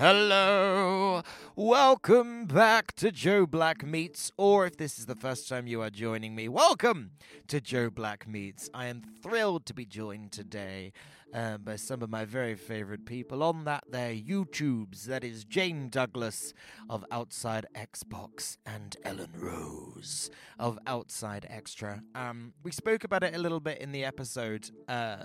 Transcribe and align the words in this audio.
Hello, 0.00 1.20
welcome 1.56 2.46
back 2.46 2.94
to 2.94 3.12
Joe 3.12 3.44
Black 3.44 3.84
Meets, 3.84 4.32
or 4.38 4.64
if 4.64 4.78
this 4.78 4.98
is 4.98 5.04
the 5.04 5.14
first 5.14 5.46
time 5.46 5.66
you 5.66 5.82
are 5.82 5.90
joining 5.90 6.34
me, 6.34 6.48
welcome 6.48 7.10
to 7.48 7.60
Joe 7.60 7.90
Black 7.90 8.26
Meets. 8.26 8.70
I 8.72 8.86
am 8.86 9.02
thrilled 9.22 9.66
to 9.66 9.74
be 9.74 9.84
joined 9.84 10.32
today 10.32 10.94
um, 11.34 11.64
by 11.64 11.76
some 11.76 12.00
of 12.00 12.08
my 12.08 12.24
very 12.24 12.54
favorite 12.54 13.04
people 13.04 13.42
on 13.42 13.64
that 13.64 13.84
there 13.90 14.14
YouTubes. 14.14 15.04
That 15.04 15.22
is 15.22 15.44
Jane 15.44 15.90
Douglas 15.90 16.54
of 16.88 17.04
Outside 17.10 17.66
Xbox 17.74 18.56
and 18.64 18.96
Ellen 19.04 19.34
Rose 19.36 20.30
of 20.58 20.78
Outside 20.86 21.46
Xtra. 21.52 22.00
Um, 22.14 22.54
we 22.62 22.70
spoke 22.70 23.04
about 23.04 23.22
it 23.22 23.36
a 23.36 23.38
little 23.38 23.60
bit 23.60 23.82
in 23.82 23.92
the 23.92 24.06
episode, 24.06 24.70
uh, 24.88 25.24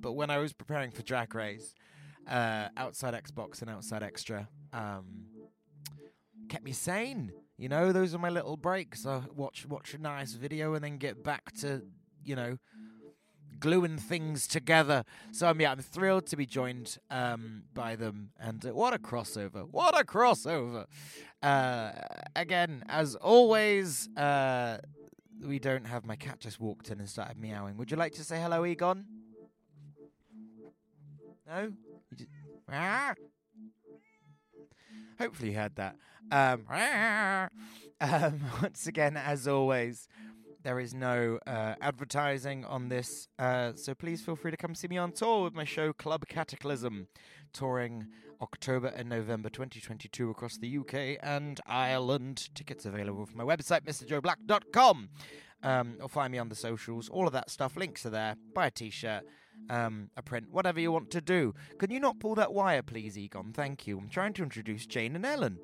but 0.00 0.12
when 0.12 0.30
I 0.30 0.38
was 0.38 0.52
preparing 0.52 0.92
for 0.92 1.02
Drag 1.02 1.34
Race 1.34 1.74
uh, 2.28 2.68
outside 2.76 3.14
Xbox 3.14 3.62
and 3.62 3.70
outside 3.70 4.02
Xtra 4.02 4.46
um, 4.72 5.24
kept 6.48 6.64
me 6.64 6.72
sane. 6.72 7.32
You 7.58 7.68
know, 7.68 7.92
those 7.92 8.14
are 8.14 8.18
my 8.18 8.30
little 8.30 8.56
breaks. 8.56 9.06
I 9.06 9.22
watch 9.34 9.66
watch 9.66 9.94
a 9.94 9.98
nice 9.98 10.32
video 10.32 10.74
and 10.74 10.84
then 10.84 10.98
get 10.98 11.22
back 11.22 11.52
to 11.60 11.82
you 12.24 12.36
know 12.36 12.58
gluing 13.58 13.96
things 13.96 14.46
together. 14.46 15.04
So 15.30 15.48
um, 15.48 15.60
yeah, 15.60 15.70
I'm 15.70 15.78
thrilled 15.78 16.26
to 16.28 16.36
be 16.36 16.46
joined 16.46 16.98
um, 17.10 17.62
by 17.74 17.96
them. 17.96 18.30
And 18.40 18.64
uh, 18.66 18.74
what 18.74 18.94
a 18.94 18.98
crossover! 18.98 19.68
What 19.70 19.98
a 19.98 20.04
crossover! 20.04 20.86
Uh, 21.42 21.92
again, 22.34 22.84
as 22.88 23.14
always. 23.16 24.08
Uh, 24.16 24.78
we 25.44 25.58
don't 25.58 25.86
have 25.86 26.06
my 26.06 26.16
cat 26.16 26.38
just 26.38 26.60
walked 26.60 26.90
in 26.90 27.00
and 27.00 27.08
started 27.08 27.36
meowing. 27.36 27.76
Would 27.76 27.90
you 27.90 27.96
like 27.96 28.12
to 28.14 28.24
say 28.24 28.40
hello, 28.40 28.64
Egon? 28.64 29.04
No? 31.46 31.72
You 32.12 32.16
just, 32.18 32.30
ah. 32.70 33.14
Hopefully 35.18 35.50
you 35.50 35.56
heard 35.56 35.76
that. 35.76 35.96
Um, 36.30 36.66
um, 38.00 38.40
once 38.62 38.86
again, 38.86 39.16
as 39.16 39.48
always, 39.48 40.08
there 40.62 40.78
is 40.78 40.92
no 40.92 41.38
uh, 41.46 41.74
advertising 41.80 42.64
on 42.66 42.88
this, 42.88 43.28
uh, 43.38 43.72
so 43.74 43.94
please 43.94 44.20
feel 44.20 44.36
free 44.36 44.50
to 44.50 44.56
come 44.56 44.74
see 44.74 44.88
me 44.88 44.98
on 44.98 45.12
tour 45.12 45.44
with 45.44 45.54
my 45.54 45.64
show 45.64 45.92
Club 45.94 46.26
Cataclysm, 46.28 47.08
touring 47.54 48.08
October 48.42 48.88
and 48.88 49.08
November 49.08 49.48
2022 49.48 50.28
across 50.28 50.58
the 50.58 50.78
UK 50.78 51.18
and 51.22 51.60
Ireland. 51.66 52.50
Tickets 52.54 52.84
available 52.84 53.24
from 53.24 53.38
my 53.38 53.44
website, 53.44 53.84
mrjoeblack.com. 53.84 55.08
Um, 55.64 55.96
or 56.02 56.08
find 56.08 56.32
me 56.32 56.38
on 56.38 56.48
the 56.48 56.56
socials, 56.56 57.08
all 57.08 57.26
of 57.26 57.32
that 57.32 57.48
stuff. 57.48 57.76
Links 57.76 58.04
are 58.04 58.10
there. 58.10 58.36
Buy 58.52 58.66
a 58.66 58.70
t 58.70 58.90
shirt 58.90 59.22
um, 59.70 60.10
a 60.16 60.22
print, 60.22 60.48
whatever 60.50 60.80
you 60.80 60.92
want 60.92 61.10
to 61.10 61.20
do. 61.20 61.54
Can 61.78 61.90
you 61.90 62.00
not 62.00 62.18
pull 62.20 62.34
that 62.36 62.52
wire, 62.52 62.82
please, 62.82 63.18
Egon? 63.18 63.52
Thank 63.52 63.86
you. 63.86 63.98
I'm 63.98 64.08
trying 64.08 64.32
to 64.34 64.42
introduce 64.42 64.86
Jane 64.86 65.16
and 65.16 65.24
Ellen. 65.24 65.58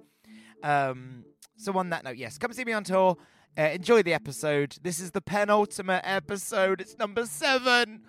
Um, 0.62 1.24
so, 1.56 1.76
on 1.76 1.90
that 1.90 2.04
note, 2.04 2.16
yes, 2.16 2.38
come 2.38 2.52
see 2.52 2.64
me 2.64 2.72
on 2.72 2.84
tour. 2.84 3.16
Uh, 3.56 3.62
enjoy 3.62 4.02
the 4.02 4.14
episode. 4.14 4.76
This 4.82 5.00
is 5.00 5.10
the 5.10 5.20
penultimate 5.20 6.02
episode. 6.04 6.80
It's 6.80 6.96
number 6.98 7.26
seven, 7.26 8.02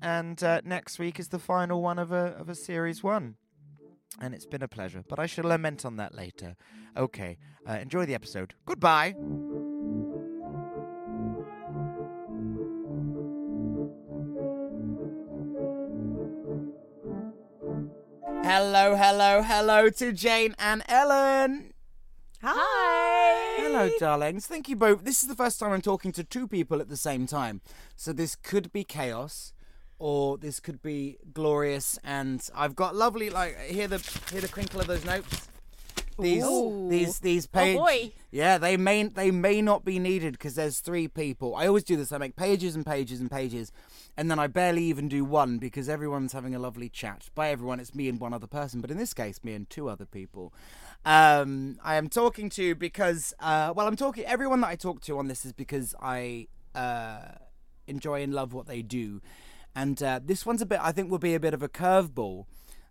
and 0.00 0.42
uh, 0.42 0.62
next 0.64 0.98
week 0.98 1.18
is 1.18 1.28
the 1.28 1.38
final 1.38 1.82
one 1.82 1.98
of 1.98 2.12
a 2.12 2.36
of 2.38 2.48
a 2.48 2.54
series 2.54 3.02
one. 3.02 3.36
And 4.20 4.34
it's 4.34 4.46
been 4.46 4.62
a 4.62 4.68
pleasure, 4.68 5.04
but 5.06 5.18
I 5.18 5.26
shall 5.26 5.44
lament 5.44 5.84
on 5.84 5.96
that 5.96 6.14
later. 6.14 6.56
Okay, 6.96 7.36
uh, 7.68 7.74
enjoy 7.74 8.06
the 8.06 8.14
episode. 8.14 8.54
Goodbye. 8.66 9.14
Hello, 18.50 18.96
hello, 18.96 19.42
hello 19.42 19.90
to 19.90 20.10
Jane 20.10 20.54
and 20.58 20.82
Ellen. 20.88 21.74
Hi. 22.40 23.56
Hello, 23.58 23.90
darlings. 24.00 24.46
Thank 24.46 24.70
you 24.70 24.74
both. 24.74 25.04
This 25.04 25.22
is 25.22 25.28
the 25.28 25.34
first 25.34 25.60
time 25.60 25.70
I'm 25.70 25.82
talking 25.82 26.12
to 26.12 26.24
two 26.24 26.48
people 26.48 26.80
at 26.80 26.88
the 26.88 26.96
same 26.96 27.26
time. 27.26 27.60
So 27.94 28.10
this 28.14 28.34
could 28.34 28.72
be 28.72 28.84
chaos 28.84 29.52
or 29.98 30.38
this 30.38 30.60
could 30.60 30.80
be 30.80 31.18
glorious 31.34 31.98
and 32.02 32.48
I've 32.54 32.74
got 32.74 32.96
lovely 32.96 33.28
like 33.28 33.58
hear 33.58 33.86
the 33.86 33.98
hear 34.30 34.40
the 34.40 34.48
crinkle 34.48 34.80
of 34.80 34.86
those 34.86 35.04
notes. 35.04 35.46
These 36.18 36.44
Ooh. 36.44 36.88
these 36.88 37.20
these 37.20 37.46
Oh, 37.46 37.58
pages 37.58 37.80
boy. 37.80 38.12
Yeah, 38.30 38.58
they 38.58 38.76
may 38.76 39.04
they 39.04 39.30
may 39.30 39.62
not 39.62 39.84
be 39.84 39.98
needed 39.98 40.32
because 40.32 40.54
there's 40.54 40.80
three 40.80 41.08
people. 41.08 41.54
I 41.54 41.66
always 41.66 41.84
do 41.84 41.96
this. 41.96 42.12
I 42.12 42.18
make 42.18 42.36
pages 42.36 42.74
and 42.74 42.84
pages 42.84 43.20
and 43.20 43.30
pages 43.30 43.72
and 44.18 44.28
then 44.28 44.40
I 44.40 44.48
barely 44.48 44.82
even 44.82 45.06
do 45.08 45.24
one 45.24 45.58
because 45.58 45.88
everyone's 45.88 46.32
having 46.32 46.52
a 46.52 46.58
lovely 46.58 46.88
chat. 46.88 47.30
By 47.36 47.50
everyone, 47.50 47.78
it's 47.78 47.94
me 47.94 48.08
and 48.08 48.18
one 48.18 48.34
other 48.34 48.48
person, 48.48 48.80
but 48.80 48.90
in 48.90 48.98
this 48.98 49.14
case, 49.14 49.44
me 49.44 49.52
and 49.54 49.70
two 49.70 49.88
other 49.88 50.06
people. 50.06 50.52
Um, 51.04 51.78
I 51.84 51.94
am 51.94 52.08
talking 52.08 52.50
to 52.50 52.74
because, 52.74 53.32
uh, 53.38 53.72
well, 53.76 53.86
I'm 53.86 53.94
talking. 53.94 54.24
Everyone 54.24 54.60
that 54.62 54.66
I 54.66 54.74
talk 54.74 55.00
to 55.02 55.18
on 55.20 55.28
this 55.28 55.44
is 55.44 55.52
because 55.52 55.94
I 56.02 56.48
uh, 56.74 57.36
enjoy 57.86 58.24
and 58.24 58.34
love 58.34 58.52
what 58.52 58.66
they 58.66 58.82
do, 58.82 59.20
and 59.76 60.02
uh, 60.02 60.18
this 60.20 60.44
one's 60.44 60.62
a 60.62 60.66
bit. 60.66 60.80
I 60.82 60.90
think 60.90 61.12
will 61.12 61.18
be 61.20 61.36
a 61.36 61.40
bit 61.40 61.54
of 61.54 61.62
a 61.62 61.68
curveball 61.68 62.46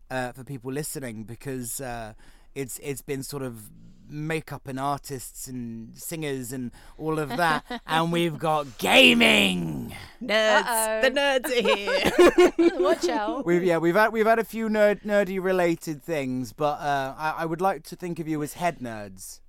uh, 0.09 0.31
for 0.31 0.45
people 0.45 0.71
listening 0.71 1.25
because 1.25 1.81
uh, 1.81 2.13
it's 2.57 2.79
it's 2.83 3.01
been 3.01 3.23
sort 3.23 3.43
of 3.43 3.69
makeup 4.09 4.67
and 4.67 4.79
artists 4.79 5.47
and 5.47 5.97
singers 5.97 6.53
and 6.53 6.71
all 6.97 7.19
of 7.19 7.29
that, 7.29 7.63
and 7.87 8.11
we've 8.11 8.37
got 8.39 8.77
gaming. 8.77 9.93
Nerds. 10.23 10.63
Uh-oh. 10.63 11.01
The 11.01 11.11
nerds 11.11 11.47
are 11.51 12.57
here. 12.65 12.79
Watch 12.79 13.07
out. 13.09 13.45
We've 13.45 13.63
yeah 13.63 13.77
we've 13.77 13.95
had 13.95 14.11
we've 14.13 14.25
had 14.25 14.39
a 14.39 14.43
few 14.43 14.69
nerd 14.69 15.03
nerdy 15.03 15.41
related 15.43 16.01
things, 16.01 16.53
but 16.53 16.79
uh, 16.79 17.15
I, 17.17 17.35
I 17.39 17.45
would 17.45 17.61
like 17.61 17.83
to 17.83 17.95
think 17.95 18.19
of 18.19 18.27
you 18.27 18.41
as 18.43 18.53
head 18.53 18.79
nerds. 18.79 19.39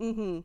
Mm-hmm. 0.00 0.40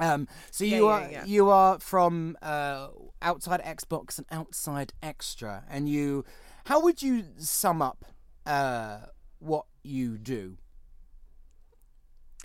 Um, 0.00 0.28
so 0.50 0.64
Yeah, 0.64 0.76
you 0.76 0.84
yeah, 0.86 0.92
are 0.92 1.10
yeah. 1.10 1.24
you 1.26 1.50
are 1.50 1.78
from 1.80 2.36
uh, 2.42 2.88
outside 3.20 3.60
Xbox 3.62 4.18
and 4.18 4.26
outside 4.30 4.92
Xtra, 5.02 5.64
and 5.68 5.88
you 5.88 6.24
how 6.66 6.80
would 6.80 7.02
you 7.02 7.24
sum 7.38 7.82
up 7.82 8.04
uh, 8.46 8.98
what 9.40 9.66
you 9.82 10.16
do? 10.18 10.56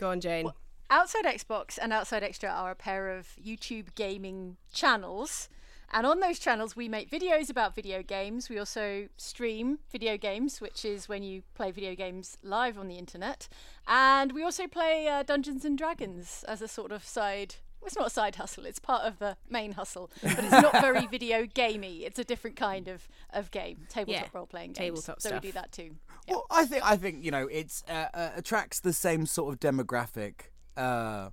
Go 0.04 0.10
on, 0.10 0.20
Jane. 0.20 0.52
Outside 0.90 1.24
Xbox 1.24 1.80
and 1.82 1.94
Outside 1.94 2.24
Xtra 2.24 2.52
are 2.52 2.72
a 2.72 2.76
pair 2.76 3.18
of 3.18 3.38
YouTube 3.42 3.96
gaming 3.96 4.58
channels. 4.74 5.48
And 5.94 6.06
on 6.06 6.20
those 6.20 6.40
channels, 6.40 6.76
we 6.76 6.90
make 6.90 7.10
videos 7.10 7.50
about 7.50 7.74
video 7.74 8.04
games. 8.04 8.50
We 8.50 8.60
also 8.60 9.08
stream 9.16 9.80
video 9.90 10.18
games, 10.18 10.60
which 10.60 10.84
is 10.84 11.08
when 11.08 11.24
you 11.24 11.44
play 11.56 11.72
video 11.72 11.96
games 11.96 12.38
live 12.44 12.78
on 12.78 12.90
the 12.90 12.98
internet. 12.98 13.48
And 13.88 14.34
we 14.34 14.44
also 14.44 14.68
play 14.68 15.08
uh, 15.08 15.24
Dungeons 15.24 15.64
and 15.64 15.78
Dragons 15.78 16.44
as 16.50 16.62
a 16.62 16.68
sort 16.68 16.92
of 16.92 17.06
side. 17.06 17.56
Well, 17.84 17.88
It's 17.88 17.96
not 17.98 18.08
a 18.08 18.10
side 18.12 18.36
hustle, 18.36 18.66
it's 18.66 18.80
part 18.80 19.04
of 19.04 19.20
the 19.20 19.36
main 19.50 19.74
hustle, 19.74 20.10
but 20.22 20.40
it's 20.40 20.52
not 20.52 20.80
very 20.82 21.06
video 21.12 21.46
gamey. 21.46 22.06
It's 22.06 22.18
a 22.20 22.24
different 22.24 22.56
kind 22.56 22.88
of, 22.88 23.08
of 23.32 23.52
game, 23.52 23.86
tabletop 23.90 24.24
Yeah, 24.24 24.30
role 24.34 24.46
playing 24.48 24.72
games. 24.74 25.00
tabletop 25.06 25.22
so 25.22 25.30
stuff. 25.30 25.44
we 25.44 25.50
do 25.50 25.54
that 25.54 25.72
too. 25.72 25.96
Well, 26.28 26.46
I 26.50 26.66
think 26.66 26.84
I 26.86 26.96
think 26.96 27.24
you 27.24 27.32
know 27.32 27.48
it's 27.52 27.84
uh, 27.90 28.08
uh, 28.14 28.30
attracts 28.36 28.80
the 28.80 28.94
same 28.94 29.26
sort 29.26 29.54
of 29.54 29.60
demographic 29.60 30.34
uh, 30.78 31.30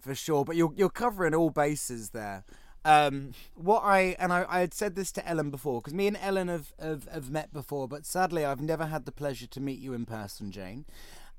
for 0.00 0.14
sure. 0.14 0.44
But 0.44 0.56
you're 0.56 0.72
you're 0.74 0.88
covering 0.88 1.34
all 1.34 1.50
bases 1.50 2.10
there. 2.10 2.44
Um, 2.82 3.32
what 3.54 3.82
I 3.84 4.16
and 4.18 4.32
I, 4.32 4.46
I 4.48 4.60
had 4.60 4.72
said 4.72 4.94
this 4.94 5.12
to 5.12 5.28
Ellen 5.28 5.50
before 5.50 5.82
because 5.82 5.92
me 5.92 6.06
and 6.06 6.16
Ellen 6.18 6.48
have, 6.48 6.72
have 6.80 7.06
have 7.12 7.30
met 7.30 7.52
before, 7.52 7.86
but 7.86 8.06
sadly 8.06 8.42
I've 8.46 8.62
never 8.62 8.86
had 8.86 9.04
the 9.04 9.12
pleasure 9.12 9.46
to 9.48 9.60
meet 9.60 9.78
you 9.80 9.92
in 9.92 10.06
person, 10.06 10.50
Jane. 10.50 10.86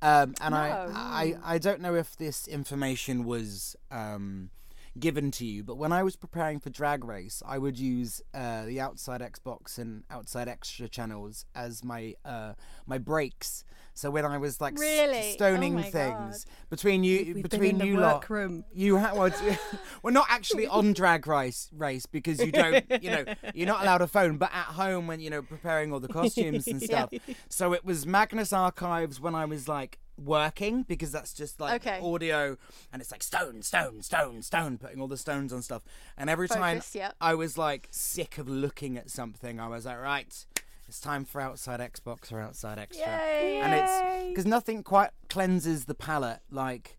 Um, 0.01 0.33
and 0.41 0.55
I, 0.55 0.87
I 0.95 1.35
I 1.43 1.57
don't 1.59 1.79
know 1.81 1.93
if 1.95 2.17
this 2.17 2.47
information 2.47 3.23
was 3.23 3.75
um, 3.91 4.49
given 4.99 5.31
to 5.31 5.45
you, 5.45 5.63
but 5.63 5.77
when 5.77 5.91
I 5.91 6.03
was 6.03 6.15
preparing 6.15 6.59
for 6.59 6.69
Drag 6.69 7.03
Race, 7.03 7.41
I 7.45 7.57
would 7.57 7.79
use 7.79 8.21
uh, 8.33 8.65
the 8.65 8.79
Outside 8.81 9.21
Xbox 9.21 9.77
and 9.77 10.03
Outside 10.09 10.47
Xtra 10.47 10.89
channels 10.91 11.45
as 11.55 11.83
my 11.83 12.15
uh, 12.25 12.53
my 12.85 12.97
breaks. 12.97 13.63
So 13.93 14.09
when 14.09 14.25
I 14.25 14.37
was 14.37 14.61
like 14.61 14.77
Really? 14.79 15.17
Oh 15.31 15.33
stoning 15.33 15.75
my 15.75 15.81
things 15.83 16.45
between 16.69 17.03
you 17.03 17.17
We've 17.17 17.33
been 17.35 17.41
between 17.43 17.69
in 17.71 17.77
the 17.79 17.85
you 17.87 17.97
lot, 17.99 18.15
workroom. 18.15 18.63
you 18.73 18.97
ha- 18.97 19.11
well, 19.13 19.25
it's- 19.25 19.59
we're 20.03 20.11
not 20.11 20.27
actually 20.29 20.65
on 20.65 20.93
drag 20.93 21.27
race 21.27 21.69
race 21.75 22.05
because 22.05 22.39
you 22.39 22.51
don't 22.53 22.85
you 23.03 23.11
know 23.11 23.25
you're 23.53 23.67
not 23.67 23.81
allowed 23.83 24.01
a 24.01 24.07
phone 24.07 24.37
but 24.37 24.49
at 24.53 24.63
home 24.65 25.07
when 25.07 25.19
you 25.19 25.29
know 25.29 25.41
preparing 25.41 25.91
all 25.91 25.99
the 25.99 26.07
costumes 26.07 26.67
and 26.67 26.81
stuff 26.91 27.11
so 27.49 27.73
it 27.73 27.83
was 27.83 28.05
magnus 28.05 28.53
archives 28.53 29.19
when 29.19 29.35
i 29.35 29.43
was 29.45 29.67
like 29.67 29.99
working 30.23 30.83
because 30.83 31.11
that's 31.11 31.33
just 31.33 31.59
like 31.59 31.85
Okay. 31.85 31.99
audio 32.03 32.57
and 32.93 33.01
it's 33.01 33.11
like 33.11 33.23
stone 33.23 33.61
stone 33.61 34.01
stone 34.01 34.41
stone 34.41 34.77
putting 34.77 35.01
all 35.01 35.07
the 35.07 35.17
stones 35.17 35.51
on 35.51 35.61
stuff 35.61 35.83
and 36.17 36.29
every 36.29 36.47
Focused, 36.47 36.93
time 36.93 36.99
yep. 36.99 37.15
i 37.19 37.33
was 37.33 37.57
like 37.57 37.87
sick 37.91 38.37
of 38.37 38.47
looking 38.47 38.97
at 38.97 39.09
something 39.09 39.59
i 39.59 39.67
was 39.67 39.85
like 39.85 39.99
right 39.99 40.45
it's 40.87 40.99
time 40.99 41.25
for 41.25 41.39
outside 41.41 41.79
xbox 41.79 42.31
or 42.31 42.39
outside 42.39 42.77
xtra 42.77 43.07
and 43.07 43.73
it's 43.73 44.29
because 44.29 44.45
nothing 44.45 44.83
quite 44.83 45.09
cleanses 45.29 45.85
the 45.85 45.95
palate 45.95 46.39
like 46.51 46.97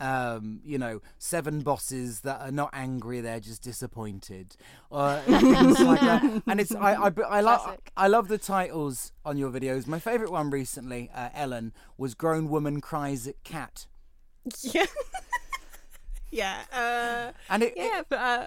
um, 0.00 0.60
you 0.64 0.78
know, 0.78 1.00
seven 1.18 1.60
bosses 1.60 2.20
that 2.20 2.40
are 2.40 2.50
not 2.50 2.70
angry; 2.72 3.20
they're 3.20 3.40
just 3.40 3.62
disappointed, 3.62 4.56
or 4.90 5.16
things 5.26 5.80
like 5.80 6.00
that. 6.00 6.42
And 6.46 6.60
it's 6.60 6.74
I 6.74 6.94
I, 6.94 7.12
I 7.28 7.40
love 7.40 7.78
I 7.96 8.08
love 8.08 8.28
the 8.28 8.38
titles 8.38 9.12
on 9.24 9.36
your 9.36 9.50
videos. 9.50 9.86
My 9.86 9.98
favorite 9.98 10.30
one 10.30 10.50
recently, 10.50 11.10
uh, 11.14 11.30
Ellen, 11.34 11.72
was 11.96 12.14
"Grown 12.14 12.48
Woman 12.48 12.80
Cries 12.80 13.26
at 13.26 13.42
Cat," 13.44 13.86
Yeah. 14.62 14.86
yeah. 16.30 16.62
Uh, 16.72 17.32
and 17.48 17.62
it, 17.62 17.74
yeah, 17.76 18.02
but 18.08 18.18
uh, 18.18 18.46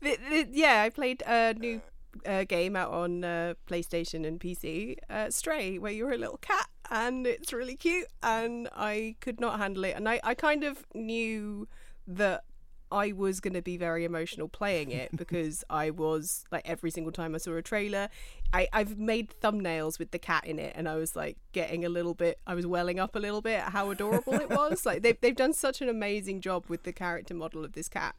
the, 0.00 0.18
the, 0.30 0.48
yeah, 0.52 0.82
I 0.82 0.90
played 0.90 1.22
a 1.26 1.54
new 1.54 1.80
uh, 2.26 2.44
game 2.44 2.76
out 2.76 2.90
on 2.90 3.24
uh, 3.24 3.54
PlayStation 3.68 4.26
and 4.26 4.40
PC, 4.40 4.96
uh, 5.10 5.30
Stray, 5.30 5.78
where 5.78 5.92
you're 5.92 6.12
a 6.12 6.18
little 6.18 6.38
cat, 6.38 6.68
and 6.90 7.26
it's 7.26 7.52
really 7.52 7.76
cute, 7.76 8.08
and 8.22 8.68
I 8.74 9.16
could 9.20 9.40
not 9.40 9.58
handle 9.58 9.84
it, 9.84 9.96
and 9.96 10.08
I, 10.08 10.20
I 10.22 10.34
kind 10.34 10.64
of 10.64 10.84
knew 10.94 11.68
that. 12.06 12.44
I 12.92 13.10
was 13.10 13.40
going 13.40 13.54
to 13.54 13.62
be 13.62 13.76
very 13.76 14.04
emotional 14.04 14.46
playing 14.46 14.92
it 14.92 15.10
because 15.16 15.64
I 15.68 15.90
was 15.90 16.44
like 16.52 16.68
every 16.68 16.92
single 16.92 17.10
time 17.10 17.34
I 17.34 17.38
saw 17.38 17.56
a 17.56 17.62
trailer, 17.62 18.08
I, 18.52 18.68
I've 18.72 18.98
made 18.98 19.34
thumbnails 19.42 19.98
with 19.98 20.12
the 20.12 20.18
cat 20.18 20.46
in 20.46 20.60
it, 20.60 20.74
and 20.76 20.88
I 20.88 20.94
was 20.94 21.16
like 21.16 21.36
getting 21.50 21.84
a 21.84 21.88
little 21.88 22.14
bit, 22.14 22.38
I 22.46 22.54
was 22.54 22.68
welling 22.68 23.00
up 23.00 23.16
a 23.16 23.18
little 23.18 23.40
bit 23.40 23.58
at 23.58 23.72
how 23.72 23.90
adorable 23.90 24.34
it 24.34 24.48
was. 24.48 24.86
Like 24.86 25.02
they've 25.02 25.20
they've 25.20 25.34
done 25.34 25.54
such 25.54 25.80
an 25.80 25.88
amazing 25.88 26.40
job 26.40 26.66
with 26.68 26.84
the 26.84 26.92
character 26.92 27.34
model 27.34 27.64
of 27.64 27.72
this 27.72 27.88
cat, 27.88 28.14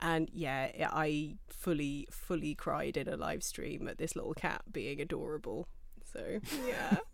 and 0.00 0.28
yeah, 0.32 0.70
yeah, 0.76 0.90
I 0.92 1.36
fully 1.48 2.06
fully 2.10 2.54
cried 2.54 2.96
in 2.96 3.08
a 3.08 3.16
live 3.16 3.42
stream 3.42 3.88
at 3.88 3.98
this 3.98 4.14
little 4.16 4.34
cat 4.34 4.62
being 4.72 5.00
adorable. 5.00 5.66
So 6.12 6.40
yeah. 6.66 6.98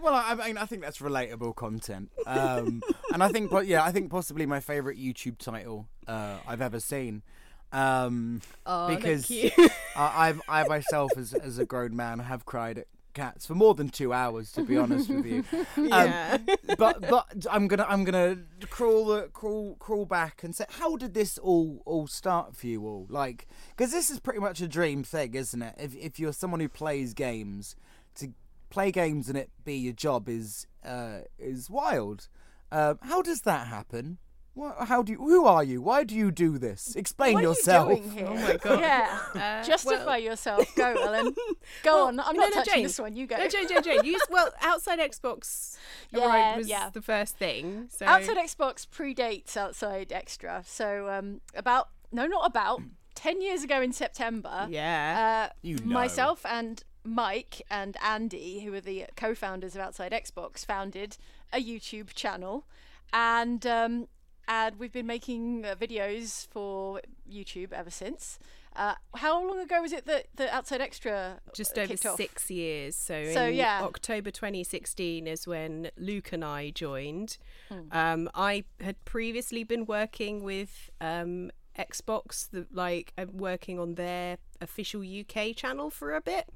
Well, 0.00 0.14
I 0.14 0.30
I 0.32 0.46
mean, 0.46 0.56
I 0.56 0.64
think 0.64 0.80
that's 0.80 0.98
relatable 1.00 1.54
content, 1.54 2.10
um, 2.26 2.82
and 3.12 3.22
I 3.22 3.28
think, 3.28 3.50
but 3.50 3.66
yeah, 3.66 3.84
I 3.84 3.92
think 3.92 4.10
possibly 4.10 4.46
my 4.46 4.58
favorite 4.58 4.96
YouTube 4.96 5.36
title 5.36 5.86
uh, 6.06 6.38
I've 6.48 6.62
ever 6.62 6.80
seen, 6.80 7.22
um, 7.70 8.40
Oh, 8.64 8.86
thank 8.86 9.02
because 9.02 9.30
you. 9.30 9.50
I, 9.94 10.28
I've, 10.28 10.40
I 10.48 10.66
myself, 10.66 11.12
as 11.18 11.34
as 11.34 11.58
a 11.58 11.66
grown 11.66 11.94
man, 11.94 12.20
have 12.20 12.46
cried 12.46 12.78
at 12.78 12.86
cats 13.14 13.46
for 13.46 13.54
more 13.54 13.74
than 13.74 13.88
two 13.88 14.12
hours, 14.12 14.52
to 14.52 14.62
be 14.64 14.76
honest 14.76 15.08
with 15.08 15.26
you. 15.26 15.44
Um, 15.76 15.86
Yeah. 15.88 16.38
but 16.78 17.00
but 17.08 17.46
I'm 17.50 17.68
gonna 17.68 17.86
I'm 17.88 18.04
gonna 18.04 18.38
crawl 18.68 19.06
the 19.06 19.28
crawl 19.32 19.76
crawl 19.78 20.04
back 20.06 20.42
and 20.42 20.54
say, 20.54 20.64
how 20.68 20.96
did 20.96 21.14
this 21.14 21.38
all 21.38 21.82
all 21.86 22.06
start 22.06 22.54
for 22.56 22.66
you 22.66 22.86
all? 22.86 23.06
Like, 23.08 23.46
because 23.76 23.92
this 23.92 24.10
is 24.10 24.20
pretty 24.20 24.40
much 24.40 24.60
a 24.60 24.68
dream 24.68 25.02
thing, 25.04 25.34
isn't 25.34 25.62
it? 25.62 25.74
If 25.78 25.94
if 25.96 26.18
you're 26.20 26.32
someone 26.32 26.60
who 26.60 26.68
plays 26.68 27.14
games, 27.14 27.76
to 28.16 28.32
play 28.70 28.90
games 28.92 29.28
and 29.28 29.36
it 29.36 29.50
be 29.64 29.74
your 29.74 29.92
job 29.92 30.28
is 30.28 30.66
uh, 30.84 31.20
is 31.38 31.68
wild. 31.70 32.28
Um, 32.72 32.98
how 33.02 33.20
does 33.22 33.40
that 33.42 33.66
happen? 33.66 34.18
What, 34.60 34.88
how 34.88 35.02
do 35.02 35.12
you? 35.12 35.18
Who 35.18 35.46
are 35.46 35.64
you? 35.64 35.80
Why 35.80 36.04
do 36.04 36.14
you 36.14 36.30
do 36.30 36.58
this? 36.58 36.94
Explain 36.94 37.34
What 37.34 37.42
yourself. 37.42 37.88
are 37.88 37.92
you 37.94 37.98
doing 38.02 38.10
here? 38.12 38.26
Oh 38.28 38.34
my 38.34 38.56
God. 38.56 38.80
Yeah. 38.80 39.18
Uh, 39.34 39.64
Justify 39.64 40.04
well- 40.04 40.18
yourself. 40.18 40.74
Go, 40.76 40.84
Ellen. 41.02 41.34
Go 41.82 41.94
Well, 41.96 42.06
on. 42.08 42.20
I'm 42.20 42.36
no, 42.36 42.42
not 42.42 42.50
no, 42.50 42.54
touching 42.56 42.74
Jane. 42.74 42.82
this 42.82 42.98
one. 42.98 43.16
You 43.16 43.26
go. 43.26 43.36
No, 43.38 43.48
Jane, 43.48 43.66
Jane, 43.68 43.82
Jane. 43.82 44.04
You, 44.04 44.18
well, 44.30 44.50
outside 44.60 44.98
Xbox 44.98 45.76
Yeah, 46.10 46.26
arrived 46.26 46.58
was 46.58 46.68
yeah. 46.68 46.90
the 46.90 47.00
first 47.00 47.36
thing. 47.38 47.86
So 47.90 48.04
Outside 48.04 48.36
Xbox 48.36 48.86
predates 48.86 49.56
Outside 49.56 50.10
Xtra. 50.10 50.66
So 50.66 51.08
um, 51.08 51.40
about 51.54 51.88
no, 52.12 52.26
not 52.26 52.46
about 52.46 52.82
ten 53.14 53.40
years 53.40 53.64
ago 53.64 53.80
in 53.80 53.92
September. 53.92 54.66
Yeah. 54.70 55.48
Uh, 55.48 55.54
You 55.62 55.76
know. 55.76 55.84
Myself 55.86 56.44
and 56.44 56.84
Mike 57.02 57.62
and 57.70 57.96
Andy, 58.04 58.60
who 58.60 58.74
are 58.74 58.80
the 58.82 59.06
co-founders 59.16 59.74
of 59.74 59.80
Outside 59.80 60.12
Xbox, 60.12 60.66
founded 60.66 61.16
a 61.50 61.58
YouTube 61.64 62.12
channel, 62.12 62.66
and 63.10 63.66
um, 63.66 64.06
and 64.50 64.80
we've 64.80 64.92
been 64.92 65.06
making 65.06 65.64
uh, 65.64 65.76
videos 65.76 66.48
for 66.48 67.00
YouTube 67.32 67.72
ever 67.72 67.88
since. 67.88 68.40
Uh, 68.74 68.94
how 69.14 69.46
long 69.46 69.60
ago 69.60 69.80
was 69.80 69.92
it 69.92 70.06
that 70.06 70.26
the 70.34 70.52
Outside 70.52 70.80
Xtra 70.80 71.38
just 71.54 71.78
uh, 71.78 71.82
over 71.82 71.88
kicked 71.88 72.06
off? 72.06 72.16
six 72.16 72.50
years. 72.50 72.96
So, 72.96 73.32
So, 73.32 73.46
in 73.46 73.54
yeah. 73.54 73.80
October 73.82 74.30
2016 74.32 75.26
is 75.28 75.46
when 75.46 75.90
Luke 75.96 76.32
and 76.32 76.44
I 76.44 76.70
joined. 76.70 77.38
Hmm. 77.68 77.78
Um, 77.92 78.30
I 78.34 78.64
had 78.80 79.02
previously 79.04 79.62
been 79.62 79.86
working 79.86 80.42
with 80.42 80.90
um, 81.00 81.52
Xbox, 81.78 82.50
the, 82.50 82.66
like 82.72 83.12
working 83.32 83.78
on 83.78 83.94
their 83.94 84.38
official 84.60 85.02
UK 85.02 85.54
channel 85.54 85.90
for 85.90 86.14
a 86.14 86.20
bit. 86.20 86.48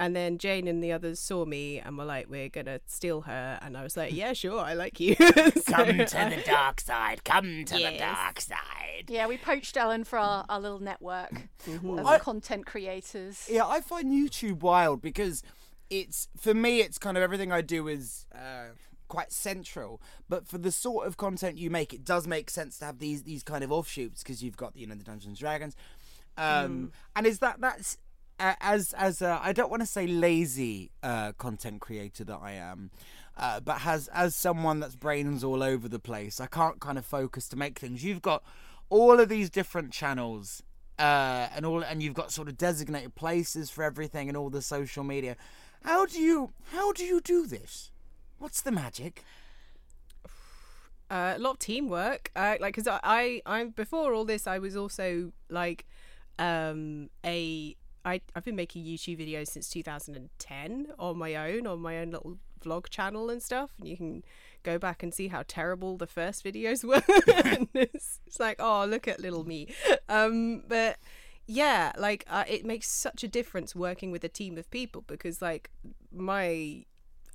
And 0.00 0.16
then 0.16 0.38
Jane 0.38 0.66
and 0.66 0.82
the 0.82 0.92
others 0.92 1.20
saw 1.20 1.44
me 1.44 1.78
and 1.78 1.96
were 1.98 2.04
like, 2.06 2.28
"We're 2.30 2.48
gonna 2.48 2.80
steal 2.86 3.20
her." 3.22 3.58
And 3.62 3.76
I 3.76 3.82
was 3.82 3.96
like, 3.96 4.12
"Yeah, 4.14 4.32
sure, 4.32 4.58
I 4.58 4.72
like 4.74 4.98
you." 4.98 5.14
So 5.20 5.74
Come 5.76 5.86
to 5.98 6.34
the 6.36 6.42
dark 6.44 6.80
side. 6.80 7.22
Come 7.24 7.64
to 7.66 7.74
the 7.74 7.96
dark 7.98 8.40
side. 8.40 9.04
Yeah, 9.08 9.26
we 9.26 9.36
poached 9.36 9.76
Ellen 9.76 10.04
for 10.04 10.18
our, 10.18 10.44
our 10.48 10.58
little 10.60 10.80
network 10.80 11.30
Mm-hmm. 11.66 11.98
of 11.98 12.06
I- 12.06 12.18
content 12.18 12.64
creators. 12.66 13.46
Yeah, 13.50 13.66
I 13.66 13.80
find 13.82 14.10
YouTube 14.10 14.60
wild 14.60 15.02
because 15.02 15.42
it's 15.90 16.28
for 16.36 16.54
me. 16.54 16.80
It's 16.80 16.98
kind 16.98 17.16
of 17.18 17.22
everything 17.22 17.52
I 17.52 17.60
do 17.60 17.86
is 17.86 18.26
uh, 18.34 18.68
quite 19.08 19.32
central. 19.32 20.00
But 20.28 20.48
for 20.48 20.56
the 20.58 20.72
sort 20.72 21.06
of 21.06 21.16
content 21.18 21.58
you 21.58 21.68
make, 21.68 21.92
it 21.92 22.04
does 22.04 22.26
make 22.26 22.48
sense 22.48 22.78
to 22.78 22.86
have 22.86 22.98
these 23.00 23.24
these 23.24 23.42
kind 23.42 23.62
of 23.62 23.70
offshoots 23.70 24.22
because 24.22 24.42
you've 24.42 24.56
got 24.56 24.74
you 24.76 24.86
know 24.86 24.94
the 24.94 25.04
Dungeons 25.04 25.26
and 25.26 25.36
Dragons, 25.36 25.76
um, 26.38 26.92
and 27.14 27.26
is 27.26 27.40
that 27.40 27.60
that's 27.60 27.96
uh, 27.96 27.96
as 28.40 28.92
as 28.94 29.22
I 29.22 29.52
don't 29.52 29.70
want 29.70 29.82
to 29.82 29.86
say 29.86 30.06
lazy 30.06 30.90
uh, 31.02 31.32
content 31.32 31.80
creator 31.80 32.24
that 32.24 32.38
I 32.42 32.52
am. 32.52 32.90
Uh, 33.36 33.60
but 33.60 33.78
has 33.78 34.08
as 34.08 34.34
someone 34.34 34.80
that's 34.80 34.96
brains 34.96 35.44
all 35.44 35.62
over 35.62 35.88
the 35.88 35.98
place, 35.98 36.40
I 36.40 36.46
can't 36.46 36.80
kind 36.80 36.98
of 36.98 37.06
focus 37.06 37.48
to 37.48 37.56
make 37.56 37.78
things. 37.78 38.04
You've 38.04 38.22
got 38.22 38.42
all 38.90 39.20
of 39.20 39.28
these 39.28 39.48
different 39.48 39.92
channels 39.92 40.62
uh, 40.98 41.48
and 41.54 41.64
all, 41.64 41.82
and 41.82 42.02
you've 42.02 42.14
got 42.14 42.32
sort 42.32 42.48
of 42.48 42.58
designated 42.58 43.14
places 43.14 43.70
for 43.70 43.82
everything 43.84 44.28
and 44.28 44.36
all 44.36 44.50
the 44.50 44.60
social 44.60 45.04
media. 45.04 45.36
How 45.84 46.04
do 46.04 46.20
you 46.20 46.52
how 46.72 46.92
do 46.92 47.04
you 47.04 47.20
do 47.20 47.46
this? 47.46 47.90
What's 48.38 48.60
the 48.60 48.72
magic? 48.72 49.24
uh, 51.10 51.34
a 51.36 51.38
lot 51.38 51.52
of 51.52 51.58
teamwork. 51.58 52.30
Like, 52.34 52.60
because 52.60 52.86
I, 52.86 53.00
I, 53.02 53.42
I, 53.46 53.64
before 53.64 54.12
all 54.12 54.24
this, 54.24 54.46
I 54.46 54.58
was 54.58 54.76
also 54.76 55.32
like, 55.48 55.86
um, 56.38 57.10
a, 57.24 57.76
I, 58.04 58.20
I've 58.34 58.44
been 58.44 58.56
making 58.56 58.84
YouTube 58.84 59.20
videos 59.20 59.48
since 59.48 59.68
2010 59.68 60.86
on 60.98 61.18
my 61.18 61.34
own, 61.34 61.66
on 61.66 61.80
my 61.80 61.98
own 61.98 62.10
little 62.10 62.38
vlog 62.64 62.88
channel 62.88 63.30
and 63.30 63.42
stuff, 63.42 63.72
and 63.78 63.88
you 63.88 63.96
can 63.96 64.24
go 64.62 64.78
back 64.78 65.02
and 65.02 65.12
see 65.12 65.28
how 65.28 65.44
terrible 65.46 65.96
the 65.96 66.06
first 66.06 66.44
videos 66.44 66.84
were. 66.84 67.02
it's, 67.74 68.20
it's 68.26 68.40
like, 68.40 68.56
oh, 68.58 68.84
look 68.86 69.08
at 69.08 69.20
little 69.20 69.44
me. 69.44 69.68
Um, 70.08 70.62
but 70.68 70.96
yeah, 71.46 71.92
like 71.98 72.24
uh, 72.28 72.44
it 72.46 72.64
makes 72.64 72.88
such 72.88 73.24
a 73.24 73.28
difference 73.28 73.74
working 73.74 74.10
with 74.10 74.22
a 74.24 74.28
team 74.28 74.56
of 74.56 74.70
people 74.70 75.02
because 75.06 75.42
like 75.42 75.70
my 76.12 76.84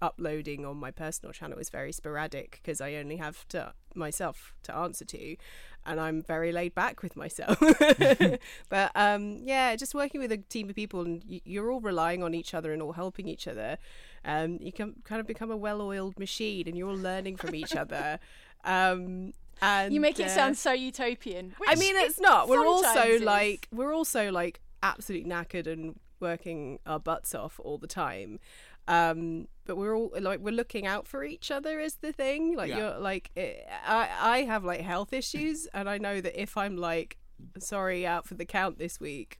uploading 0.01 0.65
on 0.65 0.77
my 0.77 0.91
personal 0.91 1.31
channel 1.33 1.57
is 1.57 1.69
very 1.69 1.91
sporadic 1.91 2.59
because 2.61 2.81
I 2.81 2.95
only 2.95 3.17
have 3.17 3.47
to 3.49 3.73
myself 3.95 4.53
to 4.63 4.75
answer 4.75 5.05
to 5.05 5.37
and 5.85 5.99
I'm 5.99 6.21
very 6.21 6.51
laid 6.51 6.73
back 6.73 7.03
with 7.03 7.15
myself. 7.15 7.59
but 8.69 8.91
um, 8.95 9.39
yeah, 9.43 9.75
just 9.75 9.93
working 9.93 10.19
with 10.19 10.31
a 10.31 10.37
team 10.37 10.69
of 10.69 10.75
people 10.75 11.01
and 11.01 11.23
you're 11.25 11.71
all 11.71 11.79
relying 11.79 12.23
on 12.23 12.33
each 12.33 12.53
other 12.53 12.73
and 12.73 12.81
all 12.81 12.93
helping 12.93 13.27
each 13.27 13.47
other. 13.47 13.77
Um, 14.23 14.57
you 14.59 14.71
can 14.71 14.95
kind 15.03 15.21
of 15.21 15.27
become 15.27 15.51
a 15.51 15.57
well-oiled 15.57 16.17
machine 16.17 16.67
and 16.67 16.77
you're 16.77 16.89
all 16.89 16.97
learning 16.97 17.37
from 17.37 17.55
each 17.55 17.75
other. 17.75 18.19
Um, 18.67 19.33
and 19.61 19.93
you 19.93 20.01
make 20.01 20.19
it 20.19 20.25
uh, 20.25 20.29
sound 20.29 20.57
so 20.57 20.71
utopian. 20.71 21.53
I 21.67 21.75
mean, 21.75 21.95
it's 21.95 22.19
not. 22.19 22.49
We're 22.49 22.65
also 22.65 23.01
is. 23.01 23.21
like 23.21 23.67
we're 23.71 23.93
also 23.93 24.31
like 24.31 24.59
absolutely 24.81 25.29
knackered 25.29 25.67
and 25.67 25.99
working 26.19 26.79
our 26.87 26.99
butts 26.99 27.35
off 27.35 27.59
all 27.63 27.77
the 27.77 27.85
time. 27.85 28.39
Um, 28.87 29.47
but 29.65 29.77
we're 29.77 29.95
all 29.95 30.11
like 30.19 30.39
we're 30.39 30.51
looking 30.53 30.85
out 30.85 31.07
for 31.07 31.23
each 31.23 31.51
other 31.51 31.79
is 31.79 31.95
the 31.95 32.11
thing. 32.11 32.55
Like 32.55 32.69
Yeah. 32.69 32.77
you're 32.77 32.99
like 32.99 33.31
it, 33.35 33.65
I 33.85 34.09
I 34.21 34.37
have 34.43 34.63
like 34.63 34.81
health 34.81 35.13
issues, 35.13 35.67
and 35.73 35.89
I 35.89 35.97
know 35.97 36.21
that 36.21 36.39
if 36.41 36.55
I'm 36.57 36.77
like 36.77 37.17
sorry 37.59 38.05
out 38.05 38.25
for 38.27 38.35
the 38.35 38.45
count 38.45 38.77
this 38.77 38.99
week, 38.99 39.39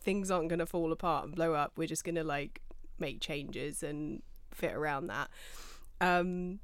things 0.00 0.30
aren't 0.30 0.48
gonna 0.48 0.66
fall 0.66 0.92
apart 0.92 1.24
and 1.26 1.34
blow 1.34 1.54
up. 1.54 1.72
We're 1.76 1.88
just 1.88 2.04
gonna 2.04 2.24
like 2.24 2.60
make 2.98 3.20
changes 3.20 3.82
and 3.82 4.22
fit 4.52 4.72
around 4.72 5.08
that. 5.08 5.28
Um, 6.00 6.60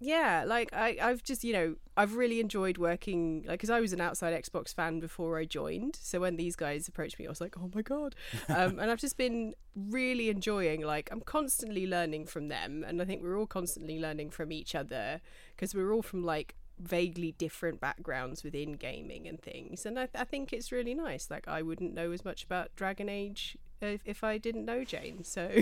yeah, 0.00 0.44
like 0.46 0.70
I, 0.72 0.96
I've 1.00 1.22
just, 1.22 1.44
you 1.44 1.52
know, 1.52 1.76
I've 1.94 2.16
really 2.16 2.40
enjoyed 2.40 2.78
working, 2.78 3.44
like, 3.46 3.58
because 3.58 3.68
I 3.68 3.80
was 3.80 3.92
an 3.92 4.00
outside 4.00 4.32
Xbox 4.32 4.74
fan 4.74 4.98
before 4.98 5.38
I 5.38 5.44
joined. 5.44 5.98
So 6.00 6.20
when 6.20 6.36
these 6.36 6.56
guys 6.56 6.88
approached 6.88 7.18
me, 7.18 7.26
I 7.26 7.28
was 7.28 7.40
like, 7.40 7.56
oh 7.58 7.70
my 7.74 7.82
God. 7.82 8.14
Um, 8.48 8.78
and 8.78 8.90
I've 8.90 8.98
just 8.98 9.16
been 9.16 9.54
really 9.76 10.30
enjoying, 10.30 10.80
like, 10.80 11.10
I'm 11.12 11.20
constantly 11.20 11.86
learning 11.86 12.26
from 12.26 12.48
them. 12.48 12.82
And 12.86 13.00
I 13.00 13.04
think 13.04 13.22
we're 13.22 13.38
all 13.38 13.46
constantly 13.46 14.00
learning 14.00 14.30
from 14.30 14.50
each 14.50 14.74
other 14.74 15.20
because 15.54 15.74
we're 15.74 15.92
all 15.92 16.02
from, 16.02 16.24
like, 16.24 16.56
vaguely 16.78 17.32
different 17.32 17.80
backgrounds 17.80 18.42
within 18.42 18.72
gaming 18.72 19.28
and 19.28 19.40
things. 19.40 19.84
And 19.84 19.98
I, 19.98 20.08
I 20.14 20.24
think 20.24 20.52
it's 20.52 20.72
really 20.72 20.94
nice. 20.94 21.30
Like, 21.30 21.46
I 21.46 21.60
wouldn't 21.60 21.92
know 21.94 22.10
as 22.10 22.24
much 22.24 22.42
about 22.42 22.74
Dragon 22.74 23.08
Age 23.10 23.58
if, 23.82 24.00
if 24.06 24.24
I 24.24 24.38
didn't 24.38 24.64
know 24.64 24.82
Jane. 24.82 25.24
So. 25.24 25.48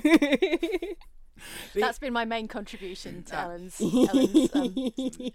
That's 1.75 1.99
been 1.99 2.12
my 2.12 2.25
main 2.25 2.49
contribution 2.49 3.23
to 3.25 3.38
Ellen's, 3.38 3.80
Ellen's 3.80 4.50
um, 4.54 4.75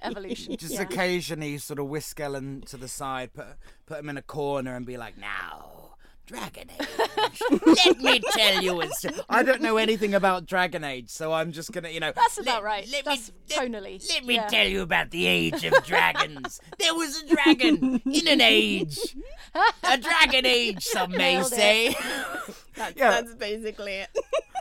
evolution. 0.02 0.58
Just 0.58 0.74
Yeah. 0.74 0.82
occasionally 0.82 1.58
sort 1.58 1.80
of 1.80 1.88
whisk 1.88 2.20
Ellen 2.20 2.62
to 2.68 2.78
the 2.78 2.88
side, 2.88 3.34
put 3.34 3.48
put 3.86 4.00
him 4.00 4.10
in 4.10 4.18
a 4.18 4.22
corner, 4.22 4.76
and 4.76 4.86
be 4.86 4.98
like, 4.98 5.18
"Now, 5.18 5.93
Dragon 6.26 6.70
Age. 6.80 7.42
let 7.84 8.00
me 8.02 8.22
tell 8.32 8.64
you 8.64 8.82
a 8.82 8.88
sto-" 8.92 9.10
I 9.30 9.44
don't 9.44 9.62
know 9.62 9.78
anything 9.78 10.14
about 10.14 10.46
Dragon 10.46 10.84
Age, 10.84 11.10
so 11.10 11.34
I'm 11.34 11.52
just 11.52 11.72
gonna, 11.72 11.90
you 11.90 12.00
know. 12.00 12.14
That's 12.16 12.38
about 12.40 12.64
right. 12.64 12.88
Let 12.92 13.06
That's 13.06 13.30
me, 13.30 13.36
tonally. 13.56 14.10
Let 14.10 14.26
me 14.26 14.36
Yeah. 14.36 14.48
tell 14.48 14.68
you 14.68 14.82
about 14.82 15.12
the 15.12 15.26
age 15.28 15.64
of 15.66 15.74
dragons. 15.86 16.62
there 16.80 16.94
was 16.94 17.22
a 17.24 17.28
dragon 17.28 18.02
in 18.06 18.28
an 18.28 18.40
age, 18.42 18.98
a 19.84 19.98
dragon 19.98 20.46
age. 20.46 20.84
Some 20.84 21.12
may 21.12 21.36
Nailed 21.36 21.48
say. 21.48 21.90
that's, 22.76 22.96
Yeah. 22.96 23.10
that's 23.12 23.36
basically 23.36 23.94
it. 23.96 24.10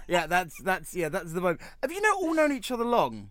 yeah, 0.08 0.26
that's 0.26 0.60
that's 0.62 0.94
yeah, 0.96 1.08
that's 1.08 1.32
the 1.32 1.40
one. 1.40 1.58
Have 1.82 1.92
you 1.92 2.00
not 2.00 2.16
all 2.16 2.34
known 2.34 2.52
each 2.52 2.70
other 2.72 2.84
long? 2.84 3.30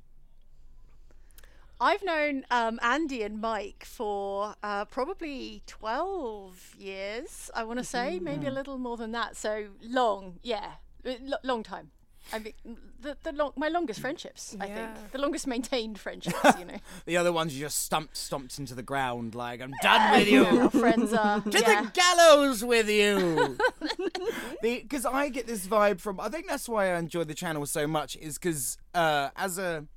I've 1.81 2.03
known 2.03 2.45
um, 2.51 2.79
Andy 2.83 3.23
and 3.23 3.41
Mike 3.41 3.83
for 3.85 4.53
uh, 4.61 4.85
probably 4.85 5.63
12 5.65 6.75
years, 6.77 7.49
I 7.55 7.63
want 7.63 7.79
to 7.79 7.83
say, 7.83 8.19
maybe 8.19 8.45
a 8.45 8.51
little 8.51 8.77
more 8.77 8.97
than 8.97 9.13
that. 9.13 9.35
So 9.35 9.65
long, 9.81 10.37
yeah, 10.43 10.73
lo- 11.03 11.37
long 11.43 11.63
time. 11.63 11.89
I 12.31 12.37
mean, 12.37 12.53
the, 13.01 13.17
the 13.23 13.31
long, 13.31 13.53
my 13.55 13.67
longest 13.67 13.99
friendships, 13.99 14.55
I 14.59 14.67
think. 14.67 15.11
The 15.11 15.17
longest 15.17 15.47
maintained 15.47 15.99
friendships, 15.99 16.37
you 16.59 16.65
know. 16.65 16.77
The 17.05 17.17
other 17.17 17.33
ones 17.33 17.55
you 17.55 17.65
just 17.65 17.79
stumped, 17.79 18.15
stomped 18.15 18.59
into 18.59 18.75
the 18.75 18.83
ground. 18.83 19.33
Like 19.33 19.59
I'm 19.59 19.73
done 19.81 20.19
with 20.19 20.29
you. 20.29 20.45
Our 20.45 20.69
friends 20.69 21.11
are. 21.13 21.41
to 21.41 21.59
yeah. 21.59 21.81
the 21.81 21.91
gallows 21.91 22.63
with 22.63 22.89
you. 22.89 23.57
Because 24.61 25.07
I 25.07 25.29
get 25.29 25.47
this 25.47 25.65
vibe 25.65 25.99
from. 25.99 26.19
I 26.19 26.29
think 26.29 26.47
that's 26.47 26.69
why 26.69 26.93
I 26.93 26.99
enjoy 26.99 27.23
the 27.23 27.33
channel 27.33 27.65
so 27.65 27.87
much. 27.87 28.15
Is 28.17 28.37
because 28.37 28.77
uh, 28.93 29.29
as 29.35 29.57
a 29.57 29.87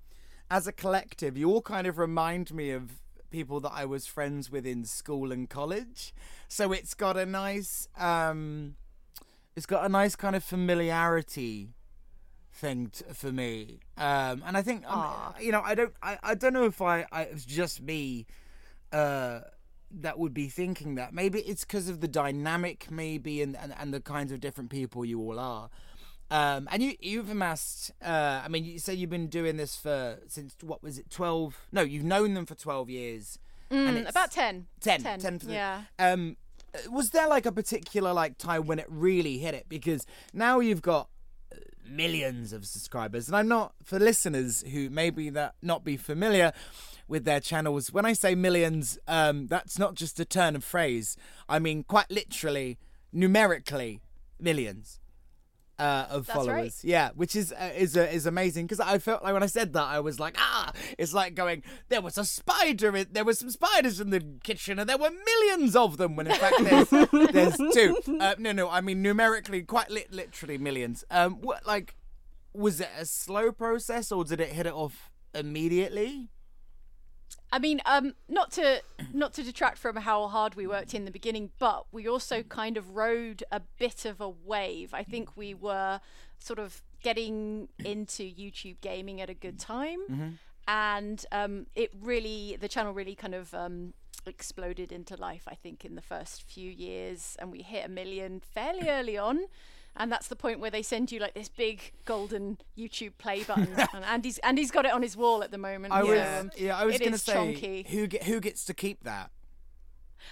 as 0.54 0.68
a 0.68 0.72
collective, 0.72 1.36
you 1.36 1.50
all 1.50 1.60
kind 1.60 1.84
of 1.84 1.98
remind 1.98 2.54
me 2.54 2.70
of 2.70 3.00
people 3.28 3.58
that 3.58 3.72
I 3.74 3.84
was 3.84 4.06
friends 4.06 4.52
with 4.52 4.64
in 4.64 4.84
school 4.84 5.32
and 5.32 5.50
college. 5.50 6.14
So 6.46 6.70
it's 6.70 6.94
got 6.94 7.16
a 7.16 7.26
nice. 7.26 7.88
Um, 7.98 8.76
it's 9.56 9.66
got 9.66 9.84
a 9.84 9.88
nice 9.88 10.14
kind 10.14 10.36
of 10.36 10.44
familiarity 10.44 11.74
thing 12.52 12.90
t- 12.92 13.04
for 13.12 13.32
me 13.32 13.80
um 13.96 14.40
and 14.46 14.56
i 14.56 14.62
think 14.62 14.88
um, 14.88 15.34
you 15.40 15.50
know 15.50 15.60
i 15.64 15.74
don't 15.74 15.92
I, 16.00 16.18
I 16.22 16.34
don't 16.36 16.52
know 16.52 16.66
if 16.66 16.80
i, 16.80 17.04
I 17.10 17.22
it's 17.22 17.44
just 17.44 17.82
me 17.82 18.26
uh 18.92 19.40
that 19.90 20.20
would 20.20 20.32
be 20.32 20.46
thinking 20.46 20.94
that 20.94 21.12
maybe 21.12 21.40
it's 21.40 21.64
because 21.64 21.88
of 21.88 22.00
the 22.00 22.06
dynamic 22.06 22.92
maybe 22.92 23.42
and, 23.42 23.56
and 23.56 23.74
and 23.76 23.92
the 23.92 24.00
kinds 24.00 24.30
of 24.30 24.38
different 24.38 24.70
people 24.70 25.04
you 25.04 25.20
all 25.20 25.40
are 25.40 25.68
um 26.30 26.68
and 26.72 26.82
you 26.82 26.94
you've 27.00 27.30
amassed 27.30 27.90
uh 28.02 28.40
i 28.44 28.48
mean 28.48 28.64
you 28.64 28.78
say 28.78 28.94
you've 28.94 29.10
been 29.10 29.26
doing 29.28 29.56
this 29.56 29.76
for 29.76 30.18
since 30.26 30.54
what 30.62 30.82
was 30.82 30.98
it 30.98 31.10
12 31.10 31.68
no 31.72 31.82
you've 31.82 32.04
known 32.04 32.34
them 32.34 32.46
for 32.46 32.54
12 32.54 32.90
years. 32.90 33.38
And 33.70 33.96
Mm, 33.96 34.08
about 34.08 34.30
10. 34.30 34.66
10 34.80 35.02
10, 35.02 35.18
10 35.20 35.38
for 35.38 35.46
the, 35.46 35.52
yeah. 35.52 35.82
um 35.98 36.36
was 36.90 37.10
there 37.10 37.28
like 37.28 37.46
a 37.46 37.52
particular 37.52 38.12
like 38.12 38.36
time 38.38 38.66
when 38.66 38.78
it 38.78 38.86
really 38.88 39.38
hit 39.38 39.54
it? 39.54 39.66
Because 39.68 40.06
now 40.32 40.60
you've 40.60 40.82
got 40.82 41.08
uh, 41.52 41.56
millions 41.88 42.52
of 42.52 42.64
subscribers 42.66 43.28
and 43.28 43.36
i'm 43.36 43.46
not 43.48 43.74
for 43.82 43.98
listeners 43.98 44.64
who 44.72 44.88
maybe 44.90 45.30
that 45.30 45.54
not 45.62 45.84
be 45.84 45.96
familiar 45.96 46.52
with 47.06 47.24
their 47.24 47.40
channels 47.40 47.92
when 47.92 48.04
i 48.06 48.12
say 48.12 48.34
millions 48.34 48.98
um 49.06 49.46
that's 49.48 49.78
not 49.78 49.94
just 49.94 50.18
a 50.18 50.24
turn 50.24 50.56
of 50.56 50.64
phrase. 50.64 51.16
I 51.48 51.58
mean 51.58 51.84
quite 51.84 52.10
literally 52.10 52.78
numerically 53.12 54.00
millions 54.40 54.98
uh, 55.78 56.06
of 56.10 56.26
That's 56.26 56.36
right. 56.38 56.46
followers. 56.46 56.80
Yeah, 56.84 57.10
which 57.14 57.34
is 57.34 57.52
uh, 57.52 57.72
is 57.76 57.96
uh, 57.96 58.02
is 58.02 58.26
amazing 58.26 58.66
because 58.66 58.80
I 58.80 58.98
felt 58.98 59.22
like 59.22 59.32
when 59.32 59.42
I 59.42 59.46
said 59.46 59.72
that 59.72 59.84
I 59.84 60.00
was 60.00 60.20
like, 60.20 60.36
ah, 60.38 60.72
it's 60.98 61.12
like 61.12 61.34
going 61.34 61.62
there 61.88 62.00
was 62.00 62.16
a 62.18 62.24
spider. 62.24 62.94
In, 62.96 63.06
there 63.12 63.24
were 63.24 63.34
some 63.34 63.50
spiders 63.50 64.00
in 64.00 64.10
the 64.10 64.24
kitchen, 64.42 64.78
and 64.78 64.88
there 64.88 64.98
were 64.98 65.10
millions 65.10 65.74
of 65.76 65.96
them. 65.96 66.16
When 66.16 66.26
in 66.26 66.36
fact 66.36 66.56
there's 66.60 66.88
there's 67.32 67.74
two. 67.74 67.96
Uh, 68.20 68.34
no, 68.38 68.52
no, 68.52 68.70
I 68.70 68.80
mean 68.80 69.02
numerically, 69.02 69.62
quite 69.62 69.90
lit 69.90 70.12
literally 70.12 70.58
millions. 70.58 71.04
Um, 71.10 71.40
what 71.40 71.66
like 71.66 71.96
was 72.52 72.80
it 72.80 72.90
a 72.96 73.04
slow 73.04 73.50
process 73.50 74.12
or 74.12 74.24
did 74.24 74.40
it 74.40 74.50
hit 74.50 74.66
it 74.66 74.72
off 74.72 75.10
immediately? 75.34 76.30
I 77.54 77.60
mean, 77.60 77.80
um, 77.86 78.14
not 78.28 78.50
to 78.52 78.82
not 79.12 79.32
to 79.34 79.44
detract 79.44 79.78
from 79.78 79.94
how 79.94 80.26
hard 80.26 80.56
we 80.56 80.66
worked 80.66 80.92
in 80.92 81.04
the 81.04 81.12
beginning, 81.12 81.50
but 81.60 81.86
we 81.92 82.08
also 82.08 82.42
kind 82.42 82.76
of 82.76 82.96
rode 82.96 83.44
a 83.52 83.60
bit 83.78 84.04
of 84.04 84.20
a 84.20 84.28
wave. 84.28 84.92
I 84.92 85.04
think 85.04 85.36
we 85.36 85.54
were 85.54 86.00
sort 86.40 86.58
of 86.58 86.82
getting 87.04 87.68
into 87.84 88.24
YouTube 88.24 88.80
gaming 88.80 89.20
at 89.20 89.30
a 89.30 89.34
good 89.34 89.60
time, 89.60 90.00
and 90.66 91.24
um, 91.30 91.66
it 91.76 91.92
really 92.02 92.56
the 92.60 92.66
channel 92.66 92.92
really 92.92 93.14
kind 93.14 93.36
of 93.36 93.54
um, 93.54 93.94
exploded 94.26 94.90
into 94.90 95.16
life. 95.16 95.44
I 95.46 95.54
think 95.54 95.84
in 95.84 95.94
the 95.94 96.02
first 96.02 96.42
few 96.42 96.68
years, 96.68 97.36
and 97.38 97.52
we 97.52 97.62
hit 97.62 97.86
a 97.86 97.88
million 97.88 98.40
fairly 98.40 98.88
early 98.88 99.16
on. 99.16 99.46
And 99.96 100.10
that's 100.10 100.26
the 100.26 100.34
point 100.36 100.58
where 100.58 100.70
they 100.72 100.82
send 100.82 101.12
you 101.12 101.20
like 101.20 101.34
this 101.34 101.48
big 101.48 101.92
golden 102.04 102.58
YouTube 102.76 103.12
play 103.18 103.42
button, 103.48 103.68
and 103.94 104.04
Andy's 104.04 104.38
Andy's 104.38 104.70
got 104.72 104.84
it 104.86 104.92
on 104.92 105.02
his 105.02 105.16
wall 105.16 105.42
at 105.44 105.50
the 105.52 105.58
moment. 105.58 105.94
I 105.94 106.00
so, 106.02 106.06
was 106.08 106.20
um, 106.20 106.50
yeah, 106.56 106.76
I 106.76 106.84
was 106.84 106.96
it 106.96 107.04
gonna 107.04 107.16
say 107.18 107.32
chonky. 107.32 107.86
who 107.88 108.06
get 108.08 108.24
who 108.24 108.40
gets 108.40 108.64
to 108.64 108.74
keep 108.74 109.04
that. 109.04 109.30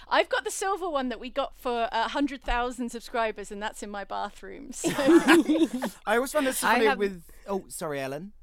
I've 0.09 0.27
got 0.27 0.43
the 0.43 0.51
silver 0.51 0.89
one 0.89 1.09
that 1.09 1.19
we 1.19 1.29
got 1.29 1.55
for 1.57 1.87
a 1.91 2.09
hundred 2.09 2.41
thousand 2.43 2.89
subscribers, 2.89 3.51
and 3.51 3.61
that's 3.61 3.81
in 3.83 3.89
my 3.89 4.03
bathroom. 4.03 4.73
So 4.73 4.89
I 4.97 6.15
always 6.15 6.31
find 6.33 6.47
it 6.47 6.55
so 6.55 6.67
I 6.67 6.73
funny 6.73 6.85
have- 6.87 6.97
with 6.97 7.23
oh 7.47 7.63
sorry 7.69 8.01
Ellen. 8.01 8.33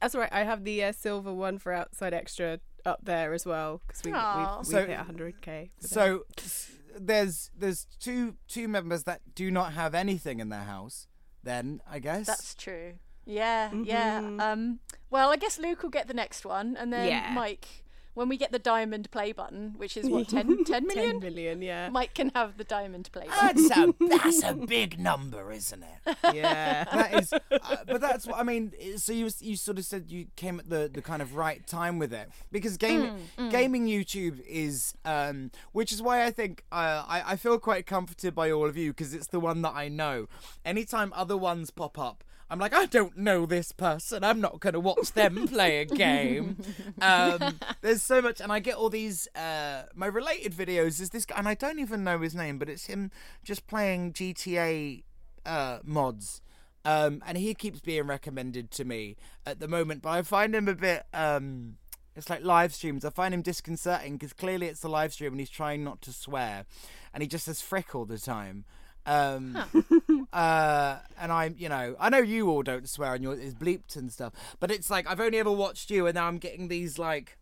That's 0.00 0.14
right. 0.14 0.30
I 0.32 0.44
have 0.44 0.64
the 0.64 0.82
uh, 0.84 0.92
silver 0.92 1.32
one 1.32 1.58
for 1.58 1.72
outside 1.72 2.12
xtra 2.12 2.58
up 2.84 3.00
there 3.04 3.32
as 3.34 3.46
well 3.46 3.80
because 3.86 4.02
we, 4.04 4.12
Aw. 4.12 4.56
we've, 4.58 4.66
So- 4.66 4.78
we've 4.78 4.88
hit 4.88 4.98
100k. 4.98 5.70
for 5.76 5.82
that. 5.82 5.88
So 5.88 6.22
s- 6.38 6.70
there's 6.98 7.50
there's 7.56 7.86
two 8.00 8.36
two 8.48 8.68
members 8.68 9.04
that 9.04 9.20
do 9.34 9.50
not 9.50 9.72
have 9.72 9.94
anything 9.94 10.40
in 10.40 10.48
their 10.48 10.64
house. 10.64 11.06
Then 11.42 11.80
I 11.90 11.98
guess 11.98 12.26
that's 12.26 12.54
true. 12.54 12.94
Yeah, 13.24 13.72
yeah. 13.72 14.18
Um, 14.40 14.80
well, 15.10 15.30
I 15.30 15.36
guess 15.36 15.58
Luke 15.58 15.82
will 15.82 15.90
get 15.90 16.08
the 16.08 16.14
next 16.14 16.44
one, 16.44 16.76
and 16.76 16.92
then 16.92 17.08
Yeah. 17.08 17.32
Mike. 17.34 17.81
When 18.14 18.28
we 18.28 18.36
get 18.36 18.52
the 18.52 18.58
diamond 18.58 19.10
play 19.10 19.32
button, 19.32 19.74
which 19.76 19.96
is 19.96 20.08
what 20.08 20.28
10, 20.28 20.64
10 20.64 20.86
million. 20.86 21.12
10 21.12 21.20
million, 21.20 21.62
yeah. 21.62 21.88
Mike 21.88 22.14
can 22.14 22.30
have 22.34 22.58
the 22.58 22.64
diamond 22.64 23.10
play 23.12 23.26
button. 23.26 23.68
That's 23.68 23.78
a 23.78 23.94
that's 24.18 24.42
a 24.42 24.54
big 24.54 24.98
number, 24.98 25.50
isn't 25.50 25.82
it? 25.82 26.16
yeah. 26.34 26.84
that 26.84 27.14
is, 27.14 27.32
uh, 27.32 27.38
but 27.86 28.00
that's 28.00 28.26
what 28.26 28.38
I 28.38 28.42
mean. 28.42 28.72
So 28.96 29.12
you 29.12 29.30
you 29.40 29.56
sort 29.56 29.78
of 29.78 29.84
said 29.84 30.10
you 30.10 30.26
came 30.36 30.58
at 30.58 30.68
the, 30.68 30.90
the 30.92 31.02
kind 31.02 31.22
of 31.22 31.36
right 31.36 31.66
time 31.66 31.98
with 31.98 32.12
it 32.12 32.30
because 32.50 32.76
game 32.76 33.16
gaming 33.50 33.86
YouTube 33.86 34.40
is, 34.46 34.94
um, 35.04 35.50
which 35.72 35.92
is 35.92 36.02
why 36.02 36.24
I 36.24 36.30
think 36.30 36.64
uh, 36.72 37.04
I 37.06 37.22
I 37.26 37.36
feel 37.36 37.58
quite 37.58 37.86
comforted 37.86 38.34
by 38.34 38.50
all 38.50 38.66
of 38.66 38.76
you 38.76 38.90
because 38.90 39.14
it's 39.14 39.28
the 39.28 39.40
one 39.40 39.62
that 39.62 39.74
I 39.74 39.88
know. 39.88 40.28
Anytime 40.64 41.12
other 41.14 41.36
ones 41.36 41.70
pop 41.70 41.98
up. 41.98 42.24
I'm 42.52 42.58
like, 42.58 42.74
I 42.74 42.84
don't 42.84 43.16
know 43.16 43.46
this 43.46 43.72
person. 43.72 44.22
I'm 44.22 44.38
not 44.38 44.60
going 44.60 44.74
to 44.74 44.80
watch 44.80 45.12
them 45.12 45.48
play 45.48 45.80
a 45.80 45.84
game. 45.86 46.58
Um, 47.00 47.58
there's 47.80 48.02
so 48.02 48.20
much, 48.20 48.42
and 48.42 48.52
I 48.52 48.58
get 48.58 48.74
all 48.74 48.90
these. 48.90 49.26
Uh, 49.34 49.84
my 49.94 50.04
related 50.04 50.52
videos 50.52 51.00
is 51.00 51.08
this 51.08 51.24
guy, 51.24 51.38
and 51.38 51.48
I 51.48 51.54
don't 51.54 51.78
even 51.78 52.04
know 52.04 52.18
his 52.20 52.34
name, 52.34 52.58
but 52.58 52.68
it's 52.68 52.84
him 52.84 53.10
just 53.42 53.66
playing 53.66 54.12
GTA 54.12 55.02
uh, 55.46 55.78
mods. 55.82 56.42
Um, 56.84 57.22
and 57.26 57.38
he 57.38 57.54
keeps 57.54 57.80
being 57.80 58.06
recommended 58.06 58.70
to 58.72 58.84
me 58.84 59.16
at 59.46 59.58
the 59.58 59.66
moment, 59.66 60.02
but 60.02 60.10
I 60.10 60.20
find 60.20 60.54
him 60.54 60.68
a 60.68 60.74
bit. 60.74 61.06
Um, 61.14 61.78
it's 62.14 62.28
like 62.28 62.44
live 62.44 62.74
streams. 62.74 63.06
I 63.06 63.10
find 63.10 63.32
him 63.32 63.40
disconcerting 63.40 64.18
because 64.18 64.34
clearly 64.34 64.66
it's 64.66 64.84
a 64.84 64.88
live 64.88 65.14
stream 65.14 65.32
and 65.32 65.40
he's 65.40 65.48
trying 65.48 65.84
not 65.84 66.02
to 66.02 66.12
swear, 66.12 66.66
and 67.14 67.22
he 67.22 67.28
just 67.28 67.46
says 67.46 67.62
frick 67.62 67.94
all 67.94 68.04
the 68.04 68.18
time. 68.18 68.66
Um, 69.06 69.58
uh, 70.32 70.98
and 71.18 71.30
I'm, 71.32 71.54
you 71.58 71.68
know, 71.68 71.94
I 72.00 72.08
know 72.08 72.18
you 72.18 72.48
all 72.50 72.62
don't 72.62 72.88
swear 72.88 73.14
and 73.14 73.22
you're 73.22 73.34
it's 73.38 73.54
bleeped 73.54 73.96
and 73.96 74.10
stuff, 74.12 74.32
but 74.60 74.70
it's 74.70 74.90
like 74.90 75.06
I've 75.08 75.20
only 75.20 75.38
ever 75.38 75.52
watched 75.52 75.90
you, 75.90 76.06
and 76.06 76.14
now 76.14 76.26
I'm 76.28 76.38
getting 76.38 76.68
these 76.68 76.98
like 76.98 77.36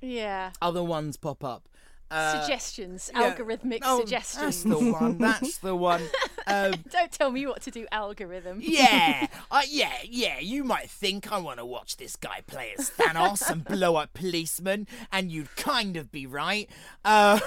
Yeah. 0.00 0.50
other 0.62 0.82
ones 0.82 1.16
pop 1.16 1.42
up. 1.44 1.68
Uh, 2.10 2.40
suggestions, 2.40 3.10
yeah. 3.12 3.34
algorithmic 3.34 3.80
Oh, 3.82 4.00
suggestions. 4.00 4.62
That's 4.62 4.62
the 4.62 4.92
one. 4.92 5.18
That's 5.18 5.58
the 5.58 5.76
one. 5.76 6.02
Um, 6.46 6.72
Don't 6.90 7.12
tell 7.12 7.30
me 7.30 7.46
what 7.46 7.60
to 7.62 7.70
do, 7.70 7.86
algorithm. 7.92 8.60
Yeah, 8.62 9.26
uh, 9.50 9.62
yeah, 9.68 9.92
yeah. 10.04 10.38
You 10.38 10.64
might 10.64 10.88
think 10.88 11.30
I 11.30 11.38
want 11.38 11.58
to 11.58 11.66
watch 11.66 11.98
this 11.98 12.16
guy 12.16 12.42
play 12.46 12.72
as 12.78 12.90
Thanos 12.90 13.50
and 13.50 13.62
blow 13.64 13.96
up 13.96 14.14
policemen, 14.14 14.86
and 15.12 15.30
you'd 15.30 15.54
kind 15.56 15.96
of 15.96 16.10
be 16.10 16.26
right. 16.26 16.70
Uh, 17.04 17.38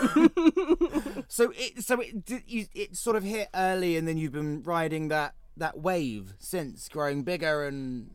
so 1.28 1.52
it 1.56 1.84
so 1.84 2.00
it 2.00 2.30
you 2.46 2.68
it 2.76 2.96
sort 2.96 3.16
of 3.16 3.24
hit 3.24 3.50
early, 3.56 3.98
and 3.98 4.08
then 4.08 4.18
you've 4.18 4.32
been 4.34 4.62
riding 4.62 5.08
that 5.08 5.34
that 5.58 5.80
wave 5.80 6.34
since, 6.38 6.88
growing 6.88 7.24
bigger 7.24 7.66
and 7.66 8.12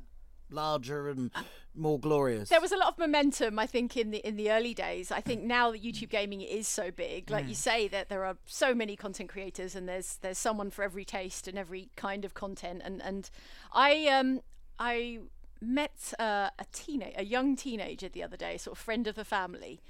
larger 0.50 1.08
and 1.08 1.30
more 1.76 1.98
glorious. 1.98 2.48
There 2.48 2.60
was 2.60 2.72
a 2.72 2.76
lot 2.76 2.88
of 2.88 2.98
momentum, 2.98 3.58
I 3.58 3.66
think, 3.66 3.96
in 3.96 4.10
the 4.10 4.18
in 4.18 4.36
the 4.36 4.50
early 4.50 4.74
days. 4.74 5.12
I 5.12 5.20
think 5.20 5.42
now 5.42 5.72
that 5.72 5.82
YouTube 5.82 6.10
gaming 6.10 6.40
is 6.40 6.66
so 6.66 6.90
big, 6.90 7.30
like 7.30 7.48
you 7.48 7.54
say, 7.54 7.88
that 7.88 8.08
there 8.08 8.24
are 8.24 8.36
so 8.46 8.74
many 8.74 8.96
content 8.96 9.28
creators, 9.28 9.74
and 9.74 9.88
there's 9.88 10.18
there's 10.22 10.38
someone 10.38 10.70
for 10.70 10.82
every 10.82 11.04
taste 11.04 11.48
and 11.48 11.58
every 11.58 11.90
kind 11.96 12.24
of 12.24 12.34
content. 12.34 12.82
And 12.84 13.02
and 13.02 13.30
I 13.72 14.06
um 14.08 14.40
I 14.78 15.20
met 15.60 16.12
uh, 16.18 16.50
a 16.58 16.64
teenage 16.72 17.14
a 17.16 17.24
young 17.24 17.56
teenager 17.56 18.08
the 18.08 18.22
other 18.22 18.36
day, 18.36 18.56
sort 18.56 18.76
of 18.76 18.82
friend 18.82 19.06
of 19.06 19.14
the 19.14 19.24
family. 19.24 19.80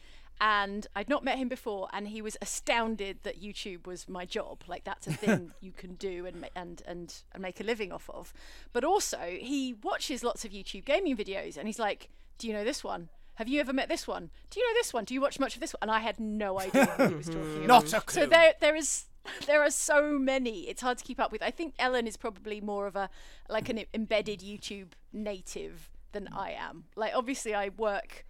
And 0.40 0.86
I'd 0.94 1.08
not 1.08 1.24
met 1.24 1.38
him 1.38 1.48
before, 1.48 1.88
and 1.92 2.08
he 2.08 2.20
was 2.20 2.36
astounded 2.42 3.18
that 3.22 3.42
YouTube 3.42 3.86
was 3.86 4.08
my 4.08 4.24
job. 4.26 4.62
Like 4.66 4.84
that's 4.84 5.06
a 5.06 5.12
thing 5.24 5.52
you 5.60 5.72
can 5.72 5.94
do 5.94 6.26
and 6.26 6.48
and 6.54 6.82
and 6.86 7.14
and 7.32 7.42
make 7.42 7.60
a 7.60 7.64
living 7.64 7.90
off 7.92 8.10
of. 8.12 8.32
But 8.72 8.84
also, 8.84 9.18
he 9.38 9.74
watches 9.82 10.22
lots 10.22 10.44
of 10.44 10.50
YouTube 10.52 10.84
gaming 10.84 11.16
videos, 11.16 11.56
and 11.56 11.66
he's 11.66 11.78
like, 11.78 12.08
"Do 12.38 12.46
you 12.46 12.52
know 12.52 12.64
this 12.64 12.84
one? 12.84 13.08
Have 13.36 13.48
you 13.48 13.60
ever 13.60 13.72
met 13.72 13.88
this 13.88 14.06
one? 14.06 14.30
Do 14.50 14.60
you 14.60 14.66
know 14.66 14.78
this 14.78 14.92
one? 14.92 15.04
Do 15.04 15.14
you 15.14 15.20
watch 15.20 15.38
much 15.40 15.54
of 15.54 15.60
this 15.60 15.72
one?" 15.72 15.78
And 15.82 15.90
I 15.90 16.00
had 16.00 16.20
no 16.20 16.60
idea 16.60 16.86
what 16.96 17.10
he 17.10 17.16
was 17.16 17.26
talking 17.26 17.56
about. 17.64 17.66
Not 17.66 17.92
a 17.94 18.00
clue. 18.00 18.22
So 18.22 18.26
there, 18.26 18.54
there 18.60 18.76
is, 18.76 19.06
there 19.46 19.62
are 19.62 19.70
so 19.70 20.18
many. 20.18 20.68
It's 20.68 20.82
hard 20.82 20.98
to 20.98 21.04
keep 21.04 21.18
up 21.18 21.32
with. 21.32 21.42
I 21.42 21.50
think 21.50 21.74
Ellen 21.78 22.06
is 22.06 22.16
probably 22.18 22.60
more 22.60 22.86
of 22.86 22.94
a 22.96 23.08
like 23.48 23.70
an 23.70 23.84
embedded 23.94 24.40
YouTube 24.40 24.88
native 25.14 25.88
than 26.12 26.28
I 26.28 26.50
am. 26.52 26.84
Like 26.94 27.12
obviously, 27.14 27.54
I 27.54 27.70
work 27.70 28.26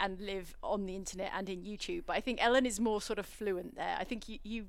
and 0.00 0.20
live 0.20 0.56
on 0.62 0.86
the 0.86 0.96
internet 0.96 1.30
and 1.36 1.48
in 1.48 1.62
YouTube, 1.62 2.04
but 2.06 2.16
I 2.16 2.20
think 2.20 2.42
Ellen 2.42 2.66
is 2.66 2.80
more 2.80 3.00
sort 3.00 3.18
of 3.18 3.26
fluent 3.26 3.76
there. 3.76 3.96
I 3.98 4.04
think 4.04 4.28
you, 4.28 4.38
you, 4.42 4.66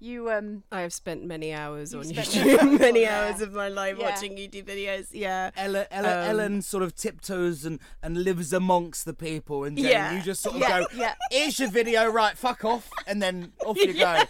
you 0.00 0.30
um. 0.30 0.62
I 0.70 0.82
have 0.82 0.92
spent 0.92 1.24
many 1.24 1.52
hours 1.52 1.94
on 1.94 2.04
YouTube, 2.04 2.78
many 2.78 3.06
hours 3.14 3.40
of 3.40 3.52
my 3.52 3.68
life 3.68 3.96
Yeah. 3.98 4.10
watching 4.10 4.36
YouTube 4.36 4.64
videos. 4.64 5.06
Yeah. 5.12 5.50
Ella, 5.56 5.86
Ella, 5.90 6.08
Um, 6.24 6.30
Ellen 6.30 6.62
sort 6.62 6.82
of 6.84 6.94
tiptoes 6.94 7.64
and, 7.64 7.80
and 8.02 8.22
lives 8.22 8.52
amongst 8.52 9.04
the 9.06 9.14
people, 9.14 9.64
and 9.64 9.76
then 9.76 9.84
Yeah. 9.86 10.12
you 10.16 10.22
just 10.22 10.42
sort 10.42 10.54
of 10.56 10.60
Yeah, 10.60 10.80
go, 10.80 10.86
yeah. 10.94 11.14
"Here's 11.30 11.58
your 11.58 11.70
video, 11.70 12.08
right? 12.10 12.36
Fuck 12.38 12.64
off," 12.64 12.88
and 13.06 13.20
then 13.20 13.52
off 13.66 13.76
you 13.76 13.92
go. 14.08 14.22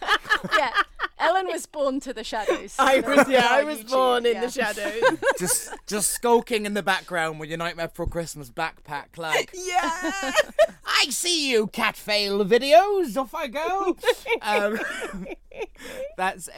yeah, 0.57 0.73
Ellen 1.19 1.47
was 1.47 1.67
born 1.67 2.01
to 2.01 2.13
the 2.13 2.25
shadows. 2.25 2.77
I 2.79 3.01
was 3.01 3.29
yeah, 3.29 3.49
I 3.51 3.65
was 3.65 3.81
YouTube- 3.81 3.91
born 3.91 4.27
in 4.27 4.35
yeah. 4.35 4.47
the 4.47 4.51
shadows. 4.51 5.19
just 5.39 5.75
just 5.87 6.13
skulking 6.13 6.67
in 6.67 6.75
the 6.75 6.83
background 6.83 7.41
with 7.41 7.49
your 7.49 7.59
Nightmare 7.59 7.89
Before 7.89 8.07
Christmas 8.07 8.51
backpack, 8.51 9.17
like 9.17 9.51
yeah. 9.55 10.33
I 10.87 11.07
see 11.11 11.51
you, 11.51 11.67
cat 11.69 11.97
fail 11.97 12.45
videos. 12.45 13.17
Off 13.17 13.35
I 13.35 13.49
go. 13.49 13.97
um, 14.43 14.79
that's 16.17 16.49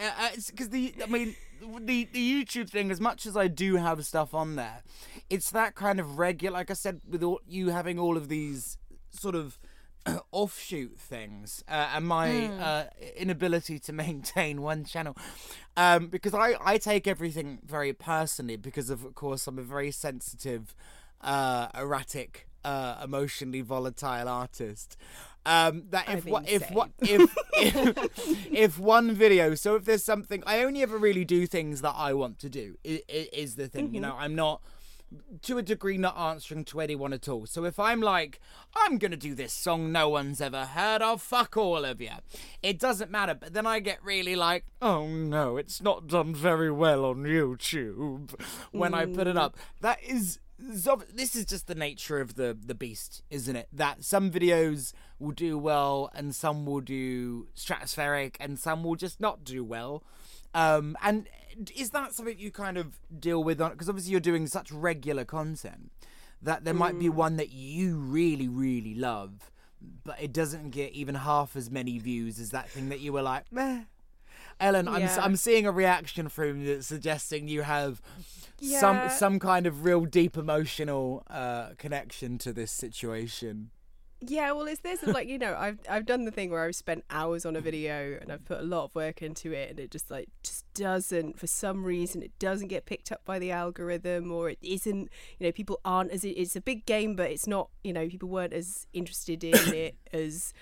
because 0.51 0.69
the 0.71 0.95
I 1.03 1.07
mean 1.07 1.37
the 1.81 2.09
the 2.13 2.45
YouTube 2.45 2.71
thing. 2.71 2.91
As 2.91 3.01
much 3.01 3.27
as 3.27 3.37
I 3.37 3.49
do 3.49 3.77
have 3.77 4.05
stuff 4.05 4.35
on 4.35 4.57
there, 4.57 4.83
it's 5.29 5.51
that 5.51 5.75
kind 5.75 6.01
of 6.01 6.19
regular. 6.19 6.59
Like 6.59 6.71
I 6.71 6.75
said, 6.75 7.01
with 7.09 7.23
all, 7.23 7.41
you 7.47 7.71
having 7.71 7.99
all 7.99 8.17
of 8.17 8.29
these 8.29 8.79
sort 9.11 9.35
of 9.35 9.59
offshoot 10.33 10.99
things 10.99 11.63
uh, 11.69 11.91
and 11.95 12.07
my 12.07 12.47
uh, 12.47 12.85
inability 13.17 13.79
to 13.79 13.93
maintain 14.05 14.63
one 14.63 14.85
channel. 14.85 15.17
Um, 15.77 16.09
because 16.09 16.35
I, 16.35 16.57
I 16.65 16.79
take 16.79 17.07
everything 17.07 17.59
very 17.65 17.93
personally 17.93 18.57
because 18.57 18.91
of, 18.91 19.05
of 19.05 19.15
course 19.15 19.47
I'm 19.47 19.59
a 19.59 19.63
very 19.63 19.91
sensitive 19.91 20.75
uh, 21.21 21.69
erratic 21.75 22.49
uh, 22.65 22.97
emotionally 23.03 23.61
volatile 23.61 24.29
artist. 24.29 24.97
Um, 25.47 25.85
that 25.89 26.07
if 26.11 26.27
what 26.27 26.47
if 26.51 26.71
what 26.71 26.91
if, 27.01 27.35
if 27.55 28.47
if 28.53 28.79
one 28.79 29.13
video 29.13 29.55
so 29.55 29.75
if 29.75 29.87
there's 29.87 30.05
something 30.05 30.43
I 30.47 30.63
only 30.63 30.83
ever 30.83 30.99
really 30.99 31.25
do 31.25 31.47
things 31.47 31.81
that 31.81 31.95
I 31.97 32.13
want 32.13 32.39
to 32.41 32.51
do 32.51 32.77
i 32.87 33.01
i 33.09 33.29
is 33.33 33.57
the 33.57 33.67
thing 33.67 33.95
you 33.95 34.03
know? 34.03 34.15
I'm 34.19 34.35
not 34.35 34.61
to 35.43 35.59
a 35.59 35.63
degree 35.63 35.99
not 35.99 36.17
answering 36.17 36.65
to 36.67 36.81
anyone 36.81 37.13
at 37.13 37.29
all. 37.29 37.47
So 37.47 37.65
if 37.65 37.79
I'm 37.79 38.01
like, 38.01 38.41
I'm 38.77 38.99
gonna 38.99 39.17
do 39.17 39.35
this 39.35 39.53
song 39.53 39.93
no 39.93 40.09
one's 40.09 40.41
ever 40.41 40.67
heard 40.67 41.03
of, 41.03 41.21
fuck 41.21 41.57
all 41.57 41.85
of 41.85 42.01
you. 42.01 42.11
It 42.63 42.79
doesn't 42.79 43.11
matter. 43.11 43.35
But 43.35 43.53
then 43.53 43.67
I 43.67 43.81
get 43.81 44.03
really 44.05 44.37
like, 44.37 44.65
oh 44.81 45.07
no, 45.07 45.57
it's 45.57 45.83
not 45.83 46.07
done 46.07 46.35
very 46.35 46.71
well 46.71 47.05
on 47.05 47.25
YouTube 47.25 48.41
when 48.73 48.95
I 48.95 49.07
put 49.07 49.27
it 49.27 49.37
mm. 49.37 49.41
up. 49.41 49.57
That 49.81 50.03
is. 50.03 50.39
This 50.63 51.35
is 51.35 51.47
just 51.47 51.69
the 51.69 51.75
nature 51.75 52.21
of 52.21 52.35
the 52.35 52.55
the 52.55 52.75
beast, 52.75 53.23
isn't 53.31 53.57
it? 53.57 53.69
That 53.73 54.05
some 54.05 54.31
videos 54.31 54.93
will 55.19 55.31
do 55.31 55.57
well 55.57 56.11
and 56.15 56.35
some 56.35 56.67
will 56.67 56.83
do 56.83 57.49
stratospheric 57.57 58.37
and 58.39 58.59
some 58.59 58.85
will 58.85 58.95
just 58.95 59.21
not 59.21 59.43
do 59.43 59.65
well. 59.65 60.05
Um, 60.55 60.97
and 61.03 61.29
is 61.77 61.91
that 61.91 62.15
something 62.15 62.39
you 62.39 62.51
kind 62.51 62.77
of 62.77 62.99
deal 63.19 63.43
with 63.43 63.61
on? 63.61 63.73
Because 63.73 63.89
obviously 63.89 64.13
you're 64.13 64.21
doing 64.21 64.47
such 64.47 64.73
regular 64.73 65.25
content 65.25 65.91
that 66.43 66.65
there 66.65 66.75
might 66.75 66.99
be 66.99 67.09
one 67.09 67.37
that 67.37 67.51
you 67.51 67.97
really, 67.99 68.49
really 68.49 68.95
love, 68.95 69.51
but 70.05 70.21
it 70.21 70.33
doesn't 70.33 70.71
get 70.71 70.93
even 70.93 71.15
half 71.15 71.55
as 71.55 71.71
many 71.71 71.99
views 71.99 72.39
as 72.39 72.51
that 72.51 72.71
thing 72.71 72.89
that 72.89 73.01
you 73.01 73.13
were 73.13 73.23
like, 73.23 73.45
meh. 73.53 73.83
Ellen, 74.59 74.89
I'm 74.89 75.09
I'm 75.19 75.37
seeing 75.37 75.67
a 75.67 75.73
reaction 75.73 76.29
from 76.29 76.61
you 76.61 76.75
that's 76.75 76.87
suggesting 76.87 77.49
you 77.49 77.63
have 77.63 78.03
some 78.61 79.09
some 79.09 79.39
kind 79.39 79.67
of 79.67 79.85
real 79.85 80.05
deep 80.05 80.37
emotional 80.37 81.25
uh, 81.31 81.71
connection 81.79 82.37
to 82.39 82.53
this 82.53 82.71
situation. 82.71 83.71
Yeah, 84.23 84.53
well, 84.53 84.67
it's 84.67 84.83
this 84.83 85.03
like 85.03 85.29
you 85.29 85.39
know 85.39 85.57
I've 85.59 85.79
I've 85.89 86.05
done 86.05 86.27
the 86.27 86.31
thing 86.31 86.51
where 86.51 86.65
I've 86.65 86.77
spent 86.77 87.05
hours 87.11 87.47
on 87.47 87.57
a 87.57 87.61
video 87.61 88.19
and 88.21 88.31
I've 88.31 88.45
put 88.45 88.61
a 88.61 88.63
lot 88.63 88.85
of 88.85 88.95
work 88.95 89.23
into 89.23 89.53
it 89.53 89.71
and 89.71 89.81
it 89.81 89.91
just 89.91 90.11
like 90.11 90.29
just 90.43 90.67
doesn't 90.75 91.39
for 91.39 91.47
some 91.47 91.85
reason 91.85 92.23
it 92.23 92.39
doesn't 92.39 92.69
get 92.69 92.85
picked 92.85 93.11
up 93.11 93.25
by 93.25 93.39
the 93.39 93.51
algorithm 93.51 94.31
or 94.31 94.51
it 94.51 94.59
isn't 94.61 95.09
you 95.39 95.47
know 95.47 95.53
people 95.53 95.81
aren't 95.85 96.11
as 96.11 96.25
it's 96.25 96.55
a 96.55 96.61
big 96.61 96.85
game 96.85 97.17
but 97.17 97.31
it's 97.31 97.47
not 97.47 97.71
you 97.83 97.93
know 97.93 98.09
people 98.09 98.29
weren't 98.29 98.53
as 98.53 98.87
interested 98.93 99.43
in 99.43 99.55
it 99.75 99.97
as 100.13 100.53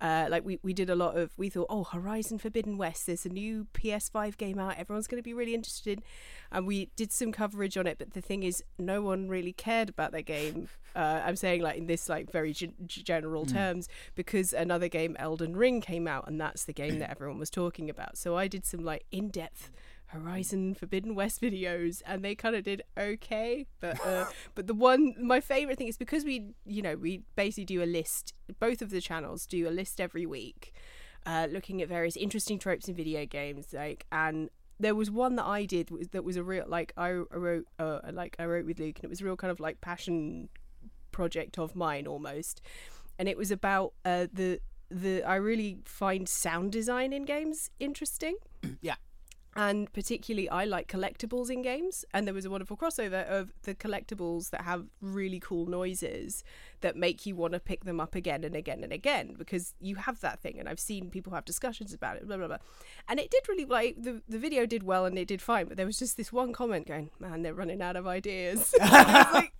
uh, 0.00 0.26
like 0.30 0.44
we, 0.44 0.58
we 0.62 0.72
did 0.72 0.90
a 0.90 0.94
lot 0.94 1.16
of 1.16 1.32
we 1.36 1.48
thought 1.48 1.66
oh 1.68 1.84
Horizon 1.84 2.38
Forbidden 2.38 2.78
West 2.78 3.06
there's 3.06 3.26
a 3.26 3.28
new 3.28 3.66
PS5 3.74 4.36
game 4.36 4.58
out 4.58 4.76
everyone's 4.78 5.06
going 5.06 5.18
to 5.18 5.24
be 5.24 5.34
really 5.34 5.54
interested 5.54 6.02
and 6.52 6.66
we 6.66 6.90
did 6.96 7.12
some 7.12 7.32
coverage 7.32 7.76
on 7.76 7.86
it 7.86 7.98
but 7.98 8.12
the 8.12 8.20
thing 8.20 8.42
is 8.42 8.62
no 8.78 9.02
one 9.02 9.28
really 9.28 9.52
cared 9.52 9.88
about 9.88 10.12
that 10.12 10.22
game. 10.22 10.68
Uh, 10.96 11.22
I'm 11.24 11.36
saying 11.36 11.62
like 11.62 11.76
in 11.76 11.86
this 11.86 12.08
like 12.08 12.32
very 12.32 12.52
gen- 12.52 12.74
general 12.86 13.46
terms 13.46 13.88
because 14.16 14.52
another 14.52 14.88
game 14.88 15.14
Elden 15.20 15.54
Ring 15.54 15.80
came 15.80 16.08
out 16.08 16.26
and 16.26 16.40
that's 16.40 16.64
the 16.64 16.72
game 16.72 16.98
that 16.98 17.10
everyone 17.10 17.38
was 17.38 17.50
talking 17.50 17.88
about. 17.88 18.16
So 18.16 18.36
I 18.36 18.48
did 18.48 18.64
some 18.64 18.84
like 18.84 19.04
in-depth 19.12 19.70
Horizon 20.08 20.74
Forbidden 20.74 21.14
West 21.14 21.40
videos, 21.40 22.02
and 22.06 22.24
they 22.24 22.34
kind 22.34 22.56
of 22.56 22.64
did 22.64 22.82
okay. 22.98 23.66
But 23.80 24.04
uh, 24.04 24.26
but 24.54 24.66
the 24.66 24.74
one 24.74 25.14
my 25.20 25.40
favorite 25.40 25.78
thing 25.78 25.88
is 25.88 25.96
because 25.96 26.24
we 26.24 26.54
you 26.64 26.82
know 26.82 26.96
we 26.96 27.22
basically 27.36 27.64
do 27.64 27.82
a 27.82 27.86
list. 27.86 28.34
Both 28.58 28.82
of 28.82 28.90
the 28.90 29.00
channels 29.00 29.46
do 29.46 29.68
a 29.68 29.70
list 29.70 30.00
every 30.00 30.26
week, 30.26 30.72
uh, 31.26 31.46
looking 31.50 31.82
at 31.82 31.88
various 31.88 32.16
interesting 32.16 32.58
tropes 32.58 32.88
in 32.88 32.94
video 32.94 33.26
games. 33.26 33.68
Like 33.72 34.06
and 34.10 34.50
there 34.80 34.94
was 34.94 35.10
one 35.10 35.36
that 35.36 35.44
I 35.44 35.64
did 35.64 35.90
that 36.12 36.24
was 36.24 36.36
a 36.36 36.42
real 36.42 36.64
like 36.66 36.92
I 36.96 37.08
I 37.08 37.36
wrote 37.36 37.66
uh, 37.78 38.00
like 38.12 38.36
I 38.38 38.46
wrote 38.46 38.64
with 38.64 38.78
Luke, 38.78 38.96
and 38.96 39.04
it 39.04 39.10
was 39.10 39.20
a 39.20 39.24
real 39.24 39.36
kind 39.36 39.50
of 39.50 39.60
like 39.60 39.80
passion 39.80 40.48
project 41.12 41.58
of 41.58 41.76
mine 41.76 42.06
almost, 42.06 42.62
and 43.18 43.28
it 43.28 43.36
was 43.36 43.50
about 43.50 43.92
uh, 44.04 44.26
the 44.32 44.60
the 44.90 45.22
I 45.22 45.34
really 45.34 45.80
find 45.84 46.26
sound 46.26 46.72
design 46.72 47.12
in 47.12 47.24
games 47.26 47.70
interesting. 47.78 48.36
Yeah. 48.80 48.94
And 49.58 49.92
particularly, 49.92 50.48
I 50.48 50.66
like 50.66 50.86
collectibles 50.86 51.50
in 51.50 51.62
games. 51.62 52.04
And 52.14 52.28
there 52.28 52.32
was 52.32 52.44
a 52.44 52.50
wonderful 52.50 52.76
crossover 52.76 53.26
of 53.28 53.52
the 53.62 53.74
collectibles 53.74 54.50
that 54.50 54.60
have 54.60 54.86
really 55.00 55.40
cool 55.40 55.66
noises 55.66 56.44
that 56.80 56.94
make 56.94 57.26
you 57.26 57.34
want 57.34 57.54
to 57.54 57.58
pick 57.58 57.84
them 57.84 57.98
up 57.98 58.14
again 58.14 58.44
and 58.44 58.54
again 58.54 58.84
and 58.84 58.92
again 58.92 59.34
because 59.36 59.74
you 59.80 59.96
have 59.96 60.20
that 60.20 60.38
thing. 60.38 60.60
And 60.60 60.68
I've 60.68 60.78
seen 60.78 61.10
people 61.10 61.32
have 61.32 61.44
discussions 61.44 61.92
about 61.92 62.18
it, 62.18 62.28
blah, 62.28 62.36
blah, 62.36 62.46
blah. 62.46 62.58
And 63.08 63.18
it 63.18 63.32
did 63.32 63.48
really, 63.48 63.64
like, 63.64 64.00
the, 64.00 64.22
the 64.28 64.38
video 64.38 64.64
did 64.64 64.84
well 64.84 65.04
and 65.06 65.18
it 65.18 65.26
did 65.26 65.42
fine. 65.42 65.66
But 65.66 65.76
there 65.76 65.86
was 65.86 65.98
just 65.98 66.16
this 66.16 66.32
one 66.32 66.52
comment 66.52 66.86
going, 66.86 67.10
man, 67.18 67.42
they're 67.42 67.52
running 67.52 67.82
out 67.82 67.96
of 67.96 68.06
ideas. 68.06 68.72
Was 68.80 68.92
like, 69.32 69.52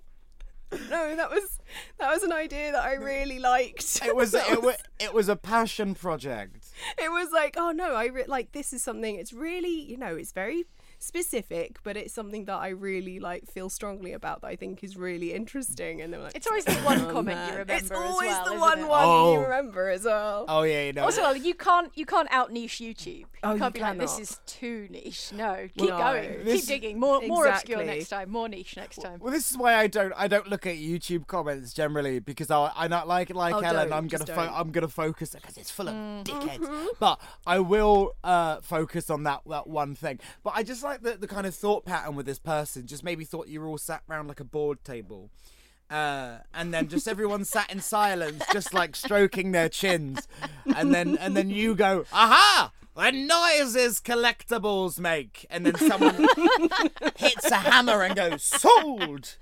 no, 0.90 1.16
that 1.16 1.30
was 1.30 1.58
that 1.98 2.10
was 2.10 2.22
an 2.22 2.32
idea 2.32 2.72
that 2.72 2.84
I 2.84 2.94
really 2.94 3.38
liked. 3.38 4.04
It 4.04 4.14
was 4.14 4.32
That 4.32 4.50
it 4.50 4.62
was 4.62 4.76
it 5.00 5.14
was 5.14 5.28
a 5.28 5.36
passion 5.36 5.94
project. 5.94 6.57
it 6.98 7.10
was 7.10 7.30
like 7.32 7.54
oh 7.56 7.70
no 7.70 7.94
i 7.94 8.06
re- 8.06 8.24
like 8.26 8.52
this 8.52 8.72
is 8.72 8.82
something 8.82 9.16
it's 9.16 9.32
really 9.32 9.80
you 9.82 9.96
know 9.96 10.14
it's 10.16 10.32
very 10.32 10.64
specific 10.98 11.78
but 11.84 11.96
it's 11.96 12.12
something 12.12 12.44
that 12.44 12.56
i 12.56 12.68
really 12.68 13.18
like 13.18 13.46
feel 13.46 13.68
strongly 13.68 14.12
about 14.12 14.40
that 14.42 14.48
i 14.48 14.56
think 14.56 14.82
is 14.84 14.96
really 14.96 15.32
interesting 15.32 16.00
and 16.00 16.12
they're 16.12 16.20
like 16.20 16.34
It's 16.36 16.46
always 16.46 16.64
the 16.64 16.74
one 16.76 17.00
"Oh, 17.06 17.12
comment 17.12 17.38
you 17.46 17.52
remember 17.52 17.72
it's 17.72 17.84
as 17.90 17.92
always 17.92 18.30
well, 18.30 18.44
the 18.44 18.50
isn't 18.52 18.60
one 18.60 18.78
it? 18.80 18.88
one 18.88 19.04
Oh. 19.08 19.32
you 19.34 19.40
remember 19.40 19.88
as 19.88 20.04
well 20.04 20.44
Oh 20.48 20.62
yeah, 20.62 20.84
you 20.84 20.92
know. 20.92 21.04
Also, 21.04 21.22
well, 21.22 21.36
you 21.36 21.54
can't 21.54 21.90
you 21.94 22.04
can't 22.06 22.28
out 22.30 22.52
niche 22.52 22.78
YouTube. 22.78 23.06
You 23.06 23.26
Oh, 23.42 23.52
you 23.54 23.58
can't 23.60 23.74
be 23.74 23.80
like 23.80 23.98
this 23.98 24.18
is 24.18 24.40
too 24.46 24.86
niche. 24.90 25.32
No, 25.32 25.68
keep 25.76 25.90
No. 25.90 25.98
going, 25.98 26.44
This- 26.44 26.60
keep 26.62 26.68
digging. 26.68 26.98
More 27.00 27.20
more 27.22 27.46
obscure 27.46 27.84
next 27.84 28.08
time. 28.08 28.30
More 28.30 28.48
niche 28.48 28.76
next 28.76 28.96
time. 29.02 29.18
Well, 29.20 29.32
this 29.32 29.50
is 29.50 29.56
why 29.56 29.74
I 29.76 29.86
don't 29.86 30.12
I 30.16 30.26
don't 30.28 30.48
look 30.48 30.66
at 30.66 30.76
YouTube 30.76 31.26
comments 31.26 31.72
generally 31.72 32.18
because 32.18 32.50
I 32.50 32.72
I 32.74 32.88
not 32.88 33.06
like 33.08 33.30
like 33.34 33.54
Oh, 33.54 33.60
Ellen. 33.60 33.92
I'm 33.92 34.08
gonna 34.08 34.26
fo- 34.26 34.52
I'm 34.54 34.70
gonna 34.70 34.88
focus 34.88 35.30
because 35.34 35.56
it's 35.56 35.70
full 35.70 35.88
of 35.88 35.94
Mm. 35.94 36.24
dickheads. 36.24 36.86
But 36.98 37.20
I 37.46 37.58
will 37.60 38.14
uh, 38.24 38.60
focus 38.60 39.10
on 39.10 39.22
that 39.24 39.40
that 39.46 39.66
one 39.66 39.94
thing. 39.94 40.18
But 40.42 40.54
I 40.56 40.62
just 40.62 40.82
like 40.88 41.02
the 41.02 41.16
the 41.16 41.28
kind 41.28 41.46
of 41.46 41.54
thought 41.54 41.84
pattern 41.84 42.16
with 42.16 42.26
this 42.26 42.38
person. 42.38 42.86
Just 42.86 43.04
maybe 43.04 43.24
thought 43.24 43.48
you 43.48 43.60
were 43.60 43.66
all 43.66 43.78
sat 43.78 44.02
round 44.08 44.28
like 44.28 44.40
a 44.40 44.44
board 44.44 44.82
table. 44.84 45.30
Uh, 45.90 46.38
and 46.52 46.74
then 46.74 46.88
just 46.88 47.08
everyone 47.08 47.44
sat 47.44 47.70
in 47.72 47.80
silence, 47.80 48.42
just 48.52 48.74
like 48.74 48.94
stroking 48.94 49.52
their 49.52 49.70
chins, 49.70 50.28
and 50.76 50.94
then 50.94 51.16
and 51.16 51.36
then 51.36 51.48
you 51.50 51.74
go, 51.74 52.04
aha! 52.12 52.72
The 52.94 53.12
noises 53.12 54.00
collectibles 54.00 54.98
make, 54.98 55.46
and 55.48 55.64
then 55.64 55.76
someone 55.76 56.26
hits 57.16 57.50
a 57.50 57.54
hammer 57.54 58.02
and 58.02 58.16
goes, 58.16 58.42
sold 58.42 59.36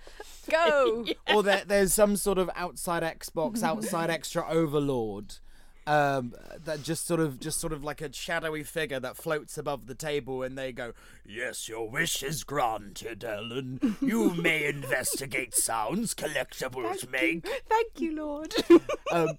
Go. 0.50 1.06
or 1.32 1.42
there, 1.42 1.64
there's 1.66 1.94
some 1.94 2.16
sort 2.16 2.38
of 2.38 2.50
outside 2.54 3.02
Xbox, 3.02 3.62
outside 3.62 4.10
xtra 4.10 4.48
overlord, 4.48 5.36
um, 5.86 6.34
that 6.64 6.82
just 6.82 7.06
sort 7.06 7.20
of, 7.20 7.38
just 7.38 7.60
sort 7.60 7.72
of 7.72 7.84
like 7.84 8.00
a 8.00 8.12
shadowy 8.12 8.62
figure 8.62 8.98
that 9.00 9.16
floats 9.16 9.56
above 9.56 9.86
the 9.86 9.94
table, 9.94 10.42
and 10.42 10.56
they 10.58 10.72
go, 10.72 10.92
"Yes, 11.24 11.68
your 11.68 11.88
wish 11.88 12.22
is 12.22 12.44
granted, 12.44 13.22
Ellen. 13.24 13.96
You 14.00 14.30
may 14.34 14.66
investigate 14.66 15.54
sounds 15.54 16.14
collectibles 16.14 17.08
make." 17.10 17.46
thank 17.68 18.00
you 18.00 18.14
lord 18.14 18.54
Um, 19.12 19.38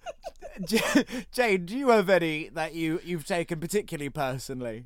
J- 0.65 1.05
Jane, 1.31 1.65
do 1.65 1.77
you 1.77 1.89
have 1.89 2.09
any 2.09 2.49
that 2.49 2.73
you 2.73 2.99
you've 3.03 3.25
taken 3.25 3.59
particularly 3.59 4.09
personally? 4.09 4.85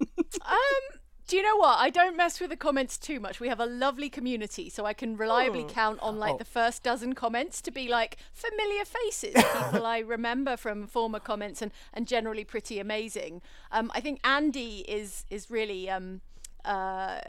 Um, 0.00 1.00
do 1.26 1.36
you 1.36 1.42
know 1.42 1.56
what? 1.56 1.78
I 1.78 1.90
don't 1.90 2.16
mess 2.16 2.38
with 2.40 2.50
the 2.50 2.56
comments 2.56 2.98
too 2.98 3.18
much. 3.18 3.40
We 3.40 3.48
have 3.48 3.60
a 3.60 3.66
lovely 3.66 4.10
community, 4.10 4.68
so 4.68 4.84
I 4.84 4.92
can 4.92 5.16
reliably 5.16 5.64
count 5.68 5.98
on 6.00 6.18
like 6.18 6.34
Oh. 6.34 6.38
the 6.38 6.44
first 6.44 6.82
dozen 6.82 7.14
comments 7.14 7.60
to 7.62 7.70
be 7.70 7.88
like 7.88 8.18
familiar 8.32 8.84
faces, 8.84 9.34
people 9.34 9.86
I 9.86 9.98
remember 10.16 10.56
from 10.56 10.86
former 10.86 11.20
comments, 11.20 11.62
and 11.62 11.72
and 11.92 12.06
generally 12.06 12.44
pretty 12.44 12.78
amazing. 12.78 13.40
Um, 13.72 13.90
I 13.94 14.00
think 14.00 14.20
Andy 14.24 14.80
is 14.88 15.24
is 15.30 15.50
really 15.50 15.88
um 15.88 16.20
uh 16.64 17.20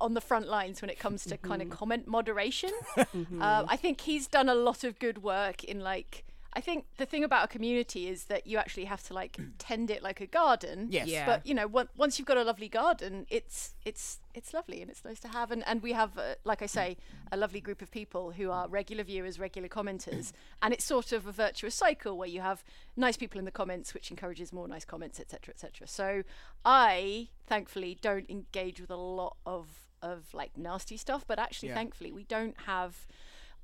on 0.00 0.12
the 0.14 0.20
front 0.20 0.48
lines 0.48 0.82
when 0.82 0.90
it 0.90 0.98
comes 0.98 1.24
to 1.24 1.36
kind 1.38 1.62
of 1.62 1.70
comment 1.70 2.06
moderation. 2.06 2.72
Uh, 3.40 3.64
I 3.68 3.76
think 3.76 4.00
he's 4.02 4.26
done 4.26 4.48
a 4.48 4.54
lot 4.54 4.84
of 4.84 4.98
good 4.98 5.22
work 5.22 5.64
in 5.64 5.80
like. 5.80 6.24
I 6.56 6.60
think 6.60 6.86
the 6.98 7.06
thing 7.06 7.24
about 7.24 7.44
a 7.44 7.48
community 7.48 8.08
is 8.08 8.24
that 8.26 8.46
you 8.46 8.58
actually 8.58 8.84
have 8.84 9.02
to 9.04 9.14
like 9.14 9.36
tend 9.58 9.90
it 9.90 10.02
like 10.02 10.20
a 10.20 10.26
garden. 10.26 10.86
Yes. 10.90 11.08
Yeah. 11.08 11.26
But 11.26 11.46
you 11.46 11.54
know, 11.54 11.68
on- 11.74 11.88
once 11.96 12.18
you've 12.18 12.26
got 12.28 12.36
a 12.36 12.44
lovely 12.44 12.68
garden, 12.68 13.26
it's 13.28 13.74
it's 13.84 14.20
it's 14.34 14.54
lovely 14.54 14.80
and 14.82 14.90
it's 14.90 15.04
nice 15.04 15.20
to 15.20 15.28
have. 15.28 15.50
And 15.50 15.66
and 15.66 15.82
we 15.82 15.92
have, 15.92 16.16
uh, 16.16 16.34
like 16.44 16.62
I 16.62 16.66
say, 16.66 16.96
a 17.32 17.36
lovely 17.36 17.60
group 17.60 17.82
of 17.82 17.90
people 17.90 18.30
who 18.32 18.50
are 18.50 18.68
regular 18.68 19.02
viewers, 19.04 19.38
regular 19.38 19.68
commenters, 19.68 20.32
and 20.62 20.72
it's 20.72 20.84
sort 20.84 21.12
of 21.12 21.26
a 21.26 21.32
virtuous 21.32 21.74
cycle 21.74 22.16
where 22.16 22.28
you 22.28 22.40
have 22.40 22.62
nice 22.96 23.16
people 23.16 23.38
in 23.38 23.44
the 23.44 23.50
comments, 23.50 23.92
which 23.92 24.10
encourages 24.10 24.52
more 24.52 24.68
nice 24.68 24.84
comments, 24.84 25.18
etc., 25.18 25.52
etc. 25.52 25.86
So 25.88 26.22
I 26.64 27.28
thankfully 27.46 27.98
don't 28.00 28.28
engage 28.30 28.80
with 28.80 28.90
a 28.90 28.96
lot 28.96 29.36
of 29.44 29.66
of 30.02 30.32
like 30.34 30.56
nasty 30.56 30.96
stuff, 30.98 31.24
but 31.26 31.38
actually, 31.38 31.70
Yeah. 31.70 31.74
thankfully, 31.76 32.12
we 32.12 32.24
don't 32.24 32.56
have 32.66 33.06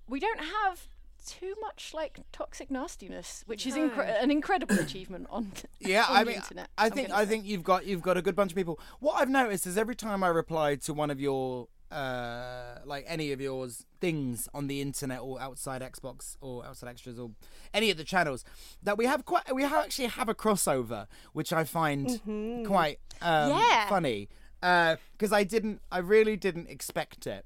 we 0.08 0.18
don't 0.18 0.40
have 0.40 0.88
too 1.26 1.54
much 1.60 1.92
like 1.94 2.20
toxic 2.32 2.70
nastiness, 2.70 3.42
which 3.46 3.66
is 3.66 3.74
incre- 3.74 4.22
an 4.22 4.30
incredible 4.30 4.78
achievement 4.78 5.26
on 5.30 5.52
Yeah, 5.80 6.04
on 6.08 6.16
I 6.16 6.20
the 6.24 6.26
mean, 6.30 6.36
internet. 6.36 6.68
I 6.78 6.88
think 6.90 7.10
I 7.10 7.24
say. 7.24 7.30
think 7.30 7.44
you've 7.46 7.62
got 7.64 7.86
you've 7.86 8.02
got 8.02 8.16
a 8.16 8.22
good 8.22 8.34
bunch 8.36 8.52
of 8.52 8.56
people. 8.56 8.78
What 9.00 9.14
I've 9.20 9.28
noticed 9.28 9.66
is 9.66 9.76
every 9.78 9.94
time 9.96 10.22
I 10.24 10.28
reply 10.28 10.76
to 10.76 10.94
one 10.94 11.10
of 11.10 11.20
your 11.20 11.68
uh 11.92 12.76
like 12.84 13.04
any 13.08 13.32
of 13.32 13.40
yours 13.40 13.84
things 14.00 14.48
on 14.54 14.68
the 14.68 14.80
internet 14.80 15.20
or 15.22 15.40
outside 15.40 15.82
Xbox 15.82 16.36
or 16.40 16.64
outside 16.64 16.94
xtras 16.96 17.18
or 17.18 17.32
any 17.74 17.90
of 17.90 17.96
the 17.96 18.04
channels 18.04 18.44
that 18.80 18.96
we 18.96 19.06
have 19.06 19.24
quite 19.24 19.52
we 19.52 19.64
have 19.64 19.72
actually 19.86 20.06
have 20.06 20.28
a 20.28 20.34
crossover 20.34 21.08
which 21.32 21.52
I 21.52 21.64
find 21.64 22.20
quite 22.64 23.00
um 23.20 23.50
Yeah. 23.50 23.88
funny 23.88 24.28
because 24.60 25.32
I 25.32 25.42
didn't 25.42 25.80
I 25.90 25.98
really 25.98 26.36
didn't 26.36 26.68
expect 26.70 27.26
it 27.26 27.44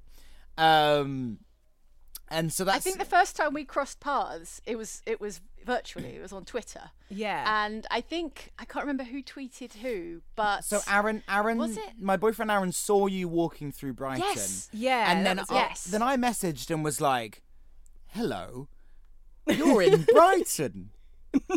um 0.59 1.39
and 2.29 2.53
so 2.53 2.65
that's 2.65 2.77
I 2.77 2.81
think 2.81 2.99
the 2.99 3.05
first 3.05 3.37
time 3.37 3.53
we 3.55 3.65
crossed 3.65 4.01
paths, 4.01 4.61
it 4.67 4.77
was 4.77 5.03
it 5.07 5.21
was 5.21 5.41
virtually. 5.65 6.17
It 6.17 6.21
was 6.23 6.33
on 6.33 6.45
Twitter. 6.45 6.91
yeah 7.09 7.65
And 7.65 7.87
I 7.91 8.01
think 8.03 8.53
I 8.59 8.65
can't 8.65 8.85
remember 8.85 9.05
who 9.05 9.23
tweeted 9.23 9.75
who, 9.77 10.21
but 10.37 10.65
So 10.65 10.81
Aaron, 10.91 11.23
Aaron, 11.29 11.59
Was 11.59 11.77
it? 11.77 11.93
my 11.99 12.17
boyfriend 12.17 12.51
Aaron 12.51 12.73
saw 12.73 13.07
you 13.07 13.29
walking 13.29 13.73
through 13.73 13.95
Brighton. 13.95 14.25
Yes. 14.29 14.69
Yeah, 14.73 15.11
and 15.11 15.25
then 15.25 15.37
was 15.39 15.51
I. 15.51 15.55
Yes. 15.55 15.85
then 15.85 16.03
I 16.03 16.17
messaged 16.17 16.71
and 16.71 16.85
was 16.85 17.01
like, 17.01 17.43
"Hello, 18.09 18.69
you're 19.47 19.83
in 19.83 20.03
Brighton." 20.13 20.91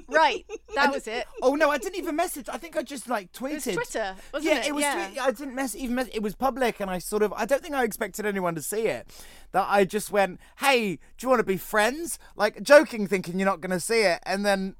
Right, 0.07 0.45
that 0.75 0.91
was 0.93 1.07
it. 1.07 1.25
Oh 1.41 1.55
no, 1.55 1.69
I 1.69 1.77
didn't 1.77 1.95
even 1.97 2.15
message. 2.15 2.47
I 2.51 2.57
think 2.57 2.75
I 2.77 2.83
just 2.83 3.07
like 3.09 3.31
tweeted. 3.31 3.67
It 3.67 3.77
was 3.77 3.89
Twitter, 3.89 4.15
wasn't 4.33 4.53
yeah, 4.55 4.65
it? 4.65 4.75
was. 4.75 4.81
Yeah. 4.81 5.07
Tweet- 5.07 5.21
I 5.21 5.31
didn't 5.31 5.55
mess 5.55 5.75
even. 5.75 5.95
Mess- 5.95 6.09
it 6.13 6.21
was 6.21 6.35
public, 6.35 6.79
and 6.79 6.89
I 6.89 6.99
sort 6.99 7.23
of. 7.23 7.33
I 7.33 7.45
don't 7.45 7.61
think 7.61 7.75
I 7.75 7.83
expected 7.83 8.25
anyone 8.25 8.55
to 8.55 8.61
see 8.61 8.87
it. 8.87 9.07
That 9.51 9.65
I 9.69 9.85
just 9.85 10.11
went, 10.11 10.39
"Hey, 10.59 10.95
do 10.95 11.25
you 11.25 11.29
want 11.29 11.39
to 11.39 11.43
be 11.45 11.57
friends?" 11.57 12.19
Like 12.35 12.61
joking, 12.63 13.07
thinking 13.07 13.39
you're 13.39 13.45
not 13.47 13.61
going 13.61 13.71
to 13.71 13.79
see 13.79 14.01
it, 14.01 14.19
and 14.25 14.45
then 14.45 14.75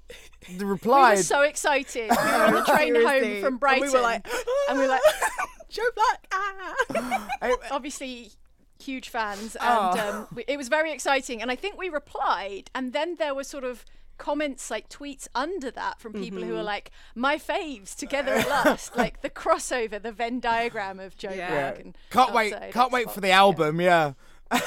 the 0.58 0.66
reply. 0.66 1.10
We 1.12 1.16
were 1.18 1.22
so 1.22 1.42
excited. 1.42 2.10
We 2.10 2.16
were 2.16 2.22
on 2.46 2.54
the 2.54 2.62
train 2.66 2.94
home 2.94 3.40
from 3.40 3.46
And 3.54 3.60
Brighton, 3.60 3.88
we 3.88 3.92
were 3.92 4.00
like, 4.00 4.26
and 4.68 4.78
we 4.78 4.84
were 4.84 4.90
like, 4.90 5.00
joe 5.70 5.82
black 5.94 6.26
ah 6.32 7.28
obviously 7.70 8.30
huge 8.78 9.08
fans, 9.08 9.56
Oh. 9.60 9.90
and 9.92 10.00
um, 10.00 10.26
we, 10.34 10.44
it 10.48 10.56
was 10.56 10.68
very 10.68 10.92
exciting. 10.92 11.40
And 11.40 11.50
I 11.50 11.56
think 11.56 11.78
we 11.78 11.88
replied, 11.88 12.70
and 12.74 12.92
then 12.92 13.14
there 13.16 13.34
was 13.34 13.46
sort 13.48 13.64
of 13.64 13.84
comments 14.18 14.70
like 14.70 14.88
tweets 14.88 15.26
under 15.34 15.70
that 15.70 16.00
from 16.00 16.12
people 16.12 16.40
Mm-hmm. 16.40 16.48
who 16.50 16.56
are 16.56 16.62
like 16.62 16.90
my 17.14 17.36
faves 17.36 17.94
together 17.96 18.32
at 18.32 18.48
last 18.48 18.96
like 19.02 19.22
the 19.22 19.30
crossover 19.30 20.00
the 20.00 20.12
venn 20.12 20.40
diagram 20.40 21.00
of 21.00 21.16
joe 21.16 21.30
Yeah. 21.32 21.50
Black 21.72 21.80
and 21.80 21.98
Can't 22.10 22.32
wait! 22.32 22.54
Can't 22.72 22.92
wait 22.92 23.10
for 23.10 23.20
the 23.20 23.30
album. 23.30 23.80
Yeah. 23.80 24.12
the 24.52 24.60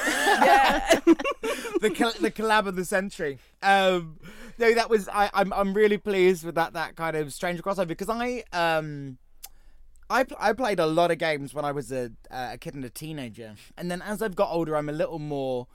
col- 1.95 2.19
the 2.21 2.31
collab 2.31 2.67
of 2.67 2.75
the 2.75 2.85
century. 2.85 3.39
Um, 3.61 4.17
no, 4.57 4.73
that 4.73 4.89
was 4.89 5.07
I. 5.09 5.29
I'm 5.33 5.53
I'm 5.53 5.73
really 5.73 5.97
pleased 5.97 6.43
with 6.43 6.55
that 6.55 6.73
that 6.73 6.95
kind 6.95 7.15
of 7.15 7.33
strange 7.33 7.61
crossover 7.61 7.87
because 7.89 8.09
I 8.09 8.43
um. 8.53 9.17
I, 10.07 10.23
pl- 10.23 10.37
I 10.39 10.53
played 10.53 10.79
a 10.79 10.85
lot 10.85 11.09
of 11.09 11.17
games 11.17 11.55
when 11.55 11.65
I 11.65 11.71
was 11.71 11.91
a, 11.91 12.11
uh, 12.29 12.49
a 12.53 12.57
kid 12.59 12.75
and 12.75 12.85
a 12.85 12.91
teenager, 12.91 13.55
and 13.75 13.89
then 13.89 14.03
as 14.03 14.21
I've 14.21 14.35
got 14.35 14.51
older, 14.51 14.77
I'm 14.77 14.87
a 14.87 14.91
little 14.91 15.17
more 15.17 15.65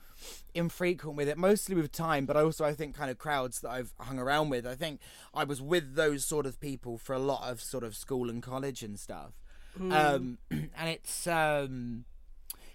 infrequent 0.53 1.17
with 1.17 1.27
it, 1.27 1.37
mostly 1.37 1.75
with 1.75 1.91
time, 1.91 2.25
but 2.25 2.37
also 2.37 2.65
I 2.65 2.73
think 2.73 2.95
kind 2.95 3.11
of 3.11 3.17
crowds 3.17 3.61
that 3.61 3.69
I've 3.69 3.93
hung 3.99 4.19
around 4.19 4.49
with. 4.49 4.65
I 4.65 4.75
think 4.75 4.99
I 5.33 5.43
was 5.43 5.61
with 5.61 5.95
those 5.95 6.25
sort 6.25 6.45
of 6.45 6.59
people 6.59 6.97
for 6.97 7.13
a 7.13 7.19
lot 7.19 7.49
of 7.49 7.61
sort 7.61 7.83
of 7.83 7.95
school 7.95 8.29
and 8.29 8.41
college 8.41 8.83
and 8.83 8.99
stuff. 8.99 9.33
um, 9.79 10.37
and 10.51 10.89
it's 10.89 11.27
um, 11.27 12.05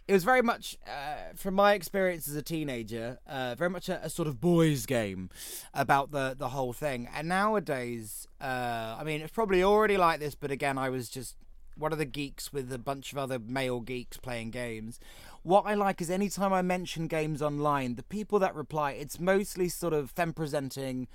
it 0.09 0.13
was 0.13 0.23
very 0.23 0.43
much, 0.43 0.79
uh, 0.87 1.35
from 1.35 1.55
my 1.55 1.75
experience 1.75 2.29
as 2.29 2.37
a 2.37 2.43
teenager, 2.43 3.19
uh, 3.27 3.57
very 3.57 3.71
much 3.71 3.89
a, 3.89 4.05
a, 4.05 4.11
sort 4.11 4.29
of 4.29 4.41
boys' 4.41 4.87
game 4.87 5.31
about 5.75 6.13
the 6.13 6.35
the 6.39 6.51
whole 6.51 6.73
thing. 6.73 7.09
And 7.13 7.29
nowadays, 7.29 8.29
uh, 8.41 8.97
I 8.99 9.03
mean, 9.05 9.21
it's 9.21 9.33
probably 9.33 9.65
already 9.65 9.97
like 9.97 10.21
this, 10.21 10.37
but 10.37 10.51
again, 10.53 10.79
I 10.79 10.91
was 10.91 11.09
just 11.09 11.35
one 11.77 11.93
of 11.93 11.99
the 11.99 12.05
geeks 12.05 12.53
with 12.53 12.73
a 12.73 12.79
bunch 12.79 13.13
of 13.13 13.19
other 13.19 13.39
male 13.39 13.81
geeks 13.81 14.17
playing 14.17 14.51
games. 14.51 15.01
What 15.47 15.65
I 15.65 15.75
like 15.75 16.01
is 16.01 16.11
anytime 16.11 16.53
I 16.53 16.61
mention 16.61 17.07
games 17.07 17.41
online, 17.41 17.95
the 17.95 18.03
people 18.03 18.41
that 18.41 18.53
reply, 18.57 18.91
it's 18.91 19.21
mostly 19.21 19.69
sort 19.69 19.93
of 19.93 20.11
femme 20.11 20.33
presenting, 20.33 21.07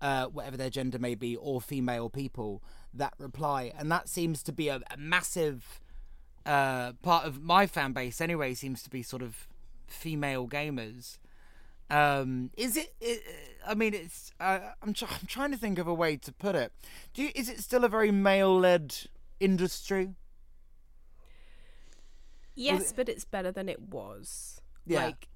uh, 0.00 0.26
whatever 0.26 0.56
their 0.56 0.70
gender 0.70 0.98
may 0.98 1.14
be, 1.14 1.36
or 1.36 1.60
female 1.60 2.10
people 2.10 2.64
that 2.92 3.14
reply, 3.16 3.72
and 3.78 3.88
that 3.92 4.08
seems 4.08 4.42
to 4.42 4.50
be 4.50 4.66
a, 4.66 4.80
a 4.90 4.96
massive 4.96 5.80
uh, 6.44 6.94
part 7.02 7.26
of 7.26 7.44
my 7.44 7.68
fan 7.68 7.92
base 7.92 8.20
anyway 8.20 8.54
seems 8.54 8.82
to 8.82 8.90
be 8.90 9.04
sort 9.04 9.22
of 9.22 9.46
female 9.86 10.48
gamers. 10.48 11.18
Um, 11.88 12.50
is 12.56 12.76
it, 12.76 12.92
it? 13.00 13.22
I 13.64 13.74
mean, 13.74 13.94
it's. 13.94 14.32
Uh, 14.40 14.58
I'm, 14.82 14.94
tr- 14.94 15.04
I'm 15.08 15.28
trying 15.28 15.52
to 15.52 15.56
think 15.56 15.78
of 15.78 15.86
a 15.86 15.94
way 15.94 16.16
to 16.16 16.32
put 16.32 16.56
it. 16.56 16.72
You, 17.14 17.30
is 17.36 17.48
it 17.48 17.60
still 17.60 17.84
a 17.84 17.88
very 17.88 18.10
male-led 18.10 18.96
industry? 19.38 20.16
Yes, 22.56 22.92
but 22.92 23.08
it's 23.08 23.24
better 23.24 23.52
than 23.52 23.68
it 23.68 23.80
was. 23.80 24.60
Yeah. 24.86 25.06
Like, 25.06 25.28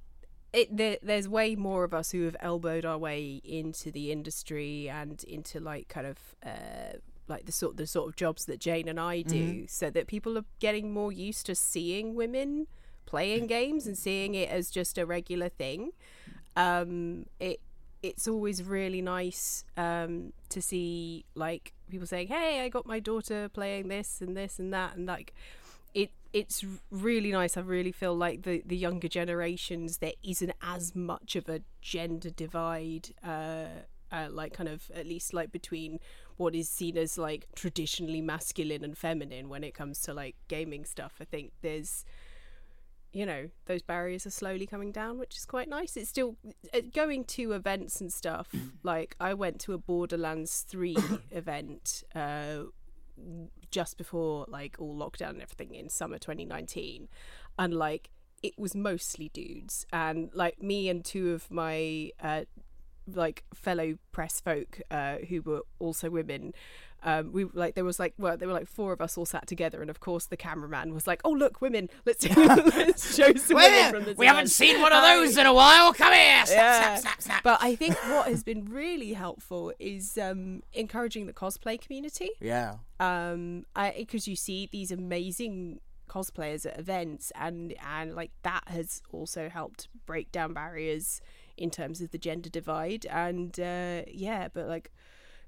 it 0.52 0.76
there, 0.76 0.98
there's 1.02 1.28
way 1.28 1.54
more 1.54 1.84
of 1.84 1.94
us 1.94 2.10
who 2.10 2.24
have 2.24 2.36
elbowed 2.40 2.84
our 2.84 2.98
way 2.98 3.40
into 3.44 3.92
the 3.92 4.10
industry 4.10 4.88
and 4.88 5.22
into 5.24 5.60
like 5.60 5.88
kind 5.88 6.06
of 6.06 6.18
uh, 6.44 6.98
like 7.28 7.46
the 7.46 7.52
sort 7.52 7.76
the 7.76 7.86
sort 7.86 8.08
of 8.08 8.16
jobs 8.16 8.46
that 8.46 8.58
Jane 8.58 8.88
and 8.88 8.98
I 8.98 9.22
do, 9.22 9.34
mm-hmm. 9.34 9.64
so 9.68 9.90
that 9.90 10.06
people 10.06 10.36
are 10.36 10.44
getting 10.58 10.92
more 10.92 11.12
used 11.12 11.46
to 11.46 11.54
seeing 11.54 12.14
women 12.14 12.66
playing 13.06 13.46
games 13.58 13.86
and 13.86 13.96
seeing 13.96 14.34
it 14.34 14.48
as 14.48 14.70
just 14.70 14.98
a 14.98 15.06
regular 15.06 15.48
thing. 15.48 15.92
Um, 16.56 17.26
it 17.38 17.60
it's 18.02 18.26
always 18.26 18.62
really 18.62 19.02
nice 19.02 19.64
um, 19.76 20.32
to 20.48 20.60
see 20.60 21.24
like 21.34 21.74
people 21.90 22.06
saying, 22.06 22.28
"Hey, 22.28 22.60
I 22.60 22.68
got 22.68 22.86
my 22.86 22.98
daughter 22.98 23.48
playing 23.48 23.88
this 23.88 24.20
and 24.20 24.36
this 24.36 24.58
and 24.58 24.72
that," 24.74 24.96
and 24.96 25.06
like 25.06 25.32
it 25.94 26.10
it's 26.32 26.64
really 26.90 27.32
nice. 27.32 27.56
I 27.56 27.60
really 27.60 27.92
feel 27.92 28.14
like 28.14 28.42
the 28.42 28.62
the 28.64 28.76
younger 28.76 29.08
generations 29.08 29.98
there 29.98 30.12
isn't 30.22 30.52
as 30.62 30.94
much 30.94 31.36
of 31.36 31.48
a 31.48 31.62
gender 31.80 32.30
divide. 32.30 33.10
Uh, 33.24 33.66
uh, 34.12 34.26
like 34.28 34.52
kind 34.52 34.68
of 34.68 34.90
at 34.92 35.06
least 35.06 35.32
like 35.32 35.52
between 35.52 36.00
what 36.36 36.52
is 36.54 36.68
seen 36.68 36.98
as 36.98 37.16
like 37.16 37.46
traditionally 37.54 38.20
masculine 38.20 38.82
and 38.82 38.98
feminine 38.98 39.48
when 39.48 39.62
it 39.62 39.72
comes 39.72 40.00
to 40.02 40.12
like 40.12 40.34
gaming 40.48 40.84
stuff. 40.84 41.14
I 41.20 41.24
think 41.24 41.52
there's 41.62 42.04
you 43.12 43.26
know 43.26 43.48
those 43.66 43.82
barriers 43.82 44.26
are 44.26 44.30
slowly 44.30 44.66
coming 44.66 44.92
down 44.92 45.18
which 45.18 45.36
is 45.36 45.44
quite 45.44 45.68
nice 45.68 45.96
it's 45.96 46.08
still 46.08 46.36
uh, 46.72 46.80
going 46.94 47.24
to 47.24 47.52
events 47.52 48.00
and 48.00 48.12
stuff 48.12 48.48
like 48.82 49.16
i 49.18 49.34
went 49.34 49.58
to 49.58 49.72
a 49.72 49.78
borderlands 49.78 50.64
3 50.68 50.96
event 51.32 52.04
uh, 52.14 52.58
just 53.70 53.96
before 53.96 54.46
like 54.48 54.76
all 54.78 54.96
lockdown 54.96 55.30
and 55.30 55.42
everything 55.42 55.74
in 55.74 55.88
summer 55.88 56.18
2019 56.18 57.08
and 57.58 57.74
like 57.74 58.10
it 58.42 58.58
was 58.58 58.74
mostly 58.74 59.28
dudes. 59.30 59.86
And 59.92 60.30
like 60.34 60.62
me 60.62 60.88
and 60.88 61.04
two 61.04 61.32
of 61.32 61.50
my 61.50 62.10
uh, 62.22 62.44
like 63.06 63.44
fellow 63.54 63.98
press 64.12 64.40
folk 64.40 64.80
uh, 64.90 65.16
who 65.28 65.42
were 65.42 65.62
also 65.78 66.10
women 66.10 66.54
um, 67.02 67.32
we 67.32 67.44
like 67.44 67.74
there 67.74 67.84
was 67.84 67.98
like 67.98 68.14
well 68.18 68.36
there 68.36 68.48
were 68.48 68.54
like 68.54 68.68
four 68.68 68.92
of 68.92 69.00
us 69.00 69.16
all 69.16 69.24
sat 69.24 69.46
together 69.46 69.80
and 69.80 69.90
of 69.90 70.00
course 70.00 70.26
the 70.26 70.36
cameraman 70.36 70.92
was 70.94 71.06
like 71.06 71.20
oh 71.24 71.30
look 71.30 71.60
women 71.60 71.88
let's, 72.04 72.28
let's 72.36 73.16
show 73.16 73.32
some 73.34 73.56
women 73.56 73.90
from 73.90 74.04
this 74.04 74.16
we 74.16 74.26
event. 74.26 74.36
haven't 74.36 74.48
seen 74.48 74.80
one 74.80 74.92
of 74.92 75.02
those 75.02 75.36
in 75.36 75.46
a 75.46 75.54
while 75.54 75.92
come 75.92 76.12
here 76.12 76.46
snap, 76.46 76.56
yeah. 76.56 76.80
snap, 76.80 77.00
snap, 77.00 77.22
snap. 77.22 77.42
but 77.42 77.58
I 77.62 77.74
think 77.74 77.94
what 78.08 78.28
has 78.28 78.42
been 78.42 78.66
really 78.66 79.12
helpful 79.12 79.72
is 79.78 80.18
um, 80.18 80.62
encouraging 80.72 81.26
the 81.26 81.32
cosplay 81.32 81.80
community 81.80 82.30
yeah 82.40 82.76
um 82.98 83.64
because 83.96 84.28
you 84.28 84.36
see 84.36 84.68
these 84.70 84.90
amazing 84.90 85.80
cosplayers 86.10 86.66
at 86.66 86.78
events 86.78 87.30
and 87.36 87.72
and 87.86 88.16
like 88.16 88.32
that 88.42 88.64
has 88.66 89.00
also 89.12 89.48
helped 89.48 89.88
break 90.06 90.32
down 90.32 90.52
barriers 90.52 91.20
in 91.56 91.70
terms 91.70 92.00
of 92.00 92.10
the 92.10 92.18
gender 92.18 92.48
divide 92.48 93.06
and 93.06 93.60
uh, 93.60 94.02
yeah 94.08 94.48
but 94.52 94.66
like 94.66 94.90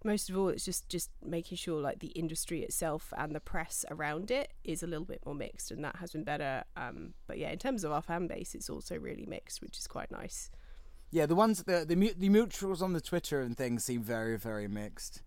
most 0.04 0.30
of 0.30 0.36
all 0.36 0.48
it's 0.48 0.64
just 0.64 0.88
just 0.88 1.10
making 1.24 1.56
sure 1.56 1.80
like 1.80 2.00
the 2.00 2.08
industry 2.08 2.62
itself 2.62 3.12
and 3.16 3.34
the 3.34 3.40
press 3.40 3.84
around 3.90 4.30
it 4.30 4.52
is 4.64 4.82
a 4.82 4.86
little 4.86 5.04
bit 5.04 5.20
more 5.24 5.34
mixed 5.34 5.70
and 5.70 5.84
that 5.84 5.96
has 5.96 6.12
been 6.12 6.24
better 6.24 6.64
um, 6.76 7.14
but 7.26 7.38
yeah 7.38 7.50
in 7.50 7.58
terms 7.58 7.84
of 7.84 7.92
our 7.92 8.02
fan 8.02 8.26
base 8.26 8.54
it's 8.54 8.70
also 8.70 8.96
really 8.96 9.26
mixed 9.26 9.60
which 9.60 9.78
is 9.78 9.86
quite 9.86 10.10
nice 10.10 10.50
yeah 11.10 11.26
the 11.26 11.34
ones 11.34 11.62
the 11.64 11.84
the, 11.86 11.94
the 12.16 12.28
mutuals 12.28 12.82
on 12.82 12.92
the 12.92 13.00
twitter 13.00 13.40
and 13.40 13.56
things 13.56 13.84
seem 13.84 14.02
very 14.02 14.36
very 14.36 14.68
mixed 14.68 15.22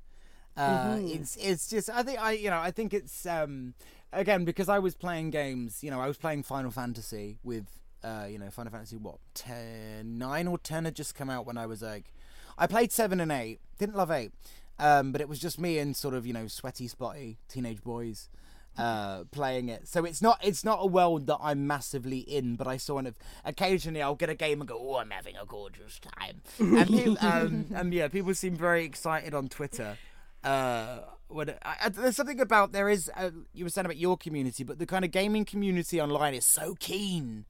uh, 0.57 0.95
mm-hmm. 0.95 1.07
it's 1.07 1.35
it's 1.35 1.67
just 1.67 1.89
I 1.89 2.01
think 2.01 2.17
I 2.17 2.31
you 2.31 2.49
know 2.49 2.59
I 2.59 2.71
think 2.71 2.93
it's 2.93 3.25
um 3.25 3.73
again 4.13 4.45
because 4.45 4.69
I 4.69 4.79
was 4.79 4.95
playing 4.95 5.31
games 5.31 5.83
you 5.83 5.91
know 5.91 5.99
I 5.99 6.07
was 6.07 6.17
playing 6.17 6.43
Final 6.43 6.71
Fantasy 6.71 7.39
with 7.43 7.67
uh, 8.05 8.27
you 8.29 8.37
know, 8.37 8.49
Final 8.51 8.71
Fantasy 8.71 8.97
what 8.97 9.17
10, 9.33 10.17
9 10.17 10.47
or 10.47 10.57
ten 10.59 10.85
had 10.85 10.95
just 10.95 11.15
come 11.15 11.29
out 11.29 11.45
when 11.45 11.57
I 11.57 11.65
was 11.65 11.81
like, 11.81 12.13
I 12.57 12.67
played 12.67 12.91
seven 12.91 13.19
and 13.19 13.31
eight. 13.31 13.59
Didn't 13.79 13.95
love 13.95 14.11
eight, 14.11 14.31
um, 14.79 15.11
but 15.11 15.21
it 15.21 15.29
was 15.29 15.39
just 15.39 15.59
me 15.59 15.77
and 15.79 15.95
sort 15.95 16.13
of 16.13 16.25
you 16.25 16.33
know 16.33 16.47
sweaty, 16.47 16.87
spotty 16.87 17.37
teenage 17.47 17.83
boys 17.83 18.29
uh, 18.77 19.23
playing 19.31 19.69
it. 19.69 19.87
So 19.87 20.05
it's 20.05 20.21
not 20.21 20.39
it's 20.43 20.63
not 20.63 20.79
a 20.81 20.87
world 20.87 21.27
that 21.27 21.37
I'm 21.41 21.67
massively 21.67 22.19
in, 22.19 22.55
but 22.55 22.67
I 22.67 22.77
sort 22.77 23.05
of 23.05 23.15
occasionally 23.43 24.01
I'll 24.01 24.15
get 24.15 24.29
a 24.29 24.35
game 24.35 24.61
and 24.61 24.67
go, 24.67 24.77
oh, 24.79 24.97
I'm 24.97 25.11
having 25.11 25.35
a 25.35 25.45
gorgeous 25.45 25.99
time. 25.99 26.41
and, 26.59 26.87
people, 26.87 27.17
um, 27.21 27.65
and 27.73 27.93
yeah, 27.93 28.07
people 28.07 28.33
seem 28.33 28.55
very 28.55 28.85
excited 28.85 29.33
on 29.33 29.47
Twitter. 29.47 29.97
Uh, 30.43 30.99
what 31.27 31.49
I, 31.63 31.75
I, 31.85 31.89
there's 31.89 32.15
something 32.15 32.39
about 32.39 32.71
there 32.71 32.87
is 32.89 33.09
uh, 33.15 33.31
you 33.53 33.65
were 33.65 33.69
saying 33.69 33.85
about 33.85 33.97
your 33.97 34.17
community, 34.17 34.63
but 34.63 34.77
the 34.77 34.85
kind 34.85 35.03
of 35.03 35.11
gaming 35.11 35.45
community 35.45 35.99
online 35.99 36.33
is 36.33 36.45
so 36.45 36.75
keen 36.79 37.45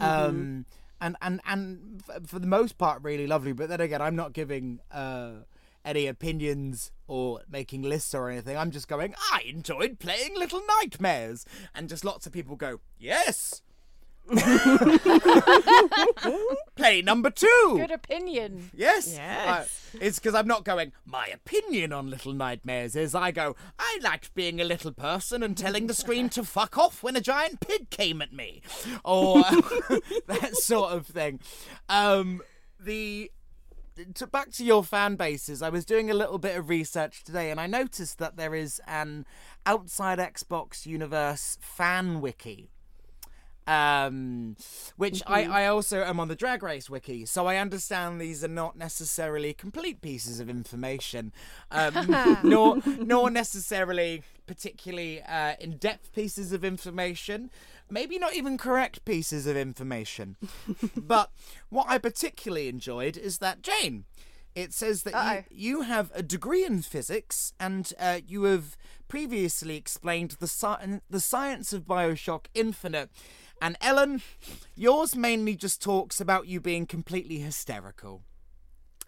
Mm-hmm. 0.00 0.26
Um, 0.26 0.66
and 1.00 1.16
and 1.20 1.40
and 1.46 2.02
for 2.26 2.38
the 2.38 2.46
most 2.46 2.78
part, 2.78 3.02
really 3.02 3.26
lovely. 3.26 3.52
But 3.52 3.68
then 3.68 3.80
again, 3.80 4.00
I'm 4.00 4.16
not 4.16 4.32
giving 4.32 4.80
uh, 4.90 5.32
any 5.84 6.06
opinions 6.06 6.90
or 7.06 7.40
making 7.50 7.82
lists 7.82 8.14
or 8.14 8.30
anything. 8.30 8.56
I'm 8.56 8.70
just 8.70 8.88
going. 8.88 9.14
I 9.32 9.42
enjoyed 9.46 9.98
playing 9.98 10.36
Little 10.36 10.62
Nightmares, 10.80 11.44
and 11.74 11.88
just 11.88 12.04
lots 12.04 12.26
of 12.26 12.32
people 12.32 12.56
go, 12.56 12.80
yes. 12.98 13.62
Play 16.76 17.02
number 17.02 17.28
two. 17.28 17.74
Good 17.76 17.90
opinion. 17.90 18.70
Yes. 18.74 19.12
Yes. 19.14 19.92
Uh, 19.94 19.98
it's 20.00 20.18
because 20.18 20.34
I'm 20.34 20.46
not 20.46 20.64
going, 20.64 20.92
my 21.04 21.26
opinion 21.26 21.92
on 21.92 22.08
Little 22.08 22.32
Nightmares 22.32 22.96
is 22.96 23.14
I 23.14 23.32
go, 23.32 23.54
I 23.78 23.98
liked 24.02 24.34
being 24.34 24.62
a 24.62 24.64
little 24.64 24.92
person 24.92 25.42
and 25.42 25.54
telling 25.56 25.88
the 25.88 25.94
screen 25.94 26.30
to 26.30 26.42
fuck 26.42 26.78
off 26.78 27.02
when 27.02 27.16
a 27.16 27.20
giant 27.20 27.60
pig 27.60 27.90
came 27.90 28.22
at 28.22 28.32
me. 28.32 28.62
Or 29.04 29.42
that 30.26 30.52
sort 30.54 30.92
of 30.92 31.06
thing. 31.06 31.40
Um, 31.90 32.40
the 32.80 33.30
to, 34.14 34.26
back 34.26 34.50
to 34.52 34.64
your 34.64 34.84
fan 34.84 35.16
bases, 35.16 35.62
I 35.62 35.68
was 35.68 35.84
doing 35.84 36.10
a 36.10 36.14
little 36.14 36.38
bit 36.38 36.56
of 36.56 36.68
research 36.68 37.24
today 37.24 37.50
and 37.50 37.60
I 37.60 37.66
noticed 37.66 38.18
that 38.18 38.36
there 38.36 38.54
is 38.54 38.80
an 38.86 39.26
outside 39.66 40.18
Xbox 40.18 40.86
universe 40.86 41.58
fan 41.60 42.20
wiki 42.20 42.70
um, 43.66 44.56
which 44.96 45.20
mm-hmm. 45.20 45.52
I, 45.52 45.64
I 45.64 45.66
also 45.66 46.02
am 46.02 46.20
on 46.20 46.28
the 46.28 46.36
Drag 46.36 46.62
Race 46.62 46.90
wiki, 46.90 47.24
so 47.24 47.46
I 47.46 47.56
understand 47.56 48.20
these 48.20 48.44
are 48.44 48.48
not 48.48 48.76
necessarily 48.76 49.54
complete 49.54 50.02
pieces 50.02 50.40
of 50.40 50.50
information, 50.50 51.32
um, 51.70 52.38
nor 52.44 52.78
nor 52.84 53.30
necessarily 53.30 54.22
particularly 54.46 55.22
uh, 55.22 55.54
in 55.60 55.78
depth 55.78 56.12
pieces 56.12 56.52
of 56.52 56.64
information. 56.64 57.50
Maybe 57.90 58.18
not 58.18 58.34
even 58.34 58.58
correct 58.58 59.04
pieces 59.04 59.46
of 59.46 59.56
information. 59.56 60.36
but 60.96 61.30
what 61.68 61.86
I 61.88 61.98
particularly 61.98 62.68
enjoyed 62.68 63.16
is 63.16 63.38
that 63.38 63.62
Jane. 63.62 64.04
It 64.54 64.72
says 64.72 65.02
that 65.02 65.46
you, 65.50 65.78
you 65.78 65.82
have 65.82 66.12
a 66.14 66.22
degree 66.22 66.64
in 66.64 66.80
physics 66.82 67.52
and 67.58 67.92
uh, 67.98 68.20
you 68.24 68.44
have 68.44 68.76
previously 69.08 69.76
explained 69.76 70.36
the, 70.38 70.46
sci- 70.46 71.00
the 71.10 71.18
science 71.18 71.72
of 71.72 71.86
Bioshock 71.86 72.46
Infinite 72.54 73.10
and 73.60 73.76
Ellen, 73.80 74.22
yours 74.76 75.16
mainly 75.16 75.56
just 75.56 75.82
talks 75.82 76.20
about 76.20 76.46
you 76.46 76.60
being 76.60 76.86
completely 76.86 77.38
hysterical. 77.38 78.22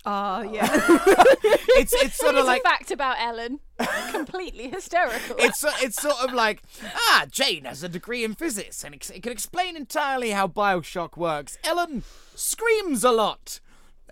Ah, 0.08 0.38
uh, 0.38 0.42
yeah. 0.42 0.68
it's 0.70 1.92
it's 1.92 2.16
sort 2.16 2.36
of 2.36 2.46
like 2.46 2.60
a 2.60 2.68
fact 2.68 2.92
about 2.92 3.16
Ellen, 3.18 3.58
completely 4.12 4.70
hysterical. 4.70 5.34
It's 5.38 5.64
it's 5.82 6.00
sort 6.00 6.22
of 6.22 6.32
like 6.32 6.62
ah, 6.84 7.26
Jane 7.28 7.64
has 7.64 7.82
a 7.82 7.88
degree 7.88 8.22
in 8.22 8.36
physics 8.36 8.84
and 8.84 8.94
it 8.94 9.22
can 9.22 9.32
explain 9.32 9.76
entirely 9.76 10.30
how 10.30 10.46
Bioshock 10.46 11.16
works. 11.16 11.58
Ellen 11.64 12.04
screams 12.36 13.02
a 13.02 13.10
lot. 13.10 13.58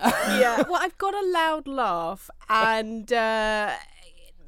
yeah. 0.02 0.64
Well, 0.68 0.80
I've 0.83 0.98
got 0.98 1.14
a 1.14 1.24
loud 1.24 1.68
laugh, 1.68 2.28
and 2.48 3.12
uh, 3.12 3.74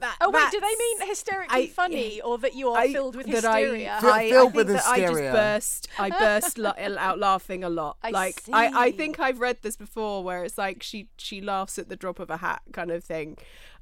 that. 0.01 0.17
Oh 0.21 0.31
wait, 0.31 0.51
do 0.51 0.61
they 0.61 0.67
mean 0.67 1.09
hysterically 1.09 1.63
I- 1.65 1.67
funny, 1.69 2.21
or 2.21 2.39
that 2.39 2.55
you 2.55 2.71
are 2.71 2.79
I- 2.79 2.93
filled 2.93 3.17
with 3.17 3.27
that 3.27 3.35
hysteria? 3.35 3.99
Fi- 4.01 4.09
I, 4.09 4.19
I 4.25 4.31
Filled 4.31 4.53
think 4.53 4.67
with 4.69 4.77
that 4.77 4.87
I 4.87 5.01
just 5.01 5.13
burst. 5.15 5.89
I 5.99 6.11
burst 6.11 6.59
la- 6.59 6.75
out 6.79 7.19
laughing 7.19 7.65
a 7.65 7.69
lot. 7.69 7.97
I 8.03 8.11
like 8.11 8.43
I, 8.53 8.87
I 8.87 8.93
think 8.93 9.19
I've 9.21 9.41
read 9.41 9.59
this 9.63 9.77
before, 9.77 10.23
where 10.25 10.45
it's 10.45 10.59
like 10.59 10.83
she 10.83 11.09
she 11.17 11.41
laughs 11.41 11.79
at 11.79 11.89
the 11.89 11.97
drop 11.97 12.19
of 12.19 12.31
a 12.31 12.37
hat 12.39 12.63
kind 12.73 12.91
of 12.91 13.03
thing, 13.05 13.37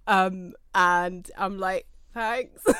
um, 0.06 0.54
and 0.74 1.30
I'm 1.36 1.58
like, 1.58 1.86
thanks. 2.12 2.62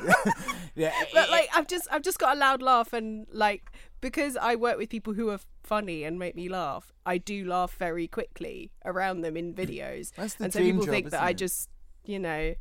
Yeah, 0.74 0.92
but 1.12 1.28
like 1.30 1.48
I've 1.54 1.66
just 1.66 1.88
I've 1.90 2.02
just 2.02 2.18
got 2.18 2.36
a 2.36 2.38
loud 2.40 2.62
laugh 2.62 2.92
and 2.92 3.26
like 3.32 3.70
because 4.00 4.36
I 4.36 4.54
work 4.54 4.78
with 4.78 4.88
people 4.88 5.12
who 5.14 5.28
are 5.30 5.40
funny 5.62 6.04
and 6.04 6.18
make 6.18 6.34
me 6.34 6.48
laugh, 6.48 6.92
I 7.04 7.18
do 7.18 7.44
laugh 7.44 7.74
very 7.74 8.06
quickly 8.06 8.70
around 8.84 9.20
them 9.22 9.36
in 9.36 9.52
videos. 9.52 10.12
That's 10.14 10.34
the 10.34 10.44
and 10.44 10.52
so 10.52 10.60
people 10.60 10.84
job, 10.84 10.90
think 10.90 11.10
that 11.10 11.16
isn't 11.16 11.26
I 11.26 11.32
just 11.32 11.68
you 12.04 12.18
know 12.18 12.54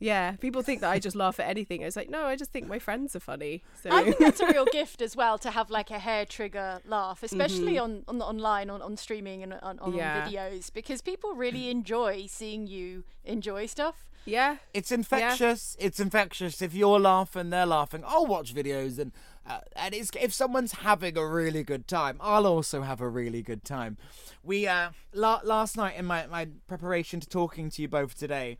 yeah, 0.00 0.32
people 0.32 0.62
think 0.62 0.80
that 0.80 0.90
I 0.90 0.98
just 0.98 1.16
laugh 1.16 1.40
at 1.40 1.48
anything. 1.48 1.82
It's 1.82 1.96
like, 1.96 2.08
no, 2.10 2.24
I 2.24 2.36
just 2.36 2.52
think 2.52 2.68
my 2.68 2.78
friends 2.78 3.16
are 3.16 3.20
funny. 3.20 3.62
So 3.82 3.90
I 3.90 4.04
think 4.04 4.18
that's 4.18 4.40
a 4.40 4.46
real 4.46 4.64
gift 4.72 5.02
as 5.02 5.16
well 5.16 5.38
to 5.38 5.50
have 5.50 5.70
like 5.70 5.90
a 5.90 5.98
hair 5.98 6.24
trigger 6.24 6.80
laugh, 6.86 7.22
especially 7.22 7.74
Mm-hmm. 7.74 7.82
on, 7.84 8.04
on 8.08 8.18
the 8.18 8.24
online, 8.24 8.70
on, 8.70 8.80
on 8.82 8.96
streaming 8.96 9.42
and 9.42 9.54
on, 9.54 9.78
on, 9.80 9.94
Yeah. 9.94 10.26
videos, 10.28 10.72
because 10.72 11.00
people 11.00 11.34
really 11.34 11.68
enjoy 11.78 12.26
seeing 12.28 12.66
you 12.66 13.04
enjoy 13.24 13.66
stuff. 13.66 14.06
yeah, 14.24 14.56
It's 14.72 14.92
infectious. 14.92 15.76
It's 15.80 15.98
infectious. 16.00 16.62
If 16.62 16.74
you're 16.74 17.00
laughing, 17.00 17.50
they're 17.50 17.66
laughing. 17.66 18.02
I'll 18.06 18.26
watch 18.26 18.54
videos, 18.54 18.98
and 18.98 19.12
uh, 19.46 19.60
and 19.76 19.94
it's 19.94 20.10
if 20.20 20.32
someone's 20.34 20.72
having 20.72 21.16
a 21.16 21.26
really 21.26 21.62
good 21.64 21.88
time, 21.88 22.18
I'll 22.20 22.46
also 22.46 22.82
have 22.82 23.00
a 23.00 23.08
really 23.08 23.42
good 23.42 23.64
time. 23.64 23.96
We 24.44 24.66
uh 24.66 24.90
la- 25.14 25.40
last 25.44 25.76
night 25.76 25.96
in 25.96 26.04
my 26.04 26.26
my 26.26 26.48
preparation 26.66 27.20
to 27.20 27.28
talking 27.28 27.70
to 27.70 27.82
you 27.82 27.88
both 27.88 28.18
today, 28.18 28.58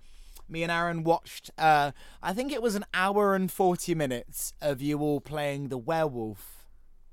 me 0.49 0.63
and 0.63 0.73
Aaron 0.73 1.05
watched. 1.05 1.51
Uh, 1.59 1.93
I 2.23 2.33
think 2.33 2.53
it 2.53 2.63
was 2.63 2.75
an 2.75 2.85
hour 2.95 3.35
and 3.35 3.51
forty 3.51 3.95
minutes 3.95 4.53
of 4.61 4.81
you 4.83 5.01
all 5.01 5.21
playing 5.21 5.69
the 5.69 5.79
werewolf. 5.79 6.65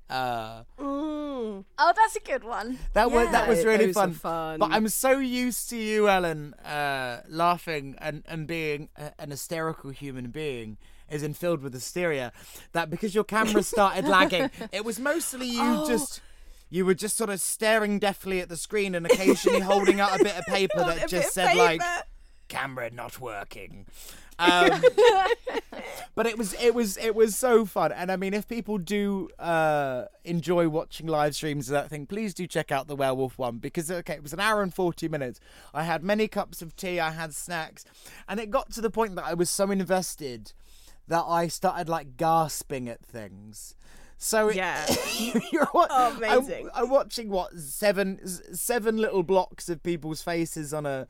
Uh, 0.08 0.62
Mm. 0.78 1.64
Oh, 1.78 1.92
that's 1.94 2.16
a 2.16 2.20
good 2.20 2.44
one. 2.44 2.78
that 2.94 3.10
was 3.10 3.30
that 3.30 3.48
was 3.48 3.64
really 3.64 3.92
fun. 3.92 4.12
fun. 4.14 4.58
But 4.58 4.72
I'm 4.72 4.88
so 4.88 5.18
used 5.18 5.68
to 5.70 5.76
you, 5.76 6.08
Ellen, 6.08 6.54
uh, 6.54 7.20
laughing 7.28 7.94
and 7.98 8.22
and 8.26 8.46
being 8.46 8.88
a, 8.96 9.12
an 9.18 9.30
hysterical 9.30 9.90
human 9.90 10.30
being, 10.30 10.76
as 11.08 11.22
in 11.22 11.34
filled 11.34 11.62
with 11.62 11.72
hysteria, 11.72 12.32
that 12.72 12.90
because 12.90 13.14
your 13.14 13.24
camera 13.24 13.62
started 13.62 14.04
lagging, 14.08 14.50
it 14.72 14.84
was 14.84 14.98
mostly 14.98 15.46
you 15.46 15.60
Oh. 15.62 15.86
just. 15.88 16.20
You 16.68 16.84
were 16.84 16.94
just 16.94 17.16
sort 17.16 17.30
of 17.30 17.40
staring 17.40 18.00
deathly 18.00 18.40
at 18.40 18.48
the 18.48 18.56
screen 18.56 18.96
and 18.96 19.06
occasionally 19.06 19.60
holding 19.60 20.00
out 20.00 20.20
a 20.20 20.24
bit 20.24 20.36
of 20.36 20.44
paper 20.48 20.78
that 20.80 21.08
just 21.08 21.28
of 21.28 21.32
said 21.34 21.56
like 21.56 21.80
paper. 21.80 22.02
Camera 22.48 22.90
not 22.90 23.20
working. 23.20 23.86
Um, 24.38 24.82
but 26.14 26.26
it 26.26 26.36
was 26.36 26.54
it 26.54 26.74
was 26.74 26.98
it 26.98 27.14
was 27.14 27.36
so 27.36 27.64
fun, 27.64 27.92
and 27.92 28.12
I 28.12 28.16
mean, 28.16 28.34
if 28.34 28.46
people 28.46 28.76
do 28.78 29.30
uh, 29.38 30.04
enjoy 30.24 30.68
watching 30.68 31.06
live 31.06 31.34
streams 31.34 31.68
of 31.68 31.72
that 31.72 31.88
thing, 31.88 32.06
please 32.06 32.34
do 32.34 32.46
check 32.46 32.70
out 32.70 32.86
the 32.86 32.96
werewolf 32.96 33.38
one 33.38 33.58
because 33.58 33.90
okay, 33.90 34.14
it 34.14 34.22
was 34.22 34.32
an 34.34 34.40
hour 34.40 34.62
and 34.62 34.74
forty 34.74 35.08
minutes. 35.08 35.40
I 35.72 35.84
had 35.84 36.02
many 36.04 36.28
cups 36.28 36.60
of 36.60 36.76
tea, 36.76 37.00
I 37.00 37.12
had 37.12 37.34
snacks, 37.34 37.84
and 38.28 38.38
it 38.38 38.50
got 38.50 38.70
to 38.72 38.80
the 38.80 38.90
point 38.90 39.16
that 39.16 39.24
I 39.24 39.34
was 39.34 39.48
so 39.48 39.70
invested 39.70 40.52
that 41.08 41.24
I 41.26 41.48
started 41.48 41.88
like 41.88 42.16
gasping 42.16 42.88
at 42.88 43.02
things. 43.04 43.74
So 44.18 44.48
it, 44.48 44.56
Yeah. 44.56 44.86
you're 45.52 45.66
what? 45.66 45.88
Oh, 45.90 46.16
amazing. 46.16 46.70
I'm, 46.74 46.84
I'm 46.84 46.90
watching 46.90 47.28
what 47.28 47.52
seven 47.54 48.20
seven 48.26 48.96
little 48.96 49.22
blocks 49.22 49.68
of 49.68 49.82
people's 49.82 50.22
faces 50.22 50.72
on 50.72 50.86
a 50.86 51.06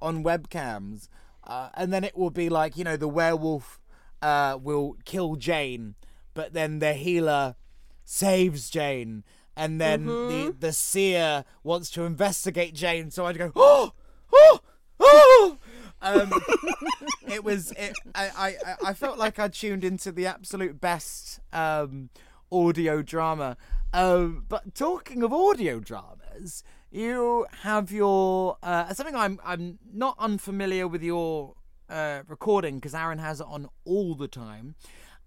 on 0.00 0.22
webcams, 0.24 1.08
uh, 1.46 1.68
and 1.74 1.92
then 1.92 2.04
it 2.04 2.16
will 2.16 2.30
be 2.30 2.48
like 2.48 2.76
you 2.76 2.84
know 2.84 2.96
the 2.96 3.08
werewolf 3.08 3.80
uh, 4.22 4.58
will 4.62 4.96
kill 5.04 5.36
Jane, 5.36 5.94
but 6.34 6.52
then 6.52 6.78
the 6.80 6.94
healer 6.94 7.56
saves 8.04 8.70
Jane, 8.70 9.24
and 9.56 9.80
then 9.80 10.06
the 10.06 10.54
the 10.58 10.72
seer 10.72 11.44
wants 11.62 11.90
to 11.90 12.04
investigate 12.04 12.74
Jane. 12.74 13.10
So 13.10 13.26
I'd 13.26 13.38
go 13.38 13.52
oh 13.56 13.92
oh 14.32 14.60
oh. 15.00 15.58
Um, 16.02 16.30
it 17.26 17.42
was. 17.42 17.72
It, 17.72 17.94
I, 18.14 18.28
I 18.36 18.48
I- 18.48 18.76
I 18.90 18.92
felt 18.94 19.18
like 19.18 19.38
I 19.38 19.48
tuned 19.48 19.82
into 19.82 20.12
the 20.12 20.26
absolute 20.26 20.78
best 20.80 21.40
um, 21.54 22.10
audio 22.52 23.00
drama. 23.02 23.56
Um, 23.94 24.44
but 24.48 24.74
talking 24.74 25.22
of 25.22 25.32
audio 25.32 25.80
dramas, 25.80 26.62
you 26.96 27.46
have 27.62 27.92
your 27.92 28.56
uh, 28.62 28.92
something 28.94 29.14
I'm 29.14 29.38
I'm 29.44 29.78
not 29.92 30.16
unfamiliar 30.18 30.88
with 30.88 31.02
your 31.02 31.54
uh, 31.90 32.22
recording 32.26 32.76
because 32.76 32.94
Aaron 32.94 33.18
has 33.18 33.40
it 33.40 33.46
on 33.48 33.68
all 33.84 34.14
the 34.14 34.28
time. 34.28 34.74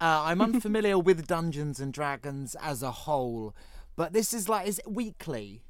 Uh, 0.01 0.23
I'm 0.25 0.41
unfamiliar 0.49 0.97
with 0.97 1.27
Dungeons 1.27 1.79
and 1.79 1.93
Dragons 1.93 2.55
as 2.61 2.81
a 2.81 2.91
whole, 2.91 3.55
but 3.95 4.13
this 4.13 4.33
is 4.33 4.49
like 4.49 4.67
is 4.67 4.79
it 4.79 4.89
weekly? 4.91 5.63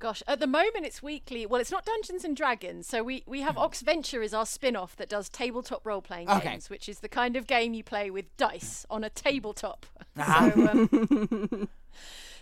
Gosh, 0.00 0.22
at 0.28 0.38
the 0.38 0.46
moment 0.46 0.84
it's 0.86 1.02
weekly. 1.02 1.44
Well, 1.44 1.60
it's 1.60 1.72
not 1.72 1.84
Dungeons 1.84 2.24
and 2.24 2.36
Dragons. 2.36 2.86
So 2.86 3.02
we, 3.02 3.24
we 3.26 3.40
have 3.40 3.56
Oxventure 3.56 4.22
is 4.24 4.32
our 4.32 4.46
spin 4.46 4.76
off 4.76 4.94
that 4.94 5.08
does 5.08 5.28
tabletop 5.28 5.84
role 5.84 6.00
playing 6.00 6.28
Okay. 6.30 6.50
games, 6.50 6.70
which 6.70 6.88
is 6.88 7.00
the 7.00 7.08
kind 7.08 7.34
of 7.34 7.48
game 7.48 7.74
you 7.74 7.82
play 7.82 8.08
with 8.08 8.24
dice 8.36 8.86
on 8.88 9.02
a 9.02 9.10
tabletop. 9.10 9.86
Uh-huh. 10.16 10.50
So, 10.56 10.68
um, 10.68 11.68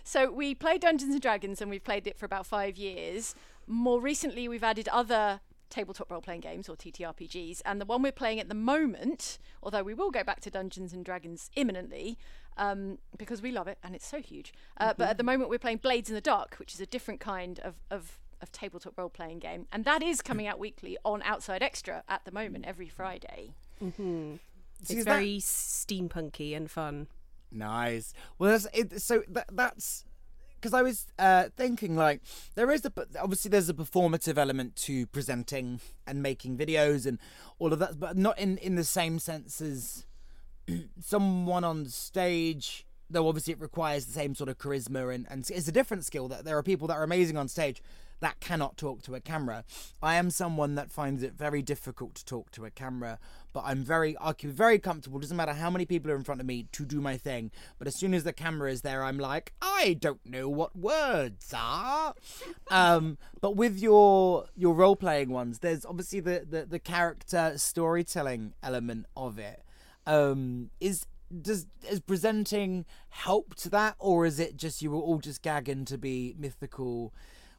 so 0.07 0.31
we 0.31 0.55
play 0.55 0.77
Dungeons 0.77 1.11
and 1.13 1.21
Dragons 1.21 1.61
and 1.61 1.69
we've 1.69 1.83
played 1.83 2.07
it 2.07 2.17
for 2.17 2.25
about 2.25 2.45
five 2.45 2.77
years. 2.77 3.35
More 3.67 3.99
recently, 3.99 4.47
we've 4.47 4.63
added 4.63 4.87
other 4.87 5.41
tabletop 5.69 6.09
role 6.09 6.21
playing 6.21 6.39
games 6.41 6.69
or 6.69 6.75
TTRPGs. 6.77 7.61
And 7.65 7.81
the 7.81 7.85
one 7.85 8.01
we're 8.01 8.11
playing 8.13 8.39
at 8.39 8.47
the 8.47 8.55
moment, 8.55 9.37
although 9.61 9.83
we 9.83 9.93
will 9.93 10.11
go 10.11 10.23
back 10.23 10.39
to 10.41 10.49
Dungeons 10.49 10.93
and 10.93 11.03
Dragons 11.03 11.49
imminently, 11.55 12.17
um, 12.57 12.99
because 13.17 13.41
we 13.41 13.51
love 13.51 13.67
it 13.67 13.77
and 13.83 13.93
it's 13.93 14.07
so 14.07 14.21
huge. 14.21 14.53
Uh, 14.77 14.93
But 14.97 15.09
at 15.09 15.17
the 15.17 15.23
moment, 15.23 15.49
we're 15.49 15.59
playing 15.59 15.77
Blades 15.79 16.09
in 16.09 16.15
the 16.15 16.21
Dark, 16.21 16.55
which 16.55 16.73
is 16.73 16.79
a 16.79 16.85
different 16.85 17.19
kind 17.19 17.59
of, 17.59 17.75
of, 17.91 18.17
of 18.41 18.51
tabletop 18.53 18.97
role 18.97 19.09
playing 19.09 19.39
game. 19.39 19.67
And 19.73 19.83
that 19.83 20.01
is 20.01 20.21
coming 20.21 20.47
out 20.47 20.57
weekly 20.57 20.97
on 21.03 21.21
Outside 21.23 21.61
Xtra 21.61 22.03
at 22.07 22.23
the 22.23 22.31
moment, 22.31 22.63
every 22.65 22.87
Friday. 22.87 23.51
See, 23.81 24.39
It's 24.79 24.91
is 24.91 25.05
that- 25.05 25.11
very 25.15 25.37
steampunky 25.39 26.55
and 26.55 26.71
fun. 26.71 27.07
Nice. 27.51 28.13
Well, 28.37 28.51
that's, 28.51 28.67
it, 28.73 29.01
so 29.01 29.23
that, 29.29 29.47
that's 29.51 30.05
because 30.59 30.73
I 30.73 30.81
was 30.81 31.05
uh, 31.19 31.45
thinking 31.55 31.95
like 31.95 32.21
there 32.55 32.71
is 32.71 32.83
a 32.85 32.91
obviously 33.21 33.49
there's 33.49 33.69
a 33.69 33.73
performative 33.73 34.37
element 34.37 34.75
to 34.77 35.05
presenting 35.07 35.79
and 36.05 36.21
making 36.21 36.57
videos 36.57 37.05
and 37.05 37.19
all 37.59 37.71
of 37.73 37.79
that, 37.79 37.99
but 37.99 38.17
not 38.17 38.37
in 38.39 38.57
in 38.57 38.75
the 38.75 38.83
same 38.83 39.19
sense 39.19 39.61
as 39.61 40.05
someone 40.99 41.63
on 41.63 41.85
stage. 41.85 42.85
Though 43.09 43.29
obviously 43.29 43.53
it 43.53 43.61
requires 43.61 44.05
the 44.05 44.11
same 44.11 44.35
sort 44.35 44.49
of 44.49 44.57
charisma 44.57 45.15
and, 45.15 45.25
and 45.29 45.49
it's 45.49 45.69
a 45.69 45.71
different 45.71 46.03
skill 46.03 46.27
that 46.27 46.43
there 46.43 46.57
are 46.57 46.63
people 46.63 46.89
that 46.89 46.95
are 46.95 47.03
amazing 47.03 47.37
on 47.37 47.47
stage 47.47 47.81
that 48.19 48.39
cannot 48.39 48.77
talk 48.77 49.03
to 49.03 49.15
a 49.15 49.19
camera. 49.19 49.63
I 50.01 50.15
am 50.15 50.29
someone 50.29 50.75
that 50.75 50.91
finds 50.91 51.23
it 51.23 51.33
very 51.33 51.61
difficult 51.61 52.15
to 52.15 52.25
talk 52.25 52.51
to 52.51 52.65
a 52.65 52.71
camera, 52.71 53.19
but 53.53 53.63
I'm 53.65 53.83
very 53.83 54.15
I 54.19 54.33
can 54.33 54.51
very 54.51 54.79
comfortable. 54.79 55.19
Doesn't 55.19 55.37
matter 55.37 55.53
how 55.53 55.69
many 55.69 55.85
people 55.85 56.11
are 56.11 56.15
in 56.15 56.23
front 56.23 56.41
of 56.41 56.47
me 56.47 56.67
to 56.71 56.85
do 56.85 57.01
my 57.01 57.17
thing. 57.17 57.51
But 57.77 57.87
as 57.87 57.95
soon 57.95 58.13
as 58.13 58.23
the 58.23 58.33
camera 58.33 58.71
is 58.71 58.81
there, 58.81 59.03
I'm 59.03 59.19
like, 59.19 59.53
I 59.61 59.97
don't 59.99 60.25
know 60.25 60.49
what 60.49 60.75
words 60.75 61.53
are. 61.55 62.13
um, 62.71 63.17
but 63.41 63.55
with 63.55 63.79
your 63.79 64.45
your 64.55 64.73
role 64.73 64.95
playing 64.95 65.29
ones, 65.29 65.59
there's 65.59 65.85
obviously 65.85 66.19
the, 66.19 66.45
the 66.49 66.65
the 66.65 66.79
character 66.79 67.53
storytelling 67.57 68.53
element 68.63 69.05
of 69.15 69.37
it. 69.37 69.63
Um, 70.05 70.69
is 70.79 71.05
does 71.41 71.67
is 71.89 71.99
presenting 71.99 72.85
help 73.09 73.55
to 73.55 73.69
that, 73.69 73.95
or 73.99 74.25
is 74.25 74.39
it 74.39 74.57
just 74.57 74.81
you 74.81 74.91
were 74.91 74.97
all 74.97 75.19
just 75.19 75.41
gagging 75.41 75.85
to 75.85 75.97
be 75.97 76.35
mythical? 76.37 77.13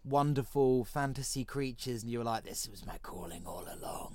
Wonderful 0.08 0.84
fantasy 0.84 1.44
creatures 1.44 2.02
and 2.02 2.10
you 2.10 2.18
were 2.18 2.24
like 2.24 2.44
this 2.44 2.68
was 2.70 2.84
my 2.86 2.98
calling 3.02 3.42
all 3.46 3.66
along 3.72 4.14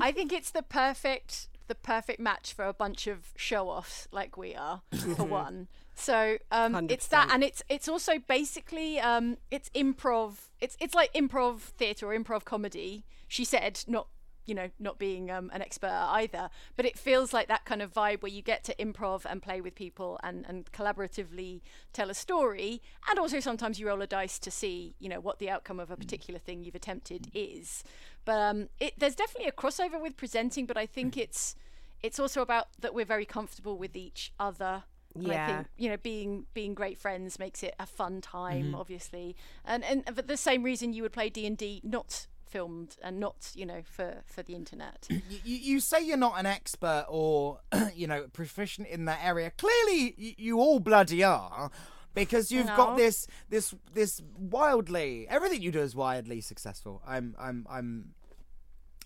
I 0.00 0.12
think 0.12 0.32
it's 0.32 0.50
the 0.50 0.62
perfect 0.62 1.48
the 1.68 1.74
perfect 1.74 2.20
match 2.20 2.52
for 2.52 2.66
a 2.66 2.72
bunch 2.72 3.06
of 3.06 3.32
show 3.36 3.68
offs 3.68 4.08
like 4.10 4.36
we 4.36 4.54
are 4.54 4.82
for 5.16 5.24
one. 5.44 5.68
So 5.94 6.38
um, 6.50 6.88
it's 6.90 7.06
that, 7.08 7.30
and 7.32 7.44
it's 7.44 7.62
it's 7.68 7.88
also 7.88 8.18
basically 8.18 8.98
um, 9.00 9.36
it's 9.50 9.70
improv. 9.70 10.48
It's 10.60 10.76
it's 10.80 10.94
like 10.94 11.12
improv 11.12 11.60
theatre 11.60 12.10
or 12.10 12.18
improv 12.18 12.44
comedy. 12.44 13.04
She 13.28 13.44
said, 13.44 13.84
not 13.86 14.08
you 14.46 14.54
know 14.54 14.70
not 14.78 14.98
being 14.98 15.30
um, 15.30 15.50
an 15.52 15.62
expert 15.62 15.88
either, 15.90 16.50
but 16.76 16.84
it 16.84 16.98
feels 16.98 17.32
like 17.32 17.48
that 17.48 17.64
kind 17.64 17.82
of 17.82 17.92
vibe 17.92 18.22
where 18.22 18.32
you 18.32 18.42
get 18.42 18.64
to 18.64 18.74
improv 18.76 19.24
and 19.28 19.42
play 19.42 19.60
with 19.60 19.74
people 19.74 20.18
and 20.22 20.44
and 20.48 20.70
collaboratively 20.72 21.60
tell 21.92 22.10
a 22.10 22.14
story, 22.14 22.80
and 23.08 23.18
also 23.18 23.40
sometimes 23.40 23.78
you 23.78 23.86
roll 23.86 24.02
a 24.02 24.06
dice 24.06 24.38
to 24.38 24.50
see 24.50 24.94
you 24.98 25.08
know 25.08 25.20
what 25.20 25.38
the 25.38 25.50
outcome 25.50 25.80
of 25.80 25.90
a 25.90 25.96
particular 25.96 26.38
thing 26.40 26.64
you've 26.64 26.74
attempted 26.74 27.28
is. 27.34 27.84
But 28.24 28.38
um, 28.40 28.68
it, 28.80 28.94
there's 28.98 29.14
definitely 29.16 29.48
a 29.48 29.52
crossover 29.52 30.00
with 30.00 30.16
presenting, 30.16 30.66
but 30.66 30.76
I 30.76 30.86
think 30.86 31.16
it's 31.16 31.54
it's 32.02 32.18
also 32.18 32.40
about 32.42 32.68
that 32.80 32.94
we're 32.94 33.04
very 33.04 33.24
comfortable 33.24 33.78
with 33.78 33.96
each 33.96 34.32
other. 34.38 34.84
And 35.24 35.32
I 35.32 35.36
Yeah. 35.36 35.46
think 35.46 35.68
you 35.76 35.88
know 35.88 35.96
being 35.96 36.46
being 36.54 36.74
great 36.74 36.98
friends 36.98 37.38
makes 37.38 37.62
it 37.62 37.74
a 37.78 37.86
fun 37.86 38.20
time, 38.20 38.74
obviously, 38.74 39.36
and 39.64 39.84
and 39.84 40.04
for 40.14 40.22
the 40.22 40.36
same 40.36 40.62
reason 40.62 40.92
you 40.92 41.02
would 41.02 41.12
play 41.12 41.28
D 41.28 41.46
and 41.46 41.56
D 41.56 41.80
not 41.84 42.26
filmed 42.52 42.96
and 43.02 43.18
not, 43.18 43.50
you 43.54 43.66
know, 43.66 43.82
for 43.84 44.22
for 44.26 44.42
the 44.42 44.54
internet. 44.54 45.06
you, 45.10 45.20
you 45.44 45.80
say 45.80 46.04
you're 46.04 46.16
not 46.16 46.38
an 46.38 46.46
expert 46.46 47.06
or 47.08 47.60
you 47.94 48.06
know 48.06 48.26
proficient 48.32 48.86
in 48.88 49.06
that 49.06 49.20
area. 49.24 49.50
Clearly, 49.56 50.14
you, 50.16 50.32
you 50.36 50.58
all 50.60 50.78
bloody 50.78 51.24
are. 51.24 51.70
Because 52.14 52.52
you've 52.52 52.66
got 52.66 52.98
this, 52.98 53.26
this, 53.48 53.74
this 53.94 54.20
wildly 54.36 55.26
everything 55.30 55.62
you 55.62 55.72
do 55.72 55.80
is 55.80 55.96
wildly 55.96 56.42
successful. 56.42 57.00
I'm, 57.06 57.34
I'm, 57.38 57.66
I'm, 57.70 58.10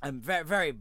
I'm 0.03 0.21
very, 0.21 0.43
very 0.43 0.75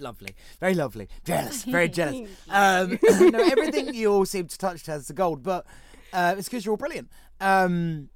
lovely, 0.00 0.34
very 0.58 0.74
lovely, 0.74 1.08
jealous, 1.24 1.62
very 1.62 1.88
jealous. 2.00 2.28
Um, 2.50 2.98
no, 3.30 3.38
everything 3.38 3.94
you 3.94 4.12
all 4.12 4.24
seem 4.24 4.48
to 4.48 4.58
touch 4.58 4.86
has 4.86 5.06
the 5.06 5.14
gold, 5.14 5.44
but 5.44 5.66
uh, 6.12 6.34
it's 6.36 6.48
because 6.48 6.64
you're 6.64 6.72
all 6.72 6.78
brilliant. 6.78 7.10
Um, 7.40 8.08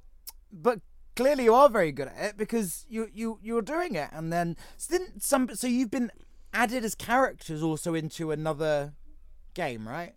but 0.51 0.79
clearly 1.15 1.45
you 1.45 1.53
are 1.53 1.69
very 1.69 1.91
good 1.91 2.07
at 2.07 2.29
it 2.29 2.37
because 2.37 2.85
you 2.89 3.07
you 3.13 3.39
you're 3.41 3.61
doing 3.61 3.95
it 3.95 4.09
and 4.11 4.31
then 4.31 4.55
so 4.77 4.97
didn't 4.97 5.23
some 5.23 5.49
so 5.53 5.67
you've 5.67 5.91
been 5.91 6.11
added 6.53 6.83
as 6.83 6.95
characters 6.95 7.61
also 7.61 7.93
into 7.93 8.31
another 8.31 8.93
game 9.53 9.87
right 9.87 10.15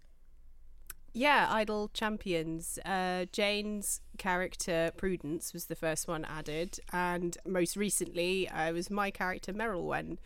Yeah, 1.13 1.47
Idle 1.49 1.89
Champions. 1.95 2.79
Uh, 2.85 3.25
Jane's 3.33 4.03
character 4.19 4.93
Prudence 4.99 5.55
was 5.55 5.65
the 5.65 5.75
first 5.75 6.07
one 6.07 6.27
added, 6.27 6.79
and 6.93 7.39
most 7.47 7.75
recently 7.75 8.47
uh, 8.51 8.73
was 8.75 8.91
my 8.91 9.11
character 9.11 9.55
Merilwen. 9.55 10.19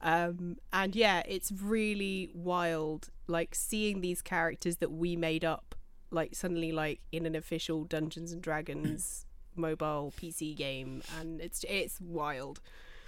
Um, 0.00 0.58
and 0.72 0.94
yeah, 0.94 1.22
it's 1.26 1.50
really 1.50 2.30
wild, 2.32 3.10
like 3.26 3.56
seeing 3.56 4.00
these 4.00 4.22
characters 4.22 4.76
that 4.76 4.92
we 4.92 5.16
made 5.16 5.44
up, 5.44 5.74
like 6.12 6.36
suddenly 6.36 6.70
like 6.70 7.00
in 7.10 7.26
an 7.26 7.34
official 7.34 7.82
Dungeons 7.82 8.30
and 8.30 8.40
Dragons 8.40 9.26
mobile 9.58 10.12
PC 10.16 10.56
game, 10.56 11.02
and 11.18 11.40
it's 11.40 11.64
it's 11.68 12.00
wild. 12.00 12.60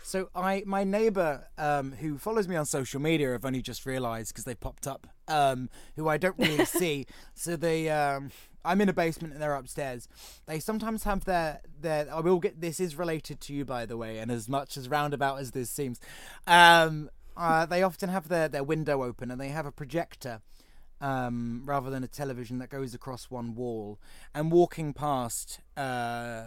so 0.03 0.29
i 0.35 0.63
my 0.67 0.83
neighbor 0.83 1.47
um 1.59 1.93
who 1.93 2.17
follows 2.19 2.49
me 2.49 2.57
on 2.57 2.65
social 2.65 2.99
media 3.01 3.35
i've 3.35 3.45
only 3.45 3.61
just 3.61 3.85
realized 3.85 4.33
because 4.33 4.45
they 4.45 4.55
popped 4.55 4.87
up 4.87 5.07
um 5.29 5.69
who 5.97 6.09
i 6.09 6.17
don't 6.17 6.39
really 6.39 6.65
see. 6.81 7.05
So 7.35 7.55
they 7.57 7.91
um 7.91 8.31
i'm 8.65 8.81
in 8.81 8.89
a 8.89 8.93
basement 8.95 9.35
and 9.35 9.43
they're 9.43 9.55
upstairs. 9.55 10.09
They 10.47 10.59
sometimes 10.59 11.05
have 11.05 11.25
their 11.27 11.61
their 11.81 12.13
i 12.13 12.21
will 12.21 12.41
get 12.41 12.61
this 12.61 12.81
is 12.81 12.97
related 12.97 13.41
to 13.43 13.53
you 13.55 13.65
by 13.65 13.85
the 13.87 13.97
way 13.97 14.19
and 14.19 14.31
as 14.31 14.49
much 14.49 14.77
as 14.79 14.89
roundabout 14.89 15.39
as 15.39 15.51
this 15.53 15.71
seems. 15.71 16.01
Um 16.47 17.11
uh, 17.37 17.65
they 17.65 17.83
often 17.83 18.11
have 18.11 18.29
their, 18.29 18.49
their 18.49 18.65
window 18.65 19.03
open 19.03 19.31
and 19.31 19.41
they 19.41 19.49
have 19.49 19.65
a 19.65 19.73
projector 19.73 20.43
um, 21.01 21.63
rather 21.65 21.91
than 21.91 22.05
a 22.05 22.09
television 22.09 22.59
that 22.59 22.71
goes 22.71 22.95
across 22.95 23.31
one 23.31 23.55
wall. 23.55 23.99
And 24.35 24.51
walking 24.51 24.93
past, 24.93 25.61
uh, 25.77 26.45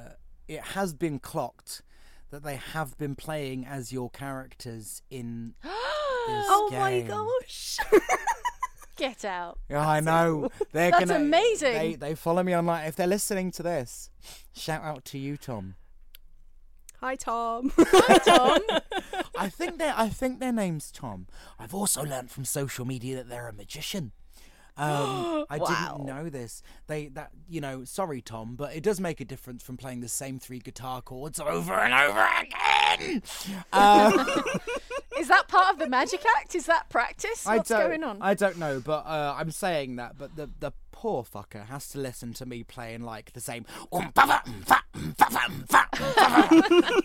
it 0.48 0.62
has 0.62 0.94
been 0.94 1.20
clocked 1.20 1.82
that 2.30 2.44
they 2.44 2.56
have 2.56 2.98
been 2.98 3.16
playing 3.16 3.66
as 3.66 3.92
your 3.92 4.10
characters 4.10 5.02
in 5.10 5.54
this 5.64 5.72
Oh 5.72 6.70
my 6.72 7.02
gosh! 7.02 7.78
Get 8.96 9.26
out. 9.26 9.60
Yeah, 9.70 9.88
I 9.88 10.00
know. 10.00 10.50
They're 10.72 10.92
That's 10.92 11.06
gonna, 11.06 11.24
amazing. 11.24 11.74
They, 11.74 11.96
they 11.96 12.16
follow 12.16 12.44
me 12.44 12.56
online. 12.56 12.88
If 12.88 12.96
they're 12.96 13.08
listening 13.08 13.52
to 13.52 13.64
this, 13.64 14.10
shout 14.54 14.84
out 14.84 15.04
to 15.06 15.18
you, 15.18 15.36
Tom. 15.36 15.76
Hi 17.04 17.16
Tom. 17.16 17.74
Hi 17.78 18.18
Tom. 18.20 18.62
I 19.38 19.50
think 19.50 19.78
their 19.78 19.94
I 19.98 20.08
think 20.08 20.40
their 20.40 20.54
name's 20.54 20.90
Tom. 20.90 21.28
I've 21.60 21.74
also 21.76 22.04
learned 22.04 22.32
from 22.32 22.46
social 22.46 22.86
media 22.86 23.18
that 23.18 23.30
they're 23.30 23.50
a 23.50 23.54
magician. 23.54 24.14
Um, 24.78 25.46
I 25.50 25.60
didn't 25.60 26.06
know 26.06 26.30
this. 26.30 26.62
They 26.88 27.08
that 27.10 27.32
you 27.48 27.62
know, 27.62 27.84
sorry 27.84 28.22
Tom, 28.22 28.56
but 28.56 28.76
it 28.76 28.84
does 28.84 29.00
make 29.00 29.22
a 29.22 29.26
difference 29.26 29.64
from 29.64 29.78
playing 29.78 30.02
the 30.02 30.08
same 30.08 30.40
three 30.40 30.60
guitar 30.60 31.02
chords 31.02 31.40
over 31.40 31.74
and 31.74 31.94
over 31.94 32.28
again. 32.42 33.22
Um, 33.74 34.14
Is 35.20 35.28
that 35.28 35.48
part 35.48 35.74
of 35.74 35.80
the 35.80 35.88
magic 35.88 36.24
act? 36.38 36.56
Is 36.56 36.66
that 36.66 36.90
practice? 36.90 37.46
What's 37.46 37.70
going 37.70 38.04
on? 38.04 38.18
I 38.22 38.34
don't 38.34 38.58
know, 38.58 38.82
but 38.84 39.06
uh, 39.06 39.36
I'm 39.38 39.52
saying 39.52 39.98
that. 39.98 40.18
But 40.18 40.36
the 40.36 40.50
the 40.60 40.72
poor 41.04 41.22
fucker 41.22 41.66
has 41.68 41.90
to 41.90 42.00
listen 42.00 42.32
to 42.34 42.46
me 42.46 42.64
playing 42.64 43.02
like 43.02 43.34
the 43.34 43.42
same 43.42 43.66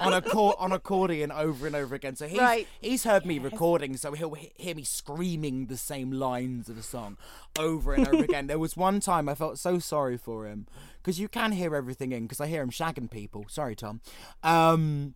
on 0.01 0.12
a 0.12 0.22
cor- 0.22 0.55
on 0.61 0.70
accordion 0.70 1.32
over 1.32 1.66
and 1.66 1.74
over 1.74 1.96
again. 1.96 2.14
So 2.14 2.28
he's 2.28 2.38
Right. 2.38 2.68
he's 2.80 3.03
heard 3.03 3.26
me 3.26 3.40
recording, 3.40 3.96
so 3.96 4.12
he'll 4.12 4.34
he- 4.34 4.53
hear 4.55 4.76
me 4.76 4.84
screaming 4.84 5.66
the 5.66 5.76
same 5.76 6.12
lines 6.12 6.68
of 6.68 6.76
the 6.76 6.82
song 6.84 7.16
over 7.59 7.92
and 7.92 8.07
over 8.07 8.22
again. 8.28 8.46
There 8.46 8.59
was 8.61 8.76
one 8.76 9.01
time 9.01 9.28
I 9.28 9.34
felt 9.34 9.59
so 9.59 9.80
sorry 9.80 10.16
for 10.16 10.46
him 10.46 10.68
because 11.03 11.18
you 11.18 11.26
can 11.28 11.51
hear 11.51 11.74
everything 11.74 12.12
in 12.12 12.22
because 12.22 12.40
I 12.40 12.46
hear 12.46 12.62
him 12.62 12.70
shagging 12.70 13.11
people. 13.11 13.46
Sorry, 13.49 13.74
Tom. 13.74 14.01
Um, 14.44 15.14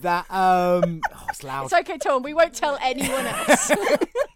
that 0.00 0.30
um, 0.30 1.00
oh, 1.12 1.26
it's 1.30 1.42
loud 1.42 1.64
It's 1.64 1.72
okay, 1.72 1.98
Tom. 1.98 2.22
We 2.22 2.34
won't 2.34 2.54
tell 2.54 2.78
anyone 2.80 3.26
else. 3.26 3.72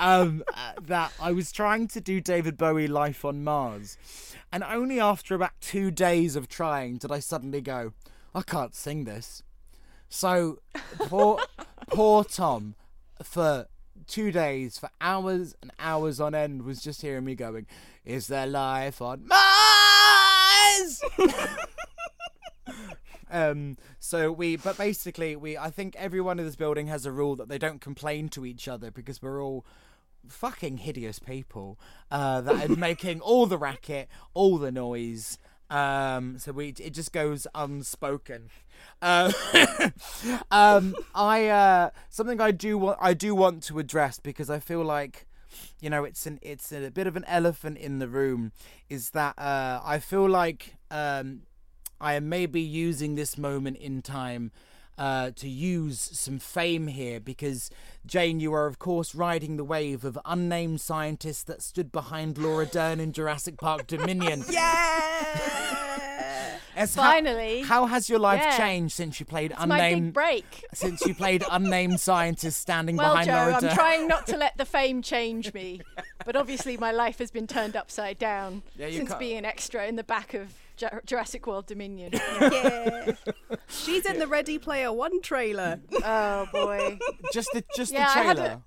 um, 0.00 0.42
uh, 0.54 0.72
that 0.82 1.12
I 1.20 1.32
was 1.32 1.52
trying 1.52 1.88
to 1.88 2.00
do 2.00 2.20
David 2.20 2.56
Bowie 2.56 2.88
Life 2.88 3.24
on 3.24 3.44
Mars, 3.44 3.96
and 4.52 4.62
only 4.64 5.00
after 5.00 5.34
about 5.34 5.52
two 5.60 5.90
days 5.90 6.36
of 6.36 6.48
trying 6.48 6.98
did 6.98 7.10
I 7.12 7.18
suddenly 7.18 7.60
go, 7.60 7.92
I 8.34 8.42
can't 8.42 8.74
sing 8.74 9.04
this. 9.04 9.42
So 10.08 10.58
poor, 10.98 11.40
poor 11.88 12.24
Tom, 12.24 12.74
for 13.22 13.66
two 14.06 14.30
days, 14.30 14.78
for 14.78 14.90
hours 15.00 15.54
and 15.62 15.72
hours 15.78 16.20
on 16.20 16.34
end, 16.34 16.62
was 16.62 16.82
just 16.82 17.02
hearing 17.02 17.24
me 17.24 17.34
going, 17.34 17.66
"Is 18.04 18.26
there 18.26 18.46
life 18.46 19.00
on 19.00 19.26
Mars?" 19.26 21.02
Um, 23.34 23.76
so 23.98 24.30
we, 24.30 24.54
but 24.56 24.78
basically, 24.78 25.34
we, 25.34 25.58
I 25.58 25.68
think 25.68 25.96
everyone 25.96 26.38
in 26.38 26.46
this 26.46 26.54
building 26.54 26.86
has 26.86 27.04
a 27.04 27.10
rule 27.10 27.34
that 27.36 27.48
they 27.48 27.58
don't 27.58 27.80
complain 27.80 28.28
to 28.30 28.46
each 28.46 28.68
other 28.68 28.92
because 28.92 29.20
we're 29.20 29.42
all 29.42 29.66
fucking 30.28 30.78
hideous 30.78 31.18
people 31.18 31.76
uh, 32.12 32.40
that 32.42 32.70
are 32.70 32.76
making 32.76 33.20
all 33.20 33.46
the 33.46 33.58
racket, 33.58 34.08
all 34.34 34.56
the 34.56 34.70
noise. 34.70 35.38
Um, 35.68 36.38
so 36.38 36.52
we, 36.52 36.68
it 36.78 36.90
just 36.90 37.12
goes 37.12 37.48
unspoken. 37.56 38.50
Uh, 39.02 39.32
um, 40.52 40.94
I, 41.12 41.48
uh, 41.48 41.90
something 42.10 42.40
I 42.40 42.52
do 42.52 42.78
want, 42.78 42.98
I 43.00 43.14
do 43.14 43.34
want 43.34 43.64
to 43.64 43.80
address 43.80 44.20
because 44.20 44.48
I 44.48 44.60
feel 44.60 44.84
like 44.84 45.26
you 45.80 45.88
know 45.88 46.02
it's 46.02 46.26
an 46.26 46.38
it's 46.42 46.72
a 46.72 46.90
bit 46.90 47.06
of 47.06 47.16
an 47.16 47.24
elephant 47.26 47.78
in 47.78 48.00
the 48.00 48.08
room 48.08 48.50
is 48.88 49.10
that 49.10 49.38
uh 49.38 49.80
i 49.84 50.00
feel 50.00 50.28
like 50.28 50.74
um 50.90 51.42
i 52.00 52.14
am 52.14 52.28
maybe 52.28 52.60
using 52.60 53.14
this 53.14 53.38
moment 53.38 53.76
in 53.78 54.02
time 54.02 54.50
uh, 54.96 55.32
to 55.34 55.48
use 55.48 55.98
some 56.12 56.38
fame 56.38 56.86
here 56.86 57.18
because 57.18 57.68
Jane, 58.06 58.38
you 58.38 58.54
are 58.54 58.66
of 58.66 58.78
course 58.78 59.12
riding 59.12 59.56
the 59.56 59.64
wave 59.64 60.04
of 60.04 60.16
unnamed 60.24 60.80
scientists 60.80 61.42
that 61.44 61.62
stood 61.62 61.90
behind 61.90 62.38
Laura 62.38 62.64
Dern 62.64 63.00
in 63.00 63.10
Jurassic 63.12 63.56
Park 63.58 63.88
Dominion. 63.88 64.44
yeah. 64.50 66.58
As 66.76 66.94
how- 66.94 67.02
Finally. 67.02 67.62
how, 67.62 67.86
has 67.86 68.08
your 68.08 68.18
life 68.18 68.40
Yeah. 68.42 68.56
changed 68.56 68.94
since 68.94 69.18
you 69.18 69.26
played 69.26 69.50
It's 69.52 69.66
my 69.66 69.78
big 69.78 69.92
unnamed 69.96 70.12
break. 70.12 70.64
since 70.74 71.00
you 71.06 71.14
played 71.14 71.42
unnamed 71.50 72.00
scientists 72.00 72.56
standing 72.56 72.96
Well, 72.96 73.12
behind 73.14 73.26
Joe, 73.26 73.32
Laura 73.34 73.54
I'm 73.54 73.60
Dern? 73.62 73.74
trying 73.74 74.08
not 74.08 74.26
to 74.28 74.36
let 74.36 74.56
the 74.58 74.64
fame 74.64 75.02
change 75.02 75.52
me, 75.54 75.80
but 76.24 76.36
obviously 76.36 76.76
my 76.76 76.92
life 76.92 77.18
has 77.18 77.32
been 77.32 77.46
turned 77.48 77.74
upside 77.74 78.18
down 78.18 78.62
Yeah, 78.76 78.90
since 78.90 79.08
can't- 79.08 79.18
being 79.20 79.38
an 79.38 79.44
extra 79.44 79.86
in 79.86 79.96
the 79.96 80.04
back 80.04 80.34
of 80.34 80.52
Ju- 80.76 80.88
Jurassic 81.06 81.46
World 81.46 81.66
Dominion. 81.66 82.12
yeah. 82.40 83.12
She's 83.68 84.04
in 84.06 84.18
the 84.18 84.26
Ready 84.26 84.58
Player 84.58 84.92
One 84.92 85.20
trailer 85.22 85.80
oh 86.04 86.46
boy. 86.52 86.98
just 87.32 87.48
the 87.52 87.64
just 87.76 87.92
Yeah, 87.92 88.06
the 88.14 88.34
trailer. 88.34 88.62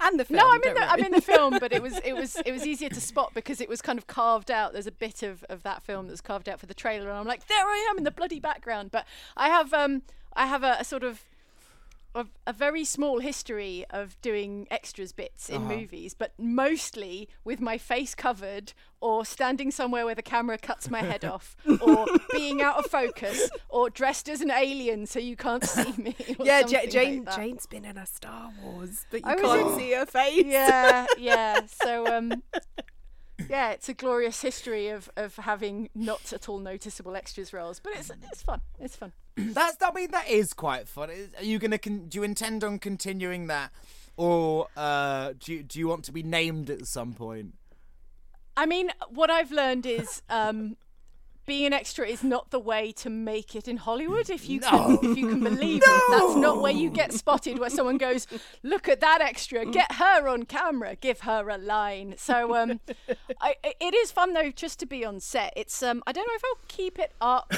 and 0.00 0.20
the 0.20 0.24
film. 0.24 0.38
No, 0.38 0.48
I'm 0.50 0.62
in 0.62 0.74
the 0.74 0.80
worry. 0.80 0.88
I'm 0.90 1.04
in 1.04 1.12
the 1.12 1.20
film, 1.20 1.58
but 1.58 1.72
it 1.72 1.82
was 1.86 1.98
it 2.04 2.12
was 2.14 2.36
it 2.46 2.52
was 2.52 2.66
easier 2.66 2.88
to 2.88 3.00
spot 3.00 3.32
because 3.34 3.60
it 3.60 3.68
was 3.68 3.82
kind 3.82 3.98
of 3.98 4.06
carved 4.06 4.50
out. 4.50 4.72
There's 4.72 4.86
a 4.86 4.92
bit 4.92 5.22
of, 5.22 5.44
of 5.48 5.62
that 5.64 5.82
film 5.82 6.08
that's 6.08 6.20
carved 6.20 6.48
out 6.48 6.60
for 6.60 6.66
the 6.66 6.74
trailer, 6.74 7.08
and 7.10 7.18
I'm 7.18 7.26
like, 7.26 7.46
there 7.48 7.66
I 7.66 7.86
am 7.90 7.98
in 7.98 8.04
the 8.04 8.10
bloody 8.10 8.40
background. 8.40 8.90
But 8.90 9.06
I 9.36 9.48
have 9.48 9.72
um 9.72 10.02
I 10.34 10.46
have 10.46 10.62
a, 10.62 10.76
a 10.80 10.84
sort 10.84 11.02
of 11.02 11.22
a, 12.16 12.26
a 12.46 12.52
very 12.52 12.84
small 12.84 13.20
history 13.20 13.84
of 13.90 14.20
doing 14.22 14.66
extras 14.70 15.12
bits 15.12 15.48
in 15.48 15.62
movies, 15.66 16.14
but 16.14 16.32
mostly 16.38 17.28
with 17.44 17.60
my 17.60 17.78
face 17.78 18.14
covered 18.14 18.72
or 19.00 19.24
standing 19.24 19.70
somewhere 19.70 20.04
where 20.06 20.14
the 20.14 20.22
camera 20.22 20.56
cuts 20.58 20.90
my 20.90 21.00
head 21.00 21.24
off, 21.24 21.54
or 21.82 22.06
being 22.32 22.62
out 22.62 22.76
of 22.78 22.86
focus, 22.86 23.50
or 23.68 23.90
dressed 23.90 24.28
as 24.28 24.40
an 24.40 24.50
alien 24.50 25.06
so 25.06 25.18
you 25.20 25.36
can't 25.36 25.64
see 25.76 25.92
me. 25.98 26.16
Yeah, 26.40 26.60
something 26.60 26.72
Ja- 26.74 26.80
like 26.80 26.90
Jane. 26.90 27.28
Jane's 27.36 27.66
been 27.66 27.84
in 27.84 27.98
a 27.98 28.06
Star 28.06 28.50
Wars, 28.62 29.04
but 29.10 29.20
you 29.20 29.30
I 29.30 29.34
can't 29.36 29.70
in- 29.72 29.78
see 29.78 29.92
her 29.92 30.06
face. 30.06 30.44
yeah, 30.46 31.06
yeah. 31.18 31.60
So 31.66 32.06
um 32.16 32.42
yeah, 33.48 33.70
it's 33.70 33.88
a 33.88 33.94
glorious 33.94 34.40
history 34.40 34.88
of, 34.88 35.10
of 35.16 35.36
having 35.36 35.88
not 35.94 36.32
at 36.32 36.48
all 36.48 36.58
noticeable 36.58 37.16
extras 37.16 37.52
roles, 37.52 37.80
but 37.80 37.92
it's 37.94 38.10
it's 38.30 38.42
fun. 38.42 38.60
It's 38.80 38.96
fun. 38.96 39.12
That's 39.36 39.76
I 39.82 39.90
mean 39.92 40.10
that 40.12 40.28
is 40.28 40.52
quite 40.52 40.88
fun. 40.88 41.10
Are 41.38 41.44
you 41.44 41.58
gonna 41.58 41.78
con- 41.78 42.06
do 42.08 42.18
you 42.18 42.22
intend 42.24 42.64
on 42.64 42.78
continuing 42.78 43.46
that, 43.48 43.72
or 44.16 44.68
uh, 44.76 45.34
do 45.38 45.54
you, 45.54 45.62
do 45.62 45.78
you 45.78 45.88
want 45.88 46.04
to 46.04 46.12
be 46.12 46.22
named 46.22 46.70
at 46.70 46.86
some 46.86 47.12
point? 47.12 47.54
I 48.56 48.66
mean, 48.66 48.90
what 49.10 49.30
I've 49.30 49.52
learned 49.52 49.86
is 49.86 50.22
um 50.30 50.76
being 51.46 51.66
an 51.66 51.72
extra 51.72 52.06
is 52.06 52.22
not 52.22 52.50
the 52.50 52.58
way 52.58 52.92
to 52.92 53.08
make 53.08 53.54
it 53.54 53.68
in 53.68 53.78
Hollywood. 53.78 54.28
If 54.28 54.48
you 54.48 54.60
can, 54.60 54.98
if 55.02 55.16
you 55.16 55.28
can 55.28 55.42
believe 55.42 55.82
it, 55.84 56.02
that's 56.10 56.36
not 56.36 56.60
where 56.60 56.72
you 56.72 56.90
get 56.90 57.12
spotted. 57.12 57.58
Where 57.58 57.70
someone 57.70 57.98
goes, 57.98 58.26
"Look 58.62 58.88
at 58.88 59.00
that 59.00 59.20
extra, 59.20 59.64
get 59.64 59.92
her 59.92 60.28
on 60.28 60.44
camera, 60.44 60.96
give 60.96 61.20
her 61.20 61.48
a 61.48 61.56
line." 61.58 62.14
So 62.18 62.54
um, 62.56 62.80
I, 63.40 63.56
it 63.62 63.94
is 63.94 64.10
fun 64.10 64.32
though 64.34 64.50
just 64.50 64.78
to 64.80 64.86
be 64.86 65.04
on 65.04 65.20
set. 65.20 65.52
It's 65.56 65.82
um, 65.82 66.02
I 66.06 66.12
don't 66.12 66.26
know 66.26 66.34
if 66.34 66.42
I'll 66.44 66.64
keep 66.68 66.98
it 66.98 67.12
up 67.20 67.52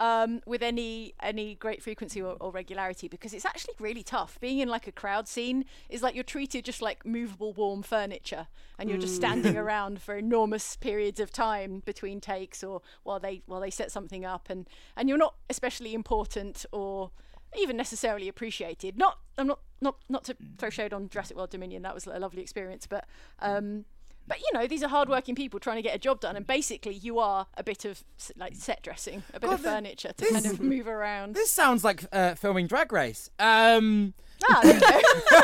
um, 0.00 0.40
with 0.46 0.62
any 0.62 1.14
any 1.22 1.54
great 1.54 1.82
frequency 1.82 2.22
or, 2.22 2.36
or, 2.40 2.50
regularity 2.50 3.06
because 3.06 3.34
it's 3.34 3.44
actually 3.44 3.74
really 3.78 4.02
tough. 4.02 4.40
Being 4.40 4.58
in 4.58 4.68
like 4.68 4.86
a 4.86 4.92
crowd 4.92 5.28
scene 5.28 5.66
is 5.90 6.02
like 6.02 6.14
you're 6.14 6.24
treated 6.24 6.64
just 6.64 6.80
like 6.80 7.04
movable, 7.04 7.52
warm 7.52 7.82
furniture, 7.82 8.48
and 8.78 8.88
you're 8.88 8.98
just 8.98 9.14
standing 9.14 9.40
Mm. 9.54 9.56
around 9.64 10.02
for 10.02 10.16
enormous 10.16 10.76
periods 10.76 11.20
of 11.20 11.30
time 11.30 11.82
between 11.84 12.20
takes 12.20 12.64
or 12.64 12.82
while 13.02 13.20
they 13.20 13.42
while 13.46 13.60
they 13.60 13.70
set 13.70 13.92
something 13.92 14.24
up, 14.24 14.48
and 14.48 14.66
and 14.96 15.08
you're 15.08 15.18
not 15.18 15.34
especially 15.50 15.92
important 15.92 16.64
or 16.72 17.10
even 17.58 17.76
necessarily 17.76 18.28
appreciated. 18.28 18.96
Not 18.96 19.18
I'm 19.36 19.48
not 19.48 19.60
not 19.82 19.96
not 20.08 20.24
to 20.24 20.36
throw 20.56 20.70
shade 20.70 20.94
on 20.94 21.10
Jurassic 21.10 21.36
World 21.36 21.50
Dominion. 21.50 21.82
That 21.82 21.94
was 21.94 22.06
a 22.06 22.18
lovely 22.18 22.40
experience, 22.40 22.86
but. 22.86 23.06
Um, 23.38 23.84
but 24.30 24.38
you 24.40 24.46
know, 24.54 24.66
these 24.68 24.80
are 24.84 24.88
hardworking 24.88 25.34
people 25.34 25.58
trying 25.58 25.74
to 25.76 25.82
get 25.82 25.92
a 25.94 25.98
job 25.98 26.20
done, 26.20 26.36
and 26.36 26.46
basically, 26.46 26.94
you 26.94 27.18
are 27.18 27.48
a 27.56 27.64
bit 27.64 27.84
of 27.84 28.04
like 28.36 28.54
set 28.54 28.80
dressing, 28.80 29.24
a 29.34 29.40
bit 29.40 29.48
God, 29.48 29.54
of 29.54 29.62
the- 29.62 29.68
furniture 29.70 30.12
to 30.16 30.26
kind 30.32 30.46
of 30.46 30.60
move 30.60 30.86
around. 30.86 31.34
This 31.34 31.50
sounds 31.50 31.82
like 31.82 32.04
uh, 32.12 32.36
filming 32.36 32.68
Drag 32.68 32.92
Race. 32.92 33.28
Um, 33.40 34.14
Ah, 34.48 34.60
there 34.62 34.74
you 34.74 34.80
go. 34.80 35.40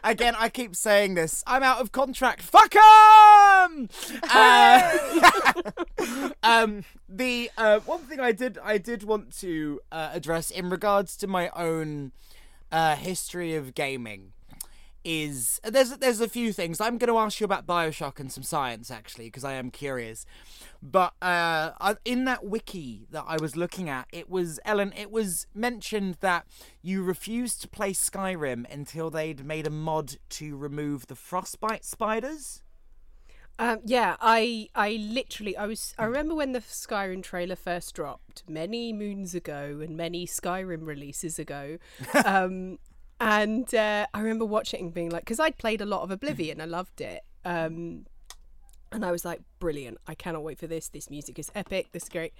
again, 0.04 0.34
I 0.38 0.50
keep 0.50 0.76
saying 0.76 1.14
this. 1.14 1.42
I'm 1.46 1.62
out 1.62 1.80
of 1.80 1.92
contract. 1.92 2.42
Fuck 2.42 2.76
'em! 2.76 3.88
Uh, 4.22 4.98
um, 6.42 6.84
the 7.08 7.50
uh, 7.56 7.80
one 7.80 8.00
thing 8.00 8.20
I 8.20 8.32
did 8.32 8.58
I 8.62 8.76
did 8.78 9.02
want 9.02 9.36
to 9.38 9.80
uh, 9.90 10.10
address 10.12 10.50
in 10.50 10.68
regards 10.70 11.16
to 11.18 11.26
my 11.26 11.48
own 11.56 12.12
uh, 12.70 12.96
history 12.96 13.54
of 13.54 13.74
gaming 13.74 14.32
is 15.04 15.60
there's 15.64 15.90
there's 15.98 16.20
a 16.20 16.28
few 16.28 16.52
things 16.52 16.80
I'm 16.80 16.98
going 16.98 17.12
to 17.12 17.18
ask 17.18 17.40
you 17.40 17.44
about 17.44 17.66
Bioshock 17.66 18.20
and 18.20 18.30
some 18.30 18.42
science 18.42 18.90
actually 18.90 19.26
because 19.26 19.44
I 19.44 19.54
am 19.54 19.70
curious. 19.70 20.26
But 20.82 21.12
uh, 21.20 21.94
in 22.04 22.24
that 22.24 22.44
wiki 22.44 23.06
that 23.10 23.24
I 23.26 23.36
was 23.36 23.56
looking 23.56 23.88
at, 23.88 24.06
it 24.12 24.30
was 24.30 24.58
Ellen. 24.64 24.92
It 24.96 25.10
was 25.10 25.46
mentioned 25.54 26.16
that 26.20 26.46
you 26.82 27.02
refused 27.02 27.60
to 27.62 27.68
play 27.68 27.92
Skyrim 27.92 28.70
until 28.72 29.10
they'd 29.10 29.44
made 29.44 29.66
a 29.66 29.70
mod 29.70 30.16
to 30.30 30.56
remove 30.56 31.06
the 31.06 31.14
frostbite 31.14 31.84
spiders. 31.84 32.62
Um, 33.60 33.80
yeah, 33.84 34.16
I 34.22 34.68
I 34.74 34.92
literally 34.92 35.54
I 35.54 35.66
was 35.66 35.94
I 35.98 36.06
remember 36.06 36.34
when 36.34 36.52
the 36.52 36.60
Skyrim 36.60 37.22
trailer 37.22 37.56
first 37.56 37.94
dropped 37.94 38.42
many 38.48 38.90
moons 38.94 39.34
ago 39.34 39.80
and 39.82 39.98
many 39.98 40.26
Skyrim 40.26 40.86
releases 40.86 41.38
ago. 41.38 41.76
um, 42.24 42.78
and 43.20 43.72
uh, 43.74 44.06
I 44.14 44.20
remember 44.20 44.44
watching 44.46 44.80
it 44.80 44.82
and 44.84 44.94
being 44.94 45.10
like, 45.10 45.22
because 45.22 45.38
I'd 45.38 45.58
played 45.58 45.80
a 45.80 45.86
lot 45.86 46.02
of 46.02 46.10
Oblivion, 46.10 46.60
I 46.60 46.64
loved 46.64 47.00
it. 47.00 47.22
Um, 47.44 48.06
and 48.92 49.04
I 49.04 49.12
was 49.12 49.24
like, 49.24 49.40
brilliant! 49.60 49.98
I 50.06 50.14
cannot 50.14 50.42
wait 50.42 50.58
for 50.58 50.66
this. 50.66 50.88
This 50.88 51.10
music 51.10 51.38
is 51.38 51.50
epic. 51.54 51.92
This 51.92 52.04
is 52.04 52.08
great. 52.08 52.32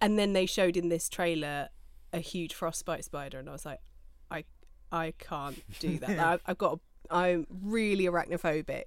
And 0.00 0.18
then 0.18 0.32
they 0.32 0.44
showed 0.44 0.76
in 0.76 0.88
this 0.88 1.08
trailer 1.08 1.68
a 2.12 2.18
huge 2.18 2.52
frostbite 2.52 3.04
spider, 3.04 3.38
and 3.38 3.48
I 3.48 3.52
was 3.52 3.64
like, 3.64 3.80
I 4.30 4.44
I 4.92 5.14
can't 5.18 5.62
do 5.80 5.98
that. 5.98 6.18
I've, 6.18 6.40
I've 6.46 6.58
got. 6.58 6.80
I'm 7.10 7.46
really 7.62 8.04
arachnophobic. 8.04 8.84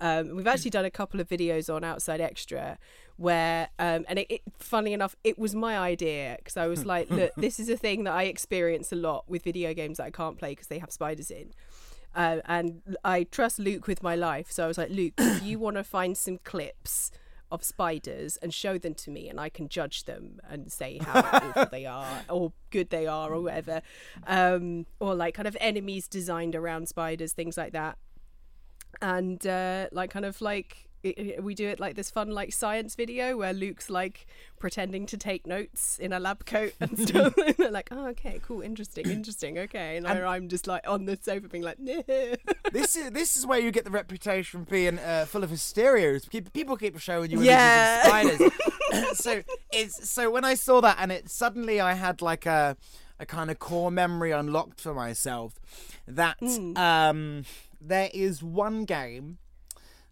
Um, 0.00 0.36
we've 0.36 0.46
actually 0.46 0.70
done 0.70 0.84
a 0.84 0.90
couple 0.90 1.20
of 1.20 1.28
videos 1.28 1.72
on 1.72 1.84
Outside 1.84 2.20
Xtra 2.20 2.78
where, 3.16 3.68
um, 3.78 4.04
and 4.08 4.18
it, 4.18 4.26
it, 4.28 4.42
funny 4.58 4.92
enough, 4.92 5.14
it 5.22 5.38
was 5.38 5.54
my 5.54 5.78
idea 5.78 6.36
because 6.38 6.56
I 6.56 6.66
was 6.66 6.84
like, 6.92 7.10
look, 7.10 7.32
this 7.36 7.60
is 7.60 7.68
a 7.68 7.76
thing 7.76 8.04
that 8.04 8.12
I 8.12 8.24
experience 8.24 8.92
a 8.92 8.96
lot 8.96 9.24
with 9.28 9.44
video 9.44 9.72
games 9.72 9.98
that 9.98 10.04
I 10.04 10.10
can't 10.10 10.38
play 10.38 10.50
because 10.50 10.66
they 10.66 10.78
have 10.78 10.90
spiders 10.90 11.30
in. 11.30 11.52
Uh, 12.14 12.38
and 12.44 12.96
I 13.04 13.24
trust 13.24 13.58
Luke 13.58 13.86
with 13.86 14.02
my 14.02 14.14
life. 14.14 14.50
So 14.50 14.64
I 14.64 14.66
was 14.66 14.78
like, 14.78 14.90
Luke, 14.90 15.14
if 15.18 15.42
you 15.42 15.58
want 15.60 15.76
to 15.76 15.84
find 15.84 16.16
some 16.16 16.38
clips 16.38 17.10
of 17.54 17.64
spiders 17.64 18.36
and 18.38 18.52
show 18.52 18.78
them 18.78 18.94
to 18.94 19.10
me, 19.10 19.28
and 19.28 19.40
I 19.40 19.48
can 19.48 19.68
judge 19.68 20.04
them 20.04 20.40
and 20.48 20.70
say 20.70 20.98
how 20.98 21.20
awful 21.32 21.66
they 21.70 21.86
are 21.86 22.22
or 22.28 22.52
good 22.70 22.90
they 22.90 23.06
are 23.06 23.32
or 23.32 23.40
whatever, 23.40 23.82
um, 24.26 24.86
or 25.00 25.14
like 25.14 25.34
kind 25.34 25.48
of 25.48 25.56
enemies 25.60 26.08
designed 26.08 26.54
around 26.54 26.88
spiders, 26.88 27.32
things 27.32 27.56
like 27.56 27.72
that. 27.72 27.98
And 29.00 29.44
uh, 29.46 29.88
like 29.92 30.10
kind 30.10 30.24
of 30.24 30.40
like 30.40 30.88
we 31.40 31.54
do 31.54 31.68
it 31.68 31.78
like 31.78 31.96
this 31.96 32.10
fun 32.10 32.30
like 32.30 32.52
science 32.52 32.94
video 32.94 33.36
where 33.36 33.52
Luke's 33.52 33.90
like 33.90 34.26
pretending 34.58 35.04
to 35.06 35.16
take 35.18 35.46
notes 35.46 35.98
in 35.98 36.12
a 36.12 36.18
lab 36.18 36.46
coat 36.46 36.72
and 36.80 36.98
stuff. 37.08 37.36
and 37.36 37.54
they're 37.58 37.70
like, 37.70 37.88
oh, 37.90 38.06
okay, 38.08 38.40
cool, 38.42 38.62
interesting, 38.62 39.08
interesting, 39.10 39.58
okay. 39.58 39.96
And, 39.96 40.06
I, 40.08 40.22
I'm 40.34 40.48
just 40.48 40.66
like 40.66 40.88
on 40.88 41.04
the 41.04 41.18
sofa 41.20 41.48
being 41.48 41.62
like, 41.62 41.78
nah. 41.78 42.02
this 42.72 42.96
is 42.96 43.10
this 43.10 43.36
is 43.36 43.46
where 43.46 43.58
you 43.58 43.70
get 43.70 43.84
the 43.84 43.90
reputation 43.90 44.64
for 44.64 44.70
being 44.70 44.98
uh, 44.98 45.26
full 45.26 45.44
of 45.44 45.50
hysteria. 45.50 46.18
people 46.52 46.76
keep 46.76 46.98
showing 46.98 47.30
you 47.30 47.40
Yeah. 47.42 48.00
images 48.06 48.38
of 48.40 48.48
spiders. 48.48 49.18
so 49.18 49.42
it's 49.72 50.08
so 50.10 50.30
when 50.30 50.44
I 50.44 50.54
saw 50.54 50.80
that 50.80 50.96
and 50.98 51.12
it 51.12 51.28
suddenly 51.28 51.80
I 51.80 51.94
had 51.94 52.22
like 52.22 52.46
a 52.46 52.76
a 53.20 53.26
kind 53.26 53.50
of 53.50 53.58
core 53.58 53.90
memory 53.92 54.32
unlocked 54.32 54.80
for 54.80 54.92
myself 54.94 55.60
that 56.08 56.36
um 56.76 57.44
there 57.80 58.10
is 58.12 58.42
one 58.42 58.84
game 58.84 59.38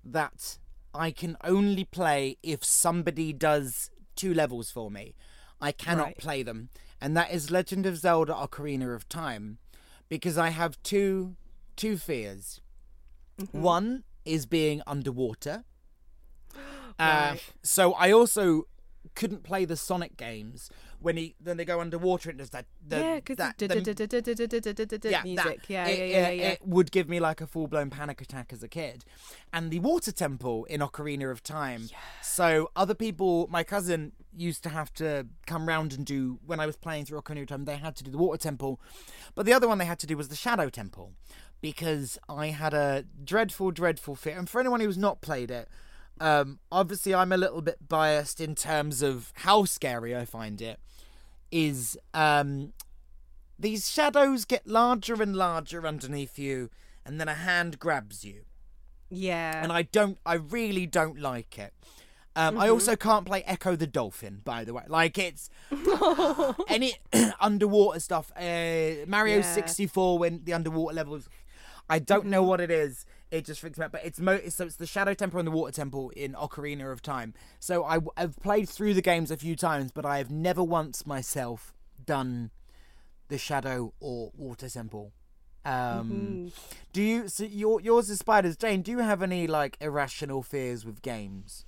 that 0.05 0.59
I 0.95 1.11
can 1.11 1.36
only 1.43 1.84
play 1.84 2.36
if 2.43 2.64
somebody 2.64 3.32
does 3.32 3.90
two 4.16 4.34
levels 4.34 4.70
for 4.70 4.90
me. 4.90 5.14
I 5.61 5.72
cannot 5.72 6.05
Right. 6.07 6.18
play 6.18 6.43
them, 6.43 6.68
and 7.01 7.16
that 7.16 7.30
is 7.30 7.51
Legend 7.51 7.86
of 7.86 7.97
Zelda: 7.97 8.32
Ocarina 8.34 8.95
of 8.95 9.09
Time, 9.09 9.59
because 10.09 10.36
I 10.36 10.51
have 10.51 10.82
two 10.82 11.36
two 11.76 11.97
fears. 11.97 12.61
One 13.53 14.05
is 14.24 14.47
being 14.47 14.82
underwater. 14.86 15.64
Uh, 16.99 17.36
so 17.62 17.95
I 17.95 18.12
also 18.12 18.66
couldn't 19.14 19.43
play 19.43 19.64
the 19.64 19.76
Sonic 19.76 20.16
games 20.16 20.70
when 21.03 21.16
he 21.16 21.34
then 21.40 21.57
they 21.57 21.64
go 21.64 21.80
underwater 21.80 22.30
and 22.30 22.38
there's 22.38 22.50
that 22.50 22.66
the, 22.86 22.98
yeah, 22.98 23.14
because 23.16 23.36
that 23.36 23.59
music. 25.24 25.68
Yeah, 25.68 25.86
it, 25.86 25.98
yeah, 25.98 26.05
yeah, 26.05 26.28
it- 26.28 26.38
yeah. 26.38 26.48
it 26.50 26.66
would 26.66 26.90
give 26.92 27.09
me 27.09 27.20
like 27.20 27.40
a 27.40 27.46
full 27.46 27.66
blown 27.66 27.90
panic 27.90 28.20
attack 28.20 28.53
as 28.53 28.62
a 28.62 28.68
kid. 28.68 29.05
And 29.53 29.70
the 29.70 29.80
water 29.80 30.12
temple 30.12 30.64
in 30.66 30.80
Ocarina 30.80 31.30
of 31.30 31.42
Time. 31.42 31.88
So 32.22 32.70
other 32.74 32.94
people, 32.94 33.46
my 33.50 33.64
cousin 33.64 34.12
used 34.34 34.62
to 34.62 34.70
have 34.70 34.92
to 34.94 35.26
come 35.46 35.68
round 35.68 35.92
and 35.92 36.07
do 36.07 36.38
when 36.46 36.59
I 36.61 36.66
was 36.66 36.76
playing 36.76 37.05
through 37.05 37.20
Ocarina 37.20 37.42
of 37.42 37.48
Time. 37.48 37.64
They 37.66 37.76
had 37.76 37.96
to 37.96 38.05
do 38.05 38.11
the 38.11 38.18
water 38.18 38.38
temple, 38.38 38.80
but 39.34 39.44
the 39.46 39.53
other 39.53 39.68
one 39.68 39.78
they 39.78 39.84
had 39.84 39.98
to 39.98 40.07
do 40.07 40.16
was 40.16 40.28
the 40.28 40.36
shadow 40.36 40.68
temple 40.70 41.12
because 41.61 42.18
I 42.28 42.46
had 42.48 42.74
a 42.74 43.05
dreadful, 43.24 43.70
dreadful 43.70 44.14
fear. 44.16 44.38
And 44.38 44.48
for 44.48 44.61
anyone 44.61 44.80
who's 44.80 44.98
not 44.98 45.20
played 45.20 45.50
it. 45.50 45.68
Um, 46.20 46.61
obviously, 46.70 47.14
I'm 47.14 47.32
a 47.32 47.36
little 47.36 47.62
bit 47.62 47.88
biased 47.88 48.40
in 48.40 48.55
terms 48.55 49.03
of 49.03 49.32
how 49.34 49.64
scary 49.64 50.14
I 50.16 50.24
find 50.24 50.61
it. 50.62 50.78
Is 51.53 51.96
um, 52.14 52.72
these 53.59 53.88
shadows 53.90 54.44
get 54.44 54.66
larger 54.66 55.22
and 55.22 55.36
larger 55.36 55.86
underneath 55.86 56.38
you, 56.38 56.70
and 57.07 57.20
then 57.20 57.28
a 57.28 57.34
hand 57.34 57.78
grabs 57.78 58.24
you. 58.24 58.42
Yeah. 59.11 59.62
And 59.62 59.70
I 59.70 59.82
don't, 59.82 60.18
I 60.24 60.34
really 60.34 60.86
don't 60.86 61.20
like 61.20 61.59
it. 61.59 61.74
Um, 62.34 62.57
I 62.57 62.70
also 62.70 62.96
can't 62.96 63.26
play 63.26 63.42
Ecco 63.42 63.76
the 63.76 63.86
Dolphin, 63.86 64.40
by 64.42 64.64
the 64.64 64.72
way. 64.72 64.84
Like 64.88 65.18
it's 65.18 65.50
any 66.68 66.94
underwater 67.40 68.00
stuff. 68.00 68.32
Uh, 68.34 69.05
Mario 69.07 69.36
Yeah. 69.36 69.55
64 69.55 70.18
when 70.18 70.40
the 70.44 70.55
underwater 70.55 70.94
levels. 70.96 71.28
I 71.90 71.98
don't 71.98 72.26
know 72.26 72.42
what 72.42 72.61
it 72.62 72.70
is. 72.70 73.05
It 73.33 73.47
just 73.47 73.61
freaks 73.61 73.78
me 73.78 73.85
out. 73.87 73.93
But 73.93 74.05
it's 74.05 74.20
mo- 74.20 74.41
so 74.49 74.66
it's 74.66 74.76
the 74.76 74.87
Shadow 74.87 75.14
Temple 75.14 75.41
and 75.41 75.47
the 75.47 75.53
Water 75.53 75.72
Temple 75.72 76.11
in 76.11 76.35
Ocarina 76.35 76.93
of 76.93 77.01
Time. 77.01 77.33
So 77.59 77.83
I, 77.83 77.99
have 78.16 78.37
played 78.41 78.68
through 78.68 78.93
the 78.93 79.03
games 79.03 79.30
a 79.30 79.37
few 79.39 79.57
times, 79.57 79.91
but 79.91 80.05
I 80.05 80.18
have 80.18 80.30
never 80.30 80.62
once 80.62 81.07
myself 81.07 81.72
done 82.05 82.51
the 83.28 83.39
Shadow 83.39 83.95
or 84.01 84.30
Water 84.37 84.68
Temple. 84.68 85.12
Um, 85.64 86.53
Do 86.93 87.03
you? 87.03 87.28
So 87.28 87.45
your 87.45 87.80
yours 87.80 88.11
is 88.11 88.18
spiders, 88.18 88.57
Jane. 88.57 88.83
Do 88.83 88.91
you 88.91 88.99
have 88.99 89.22
any 89.22 89.47
like 89.47 89.78
irrational 89.80 90.43
fears 90.43 90.85
with 90.85 91.01
games? 91.03 91.64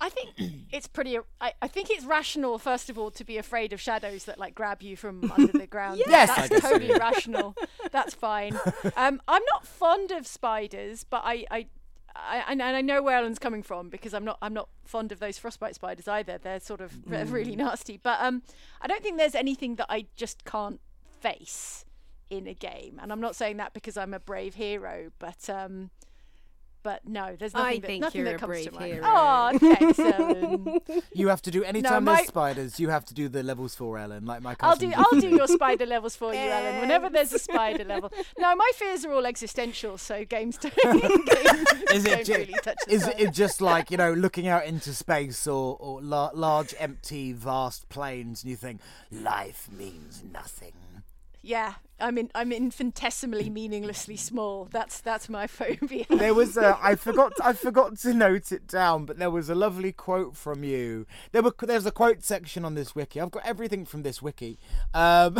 I 0.00 0.08
think 0.08 0.30
it's 0.72 0.86
pretty. 0.86 1.18
I, 1.40 1.52
I 1.60 1.68
think 1.68 1.90
it's 1.90 2.04
rational, 2.04 2.58
first 2.58 2.90
of 2.90 2.98
all, 2.98 3.10
to 3.12 3.24
be 3.24 3.38
afraid 3.38 3.72
of 3.72 3.80
shadows 3.80 4.24
that 4.24 4.38
like 4.38 4.54
grab 4.54 4.82
you 4.82 4.96
from 4.96 5.30
under 5.36 5.52
the 5.52 5.66
ground. 5.66 6.02
Yes, 6.06 6.28
that's 6.28 6.48
guess 6.48 6.60
totally 6.62 6.88
yeah. 6.88 6.96
rational. 6.96 7.56
That's 7.92 8.14
fine. 8.14 8.58
Um, 8.96 9.20
I'm 9.28 9.42
not 9.50 9.66
fond 9.66 10.10
of 10.10 10.26
spiders, 10.26 11.04
but 11.04 11.22
I, 11.24 11.44
I, 11.50 11.66
I, 12.14 12.44
and 12.48 12.62
I 12.62 12.80
know 12.80 13.02
where 13.02 13.16
Alan's 13.16 13.38
coming 13.38 13.62
from 13.62 13.90
because 13.90 14.14
I'm 14.14 14.24
not. 14.24 14.38
I'm 14.40 14.54
not 14.54 14.68
fond 14.84 15.12
of 15.12 15.18
those 15.18 15.38
frostbite 15.38 15.74
spiders 15.74 16.08
either. 16.08 16.38
They're 16.38 16.60
sort 16.60 16.80
of 16.80 16.96
re- 17.06 17.24
really 17.24 17.56
nasty. 17.56 17.98
But 18.02 18.18
um, 18.20 18.42
I 18.80 18.86
don't 18.86 19.02
think 19.02 19.18
there's 19.18 19.34
anything 19.34 19.76
that 19.76 19.86
I 19.88 20.06
just 20.16 20.44
can't 20.44 20.80
face 21.20 21.84
in 22.30 22.46
a 22.46 22.54
game. 22.54 22.98
And 23.02 23.12
I'm 23.12 23.20
not 23.20 23.36
saying 23.36 23.56
that 23.58 23.72
because 23.74 23.96
I'm 23.96 24.14
a 24.14 24.20
brave 24.20 24.54
hero, 24.54 25.10
but 25.18 25.48
um, 25.50 25.90
but 26.86 27.00
no, 27.04 27.34
there's 27.36 27.52
nothing 27.52 27.66
I 27.66 27.78
that, 27.80 27.86
think 27.86 28.00
nothing 28.02 28.20
you're 28.20 28.30
that 28.30 28.36
a 28.36 28.46
comes 28.46 28.64
to 28.66 28.70
mind. 28.72 28.92
hero. 28.92 29.04
Oh, 29.04 29.58
thanks, 29.58 29.98
Ellen. 29.98 30.80
You 31.12 31.26
have 31.28 31.42
to 31.42 31.50
do 31.50 31.64
anytime 31.64 32.04
my- 32.04 32.14
there's 32.16 32.28
spiders. 32.28 32.78
You 32.78 32.90
have 32.90 33.04
to 33.06 33.14
do 33.14 33.28
the 33.28 33.42
levels 33.42 33.74
for 33.74 33.98
Ellen, 33.98 34.24
like 34.24 34.40
my 34.42 34.54
I'll 34.60 34.74
cousin. 34.74 34.90
do 34.90 34.94
I'll 34.96 35.20
do 35.20 35.28
your 35.28 35.48
spider 35.48 35.84
levels 35.86 36.14
for 36.14 36.32
you, 36.32 36.38
Ellen. 36.38 36.80
Whenever 36.82 37.08
there's 37.10 37.32
a 37.32 37.38
spider 37.40 37.82
level. 37.84 38.12
No, 38.38 38.54
my 38.54 38.70
fears 38.76 39.04
are 39.04 39.12
all 39.12 39.26
existential, 39.26 39.98
so 39.98 40.24
games 40.24 40.58
don't, 40.58 40.74
games 41.02 41.72
Is 41.92 42.04
it, 42.04 42.10
don't 42.10 42.24
ju- 42.26 42.32
really 42.34 42.52
touch 42.62 42.76
the 42.86 42.92
is 42.94 43.08
it 43.08 43.32
just 43.32 43.60
like 43.60 43.90
you 43.90 43.96
know 43.96 44.12
looking 44.12 44.46
out 44.46 44.64
into 44.64 44.94
space 44.94 45.46
or, 45.48 45.76
or 45.80 46.00
la- 46.00 46.30
large 46.34 46.72
empty 46.78 47.32
vast 47.32 47.88
plains 47.88 48.42
and 48.44 48.50
you 48.50 48.56
think 48.56 48.80
life 49.10 49.68
means 49.76 50.22
nothing 50.32 50.72
Yeah, 51.46 51.74
I'm 52.00 52.18
in, 52.18 52.28
I'm 52.34 52.50
infinitesimally 52.50 53.48
meaninglessly 53.50 54.16
small. 54.16 54.64
That's 54.64 55.00
that's 55.00 55.28
my 55.28 55.46
phobia. 55.58 56.04
there 56.10 56.34
was 56.34 56.56
a, 56.56 56.76
I 56.82 56.96
forgot 57.06 57.34
I 57.40 57.52
forgot 57.52 57.96
to 57.98 58.12
note 58.12 58.50
it 58.50 58.66
down 58.66 59.04
but 59.04 59.18
there 59.18 59.30
was 59.30 59.48
a 59.48 59.54
lovely 59.54 59.92
quote 59.92 60.36
from 60.36 60.64
you 60.64 61.06
there 61.30 61.42
were 61.42 61.54
there's 61.62 61.86
a 61.86 61.92
quote 61.92 62.24
section 62.24 62.64
on 62.64 62.74
this 62.74 62.96
wiki 62.96 63.20
I've 63.20 63.30
got 63.30 63.46
everything 63.46 63.84
from 63.84 64.02
this 64.02 64.20
wiki 64.20 64.58
um, 64.92 65.38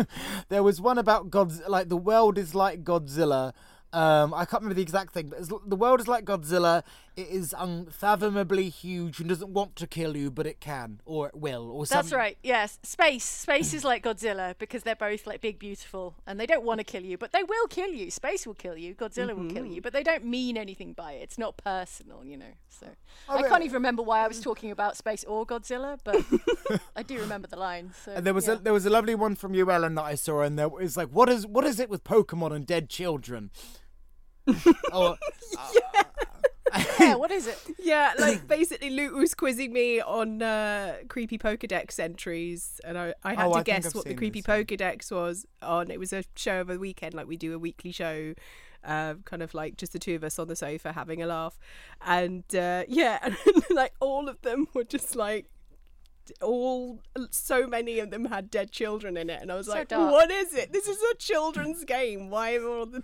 there 0.48 0.62
was 0.62 0.80
one 0.80 0.96
about 0.96 1.28
God's 1.30 1.60
like 1.66 1.88
the 1.88 1.96
world 1.96 2.38
is 2.38 2.54
like 2.54 2.84
Godzilla 2.84 3.52
um, 3.92 4.34
I 4.34 4.44
can't 4.44 4.62
remember 4.62 4.74
the 4.74 4.82
exact 4.82 5.14
thing, 5.14 5.30
but 5.30 5.48
the 5.66 5.76
world 5.76 6.00
is 6.00 6.06
like 6.06 6.26
Godzilla. 6.26 6.82
It 7.18 7.30
is 7.30 7.52
unfathomably 7.58 8.68
huge 8.68 9.18
and 9.18 9.28
doesn't 9.28 9.52
want 9.52 9.74
to 9.74 9.88
kill 9.88 10.16
you, 10.16 10.30
but 10.30 10.46
it 10.46 10.60
can 10.60 11.00
or 11.04 11.26
it 11.26 11.34
will 11.34 11.68
or 11.68 11.84
something. 11.84 12.10
That's 12.10 12.12
right. 12.14 12.38
Yes, 12.44 12.78
space. 12.84 13.24
Space 13.24 13.74
is 13.74 13.82
like 13.82 14.04
Godzilla 14.04 14.54
because 14.56 14.84
they're 14.84 14.94
both 14.94 15.26
like 15.26 15.40
big, 15.40 15.58
beautiful, 15.58 16.14
and 16.28 16.38
they 16.38 16.46
don't 16.46 16.62
want 16.62 16.78
to 16.78 16.84
kill 16.84 17.02
you, 17.02 17.18
but 17.18 17.32
they 17.32 17.42
will 17.42 17.66
kill 17.66 17.88
you. 17.88 18.12
Space 18.12 18.46
will 18.46 18.54
kill 18.54 18.76
you. 18.76 18.94
Godzilla 18.94 19.34
will 19.34 19.50
kill 19.50 19.64
mm-hmm. 19.64 19.72
you, 19.72 19.82
but 19.82 19.92
they 19.92 20.04
don't 20.04 20.24
mean 20.26 20.56
anything 20.56 20.92
by 20.92 21.14
it. 21.14 21.22
It's 21.22 21.38
not 21.38 21.56
personal, 21.56 22.24
you 22.24 22.36
know. 22.36 22.54
So 22.68 22.86
I 23.28 23.42
can't 23.42 23.64
even 23.64 23.74
remember 23.74 24.04
why 24.04 24.24
I 24.24 24.28
was 24.28 24.40
talking 24.40 24.70
about 24.70 24.96
space 24.96 25.24
or 25.24 25.44
Godzilla, 25.44 25.98
but 26.04 26.24
I 26.96 27.02
do 27.02 27.18
remember 27.18 27.48
the 27.48 27.58
line. 27.58 27.94
So 28.04 28.12
And 28.12 28.24
there 28.24 28.32
was 28.32 28.46
yeah. 28.46 28.54
a 28.54 28.58
there 28.58 28.72
was 28.72 28.86
a 28.86 28.90
lovely 28.90 29.16
one 29.16 29.34
from 29.34 29.54
you, 29.54 29.68
Ellen, 29.68 29.96
that 29.96 30.04
I 30.04 30.14
saw, 30.14 30.42
and 30.42 30.56
there 30.56 30.68
was 30.68 30.96
like, 30.96 31.08
what 31.08 31.28
is 31.28 31.48
what 31.48 31.64
is 31.64 31.80
it 31.80 31.90
with 31.90 32.04
Pokemon 32.04 32.54
and 32.54 32.64
dead 32.64 32.88
children? 32.88 33.50
oh, 34.92 35.16
uh, 35.58 35.70
yeah. 35.74 36.02
Yeah, 37.00 37.14
what 37.16 37.30
is 37.30 37.46
it? 37.46 37.58
Yeah, 37.78 38.12
like 38.18 38.46
basically 38.46 38.90
Luke 38.90 39.14
was 39.14 39.34
quizzing 39.34 39.72
me 39.72 40.00
on 40.00 40.42
uh, 40.42 40.96
creepy 41.08 41.38
Pokedex 41.38 41.98
entries, 41.98 42.80
and 42.84 42.98
I, 42.98 43.14
I 43.24 43.34
had 43.34 43.46
Oh, 43.46 43.52
I 43.54 43.58
to 43.60 43.64
think 43.64 43.66
guess 43.66 43.86
I've 43.86 43.94
what 43.94 44.04
the 44.04 44.10
seen 44.10 44.18
creepy 44.18 44.40
this. 44.40 44.46
Pokedex 44.46 45.10
was 45.10 45.46
on. 45.62 45.90
It 45.90 45.98
was 45.98 46.12
a 46.12 46.24
show 46.36 46.60
of 46.60 46.70
a 46.70 46.78
weekend, 46.78 47.14
like 47.14 47.26
we 47.26 47.36
do 47.36 47.54
a 47.54 47.58
weekly 47.58 47.92
show, 47.92 48.34
uh, 48.84 49.14
kind 49.24 49.42
of 49.42 49.54
like 49.54 49.76
just 49.76 49.92
the 49.92 49.98
two 49.98 50.14
of 50.14 50.24
us 50.24 50.38
on 50.38 50.48
the 50.48 50.56
sofa 50.56 50.92
having 50.92 51.22
a 51.22 51.26
laugh, 51.26 51.58
and 52.04 52.44
uh, 52.54 52.84
yeah, 52.88 53.18
and 53.22 53.36
like 53.70 53.94
all 54.00 54.28
of 54.28 54.40
them 54.42 54.66
were 54.74 54.84
just 54.84 55.16
like. 55.16 55.46
All 56.42 57.00
so 57.30 57.66
many 57.66 57.98
of 57.98 58.10
them 58.10 58.26
had 58.26 58.50
dead 58.50 58.70
children 58.70 59.16
in 59.16 59.30
it, 59.30 59.40
and 59.42 59.50
I 59.52 59.56
was 59.56 59.66
So 59.66 59.72
like, 59.72 59.88
dark. 59.88 60.12
"What 60.12 60.30
is 60.30 60.54
it? 60.54 60.72
This 60.72 60.86
is 60.88 60.98
a 61.12 61.16
children's 61.16 61.84
game. 61.84 62.30
Why 62.30 62.56
are 62.56 62.66
all 62.68 62.86
the 62.86 63.02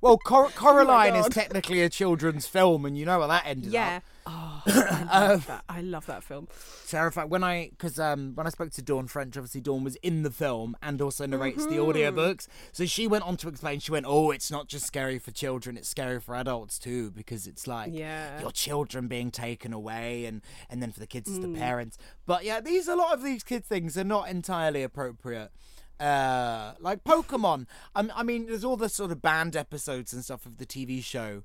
well, 0.00 0.18
Cor- 0.18 0.46
oh 0.46 0.52
Coraline 0.54 1.14
is 1.16 1.28
technically 1.28 1.82
a 1.82 1.88
children's 1.88 2.46
film, 2.46 2.84
and 2.84 2.96
you 2.96 3.04
know 3.04 3.20
how 3.20 3.26
that 3.26 3.46
ended 3.46 3.72
yeah?" 3.72 3.96
up. 3.98 4.02
Oh, 4.28 4.62
I 4.66 5.28
love 5.28 5.46
that. 5.48 5.64
I 5.68 5.80
love 5.82 6.06
that 6.06 6.24
film. 6.24 6.48
Terrifying. 6.88 7.28
when 7.28 7.44
I 7.44 7.68
because 7.70 7.98
um 8.00 8.32
when 8.34 8.46
I 8.46 8.50
spoke 8.50 8.70
to 8.72 8.82
Dawn 8.82 9.06
French, 9.06 9.36
obviously 9.36 9.60
Dawn 9.60 9.84
was 9.84 9.94
in 9.96 10.22
the 10.24 10.30
film 10.30 10.76
and 10.82 11.00
also 11.00 11.26
narrates 11.26 11.64
the 11.66 11.76
Mm-hmm. 11.76 11.90
audiobooks. 11.90 12.48
So 12.72 12.84
she 12.86 13.06
went 13.06 13.24
on 13.24 13.36
to 13.38 13.48
explain. 13.48 13.78
She 13.80 13.92
went, 13.92 14.04
"Oh, 14.08 14.30
it's 14.32 14.50
not 14.50 14.66
just 14.68 14.86
scary 14.86 15.18
for 15.20 15.30
children; 15.30 15.76
it's 15.76 15.88
scary 15.88 16.20
for 16.20 16.34
adults 16.34 16.78
too, 16.78 17.10
because 17.12 17.46
it's 17.46 17.66
like 17.66 17.92
Yeah. 17.94 18.40
your 18.40 18.50
children 18.52 19.06
being 19.06 19.30
taken 19.30 19.72
away, 19.72 20.24
and 20.26 20.42
and 20.68 20.82
then 20.82 20.90
for 20.90 20.98
the 21.00 21.06
kids, 21.06 21.28
it's 21.30 21.38
Mm. 21.38 21.52
the 21.54 21.58
parents. 21.60 21.96
But 22.26 22.44
yeah, 22.44 22.60
these 22.60 22.88
a 22.88 22.96
lot 22.96 23.14
of 23.14 23.22
these 23.22 23.44
kid 23.44 23.64
things 23.64 23.96
are 23.96 24.04
not 24.04 24.28
entirely 24.28 24.82
appropriate. 24.82 25.50
Uh, 26.00 26.74
like 26.80 27.04
Pokemon. 27.04 27.66
I, 27.94 28.08
I 28.14 28.22
mean, 28.22 28.46
there's 28.46 28.64
all 28.64 28.76
the 28.76 28.88
sort 28.88 29.12
of 29.12 29.22
banned 29.22 29.56
episodes 29.56 30.12
and 30.12 30.22
stuff 30.22 30.44
of 30.44 30.58
the 30.58 30.66
TV 30.66 31.02
show 31.02 31.42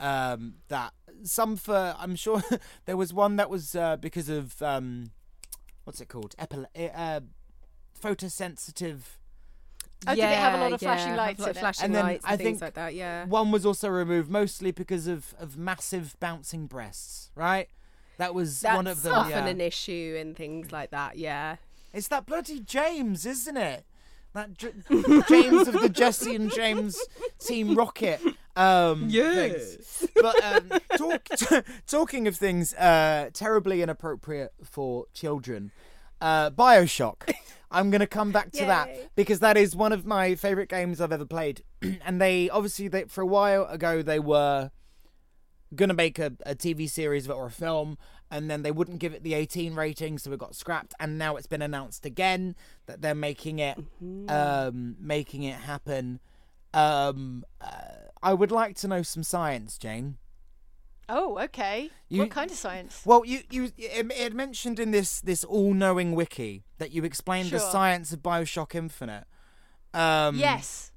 um 0.00 0.54
that 0.68 0.92
some 1.24 1.56
for 1.56 1.94
i'm 1.98 2.14
sure 2.16 2.42
there 2.86 2.96
was 2.96 3.12
one 3.12 3.36
that 3.36 3.50
was 3.50 3.74
uh 3.74 3.96
because 3.96 4.28
of 4.28 4.60
um 4.62 5.10
what's 5.84 6.00
it 6.00 6.08
called 6.08 6.34
Epile- 6.38 6.66
uh 6.94 7.20
photosensitive 8.00 9.00
Oh, 10.06 10.14
did 10.14 10.22
it 10.22 10.38
have 10.38 10.54
a 10.54 10.58
lot 10.62 10.72
of 10.72 10.80
yeah, 10.80 10.94
flashing 10.94 11.08
have, 11.08 11.16
lights 11.16 11.40
like, 11.40 11.50
in 11.50 11.56
it? 11.56 11.60
flashing 11.60 11.84
And 11.86 11.94
then 11.96 12.04
lights 12.04 12.24
and 12.24 12.32
I 12.34 12.36
things 12.36 12.46
think 12.46 12.60
like 12.62 12.74
that. 12.74 12.94
Yeah. 12.94 13.24
one 13.24 13.50
was 13.50 13.66
also 13.66 13.88
removed 13.88 14.30
mostly 14.30 14.70
because 14.70 15.08
of 15.08 15.34
of 15.40 15.56
massive 15.58 16.14
bouncing 16.20 16.68
breasts 16.68 17.32
right 17.34 17.68
that 18.18 18.32
was 18.32 18.60
That's 18.60 18.76
one 18.76 18.86
of 18.86 19.02
them 19.02 19.12
often 19.14 19.30
yeah. 19.32 19.46
an 19.46 19.60
issue 19.60 20.16
and 20.20 20.36
things 20.36 20.70
like 20.70 20.90
that. 20.92 21.16
Yeah. 21.18 21.56
it's 21.92 22.06
that 22.08 22.26
bloody 22.26 22.60
james 22.60 23.26
isn't 23.26 23.56
it 23.56 23.84
that 24.34 24.56
J- 24.56 24.70
james 25.28 25.66
of 25.66 25.80
the 25.80 25.88
jesse 25.92 26.36
and 26.36 26.52
james 26.52 26.96
team 27.40 27.74
rocket 27.74 28.20
um 28.58 29.08
things. 29.34 30.06
but 30.20 30.44
um, 30.44 30.70
talk, 30.96 31.28
talking 31.86 32.26
of 32.26 32.36
things 32.36 32.74
uh, 32.74 33.30
terribly 33.32 33.82
inappropriate 33.82 34.52
for 34.64 35.06
children, 35.14 35.70
uh, 36.20 36.50
Bioshock. 36.50 37.32
I'm 37.70 37.90
going 37.90 38.00
to 38.00 38.06
come 38.06 38.32
back 38.32 38.50
to 38.52 38.64
that 38.64 38.88
because 39.14 39.40
that 39.40 39.56
is 39.56 39.76
one 39.76 39.92
of 39.92 40.06
my 40.06 40.34
favorite 40.34 40.68
games 40.68 41.00
I've 41.00 41.12
ever 41.12 41.26
played. 41.26 41.62
and 42.04 42.20
they 42.20 42.48
obviously 42.50 42.88
they 42.88 43.04
for 43.04 43.20
a 43.20 43.26
while 43.26 43.66
ago 43.66 44.02
they 44.02 44.18
were 44.18 44.70
going 45.74 45.90
to 45.90 45.94
make 45.94 46.18
a, 46.18 46.32
a 46.46 46.54
TV 46.54 46.88
series 46.88 47.26
of 47.26 47.30
it 47.30 47.34
or 47.34 47.46
a 47.46 47.50
film. 47.50 47.98
And 48.30 48.50
then 48.50 48.62
they 48.62 48.70
wouldn't 48.70 48.98
give 48.98 49.14
it 49.14 49.22
the 49.22 49.34
18 49.34 49.74
rating, 49.74 50.18
so 50.18 50.32
it 50.32 50.38
got 50.38 50.54
scrapped. 50.54 50.94
And 51.00 51.16
now 51.16 51.36
it's 51.36 51.46
been 51.46 51.62
announced 51.62 52.04
again 52.04 52.56
that 52.86 53.00
they're 53.00 53.14
making 53.14 53.58
it, 53.58 53.78
um, 54.28 54.96
making 55.00 55.44
it 55.44 55.56
happen. 55.60 56.20
Um, 56.74 57.44
uh, 57.60 57.70
I 58.22 58.34
would 58.34 58.50
like 58.50 58.76
to 58.76 58.88
know 58.88 59.02
some 59.02 59.22
science, 59.22 59.78
Jane. 59.78 60.18
Oh, 61.08 61.38
okay. 61.38 61.90
You- 62.08 62.20
what 62.20 62.30
kind 62.30 62.50
of 62.50 62.56
science? 62.56 63.02
Well, 63.06 63.24
you 63.24 63.40
you 63.50 63.72
it 63.78 64.10
it 64.12 64.34
mentioned 64.34 64.78
in 64.78 64.90
this 64.90 65.20
this 65.20 65.42
all 65.44 65.72
knowing 65.72 66.12
wiki 66.14 66.64
that 66.78 66.90
you 66.92 67.04
explained 67.04 67.50
the 67.50 67.58
science 67.60 68.12
of 68.12 68.20
Bioshock 68.20 68.74
Infinite. 68.74 69.24
Um, 69.94 70.36
Yes. 70.36 70.92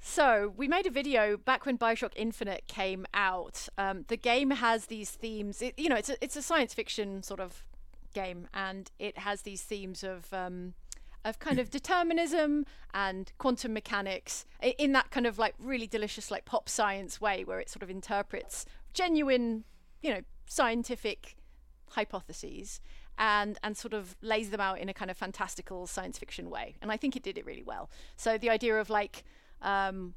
So 0.00 0.52
we 0.56 0.68
made 0.68 0.86
a 0.86 0.90
video 0.90 1.36
back 1.38 1.64
when 1.64 1.78
Bioshock 1.78 2.12
Infinite 2.14 2.66
came 2.68 3.06
out. 3.14 3.68
Um, 3.78 4.04
the 4.08 4.18
game 4.18 4.50
has 4.50 4.86
these 4.86 5.10
themes. 5.10 5.62
It, 5.62 5.78
you 5.78 5.88
know, 5.88 5.96
it's 5.96 6.10
a, 6.10 6.22
it's 6.22 6.36
a 6.36 6.42
science 6.42 6.74
fiction 6.74 7.22
sort 7.22 7.40
of 7.40 7.64
game, 8.12 8.46
and 8.52 8.90
it 8.98 9.18
has 9.18 9.42
these 9.42 9.62
themes 9.62 10.04
of 10.04 10.32
um, 10.32 10.74
of 11.24 11.38
kind 11.38 11.58
of 11.58 11.70
determinism 11.70 12.66
and 12.92 13.32
quantum 13.38 13.72
mechanics 13.72 14.44
in 14.62 14.92
that 14.92 15.10
kind 15.10 15.26
of 15.26 15.38
like 15.38 15.54
really 15.58 15.86
delicious 15.86 16.30
like 16.30 16.44
pop 16.44 16.68
science 16.68 17.20
way, 17.20 17.44
where 17.44 17.60
it 17.60 17.68
sort 17.68 17.82
of 17.82 17.90
interprets 17.90 18.66
genuine, 18.92 19.64
you 20.02 20.10
know, 20.12 20.20
scientific 20.46 21.36
hypotheses 21.90 22.80
and 23.16 23.58
and 23.62 23.76
sort 23.76 23.94
of 23.94 24.16
lays 24.20 24.50
them 24.50 24.60
out 24.60 24.78
in 24.78 24.88
a 24.88 24.94
kind 24.94 25.10
of 25.10 25.16
fantastical 25.16 25.86
science 25.86 26.18
fiction 26.18 26.50
way. 26.50 26.76
And 26.82 26.90
i 26.90 26.96
think 26.96 27.16
it 27.16 27.22
did 27.22 27.38
it 27.38 27.46
really 27.46 27.62
well. 27.62 27.90
So 28.16 28.36
the 28.38 28.50
idea 28.50 28.78
of 28.78 28.90
like 28.90 29.24
um, 29.62 30.14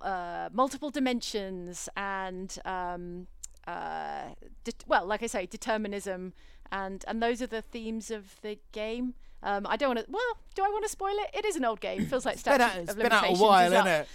uh, 0.00 0.48
multiple 0.52 0.90
dimensions 0.90 1.88
and 1.96 2.56
um, 2.64 3.26
uh, 3.66 4.28
det- 4.64 4.84
well 4.86 5.04
like 5.04 5.22
i 5.22 5.26
say 5.26 5.44
determinism 5.44 6.32
and 6.70 7.04
and 7.08 7.22
those 7.22 7.42
are 7.42 7.46
the 7.46 7.62
themes 7.62 8.10
of 8.10 8.40
the 8.42 8.58
game. 8.72 9.14
Um, 9.40 9.68
i 9.68 9.76
don't 9.76 9.94
want 9.94 10.00
to 10.04 10.10
well 10.10 10.36
do 10.56 10.64
i 10.64 10.68
want 10.68 10.84
to 10.84 10.90
spoil 10.90 11.14
it? 11.14 11.30
It 11.32 11.44
is 11.44 11.56
an 11.56 11.64
old 11.64 11.80
game. 11.80 12.06
Feels 12.06 12.26
like 12.26 12.38
statute 12.38 12.60
out, 12.60 12.76
it's 12.76 12.92
of 12.92 12.98
been 12.98 13.12
out 13.12 13.24
a 13.28 13.34
while, 13.34 13.72
isn't 13.72 13.86
it? 13.86 14.08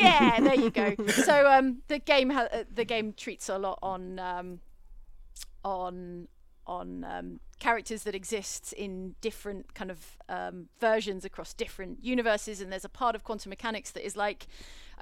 yeah 0.00 0.40
there 0.40 0.54
you 0.54 0.70
go. 0.70 0.94
So 1.08 1.50
um 1.50 1.82
the 1.88 1.98
game 1.98 2.30
ha- 2.30 2.48
uh, 2.50 2.64
the 2.72 2.84
game 2.84 3.12
treats 3.12 3.48
a 3.48 3.58
lot 3.58 3.78
on 3.82 4.18
um 4.18 4.60
on 5.64 6.28
on 6.64 7.04
um, 7.04 7.40
characters 7.58 8.04
that 8.04 8.14
exist 8.14 8.72
in 8.74 9.16
different 9.20 9.74
kind 9.74 9.90
of 9.90 10.16
um, 10.28 10.68
versions 10.78 11.24
across 11.24 11.52
different 11.52 12.04
universes. 12.04 12.60
And 12.60 12.70
there's 12.70 12.84
a 12.84 12.88
part 12.88 13.16
of 13.16 13.24
quantum 13.24 13.50
mechanics 13.50 13.90
that 13.90 14.06
is 14.06 14.16
like 14.16 14.46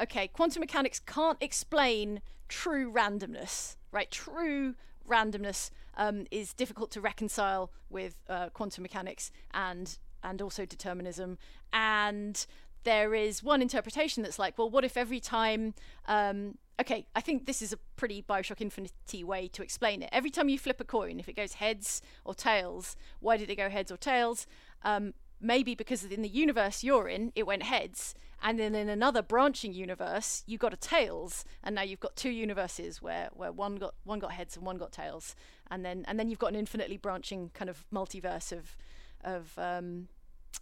okay 0.00 0.26
quantum 0.28 0.60
mechanics 0.60 0.98
can't 0.98 1.36
explain 1.42 2.22
true 2.48 2.90
randomness 2.90 3.76
right? 3.92 4.10
True 4.10 4.74
randomness 5.10 5.70
um, 5.96 6.26
is 6.30 6.54
difficult 6.54 6.90
to 6.92 7.00
reconcile 7.00 7.70
with 7.88 8.14
uh, 8.28 8.48
quantum 8.50 8.82
mechanics 8.82 9.30
and 9.52 9.98
and 10.22 10.42
also 10.42 10.66
determinism 10.66 11.38
and 11.72 12.46
there 12.84 13.14
is 13.14 13.42
one 13.42 13.60
interpretation 13.60 14.22
that's 14.22 14.38
like, 14.38 14.56
well, 14.56 14.70
what 14.70 14.84
if 14.84 14.96
every 14.96 15.20
time? 15.20 15.74
Um, 16.06 16.56
okay, 16.80 17.06
I 17.14 17.20
think 17.20 17.46
this 17.46 17.60
is 17.60 17.72
a 17.72 17.76
pretty 17.96 18.22
Bioshock 18.22 18.60
Infinite 18.60 18.92
way 19.24 19.48
to 19.48 19.62
explain 19.62 20.02
it. 20.02 20.08
Every 20.12 20.30
time 20.30 20.48
you 20.48 20.58
flip 20.58 20.80
a 20.80 20.84
coin, 20.84 21.20
if 21.20 21.28
it 21.28 21.36
goes 21.36 21.54
heads 21.54 22.00
or 22.24 22.34
tails, 22.34 22.96
why 23.20 23.36
did 23.36 23.50
it 23.50 23.56
go 23.56 23.68
heads 23.68 23.92
or 23.92 23.96
tails? 23.96 24.46
Um, 24.82 25.14
maybe 25.40 25.74
because 25.74 26.04
in 26.04 26.22
the 26.22 26.28
universe 26.28 26.82
you're 26.82 27.08
in, 27.08 27.32
it 27.34 27.46
went 27.46 27.62
heads, 27.62 28.14
and 28.42 28.58
then 28.58 28.74
in 28.74 28.88
another 28.88 29.22
branching 29.22 29.72
universe, 29.74 30.42
you 30.46 30.56
got 30.58 30.72
a 30.72 30.76
tails, 30.76 31.44
and 31.62 31.74
now 31.74 31.82
you've 31.82 32.00
got 32.00 32.16
two 32.16 32.30
universes 32.30 33.02
where 33.02 33.28
where 33.34 33.52
one 33.52 33.76
got 33.76 33.94
one 34.04 34.18
got 34.18 34.32
heads 34.32 34.56
and 34.56 34.64
one 34.64 34.78
got 34.78 34.92
tails, 34.92 35.34
and 35.70 35.84
then 35.84 36.04
and 36.08 36.18
then 36.18 36.28
you've 36.28 36.38
got 36.38 36.52
an 36.52 36.58
infinitely 36.58 36.96
branching 36.96 37.50
kind 37.54 37.68
of 37.68 37.84
multiverse 37.92 38.52
of 38.52 38.76
of 39.22 39.58
um, 39.58 40.08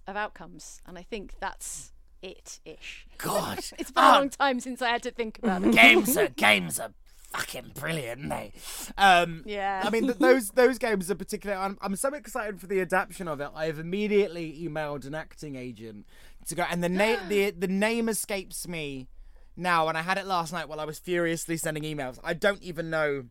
of 0.07 0.17
outcomes, 0.17 0.81
and 0.87 0.99
I 0.99 1.03
think 1.03 1.35
that's 1.41 1.93
it 2.21 2.59
ish. 2.65 3.07
God, 3.19 3.59
It's 3.79 3.91
been 3.93 4.05
a 4.05 4.13
long 4.13 4.31
time 4.31 4.59
since 4.61 4.83
I 4.83 4.89
had 4.89 5.03
to 5.05 5.11
think 5.13 5.39
about 5.39 5.63
it. 5.65 5.73
games 5.73 6.17
are 6.17 6.29
games 6.29 6.81
are 6.81 6.93
fucking 7.33 7.73
brilliant, 7.75 8.33
aren't? 8.33 8.55
Um, 8.97 9.43
Yeah. 9.47 9.83
I 9.85 9.91
mean, 9.91 10.05
th- 10.05 10.19
those 10.19 10.51
those 10.51 10.79
games 10.79 11.11
are 11.11 11.15
particularly. 11.15 11.63
I'm, 11.63 11.79
I'm 11.81 11.97
so 11.97 12.09
excited 12.15 12.61
for 12.61 12.67
the 12.67 12.81
adaptation 12.81 13.29
of 13.29 13.41
it. 13.41 13.51
I've 13.55 13.79
immediately 13.79 14.59
emailed 14.63 15.07
an 15.07 15.15
acting 15.15 15.57
agent 15.57 16.07
to 16.47 16.55
go, 16.55 16.65
and 16.69 16.83
the 16.83 16.89
name 16.89 17.19
the 17.29 17.51
the 17.51 17.69
name 17.69 18.09
escapes 18.09 18.67
me 18.69 19.09
now. 19.57 19.89
And 19.89 19.99
I 19.99 20.03
had 20.03 20.19
it 20.19 20.27
last 20.27 20.53
night 20.53 20.69
while 20.69 20.81
I 20.81 20.85
was 20.85 20.99
furiously 20.99 21.57
sending 21.57 21.83
emails. 21.83 22.19
I 22.25 22.35
don't 22.35 22.63
even 22.63 22.91
know 22.91 23.25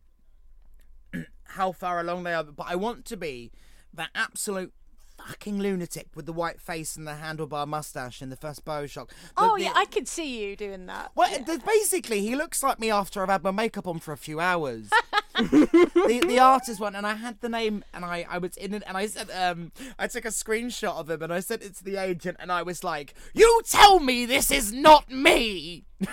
how 1.44 1.72
far 1.72 2.00
along 2.00 2.24
they 2.24 2.34
are, 2.34 2.44
but 2.44 2.66
I 2.68 2.76
want 2.76 3.04
to 3.06 3.16
be 3.16 3.50
that 3.94 4.10
absolute. 4.14 4.72
Fucking 5.28 5.58
lunatic 5.58 6.08
with 6.14 6.24
the 6.24 6.32
white 6.32 6.58
face 6.60 6.96
and 6.96 7.06
the 7.06 7.12
handlebar 7.12 7.66
mustache 7.68 8.22
in 8.22 8.30
the 8.30 8.36
first 8.36 8.64
Bioshock. 8.64 9.08
The- 9.08 9.14
Oh 9.36 9.56
the- 9.56 9.64
yeah, 9.64 9.72
I 9.74 9.84
could 9.84 10.08
see 10.08 10.42
you 10.42 10.56
doing 10.56 10.86
that. 10.86 11.12
well, 11.14 11.28
th- 11.28 11.64
basically, 11.66 12.20
he 12.22 12.34
looks 12.34 12.62
like 12.62 12.78
me 12.80 12.90
after 12.90 13.22
I've 13.22 13.28
had 13.28 13.42
my 13.44 13.50
makeup 13.50 13.86
on 13.86 13.98
for 13.98 14.12
a 14.12 14.16
few 14.16 14.40
hours. 14.40 14.88
the 15.38 16.24
the 16.26 16.38
artist 16.38 16.80
one, 16.80 16.96
and 16.96 17.06
I 17.06 17.14
had 17.14 17.40
the 17.42 17.48
name, 17.50 17.84
and 17.92 18.04
I 18.06 18.26
I 18.28 18.38
was 18.38 18.56
in 18.56 18.72
it, 18.72 18.82
and 18.86 18.96
I 18.96 19.06
said 19.06 19.30
um 19.30 19.70
I 19.98 20.06
took 20.06 20.24
a 20.24 20.28
screenshot 20.28 20.96
of 20.98 21.10
him, 21.10 21.22
and 21.22 21.32
I 21.32 21.40
sent 21.40 21.62
it 21.62 21.74
to 21.76 21.84
the 21.84 21.96
agent, 21.98 22.38
and 22.40 22.50
I 22.50 22.62
was 22.62 22.82
like, 22.82 23.12
"You 23.34 23.60
tell 23.68 24.00
me 24.00 24.24
this 24.26 24.50
is 24.50 24.72
not 24.72 25.10
me." 25.10 25.84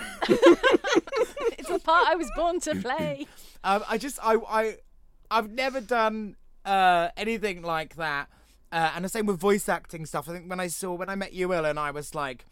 It's 1.58 1.68
the 1.70 1.78
part 1.78 2.06
I 2.08 2.14
was 2.16 2.30
born 2.36 2.60
to 2.60 2.74
play. 2.76 3.26
Um, 3.64 3.82
I 3.88 3.98
just 3.98 4.18
I 4.22 4.36
I 4.48 4.76
I've 5.30 5.50
never 5.50 5.80
done 5.80 6.36
uh 6.64 7.08
anything 7.16 7.62
like 7.62 7.96
that, 7.96 8.28
uh, 8.72 8.92
and 8.94 9.04
the 9.04 9.08
same 9.08 9.26
with 9.26 9.38
voice 9.38 9.68
acting 9.68 10.06
stuff. 10.06 10.28
I 10.28 10.32
think 10.32 10.48
when 10.50 10.60
I 10.60 10.66
saw 10.68 10.94
when 10.94 11.08
I 11.08 11.14
met 11.14 11.32
you, 11.32 11.52
Ellen, 11.52 11.78
I 11.78 11.90
was 11.90 12.14
like. 12.14 12.44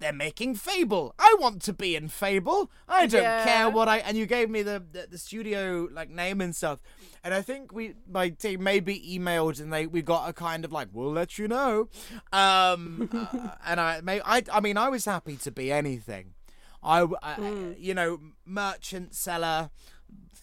They're 0.00 0.12
making 0.12 0.56
Fable. 0.56 1.14
I 1.20 1.36
want 1.38 1.62
to 1.62 1.72
be 1.72 1.94
in 1.94 2.08
Fable. 2.08 2.68
I 2.88 3.06
don't 3.06 3.22
Yeah. 3.22 3.44
care 3.44 3.70
what 3.70 3.88
I. 3.88 3.98
And 3.98 4.18
you 4.18 4.26
gave 4.26 4.50
me 4.50 4.60
the, 4.62 4.82
the 4.92 5.06
the 5.12 5.18
studio 5.18 5.88
like 5.92 6.10
name 6.10 6.40
and 6.40 6.54
stuff. 6.54 6.80
And 7.22 7.32
I 7.32 7.40
think 7.42 7.72
we 7.72 7.94
my 8.10 8.30
team 8.30 8.64
maybe 8.64 8.98
emailed 9.00 9.60
and 9.60 9.72
they 9.72 9.86
we 9.86 10.02
got 10.02 10.28
a 10.28 10.32
kind 10.32 10.64
of 10.64 10.72
like 10.72 10.88
we'll 10.92 11.12
let 11.12 11.38
you 11.38 11.46
know. 11.46 11.88
Um, 12.32 13.08
uh, 13.12 13.50
and 13.66 13.80
I 13.80 14.00
may 14.02 14.20
I 14.24 14.42
I 14.52 14.58
mean 14.60 14.76
I 14.76 14.88
was 14.88 15.04
happy 15.04 15.36
to 15.36 15.52
be 15.52 15.70
anything. 15.70 16.34
I 16.82 17.02
Hmm. 17.04 17.72
you 17.78 17.94
know 17.94 18.18
merchant 18.44 19.14
seller 19.14 19.70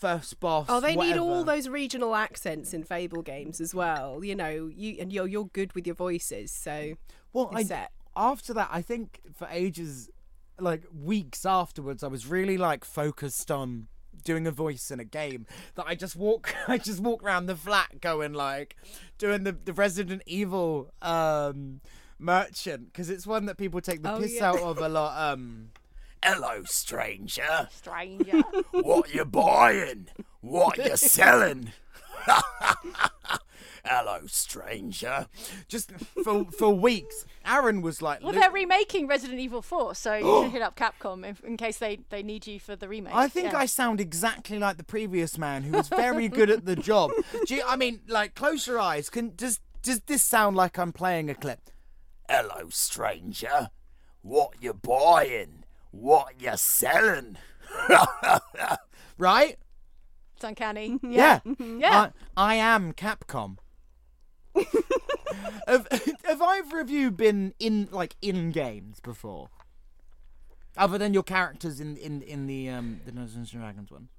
first 0.02 0.40
boss. 0.40 0.66
Oh, 0.68 0.80
they 0.82 0.96
need 0.96 1.16
all 1.18 1.44
those 1.46 1.70
regional 1.70 2.16
accents 2.16 2.74
in 2.74 2.84
Fable 2.84 3.22
games 3.22 3.62
as 3.62 3.74
well. 3.74 4.24
You 4.26 4.36
know, 4.36 4.70
you 4.74 4.98
and 5.00 5.14
you're 5.14 5.28
you're 5.28 5.46
good 5.46 5.74
with 5.74 5.86
your 5.88 5.96
voices, 5.96 6.52
so 6.52 6.96
Well, 7.32 7.52
I, 7.54 7.64
set. 7.64 7.92
after 8.16 8.54
that, 8.56 8.70
I 8.72 8.82
think 8.82 9.22
for 9.34 9.48
ages, 9.52 10.10
like 10.60 10.84
weeks 10.94 11.46
afterwards, 11.46 12.04
I 12.04 12.08
was 12.08 12.26
really 12.28 12.58
like 12.58 12.84
focused 12.84 13.50
on 13.52 13.88
doing 14.24 14.46
a 14.46 14.52
voice 14.52 14.92
in 14.92 15.00
a 15.00 15.06
game 15.06 15.46
that 15.76 15.86
I 15.88 15.96
just 15.96 16.16
walk 16.16 16.54
I 16.68 16.78
just 16.78 17.00
walk 17.00 17.24
around 17.24 17.46
the 17.48 17.56
flat 17.56 18.02
going 18.02 18.34
like 18.34 18.76
doing 19.18 19.44
the, 19.46 19.54
the 19.54 19.74
Resident 19.74 20.22
Evil 20.26 20.92
um 21.02 21.82
merchant 22.20 22.92
because 22.92 23.10
it's 23.10 23.26
one 23.26 23.46
that 23.48 23.58
people 23.58 23.82
take 23.82 24.04
the 24.04 24.14
Oh, 24.14 24.20
piss 24.20 24.36
yeah. 24.36 24.50
out 24.50 24.60
of 24.60 24.78
a 24.78 24.90
lot 24.90 25.34
um 25.34 25.70
Hello 26.24 26.64
stranger 26.66 27.68
Stranger. 27.72 28.42
what 28.72 29.14
you 29.14 29.26
buying 29.26 30.08
what 30.42 30.78
you 30.78 30.96
selling 30.96 31.72
Hello 33.84 34.20
stranger 34.28 35.26
just 35.68 35.92
for 36.24 36.46
for 36.46 36.70
weeks 36.70 37.26
Aaron 37.46 37.82
was 37.82 38.02
like 38.04 38.22
Well, 38.24 38.34
they're 38.34 38.52
remaking 38.52 39.08
Resident 39.08 39.40
Evil 39.40 39.64
4, 39.64 39.96
so 39.96 40.14
you 40.16 40.44
should 40.44 40.52
hit 40.54 40.62
up 40.62 40.76
Capcom 40.76 41.26
in, 41.26 41.36
in 41.44 41.58
case 41.58 41.80
they, 41.80 42.00
they 42.10 42.22
need 42.22 42.46
you 42.46 42.60
for 42.60 42.76
the 42.76 42.88
remake. 42.88 43.16
I 43.16 43.28
think 43.28 43.54
Yeah. 43.54 43.58
I 43.58 43.66
sound 43.66 44.00
exactly 44.00 44.60
like 44.60 44.78
the 44.78 44.84
previous 44.84 45.40
man 45.40 45.64
who 45.64 45.72
was 45.72 45.90
very 45.90 46.28
good 46.28 46.52
at 46.52 46.66
the 46.66 46.76
job. 46.76 47.12
Do 47.48 47.56
you, 47.56 47.64
I 47.66 47.76
mean, 47.76 48.02
like, 48.08 48.36
close 48.36 48.68
your 48.68 48.80
eyes. 48.80 49.10
Can 49.10 49.34
does 49.36 49.60
does 49.82 50.02
this 50.02 50.22
sound 50.22 50.56
like 50.56 50.78
I'm 50.78 50.94
playing 50.94 51.32
a 51.32 51.34
clip? 51.36 51.72
Hello, 52.30 52.70
stranger. 52.70 53.72
What 54.22 54.54
you 54.62 54.76
buying? 54.76 55.61
What 55.92 56.42
you 56.42 56.52
selling? 56.56 57.38
right? 59.18 59.58
It's 60.36 60.44
uncanny. 60.44 61.00
Yeah. 61.04 61.40
Yeah. 61.60 62.10
I, 62.36 62.54
I 62.54 62.56
am 62.56 62.94
Capcom. 62.94 63.58
have, 65.68 65.88
have 66.26 66.42
either 66.42 66.80
of 66.80 66.90
you 66.90 67.12
been 67.12 67.54
in 67.60 67.88
like 67.92 68.16
in 68.22 68.52
games 68.52 69.00
before? 69.00 69.50
Other 70.78 70.98
than 70.98 71.14
your 71.14 71.24
characters 71.24 71.80
in 71.80 71.98
in 71.98 72.22
in 72.22 72.48
the 72.48 72.70
um 72.70 73.02
the 73.06 73.12
Dungeons 73.12 73.54
and 73.54 73.62
Dragons 73.62 73.92
one. 73.92 74.10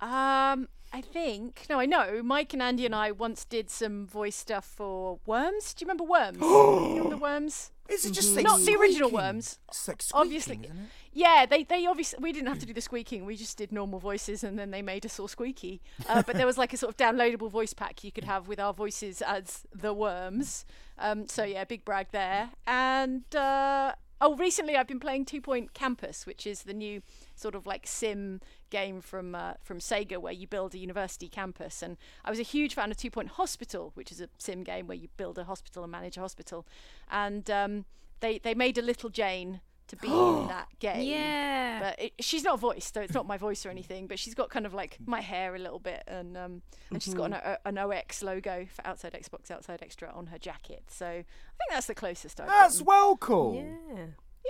Um, 0.00 0.68
I 0.92 1.00
think 1.00 1.66
no, 1.70 1.78
I 1.78 1.86
know. 1.86 2.22
Mike 2.22 2.52
and 2.52 2.62
Andy 2.62 2.86
and 2.86 2.94
I 2.94 3.12
once 3.12 3.44
did 3.44 3.70
some 3.70 4.06
voice 4.06 4.36
stuff 4.36 4.64
for 4.64 5.20
Worms. 5.26 5.74
Do 5.74 5.84
you 5.84 5.86
remember 5.86 6.04
Worms? 6.04 6.38
you 6.40 6.96
remember 6.96 7.16
Worms? 7.16 7.71
Is 7.88 8.04
it 8.06 8.12
just 8.12 8.34
like 8.36 8.44
Not 8.44 8.60
the 8.60 8.74
original? 8.76 9.10
Worms. 9.10 9.58
Like 9.88 10.02
Obviously, 10.14 10.56
squeaking, 10.56 10.76
it? 10.76 10.90
yeah. 11.12 11.46
They 11.46 11.64
they 11.64 11.86
obviously 11.86 12.18
we 12.22 12.32
didn't 12.32 12.48
have 12.48 12.58
to 12.60 12.66
do 12.66 12.72
the 12.72 12.80
squeaking. 12.80 13.26
We 13.26 13.36
just 13.36 13.58
did 13.58 13.72
normal 13.72 13.98
voices, 13.98 14.44
and 14.44 14.58
then 14.58 14.70
they 14.70 14.82
made 14.82 15.04
us 15.04 15.18
all 15.18 15.28
squeaky. 15.28 15.82
Uh, 16.08 16.22
but 16.26 16.36
there 16.36 16.46
was 16.46 16.56
like 16.58 16.72
a 16.72 16.76
sort 16.76 16.90
of 16.90 16.96
downloadable 16.96 17.50
voice 17.50 17.74
pack 17.74 18.04
you 18.04 18.12
could 18.12 18.24
have 18.24 18.48
with 18.48 18.60
our 18.60 18.72
voices 18.72 19.20
as 19.22 19.66
the 19.74 19.92
Worms. 19.92 20.64
Um, 20.98 21.26
so 21.26 21.44
yeah, 21.44 21.64
big 21.64 21.84
brag 21.84 22.08
there. 22.12 22.50
And 22.66 23.24
uh, 23.34 23.92
oh, 24.22 24.36
recently 24.36 24.76
I've 24.76 24.86
been 24.86 25.00
playing 25.00 25.26
Two 25.26 25.40
Point 25.40 25.74
Campus, 25.74 26.24
which 26.24 26.46
is 26.46 26.62
the 26.62 26.72
new 26.72 27.02
sort 27.34 27.54
of 27.54 27.66
like 27.66 27.86
sim 27.86 28.40
game 28.70 29.00
from 29.00 29.34
uh, 29.34 29.54
from 29.62 29.80
Sega 29.80 30.16
where 30.18 30.32
you 30.32 30.46
build 30.46 30.74
a 30.74 30.78
university 30.78 31.28
campus. 31.28 31.82
And 31.82 31.98
I 32.24 32.30
was 32.30 32.38
a 32.38 32.44
huge 32.44 32.74
fan 32.74 32.90
of 32.90 32.96
Two 32.96 33.10
Point 33.10 33.30
Hospital, 33.30 33.90
which 33.94 34.12
is 34.12 34.20
a 34.20 34.28
sim 34.38 34.62
game 34.62 34.86
where 34.86 34.96
you 34.96 35.08
build 35.16 35.38
a 35.38 35.44
hospital 35.44 35.82
and 35.82 35.92
manage 35.92 36.16
a 36.16 36.20
hospital. 36.20 36.66
And 37.10 37.50
um, 37.50 37.84
they 38.20 38.38
they 38.38 38.54
made 38.54 38.78
a 38.78 38.82
little 38.82 39.10
Jane 39.10 39.60
to 39.88 39.96
be 39.96 40.08
in 40.08 40.46
that 40.48 40.68
game. 40.78 41.02
Yeah. 41.02 41.80
But 41.80 42.00
it, 42.02 42.12
she's 42.20 42.42
not 42.44 42.58
voiced, 42.60 42.94
so 42.94 43.00
it's 43.00 43.14
not 43.14 43.26
my 43.26 43.36
voice 43.36 43.64
or 43.66 43.70
anything. 43.70 44.06
But 44.06 44.18
she's 44.18 44.34
got 44.34 44.50
kind 44.50 44.66
of 44.66 44.74
like 44.74 44.98
my 45.04 45.20
hair 45.20 45.54
a 45.54 45.58
little 45.58 45.78
bit, 45.78 46.02
and 46.06 46.36
um, 46.36 46.62
and 46.90 47.02
she's 47.02 47.14
got 47.14 47.24
an, 47.24 47.34
o- 47.34 47.56
an 47.64 47.78
OX 47.78 48.22
logo 48.22 48.66
for 48.74 48.86
Outside 48.86 49.12
Xbox 49.12 49.50
Outside 49.50 49.80
Xtra 49.80 50.16
on 50.16 50.26
her 50.26 50.38
jacket. 50.38 50.84
So 50.88 51.06
I 51.06 51.12
think 51.12 51.70
that's 51.70 51.86
the 51.86 51.94
closest 51.94 52.40
I've 52.40 52.48
That's 52.48 52.74
gotten. 52.74 52.86
well 52.86 53.16
cool. 53.16 53.54
yeah. 53.94 54.04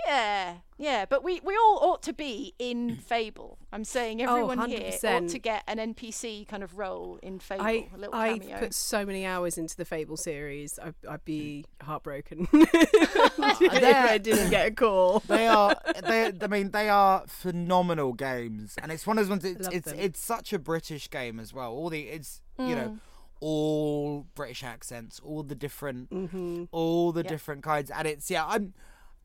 Yeah, 0.07 0.55
yeah, 0.77 1.05
but 1.05 1.23
we, 1.23 1.39
we 1.43 1.55
all 1.55 1.77
ought 1.81 2.01
to 2.03 2.13
be 2.13 2.55
in 2.57 2.95
Fable. 2.95 3.59
I'm 3.71 3.83
saying 3.83 4.21
Oh, 4.21 4.31
everyone 4.31 4.69
here 4.69 4.91
ought 5.03 5.27
to 5.29 5.39
get 5.39 5.63
an 5.67 5.77
NPC 5.93 6.47
kind 6.47 6.63
of 6.63 6.77
role 6.79 7.19
in 7.21 7.37
Fable, 7.39 7.63
I 7.63 7.87
a 7.93 7.97
little 7.97 8.15
I 8.15 8.39
cameo. 8.39 8.57
put 8.57 8.73
so 8.73 9.05
many 9.05 9.23
hours 9.25 9.57
into 9.57 9.77
the 9.77 9.85
Fable 9.85 10.17
series. 10.17 10.79
I, 10.79 10.93
I'd 11.07 11.23
be 11.25 11.65
heartbroken 11.81 12.47
if 12.51 13.39
I 13.39 14.17
didn't 14.17 14.49
get 14.49 14.67
a 14.67 14.71
call. 14.71 15.19
They 15.27 15.47
are. 15.47 15.75
They. 16.03 16.31
I 16.41 16.47
mean, 16.47 16.71
they 16.71 16.89
are 16.89 17.23
phenomenal 17.27 18.13
games, 18.13 18.75
and 18.81 18.91
it's 18.91 19.05
one 19.07 19.17
of 19.19 19.25
those 19.25 19.29
ones. 19.29 19.45
It's 19.45 19.67
it's, 19.69 19.91
it's 19.91 20.19
such 20.19 20.51
a 20.53 20.59
British 20.59 21.09
game 21.09 21.39
as 21.39 21.53
well. 21.53 21.71
All 21.71 21.89
the 21.89 22.01
it's 22.01 22.41
you 22.57 22.65
Mm. 22.65 22.75
know 22.75 22.97
all 23.39 24.25
British 24.35 24.63
accents, 24.63 25.19
all 25.23 25.43
the 25.43 25.55
different, 25.55 26.09
Mm-hmm. 26.09 26.63
all 26.71 27.11
the 27.11 27.21
Yeah. 27.23 27.29
different 27.29 27.63
kinds, 27.63 27.89
and 27.91 28.07
it's 28.07 28.29
yeah. 28.31 28.45
I'm. 28.45 28.73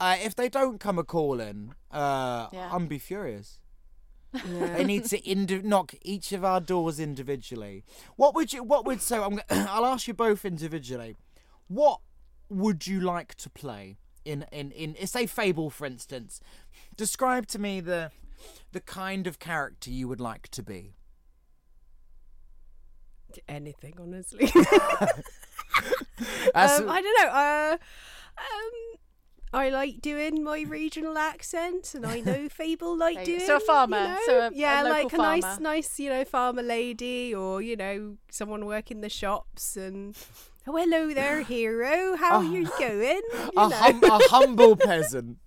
Uh, 0.01 0.17
if 0.23 0.35
they 0.37 0.49
don't 0.49 0.79
come 0.79 0.99
a 0.99 1.05
calling, 1.05 1.75
uh, 1.91 2.49
Yeah. 2.53 2.71
I'm 2.73 2.87
be 2.87 2.99
furious. 2.99 3.59
They 4.33 4.85
need 4.85 5.07
to 5.07 5.19
indi- 5.21 5.63
knock 5.63 5.95
each 6.03 6.33
of 6.33 6.45
our 6.45 6.61
doors 6.61 7.01
individually. 7.01 7.85
What 8.17 8.35
would 8.35 8.53
you? 8.53 8.63
What 8.63 8.85
would 8.85 9.01
so? 9.01 9.25
I'm. 9.25 9.37
g- 9.39 9.43
I'll 9.51 9.87
ask 9.87 10.07
you 10.07 10.15
both 10.15 10.45
individually. 10.45 11.17
What 11.67 12.01
would 12.51 12.87
you 12.87 13.01
like 13.01 13.35
to 13.37 13.49
play 13.51 13.97
in 14.25 14.45
in 14.53 14.71
in 14.73 15.07
say 15.07 15.27
Fable, 15.27 15.71
for 15.71 15.87
instance? 15.87 16.41
Describe 16.95 17.47
to 17.49 17.59
me 17.59 17.81
the 17.81 18.13
the 18.73 18.81
kind 18.81 19.27
of 19.27 19.39
character 19.39 19.91
you 19.91 20.07
would 20.09 20.21
like 20.21 20.49
to 20.51 20.63
be. 20.63 20.95
Anything, 23.49 23.95
honestly. 24.01 24.51
Um, 26.55 26.89
I 26.89 27.01
don't 27.01 27.23
know. 27.23 27.29
Uh, 27.31 27.77
um, 28.39 28.99
I 29.53 29.71
like 29.71 30.01
doing 30.01 30.43
my 30.45 30.63
regional 30.63 31.17
accent, 31.19 31.95
and 31.95 32.05
I 32.07 32.21
know 32.29 32.49
Fable 32.49 32.97
like 32.97 33.25
doing. 33.25 33.41
so 33.41 33.57
a 33.57 33.61
farmer, 33.61 33.97
you 33.99 34.05
know? 34.05 34.19
so 34.27 34.39
a- 34.41 34.47
a 34.49 34.51
yeah, 34.53 34.83
local 34.83 34.93
like 35.05 35.13
a 35.13 35.17
nice, 35.17 35.43
farmer. 35.43 35.61
nice, 35.61 35.99
you 36.01 36.11
know, 36.11 36.25
farmer 36.25 36.63
lady, 36.63 37.35
or 37.35 37.63
you 37.63 37.77
know, 37.77 38.17
someone 38.31 38.67
working 38.67 39.01
the 39.01 39.09
shops 39.09 39.77
and 39.77 40.17
oh, 40.67 40.77
hello 40.77 41.13
there, 41.15 41.43
hero. 41.55 42.17
How 42.17 42.39
are 42.39 42.45
you 42.45 42.69
going? 42.79 43.21
You 43.33 43.51
a, 43.57 43.69
hum- 43.71 44.05
a 44.05 44.19
humble 44.29 44.77
peasant. 44.77 45.39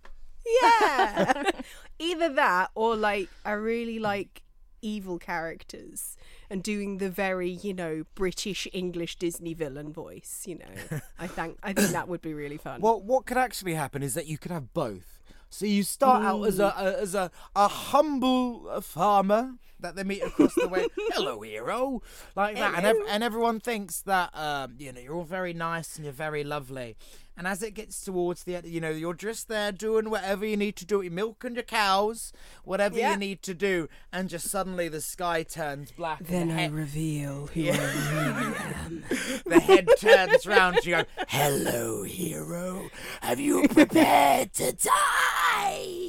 yeah. 0.63 1.43
Either 1.99 2.29
that 2.33 2.71
or 2.73 2.95
like 2.95 3.29
I 3.45 3.51
really 3.51 3.99
like 3.99 4.41
evil 4.81 5.19
characters 5.19 6.17
and 6.51 6.61
doing 6.61 6.97
the 6.97 7.09
very, 7.09 7.49
you 7.49 7.73
know, 7.73 8.03
British 8.13 8.67
English 8.73 9.15
Disney 9.15 9.53
villain 9.53 9.93
voice, 9.93 10.43
you 10.45 10.59
know. 10.59 10.99
I 11.17 11.27
think 11.27 11.57
I 11.63 11.71
think 11.73 11.91
that 11.91 12.07
would 12.07 12.21
be 12.21 12.33
really 12.33 12.57
fun. 12.57 12.81
Well, 12.81 13.01
what 13.01 13.25
could 13.25 13.37
actually 13.37 13.73
happen 13.73 14.03
is 14.03 14.13
that 14.13 14.27
you 14.27 14.37
could 14.37 14.51
have 14.51 14.73
both. 14.73 15.19
So 15.49 15.65
you 15.65 15.83
start 15.83 16.23
out 16.23 16.43
as 16.43 16.59
a, 16.59 16.73
a 16.77 17.01
as 17.01 17.15
a, 17.15 17.31
a 17.55 17.67
humble 17.67 18.81
farmer 18.81 19.55
that 19.79 19.95
they 19.95 20.03
meet 20.03 20.21
across 20.21 20.53
the 20.55 20.67
way. 20.67 20.87
Hello, 21.13 21.41
hero, 21.41 22.01
like 22.35 22.55
that, 22.55 22.75
and 22.75 22.85
ev- 22.85 23.05
and 23.09 23.23
everyone 23.23 23.59
thinks 23.59 24.01
that 24.01 24.29
um, 24.33 24.75
you 24.77 24.91
know 24.91 25.01
you're 25.01 25.15
all 25.15 25.23
very 25.23 25.53
nice 25.53 25.95
and 25.95 26.05
you're 26.05 26.13
very 26.13 26.43
lovely. 26.43 26.95
And 27.37 27.47
as 27.47 27.63
it 27.63 27.71
gets 27.73 28.03
towards 28.03 28.43
the 28.43 28.55
end, 28.57 28.67
you 28.67 28.79
know, 28.81 28.89
you're 28.91 29.13
just 29.13 29.47
there 29.47 29.71
doing 29.71 30.09
whatever 30.09 30.45
you 30.45 30.57
need 30.57 30.75
to 30.75 30.85
do, 30.85 31.01
your 31.01 31.11
milk 31.11 31.43
and 31.43 31.55
your 31.55 31.63
cows, 31.63 32.33
whatever 32.63 32.97
Yeah. 32.97 33.11
you 33.13 33.17
need 33.17 33.41
to 33.43 33.53
do, 33.53 33.87
and 34.11 34.29
just 34.29 34.49
suddenly 34.49 34.89
the 34.89 35.01
sky 35.01 35.43
turns 35.43 35.91
black. 35.91 36.19
then 36.25 36.49
the 36.49 36.53
I 36.53 36.57
head- 36.57 36.73
reveal 36.73 37.47
who 37.47 37.61
I 37.61 37.71
really 37.71 38.57
am. 38.75 39.03
the 39.45 39.59
head 39.59 39.87
turns 39.97 40.45
round 40.45 40.77
to 40.81 40.89
you 40.89 40.95
go, 40.97 41.03
Hello, 41.29 42.03
hero. 42.03 42.89
Have 43.21 43.39
you 43.39 43.67
prepared 43.69 44.53
to 44.55 44.73
die? 44.73 46.00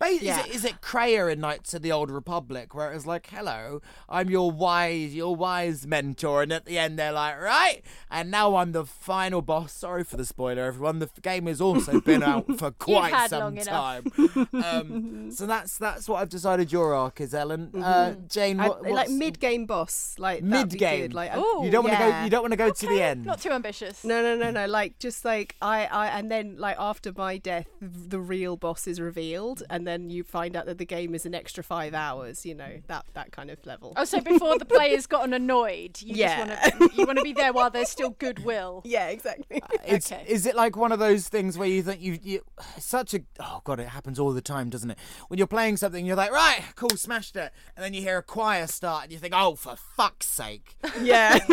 Yeah. 0.00 0.40
Is, 0.40 0.46
it, 0.46 0.54
is 0.54 0.64
it 0.64 0.80
Kreia 0.80 1.32
in 1.32 1.40
Knights 1.40 1.74
of 1.74 1.82
the 1.82 1.92
Old 1.92 2.10
Republic 2.10 2.74
where 2.74 2.92
it's 2.92 3.06
like, 3.06 3.28
Hello, 3.30 3.80
I'm 4.08 4.30
your 4.30 4.50
wise, 4.50 5.14
your 5.14 5.36
wise 5.36 5.86
mentor, 5.86 6.42
and 6.42 6.52
at 6.52 6.64
the 6.64 6.78
end 6.78 6.98
they're 6.98 7.12
like, 7.12 7.40
Right, 7.40 7.82
and 8.10 8.30
now 8.30 8.56
I'm 8.56 8.72
the 8.72 8.84
final 8.84 9.42
boss. 9.42 9.72
Sorry 9.72 10.04
for 10.04 10.16
the 10.16 10.24
spoiler, 10.24 10.64
everyone. 10.64 10.98
The 10.98 11.10
game 11.20 11.46
has 11.46 11.60
also 11.60 12.00
been 12.02 12.22
out 12.22 12.58
for 12.58 12.70
quite 12.70 13.30
some 13.30 13.56
time. 13.56 14.04
um, 14.52 15.30
so 15.30 15.46
that's 15.46 15.78
that's 15.78 16.08
what 16.08 16.22
I've 16.22 16.28
decided 16.28 16.72
your 16.72 16.94
arc 16.94 17.20
is, 17.20 17.34
Ellen. 17.34 17.70
Uh, 17.74 18.14
Jane, 18.28 18.60
I, 18.60 18.68
like 18.68 19.10
mid 19.10 19.38
game 19.40 19.66
boss, 19.66 20.16
like 20.18 20.42
Mid-game. 20.42 21.10
Like 21.12 21.36
Ooh, 21.36 21.64
you 21.64 21.70
don't 21.70 21.84
want 21.84 21.96
to 21.96 22.02
go. 22.02 22.24
You 22.24 22.30
don't 22.30 22.42
want 22.42 22.52
to 22.52 22.56
go 22.56 22.70
to 22.70 22.86
the 22.86 23.02
end. 23.02 23.24
Not 23.24 23.40
too 23.40 23.50
ambitious. 23.50 24.04
No, 24.04 24.22
no, 24.22 24.36
no, 24.36 24.50
no. 24.50 24.66
Like 24.66 24.98
just 24.98 25.24
like 25.24 25.56
I, 25.60 25.86
I, 25.86 26.06
and 26.08 26.30
then 26.30 26.56
like 26.58 26.76
after 26.78 27.12
my 27.16 27.38
death, 27.38 27.66
the 27.80 28.20
real 28.20 28.56
boss 28.56 28.86
is 28.86 29.00
revealed, 29.00 29.62
and 29.76 29.86
then 29.86 30.08
you 30.10 30.24
find 30.24 30.56
out 30.56 30.64
that 30.66 30.78
the 30.78 30.84
game 30.86 31.14
is 31.14 31.26
an 31.26 31.34
extra 31.34 31.62
five 31.62 31.92
hours. 31.92 32.46
You 32.46 32.54
know 32.54 32.80
that 32.88 33.04
that 33.14 33.30
kind 33.32 33.50
of 33.50 33.64
level. 33.66 33.92
Oh, 33.96 34.04
so 34.04 34.20
before 34.20 34.58
the 34.58 34.64
player's 34.64 35.06
gotten 35.06 35.32
annoyed, 35.42 36.00
you 36.00 36.14
Yeah. 36.16 36.46
just 36.46 36.78
want 36.80 36.92
to 36.92 36.96
you 36.98 37.06
want 37.06 37.18
to 37.18 37.24
be 37.24 37.32
there 37.34 37.52
while 37.52 37.70
there's 37.70 37.88
still 37.90 38.10
goodwill. 38.10 38.82
Yeah, 38.96 39.08
exactly. 39.08 39.60
Uh, 39.62 39.66
it's, 39.86 40.10
Okay. 40.10 40.24
Is 40.26 40.46
it 40.46 40.54
like 40.56 40.76
one 40.76 40.92
of 40.92 40.98
those 40.98 41.28
things 41.28 41.58
where 41.58 41.68
you 41.68 41.82
think 41.82 42.00
you, 42.00 42.18
you 42.22 42.40
such 42.78 43.12
a 43.14 43.20
oh 43.40 43.60
god 43.64 43.78
it 43.80 43.88
happens 43.88 44.18
all 44.18 44.32
the 44.32 44.40
time 44.40 44.70
doesn't 44.70 44.90
it 44.92 44.98
when 45.28 45.38
you're 45.38 45.46
playing 45.46 45.76
something 45.76 46.06
you're 46.06 46.16
like 46.16 46.30
right 46.32 46.62
cool 46.76 46.88
smashed 46.90 47.36
it 47.36 47.52
and 47.76 47.84
then 47.84 47.92
you 47.92 48.00
hear 48.00 48.16
a 48.18 48.22
choir 48.22 48.66
start 48.66 49.04
and 49.04 49.12
you 49.12 49.18
think 49.18 49.34
oh 49.36 49.54
for 49.54 49.76
fuck's 49.76 50.26
sake 50.26 50.76
yeah, 51.02 51.38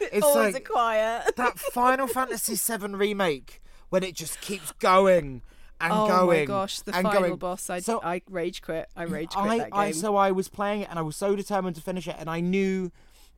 it's 0.00 0.24
always 0.24 0.54
like 0.54 0.62
a 0.68 0.72
choir. 0.72 1.22
that 1.36 1.58
Final 1.58 2.06
Fantasy 2.06 2.54
VII 2.54 2.94
remake 2.94 3.60
when 3.90 4.02
it 4.02 4.14
just 4.14 4.40
keeps 4.40 4.72
going 4.72 5.42
and 5.80 5.92
Oh 5.92 6.06
going 6.08 6.40
my 6.40 6.44
gosh, 6.44 6.80
the 6.80 6.92
final 6.92 7.12
going. 7.12 7.36
boss! 7.36 7.70
I, 7.70 7.80
So- 7.80 8.00
I 8.02 8.22
rage 8.28 8.62
quit. 8.62 8.88
I 8.96 9.04
rage 9.04 9.30
quit 9.30 9.44
I, 9.52 9.58
that 9.58 9.64
game. 9.72 9.80
I 9.80 9.90
so 9.92 10.16
I 10.16 10.30
was 10.32 10.48
playing 10.48 10.82
it 10.82 10.90
and 10.90 10.98
I 10.98 11.02
was 11.02 11.16
so 11.16 11.36
determined 11.36 11.76
to 11.76 11.82
finish 11.82 12.06
it 12.08 12.16
and 12.18 12.28
I 12.28 12.40
knew 12.40 12.90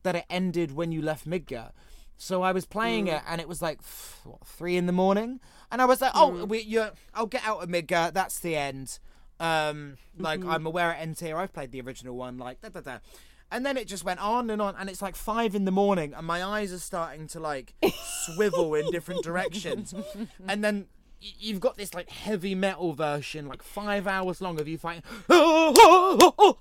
that 0.03 0.15
it 0.15 0.25
ended 0.29 0.71
when 0.71 0.91
you 0.91 1.01
left 1.01 1.27
Midgar. 1.29 1.71
So 2.17 2.41
I 2.43 2.51
was 2.51 2.65
playing 2.65 3.05
Mm. 3.07 3.17
it 3.17 3.21
and 3.27 3.41
it 3.41 3.47
was 3.47 3.61
like 3.61 3.79
what, 4.23 4.45
three 4.45 4.75
in 4.77 4.85
the 4.85 4.91
morning 4.93 5.39
and 5.71 5.81
I 5.81 5.85
was 5.85 6.01
like, 6.01 6.11
oh, 6.15 6.31
Mm. 6.31 6.47
we, 6.47 6.61
you, 6.61 6.87
I'll 7.13 7.25
get 7.27 7.43
out 7.47 7.61
of 7.63 7.69
Midgar. 7.69 8.13
That's 8.13 8.39
the 8.39 8.55
end. 8.55 8.99
Um, 9.39 9.97
like 10.17 10.39
Mm-hmm. 10.39 10.49
I'm 10.51 10.65
aware 10.65 10.91
it 10.91 10.97
ends 10.99 11.19
here. 11.19 11.37
I've 11.37 11.53
played 11.53 11.71
the 11.71 11.81
original 11.81 12.15
one. 12.15 12.37
Like 12.37 12.61
da 12.61 12.69
da 12.69 12.81
da. 12.81 12.97
And 13.53 13.65
then 13.65 13.75
it 13.75 13.85
just 13.87 14.05
went 14.05 14.21
on 14.21 14.49
and 14.49 14.61
on, 14.61 14.75
and 14.79 14.89
it's 14.89 15.01
like 15.01 15.15
five 15.17 15.55
in 15.55 15.65
the 15.65 15.71
morning, 15.71 16.13
and 16.13 16.25
my 16.25 16.41
eyes 16.41 16.71
are 16.71 16.79
starting 16.79 17.27
to 17.29 17.39
like 17.41 17.73
swivel 18.25 18.73
in 18.75 18.89
different 18.91 19.23
directions. 19.29 19.93
And 20.47 20.63
then 20.63 20.85
you've 21.21 21.59
got 21.59 21.77
this 21.77 21.93
like 21.93 22.09
heavy 22.09 22.55
metal 22.55 22.93
version, 22.93 23.47
like 23.47 23.61
five 23.61 24.07
hours 24.07 24.41
long 24.41 24.59
of 24.59 24.67
you 24.67 24.77
fighting. 24.77 25.03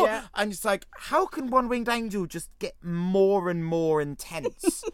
Yeah. 0.00 0.22
And 0.34 0.52
it's 0.52 0.64
like, 0.64 0.86
how 0.92 1.26
can 1.26 1.50
One 1.50 1.68
Winged 1.68 1.88
Angel 1.88 2.26
just 2.26 2.48
get 2.58 2.76
more 2.82 3.50
and 3.50 3.64
more 3.64 4.00
intense? 4.00 4.84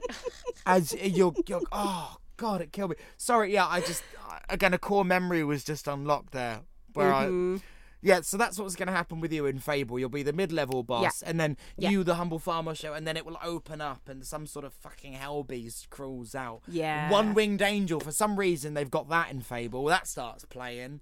As 0.66 0.92
you're, 0.92 1.32
you're, 1.46 1.62
oh 1.70 2.16
god, 2.36 2.60
it 2.60 2.72
killed 2.72 2.90
me. 2.90 2.96
Sorry, 3.16 3.52
yeah, 3.52 3.66
I 3.66 3.80
just 3.80 4.02
again 4.48 4.74
a 4.74 4.78
core 4.78 5.04
memory 5.04 5.44
was 5.44 5.64
just 5.64 5.88
unlocked 5.88 6.32
there. 6.32 6.60
Where 6.92 7.12
I, 7.12 7.26
mm-hmm. 7.26 7.56
Yeah, 8.02 8.20
so 8.22 8.36
that's 8.36 8.58
what's 8.58 8.74
going 8.76 8.88
to 8.88 8.92
happen 8.92 9.20
with 9.20 9.32
you 9.32 9.46
in 9.46 9.58
Fable. 9.60 9.98
You'll 9.98 10.08
be 10.08 10.22
the 10.24 10.32
mid-level 10.32 10.82
boss, 10.82 11.22
and 11.22 11.38
then 11.40 11.56
Yeah. 11.76 11.90
you, 11.90 12.04
the 12.04 12.16
humble 12.16 12.38
farmer, 12.40 12.74
show, 12.74 12.92
and 12.94 13.06
then 13.06 13.16
it 13.16 13.24
will 13.24 13.38
open 13.42 13.80
up, 13.80 14.08
and 14.08 14.26
some 14.26 14.46
sort 14.46 14.64
of 14.64 14.72
fucking 14.74 15.12
hell 15.12 15.42
beast 15.44 15.88
crawls 15.88 16.34
out. 16.34 16.62
Yeah. 16.68 17.10
One 17.10 17.32
winged 17.34 17.62
angel. 17.62 18.00
For 18.00 18.12
some 18.12 18.36
reason, 18.38 18.74
they've 18.74 18.90
got 18.90 19.08
that 19.10 19.30
in 19.30 19.40
Fable. 19.40 19.84
That 19.84 20.06
starts 20.08 20.44
playing. 20.44 21.00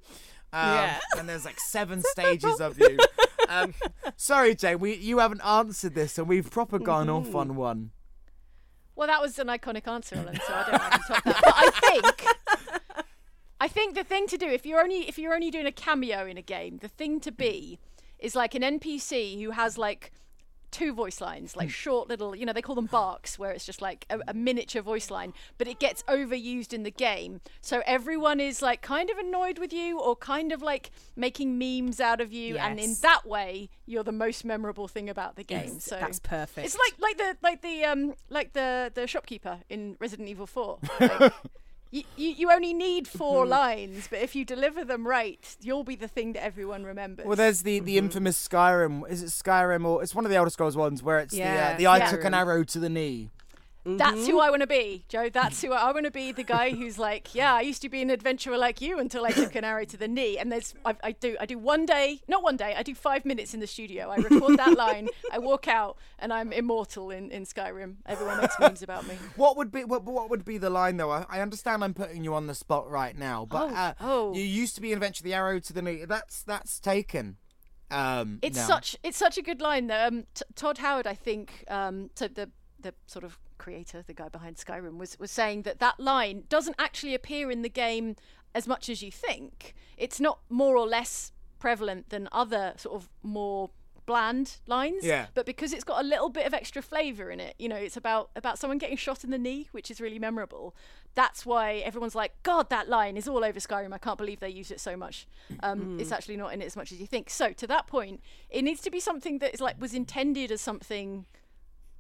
Um, 0.53 0.61
Yeah. 0.75 1.01
And 1.19 1.29
there's 1.29 1.45
like 1.45 1.59
seven 1.61 2.03
stages 2.13 2.61
of 2.61 2.79
you. 2.79 2.99
Um, 3.49 3.75
sorry, 4.17 4.55
Jane, 4.55 4.79
we 4.79 4.95
you 4.95 5.19
haven't 5.19 5.41
answered 5.41 5.95
this, 5.95 6.19
and 6.19 6.29
we've 6.29 6.51
proper 6.51 6.79
gone 6.79 7.09
off 7.09 7.35
on 7.35 7.57
one. 7.57 7.91
Well, 8.95 9.07
that 9.09 9.23
was 9.23 9.39
an 9.39 9.47
iconic 9.47 9.89
answer, 9.89 10.17
Ellen. 10.17 10.39
So 10.47 10.53
I 10.53 10.63
don't 10.63 10.73
know 10.73 10.79
I 10.83 10.91
can 10.91 11.01
top 11.01 11.25
that. 11.25 11.41
But 11.43 11.55
I 11.57 11.71
think, 11.71 12.37
I 13.61 13.69
think 13.69 13.95
the 13.95 14.05
thing 14.05 14.27
to 14.29 14.39
do 14.39 14.47
if 14.47 14.65
you're 14.65 14.81
only 14.81 15.09
if 15.09 15.19
you're 15.19 15.35
only 15.35 15.51
doing 15.51 15.67
a 15.67 15.73
cameo 15.73 16.27
in 16.27 16.39
a 16.39 16.43
game, 16.43 16.79
the 16.79 16.89
thing 16.89 17.21
to 17.21 17.31
be 17.33 17.79
is 18.19 18.35
like 18.35 18.55
an 18.55 18.63
NPC 18.63 19.41
who 19.43 19.51
has 19.51 19.77
like 19.79 20.13
two 20.71 20.93
voice 20.95 21.21
lines, 21.21 21.57
like 21.57 21.69
short 21.71 22.09
little, 22.09 22.35
you 22.35 22.47
know, 22.47 22.53
they 22.53 22.63
call 22.63 22.75
them 22.75 22.87
barks, 22.87 23.39
where 23.39 23.51
it's 23.51 23.67
just 23.67 23.83
like 23.83 24.07
a, 24.09 24.21
a 24.29 24.35
miniature 24.35 24.83
voice 24.83 25.11
line, 25.11 25.33
but 25.59 25.67
it 25.67 25.81
gets 25.81 26.03
overused 26.05 26.73
in 26.73 26.85
the 26.85 26.91
game. 26.91 27.41
So 27.61 27.83
everyone 27.87 28.41
is 28.41 28.63
like 28.63 28.81
kind 28.81 29.11
of 29.11 29.19
annoyed 29.19 29.59
with 29.59 29.73
you 29.73 30.01
or 30.01 30.17
kind 30.17 30.53
of 30.53 30.63
like 30.63 30.91
making 31.17 31.59
memes 31.59 32.01
out 32.01 32.21
of 32.21 32.33
you, 32.33 32.57
and 32.57 32.79
in 32.79 32.95
that 33.03 33.27
way, 33.27 33.69
you're 33.87 34.05
the 34.05 34.13
most 34.13 34.45
memorable 34.45 34.89
thing 34.89 35.09
about 35.11 35.37
the 35.37 35.45
game. 35.45 35.73
Yes, 35.75 35.85
so 35.85 35.97
that's 35.99 36.21
perfect. 36.21 36.67
It's 36.67 36.77
like 36.79 36.95
like 36.99 37.19
the 37.19 37.37
like 37.43 37.63
the 37.63 37.85
um 37.85 38.15
like 38.29 38.53
the 38.53 38.91
the 38.95 39.07
shopkeeper 39.07 39.59
in 39.69 39.97
Resident 40.01 40.29
Evil 40.29 40.47
Four. 40.47 40.79
Like, 41.01 41.33
you, 41.91 42.05
you 42.17 42.31
you 42.31 42.53
only 42.53 42.73
need 42.73 43.09
four 43.09 43.47
lines, 43.47 44.07
but 44.09 44.21
if 44.21 44.35
you 44.37 44.45
deliver 44.45 44.85
them 44.85 45.07
right, 45.07 45.57
you'll 45.61 45.85
be 45.85 45.97
the 45.97 46.09
thing 46.09 46.33
that 46.35 46.45
everyone 46.45 46.85
remembers. 46.85 47.27
Well, 47.27 47.37
there's 47.37 47.63
the, 47.63 47.81
the 47.81 47.99
infamous 47.99 48.49
Skyrim. 48.49 49.09
Is 49.11 49.23
it 49.23 49.27
Skyrim 49.31 49.85
or 49.85 50.03
it's 50.03 50.15
one 50.15 50.25
of 50.25 50.31
the 50.31 50.37
Elder 50.37 50.51
Scrolls 50.51 50.77
ones 50.77 51.03
where 51.03 51.19
it's 51.19 51.35
Yeah, 51.35 51.71
the 51.71 51.75
uh, 51.75 51.79
the 51.79 51.87
I 51.87 51.97
yeah. 51.99 52.11
took 52.11 52.25
an 52.25 52.35
arrow 52.35 52.63
to 52.65 52.79
the 52.79 52.89
knee. 52.89 53.31
That's 53.97 54.27
who 54.27 54.41
I 54.41 54.51
want 54.51 54.61
to 54.63 54.67
be, 54.67 55.05
Joe. 55.09 55.29
That's 55.29 55.61
who 55.63 55.73
I, 55.73 55.89
I 55.89 55.93
want 55.93 56.05
to 56.07 56.11
be. 56.11 56.33
The 56.33 56.43
guy 56.45 56.71
who's 56.71 56.99
like, 56.99 57.35
yeah, 57.35 57.55
I 57.55 57.61
used 57.61 57.83
to 57.83 57.89
be 57.89 58.03
an 58.03 58.11
adventurer 58.11 58.57
like 58.59 58.81
you 58.81 58.99
until 58.99 59.25
I 59.25 59.31
took 59.31 59.55
an 59.55 59.65
arrow 59.65 59.85
to 59.85 59.97
the 59.97 60.09
knee. 60.09 60.39
And 60.39 60.51
there's, 60.53 60.75
I, 60.85 60.97
I 61.03 61.13
do, 61.13 61.37
I 61.41 61.47
do 61.47 61.59
one 61.59 61.87
day, 61.87 62.21
not 62.29 62.43
one 62.43 62.57
day. 62.57 62.75
I 62.77 62.83
do 62.83 62.95
five 62.95 63.25
minutes 63.25 63.55
in 63.55 63.61
the 63.61 63.67
studio. 63.67 64.11
I 64.11 64.17
record 64.17 64.57
that 64.59 64.77
line. 64.77 65.09
I 65.33 65.39
walk 65.39 65.69
out, 65.69 65.97
and 66.19 66.33
I'm 66.33 66.53
immortal 66.53 67.11
in, 67.11 67.31
in 67.31 67.45
Skyrim. 67.45 67.97
Everyone 68.07 68.41
makes 68.41 68.59
memes 68.59 68.83
about 68.83 69.07
me. 69.07 69.15
What 69.37 69.57
would 69.57 69.71
be 69.73 69.85
what, 69.85 70.05
what 70.05 70.29
would 70.31 70.45
be 70.45 70.59
the 70.59 70.71
line 70.71 70.97
though? 70.97 71.11
I, 71.11 71.25
I 71.29 71.41
understand 71.41 71.83
I'm 71.85 71.95
putting 71.95 72.25
you 72.25 72.35
on 72.35 72.47
the 72.47 72.55
spot 72.55 72.91
right 72.91 73.17
now, 73.17 73.47
but 73.49 73.71
Oh, 73.71 73.75
uh, 73.75 73.93
oh. 74.01 74.35
you 74.35 74.43
used 74.43 74.75
to 74.75 74.81
be 74.81 74.93
an 74.93 74.97
adventure 74.99 75.23
the 75.25 75.35
arrow 75.35 75.59
to 75.61 75.73
the 75.73 75.83
knee. 75.83 76.05
That's 76.05 76.43
that's 76.43 76.79
taken. 76.81 77.37
Um, 77.91 78.39
It's 78.43 78.57
now. 78.57 78.67
such 78.67 78.97
it's 79.03 79.17
such 79.19 79.37
a 79.39 79.43
good 79.43 79.61
line 79.61 79.87
though. 79.89 80.07
Um, 80.07 80.25
T- 80.35 80.45
Todd 80.55 80.79
Howard, 80.79 81.07
I 81.07 81.15
think, 81.15 81.65
um, 81.69 82.11
so 82.15 82.29
the 82.29 82.51
the 82.81 82.95
sort 83.07 83.25
of 83.25 83.39
creator, 83.65 84.03
the 84.07 84.15
guy 84.15 84.29
behind 84.29 84.57
Skyrim, 84.57 84.97
was 84.99 85.19
was 85.21 85.31
saying 85.31 85.63
that 85.63 85.79
that 85.79 86.01
line 86.01 86.45
doesn't 86.49 86.77
actually 86.79 87.15
appear 87.15 87.51
in 87.55 87.63
the 87.63 87.69
game 87.85 88.17
as 88.55 88.67
much 88.67 88.89
as 88.89 88.99
you 89.03 89.13
think. 89.13 89.75
It's 89.97 90.19
not 90.19 90.41
more 90.49 90.77
or 90.77 90.87
less 90.99 91.33
prevalent 91.61 92.09
than 92.11 92.29
other 92.33 92.73
sort 92.77 92.95
of 92.99 93.09
more 93.23 93.71
bland 94.07 94.57
lines 94.67 95.05
Yeah. 95.05 95.27
but 95.35 95.47
because 95.47 95.73
it's 95.73 95.85
got 95.85 96.01
a 96.05 96.09
little 96.13 96.31
bit 96.31 96.45
of 96.47 96.53
extra 96.55 96.83
flavor 96.83 97.31
in 97.31 97.39
it 97.39 97.55
you 97.63 97.69
know 97.69 97.77
it's 97.77 97.97
about 97.97 98.31
about 98.35 98.59
someone 98.59 98.79
getting 98.79 98.97
shot 98.97 99.23
in 99.23 99.31
the 99.31 99.39
knee 99.39 99.69
which 99.71 99.89
is 99.93 100.01
really 100.01 100.19
memorable. 100.19 100.75
That's 101.15 101.45
why 101.47 101.67
everyone's 101.89 102.17
like 102.17 102.33
god 102.43 102.71
that 102.71 102.89
line 102.89 103.17
is 103.17 103.29
all 103.29 103.45
over 103.45 103.61
skyrim. 103.61 103.93
I 103.93 103.99
can't 103.99 104.19
believe 104.19 104.41
they 104.41 104.49
use 104.63 104.71
it 104.73 104.81
so 104.81 104.97
much. 104.97 105.29
Um, 105.63 105.99
it's 106.01 106.11
actually 106.11 106.39
not 106.39 106.53
in 106.55 106.61
it 106.63 106.67
as 106.67 106.77
much 106.77 106.91
as 106.93 106.99
you 107.03 107.07
think. 107.07 107.31
So 107.31 107.53
to 107.53 107.67
that 107.69 107.87
point 107.87 108.21
it 108.49 108.63
needs 108.63 108.81
to 108.87 108.91
be 108.91 109.01
something 109.01 109.39
that 109.41 109.55
is 109.55 109.61
like 109.61 109.81
was 109.81 109.95
intended 109.95 110.51
as 110.51 110.61
something 110.61 111.27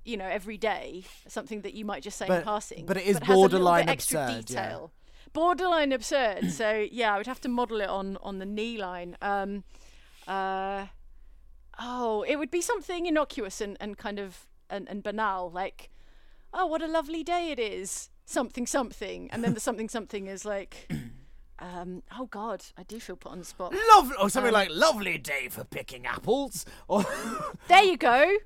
you 0.05 0.17
know 0.17 0.27
every 0.27 0.57
day 0.57 1.05
something 1.29 1.61
that 1.63 1.75
you 1.75 1.85
might 1.85 2.03
just 2.03 2.17
say 2.19 2.27
in 2.27 2.29
But- 2.31 2.45
passing 2.45 2.87
but 2.87 2.97
it 2.97 3.05
is 3.07 3.19
bit 3.19 3.29
borderline 3.29 3.89
extra 3.89 4.23
absurd, 4.23 4.51
yeah. 4.51 4.63
detail 4.69 4.93
borderline 5.33 5.93
absurd 5.93 6.51
so 6.51 6.87
yeah 6.91 7.15
i 7.15 7.17
would 7.19 7.27
have 7.27 7.41
to 7.43 7.49
model 7.49 7.81
it 7.81 7.89
on 7.89 8.17
on 8.23 8.39
the 8.39 8.47
knee 8.47 8.77
line 8.79 9.17
um 9.23 9.63
uh 10.27 10.87
oh 11.79 12.25
it 12.27 12.37
would 12.37 12.51
be 12.51 12.61
something 12.61 13.07
innocuous 13.07 13.61
and, 13.61 13.77
and 13.81 13.97
kind 13.99 14.19
of 14.19 14.47
and, 14.73 14.89
and 14.89 15.03
banal, 15.03 15.51
like, 15.51 15.91
oh, 16.55 16.65
what 16.65 16.81
a 16.81 16.87
lovely 16.87 17.25
day 17.25 17.51
it 17.51 17.59
is, 17.59 18.09
something 18.25 18.67
something, 18.69 19.29
and 19.33 19.43
then 19.43 19.53
the 19.55 19.59
something 19.59 19.89
something 19.99 20.29
is 20.29 20.45
like, 20.45 20.89
um, 21.59 22.05
oh 22.17 22.27
God, 22.27 22.65
I 22.79 22.85
do 22.85 23.01
feel 23.01 23.17
put 23.17 23.33
on 23.33 23.41
the 23.41 23.45
spot. 23.45 23.75
Lovely, 23.95 24.15
or 24.17 24.23
Um, 24.25 24.31
something 24.31 24.53
like 24.53 24.69
"lovely 24.71 25.19
day 25.19 25.49
for 25.49 25.65
picking 25.65 26.07
apples," 26.07 26.65
or 26.89 27.05
There 27.67 27.83
you 27.83 27.97
go. 27.97 28.37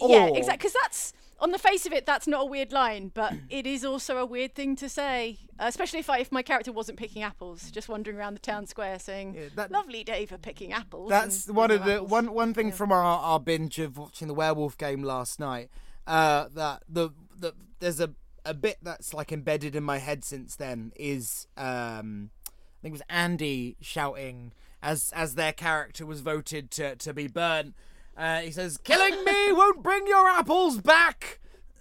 Yeah, 0.00 0.28
Or- 0.28 0.36
exactly. 0.38 0.58
Because 0.58 0.74
that's 0.82 1.12
on 1.40 1.50
the 1.50 1.58
face 1.58 1.86
of 1.86 1.92
it, 1.92 2.06
that's 2.06 2.26
not 2.28 2.42
a 2.42 2.46
weird 2.46 2.72
line, 2.72 3.10
but 3.12 3.32
it 3.50 3.66
is 3.66 3.84
also 3.84 4.18
a 4.18 4.24
weird 4.26 4.54
thing 4.54 4.76
to 4.76 4.88
say, 4.88 5.38
uh, 5.58 5.64
especially 5.66 5.98
if 5.98 6.08
I, 6.08 6.18
if 6.18 6.30
my 6.30 6.42
character 6.42 6.70
wasn't 6.72 6.98
picking 6.98 7.22
apples, 7.22 7.70
just 7.70 7.88
wandering 7.88 8.16
around 8.16 8.34
the 8.34 8.40
town 8.40 8.66
square 8.66 8.98
saying, 8.98 9.34
Yeah, 9.34 9.42
that- 9.56 9.70
"Lovely 9.72 10.04
day 10.04 10.24
for 10.26 10.38
picking 10.38 10.72
apples." 10.72 11.10
That's 11.10 11.46
and 11.48 11.56
one 11.56 11.70
of 11.70 11.84
the 11.84 11.94
apples." 11.94 12.10
one 12.10 12.32
one 12.32 12.54
thing 12.54 12.70
from 12.72 12.92
our, 12.92 13.02
our 13.02 13.40
binge 13.40 13.78
of 13.78 13.98
watching 13.98 14.28
the 14.28 14.34
werewolf 14.34 14.78
game 14.78 15.02
last 15.02 15.40
night. 15.40 15.68
Uh, 16.06 16.46
that 16.54 16.82
the 16.88 17.10
the 17.38 17.54
there's 17.80 18.00
a 18.00 18.10
a 18.44 18.54
bit 18.54 18.76
that's 18.82 19.14
like 19.14 19.30
embedded 19.30 19.76
in 19.76 19.84
my 19.84 19.98
head 19.98 20.24
since 20.24 20.56
then 20.56 20.92
is 20.96 21.46
um, 21.56 22.30
I 22.48 22.50
think 22.82 22.90
it 22.90 22.98
was 22.98 23.02
Andy 23.08 23.76
shouting 23.80 24.52
as 24.82 25.12
as 25.14 25.36
their 25.36 25.52
character 25.52 26.04
was 26.04 26.20
voted 26.22 26.70
to 26.72 26.96
to 26.96 27.14
be 27.14 27.28
burnt. 27.28 27.74
Uh, 28.16 28.40
he 28.40 28.50
says, 28.50 28.78
"Killing 28.78 29.24
me 29.24 29.52
won't 29.52 29.82
bring 29.82 30.06
your 30.06 30.28
apples 30.28 30.78
back." 30.80 31.40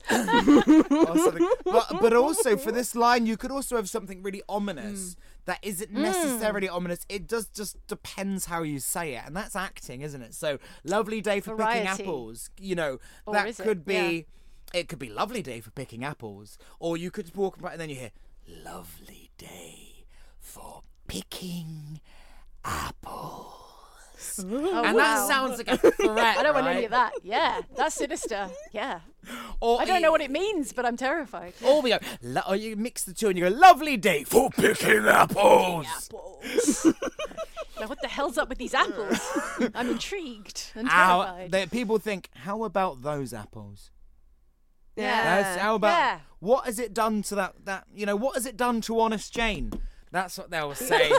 But, 0.10 1.88
but 2.02 2.14
also 2.14 2.58
for 2.58 2.72
this 2.72 2.96
line, 2.96 3.26
you 3.26 3.38
could 3.38 3.52
also 3.52 3.76
have 3.76 3.90
something 3.90 4.24
really 4.24 4.42
ominous 4.50 5.16
that 5.46 5.60
isn't 5.62 5.92
necessarily 5.92 6.68
ominous. 6.70 7.06
It 7.10 7.28
does 7.28 7.48
just 7.48 7.76
depends 7.88 8.46
how 8.46 8.64
you 8.64 8.80
say 8.80 9.14
it, 9.16 9.24
and 9.26 9.36
that's 9.36 9.56
acting, 9.56 10.02
isn't 10.02 10.22
it? 10.22 10.34
So 10.34 10.58
lovely 10.84 11.22
day 11.22 11.40
for 11.40 11.56
picking 11.56 11.88
apples. 11.88 12.50
You 12.60 12.76
know 12.76 13.00
Or 13.26 13.34
that 13.34 13.48
is 13.48 13.60
it? 13.60 13.64
could 13.64 13.84
Yeah. 13.88 14.08
be. 14.10 14.26
It 14.74 14.88
could 14.88 15.00
be 15.00 15.10
lovely 15.10 15.42
day 15.42 15.60
for 15.60 15.70
picking 15.72 16.04
apples, 16.04 16.58
or 16.80 16.96
you 16.98 17.12
could 17.12 17.36
walk 17.36 17.58
about 17.58 17.74
and 17.74 17.82
then 17.82 17.90
you 17.90 17.96
hear 17.96 18.12
lovely 18.64 19.32
day 19.38 20.06
for 20.40 20.84
picking 21.08 22.00
apples. 22.64 23.61
Oh, 24.40 24.84
and 24.84 24.96
wow. 24.96 25.02
that 25.04 25.28
sounds 25.28 25.58
like 25.58 25.68
a 25.68 25.78
threat. 25.78 26.38
I 26.38 26.44
don't 26.44 26.54
want 26.54 26.66
right? 26.68 26.76
any 26.78 26.86
of 26.86 26.92
that. 26.92 27.14
Yeah, 27.24 27.62
that's 27.76 27.96
sinister. 27.96 28.50
Yeah, 28.72 29.00
Or 29.60 29.82
I 29.82 29.86
don't 29.86 30.02
know 30.02 30.12
what 30.12 30.22
it 30.22 30.32
means, 30.32 30.74
but 30.74 30.86
I'm 30.86 30.98
terrified. 30.98 31.54
Or 31.64 31.82
we 31.82 31.90
go, 31.92 32.00
lo- 32.22 32.42
or 32.48 32.56
you 32.56 32.76
mix 32.76 33.04
the 33.04 33.14
two 33.14 33.30
and 33.30 33.38
you 33.38 33.50
go, 33.50 33.56
lovely 33.56 33.98
day 33.98 34.24
for 34.24 34.50
picking 34.50 35.06
apples. 35.08 35.88
Apples. 35.88 36.86
now, 37.80 37.88
what 37.88 38.02
the 38.02 38.08
hell's 38.08 38.38
up 38.38 38.50
with 38.50 38.58
these 38.58 38.74
apples? 38.74 39.20
I'm 39.76 39.90
intrigued 39.92 40.72
and 40.76 40.88
How, 40.88 41.24
terrified. 41.24 41.52
they, 41.52 41.66
people 41.68 41.98
think, 42.00 42.30
how 42.36 42.64
about 42.64 43.02
those 43.02 43.34
apples? 43.34 43.92
yeah. 44.96 45.42
That's, 45.42 45.62
how 45.62 45.76
about 45.76 45.98
Yeah. 45.98 46.20
what 46.40 46.66
has 46.66 46.78
it 46.80 46.94
done 46.94 47.22
to 47.24 47.36
that? 47.36 47.54
That 47.66 47.86
you 47.94 48.06
know, 48.06 48.16
what 48.16 48.36
has 48.36 48.46
it 48.46 48.58
done 48.58 48.82
to 48.82 49.00
Honest 49.00 49.34
Jane? 49.34 49.72
That's 50.12 50.38
what 50.38 50.50
they'll 50.52 50.76
say. 50.76 51.10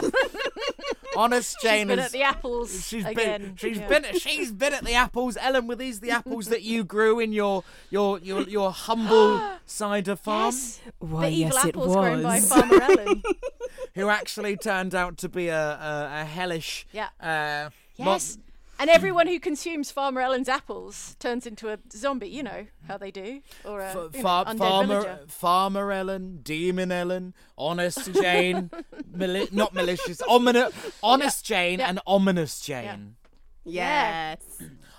Honest 1.15 1.57
Jane 1.61 1.87
been 1.87 1.97
has- 1.99 2.11
been 2.11 2.21
at 2.21 2.31
the 2.31 2.37
apples 2.37 2.87
She's 2.87 3.05
again. 3.05 3.41
been 3.41 3.55
she's 3.55 3.77
Yeah. 3.77 3.87
been 3.87 4.05
she's 4.19 4.51
been 4.51 4.73
at 4.73 4.83
the 4.83 4.93
apples. 4.93 5.37
Ellen, 5.39 5.67
were 5.67 5.75
these 5.75 5.99
the 5.99 6.11
apples 6.11 6.47
that 6.47 6.63
you 6.63 6.83
grew 6.83 7.19
in 7.19 7.33
your 7.33 7.63
your 7.89 8.19
your, 8.19 8.41
your 8.43 8.71
humble 8.71 9.41
cider 9.65 10.15
farm? 10.15 10.53
Yes, 10.53 10.79
Why, 10.99 11.29
the 11.29 11.35
evil 11.35 11.53
yes, 11.55 11.65
it 11.65 11.69
apples 11.69 11.93
grown 11.95 12.23
by 12.23 12.35
was. 12.35 12.49
Farmer 12.49 12.81
Ellen. 12.81 13.23
Who 13.95 14.09
actually 14.09 14.57
turned 14.57 14.95
out 14.95 15.17
to 15.17 15.29
be 15.29 15.47
a 15.49 15.59
a, 15.61 16.09
a 16.21 16.25
hellish 16.25 16.85
Yeah. 16.91 17.09
uh 17.19 17.69
mon- 17.99 18.13
Yes. 18.15 18.37
And 18.83 18.89
everyone 18.89 19.27
who 19.27 19.39
consumes 19.39 19.91
Farmer 19.91 20.19
Ellen's 20.19 20.49
apples 20.49 21.15
turns 21.17 21.47
into 21.47 21.69
a 21.69 21.77
zombie. 21.93 22.27
You 22.27 22.43
know 22.43 22.67
how 22.85 22.97
they 22.97 23.11
do, 23.11 23.39
or 23.63 23.79
a 23.79 23.85
F- 23.89 23.95
you 24.13 24.21
know, 24.21 24.27
undead 24.43 24.57
farmer, 24.57 24.87
villager. 25.01 25.19
farmer 25.29 25.91
Ellen, 25.93 26.39
demon 26.43 26.91
Ellen, 26.91 27.33
honest 27.57 28.11
Jane, 28.11 28.69
mali- 29.09 29.47
not 29.53 29.73
malicious, 29.73 30.21
ominous, 30.27 30.73
honest 31.01 31.45
Jane, 31.45 31.79
Yeah. 31.79 31.89
and 31.91 32.01
ominous 32.05 32.59
Jane. 32.59 33.15
Yes. 33.63 34.41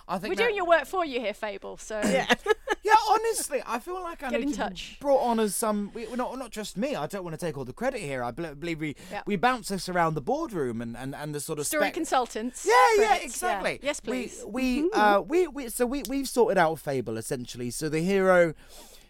I 0.07 0.19
think 0.19 0.31
We're 0.33 0.37
that- 0.37 0.43
doing 0.45 0.57
your 0.57 0.67
work 0.67 0.85
for 0.87 1.05
you 1.05 1.19
here, 1.21 1.33
Fable. 1.35 1.77
So 1.79 2.01
yeah. 2.05 2.27
yeah. 2.83 2.93
honestly, 3.11 3.63
I 3.67 3.79
feel 3.79 4.03
like 4.03 4.23
I 4.23 4.31
Get 4.31 4.41
need 4.41 4.47
in 4.49 4.53
to 4.53 4.59
touch. 4.59 4.99
brought 5.01 5.21
on 5.23 5.41
as 5.41 5.57
some. 5.57 5.91
We, 5.95 6.07
well, 6.07 6.17
not 6.17 6.39
not 6.39 6.51
just 6.51 6.77
me. 6.77 6.95
I 6.95 7.07
don't 7.07 7.25
want 7.25 7.39
to 7.39 7.45
take 7.47 7.57
all 7.57 7.65
the 7.65 7.73
credit 7.73 8.01
here. 8.01 8.23
I 8.23 8.31
believe 8.31 8.81
we 8.81 8.97
Yeah. 9.11 9.23
we 9.27 9.37
bounce 9.37 9.69
this 9.69 9.89
around 9.89 10.15
the 10.15 10.21
boardroom 10.21 10.83
and 10.83 10.97
and, 10.97 11.15
and 11.15 11.35
the 11.35 11.41
sort 11.41 11.59
of 11.59 11.67
story 11.67 11.85
spec- 11.85 11.95
consultants. 11.95 12.67
Yeah, 12.67 12.73
yeah, 12.99 13.07
credits, 13.09 13.25
exactly. 13.35 13.81
Yes, 13.83 14.01
please. 14.01 14.43
We 14.47 14.83
we 14.83 14.91
uh 14.93 15.21
we, 15.23 15.47
we 15.47 15.69
so 15.71 15.87
we 15.87 16.03
we've 16.09 16.29
sorted 16.29 16.59
out 16.59 16.79
Fable 16.79 17.17
essentially. 17.17 17.71
So 17.71 17.89
the 17.89 18.01
hero 18.01 18.55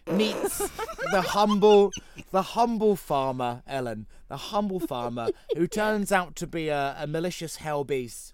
meets 0.09 0.59
the 1.11 1.21
humble 1.21 1.91
the 2.31 2.41
humble 2.41 2.95
farmer 2.95 3.63
Ellen, 3.67 4.05
the 4.27 4.37
humble 4.37 4.79
farmer 4.79 5.29
who 5.57 5.67
turns 5.81 6.11
out 6.11 6.35
to 6.37 6.47
be 6.47 6.69
a, 6.69 6.95
a 6.99 7.07
malicious 7.07 7.57
hell 7.57 7.83
beast 7.83 8.31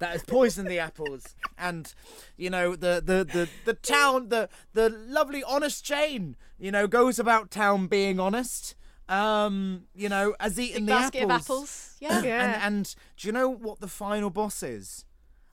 that 0.00 0.10
has 0.10 0.22
poisoned 0.24 0.68
the 0.68 0.78
apples 0.78 1.36
and 1.56 1.94
you 2.36 2.50
know 2.50 2.74
the 2.74 3.00
the 3.04 3.24
the, 3.24 3.48
the 3.64 3.74
town 3.74 4.28
the 4.28 4.48
the 4.72 4.88
lovely 4.90 5.44
honest 5.44 5.84
Jane 5.84 6.36
you 6.58 6.72
know 6.72 6.86
goes 6.86 7.18
about 7.18 7.50
town 7.50 7.86
being 7.86 8.18
honest 8.18 8.74
um 9.08 9.84
you 9.94 10.08
know 10.08 10.34
has 10.40 10.58
eaten 10.58 10.86
Big 10.86 10.86
the 10.86 10.92
basket 11.00 11.22
apples 11.22 11.30
of 11.30 11.40
apples. 11.42 11.96
Yeah. 12.00 12.22
Yeah. 12.22 12.44
and, 12.44 12.62
and 12.62 12.94
do 13.16 13.28
you 13.28 13.32
know 13.32 13.48
what 13.48 13.80
the 13.80 13.88
final 13.88 14.30
boss 14.30 14.62
is? 14.62 15.04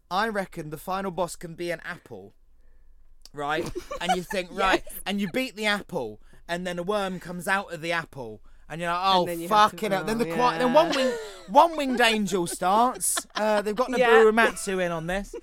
I 0.09 0.29
reckon 0.29 0.69
the 0.69 0.77
final 0.77 1.11
boss 1.11 1.35
can 1.35 1.55
be 1.55 1.69
an 1.71 1.81
apple, 1.83 2.33
right? 3.33 3.69
And 3.99 4.15
you 4.15 4.23
think, 4.23 4.49
right, 4.53 4.83
and 5.05 5.19
you 5.19 5.29
beat 5.31 5.55
the 5.57 5.65
apple, 5.65 6.21
and 6.47 6.65
then 6.65 6.79
a 6.79 6.83
worm 6.83 7.19
comes 7.19 7.47
out 7.47 7.73
of 7.73 7.81
the 7.81 7.91
apple, 7.91 8.41
and 8.69 8.81
you're 8.81 8.91
like, 8.91 9.01
oh 9.03 9.25
then 9.25 9.39
you 9.39 9.47
fucking 9.47 9.91
hell. 9.91 10.03
Then 10.03 10.17
the 10.17 10.29
oh, 10.31 10.35
quiet, 10.35 10.59
then 10.59 10.73
one 10.73 10.89
wing, 10.95 11.11
one 11.47 11.77
winged 11.77 12.01
angel 12.01 12.47
starts. 12.59 13.25
Uh, 13.35 13.61
they've 13.61 13.75
got 13.75 13.89
Nobuo 13.89 13.97
Yeah. 13.99 14.23
Uematsu 14.25 14.83
in 14.83 14.91
on 14.91 15.07
this, 15.07 15.33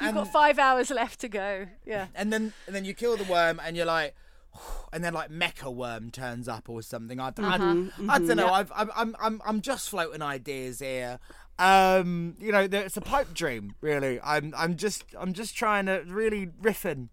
You've 0.00 0.14
got 0.14 0.32
five 0.32 0.58
hours 0.58 0.90
left 0.90 1.20
to 1.20 1.28
go. 1.28 1.66
Yeah. 1.84 2.06
and 2.14 2.32
then 2.32 2.52
and 2.66 2.74
then 2.74 2.84
you 2.84 2.94
kill 2.94 3.16
the 3.16 3.24
worm, 3.24 3.60
and 3.64 3.76
you're 3.76 3.86
like. 3.86 4.14
And 4.92 5.04
then 5.04 5.12
like 5.12 5.30
mecha 5.30 5.74
worm 5.74 6.10
turns 6.10 6.48
up 6.48 6.70
or 6.70 6.80
something. 6.80 7.20
I, 7.20 7.26
I, 7.26 7.30
Mm-hmm, 7.58 8.08
I 8.08 8.18
don't 8.18 8.36
know. 8.38 8.48
I've, 8.48 8.72
I'm 8.74 8.90
I'm 8.96 9.16
I'm 9.20 9.42
I'm 9.44 9.60
just 9.60 9.90
floating 9.90 10.22
ideas 10.22 10.78
here. 10.78 11.18
Um, 11.58 12.34
you 12.38 12.52
know, 12.52 12.66
it's 12.70 12.96
a 12.96 13.02
pipe 13.02 13.34
dream, 13.34 13.74
really. 13.82 14.18
I'm 14.22 14.54
I'm 14.56 14.76
just 14.76 15.04
I'm 15.18 15.34
just 15.34 15.54
trying 15.54 15.84
to 15.86 16.02
really 16.06 16.46
riffing. 16.62 17.08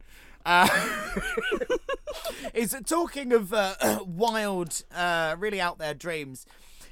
Uh, 0.46 0.68
is 2.54 2.76
talking 2.86 3.32
of 3.32 3.54
uh, 3.54 4.00
wild, 4.06 4.84
uh, 4.94 5.36
really 5.40 5.62
out 5.62 5.78
there 5.78 5.94
dreams. 5.94 6.46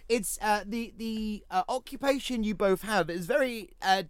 It's 0.08 0.38
uh, 0.41 0.64
the 0.66 0.93
the 0.97 1.43
uh, 1.52 1.64
occupation 1.70 2.43
you 2.43 2.56
both 2.56 2.82
have 2.84 3.10
is 3.10 3.26
very. 3.26 3.72
Uh, 3.82 4.04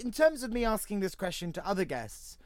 in 0.00 0.10
terms 0.10 0.42
of 0.42 0.52
me 0.52 0.64
asking 0.64 1.00
this 1.00 1.14
question 1.14 1.52
to 1.52 1.66
other 1.66 1.84
guests, 1.84 2.38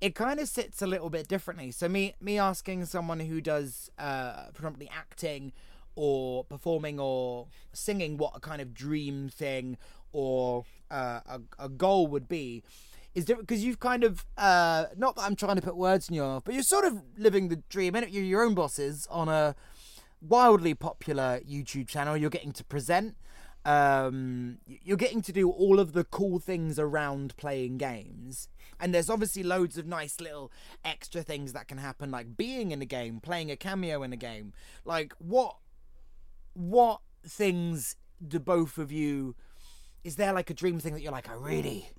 it 0.00 0.14
kind 0.14 0.38
of 0.40 0.48
sits 0.48 0.82
a 0.82 0.86
little 0.86 1.10
bit 1.10 1.28
differently. 1.28 1.70
So 1.70 1.88
me 1.88 2.14
me 2.20 2.38
asking 2.38 2.86
someone 2.86 3.20
who 3.20 3.40
does 3.40 3.90
predominantly 3.98 4.90
acting 4.94 5.52
or 5.94 6.44
performing 6.44 6.98
or 6.98 7.46
singing 7.72 8.16
what 8.16 8.32
a 8.34 8.40
kind 8.40 8.62
of 8.62 8.74
dream 8.74 9.28
thing 9.28 9.76
or 10.12 10.64
a, 10.90 11.40
a 11.58 11.68
goal 11.68 12.06
would 12.06 12.28
be 12.28 12.62
is 13.14 13.24
different 13.24 13.48
because 13.48 13.64
you've 13.64 13.80
kind 13.80 14.04
of 14.04 14.24
uh, 14.38 14.86
not 14.96 15.16
that 15.16 15.22
I'm 15.22 15.36
trying 15.36 15.56
to 15.56 15.62
put 15.62 15.76
words 15.76 16.08
in 16.08 16.14
your 16.14 16.26
mouth, 16.26 16.42
but 16.44 16.54
you're 16.54 16.62
sort 16.62 16.84
of 16.84 17.02
living 17.16 17.48
the 17.48 17.56
dream. 17.68 17.94
innit? 17.94 18.12
You're 18.12 18.24
your 18.24 18.42
own 18.42 18.54
bosses 18.54 19.06
on 19.10 19.28
a 19.28 19.54
wildly 20.20 20.74
popular 20.74 21.40
YouTube 21.48 21.88
channel. 21.88 22.16
You're 22.16 22.30
getting 22.30 22.52
to 22.52 22.64
present. 22.64 23.16
Um, 23.64 24.58
you're 24.66 24.96
getting 24.96 25.22
to 25.22 25.32
do 25.32 25.48
all 25.48 25.78
of 25.78 25.92
the 25.92 26.04
cool 26.04 26.38
things 26.38 26.78
around 26.78 27.36
playing 27.36 27.78
games. 27.78 28.48
And 28.80 28.92
there's 28.92 29.08
obviously 29.08 29.44
loads 29.44 29.78
of 29.78 29.86
nice 29.86 30.20
little 30.20 30.50
extra 30.84 31.22
things 31.22 31.52
that 31.52 31.68
can 31.68 31.78
happen, 31.78 32.10
like 32.10 32.36
being 32.36 32.72
in 32.72 32.82
a 32.82 32.86
game, 32.86 33.20
playing 33.20 33.50
a 33.50 33.56
cameo 33.56 34.02
in 34.02 34.12
a 34.12 34.16
game. 34.16 34.52
Like 34.84 35.14
what, 35.18 35.56
what 36.54 37.00
things 37.24 37.94
do 38.26 38.40
both 38.40 38.78
of 38.78 38.90
you? 38.90 39.36
Is 40.02 40.16
there 40.16 40.32
like 40.32 40.50
a 40.50 40.54
dream 40.54 40.80
thing 40.80 40.94
that 40.94 41.02
you're 41.02 41.12
like, 41.12 41.30
I 41.30 41.34
really, 41.34 41.90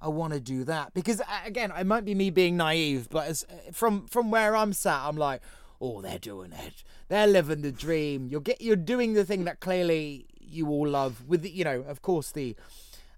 I 0.00 0.08
want 0.08 0.34
to 0.34 0.40
do 0.40 0.64
that 0.64 0.92
because 0.94 1.22
again, 1.44 1.72
it 1.76 1.86
might 1.86 2.04
be 2.04 2.14
me 2.14 2.30
being 2.30 2.56
naive, 2.56 3.08
but 3.10 3.28
as 3.28 3.46
from 3.72 4.06
from 4.06 4.30
where 4.30 4.54
I'm 4.54 4.72
sat, 4.72 5.00
I'm 5.04 5.16
like, 5.16 5.40
oh, 5.80 6.02
they're 6.02 6.18
doing 6.18 6.52
it. 6.52 6.84
They're 7.08 7.26
living 7.26 7.62
the 7.62 7.72
dream. 7.72 8.28
You're 8.28 8.40
get 8.40 8.60
you're 8.60 8.76
doing 8.76 9.14
the 9.14 9.24
thing 9.24 9.44
that 9.44 9.60
clearly 9.60 10.26
you 10.40 10.68
all 10.68 10.88
love. 10.88 11.24
With 11.26 11.42
the, 11.42 11.50
you 11.50 11.64
know, 11.64 11.82
of 11.82 12.02
course, 12.02 12.30
the 12.32 12.56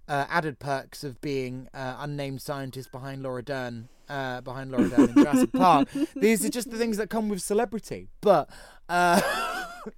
uh, 0.07 0.25
added 0.29 0.59
perks 0.59 1.03
of 1.03 1.19
being 1.21 1.67
uh, 1.73 1.97
unnamed 1.99 2.41
scientist 2.41 2.91
behind 2.91 3.23
Laura 3.23 3.43
Dern. 3.43 3.89
Uh, 4.07 4.41
behind 4.41 4.71
Laura 4.71 4.89
Dern 4.89 5.09
in 5.09 5.13
Jurassic 5.23 5.51
Park. 5.53 5.87
These 6.15 6.43
are 6.43 6.49
just 6.49 6.71
the 6.71 6.77
things 6.79 6.97
that 6.97 7.11
come 7.11 7.29
with 7.29 7.43
celebrity. 7.43 8.07
But 8.21 8.49
uh, 8.89 9.21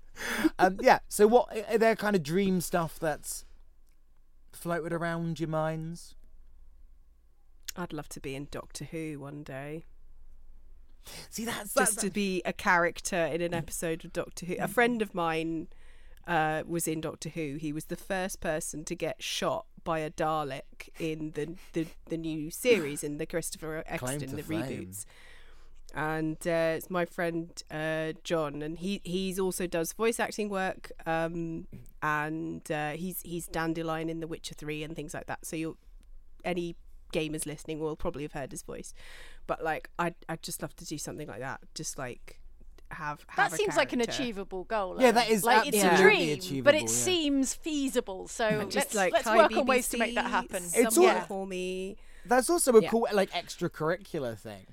um, 0.59 0.77
yeah, 0.81 0.99
so 1.07 1.27
what 1.27 1.47
are 1.69 1.77
there 1.77 1.95
kind 1.95 2.13
of 2.13 2.21
dream 2.21 2.59
stuff 2.59 2.99
that's 2.99 3.45
floated 4.51 4.91
around 4.91 5.39
your 5.39 5.47
minds? 5.47 6.15
I'd 7.77 7.93
love 7.93 8.09
to 8.09 8.19
be 8.19 8.35
in 8.35 8.47
Doctor 8.51 8.85
Who 8.85 9.19
one 9.19 9.43
day. 9.43 9.85
See, 11.29 11.45
that's 11.45 11.73
just 11.73 11.95
that, 11.95 12.01
to 12.01 12.09
be 12.11 12.41
a 12.45 12.53
character 12.53 13.17
in 13.17 13.41
an 13.41 13.53
episode 13.53 14.05
of 14.05 14.13
Doctor 14.13 14.45
Who. 14.45 14.55
A 14.59 14.67
friend 14.67 15.01
of 15.01 15.15
mine 15.15 15.67
uh, 16.27 16.63
was 16.65 16.87
in 16.87 17.01
Doctor 17.01 17.29
Who. 17.29 17.57
He 17.59 17.73
was 17.73 17.85
the 17.85 17.95
first 17.95 18.39
person 18.39 18.83
to 18.85 18.95
get 18.95 19.23
shot 19.23 19.65
by 19.83 19.99
a 19.99 20.11
Dalek 20.11 20.89
in 20.99 21.31
the 21.31 21.55
the, 21.73 21.87
the 22.05 22.17
new 22.17 22.51
series 22.51 23.03
in 23.03 23.17
the 23.17 23.25
Christopher 23.25 23.83
Eccleston 23.87 24.35
the 24.35 24.43
fame. 24.43 24.61
reboots. 24.61 25.05
And 25.93 26.37
uh, 26.47 26.77
it's 26.77 26.89
my 26.89 27.03
friend 27.03 27.51
uh, 27.69 28.13
John, 28.23 28.61
and 28.61 28.77
he 28.77 29.01
he's 29.03 29.39
also 29.39 29.67
does 29.67 29.91
voice 29.91 30.21
acting 30.21 30.47
work, 30.47 30.91
um, 31.05 31.67
and 32.01 32.69
uh, 32.71 32.91
he's 32.91 33.21
he's 33.23 33.47
Dandelion 33.47 34.09
in 34.09 34.21
The 34.21 34.27
Witcher 34.27 34.53
Three 34.53 34.83
and 34.83 34.95
things 34.95 35.13
like 35.13 35.25
that. 35.25 35.45
So 35.45 35.57
you'll 35.57 35.77
any 36.45 36.75
gamers 37.11 37.45
listening 37.45 37.79
will 37.79 37.95
probably 37.95 38.23
have 38.23 38.33
heard 38.33 38.51
his 38.51 38.61
voice. 38.63 38.93
But 39.47 39.63
like, 39.63 39.89
I'd 39.99 40.15
I'd 40.29 40.41
just 40.43 40.61
love 40.61 40.75
to 40.77 40.85
do 40.85 40.97
something 40.97 41.27
like 41.27 41.39
that. 41.39 41.61
Just 41.75 41.97
like 41.97 42.39
have, 42.91 43.23
have 43.27 43.51
That 43.51 43.53
a 43.53 43.55
seems 43.57 43.77
like 43.77 43.93
an 43.93 44.01
achievable 44.01 44.65
goal. 44.65 44.97
Yeah, 44.99 45.11
that 45.11 45.29
is 45.29 45.43
like 45.45 45.67
it's 45.67 45.83
a 45.83 45.95
dream, 45.97 46.37
achievable, 46.37 46.63
but 46.65 46.75
it 46.75 46.81
yeah. 46.81 46.87
seems 46.87 47.53
feasible. 47.53 48.27
So 48.27 48.63
Just 48.65 48.75
let's, 48.75 48.95
like 48.95 49.13
let's 49.13 49.27
hi, 49.27 49.37
work 49.37 49.55
on 49.55 49.65
ways 49.65 49.87
to 49.89 49.97
make 49.97 50.15
that 50.15 50.25
happen. 50.29 50.63
It's 50.73 50.95
Someone 50.95 51.15
all- 51.15 51.21
call 51.21 51.45
me. 51.45 51.95
that's 52.25 52.49
also 52.49 52.73
a 52.75 52.81
Yeah. 52.81 52.89
cool 52.89 53.07
like 53.13 53.31
extracurricular 53.31 54.37
thing 54.37 54.65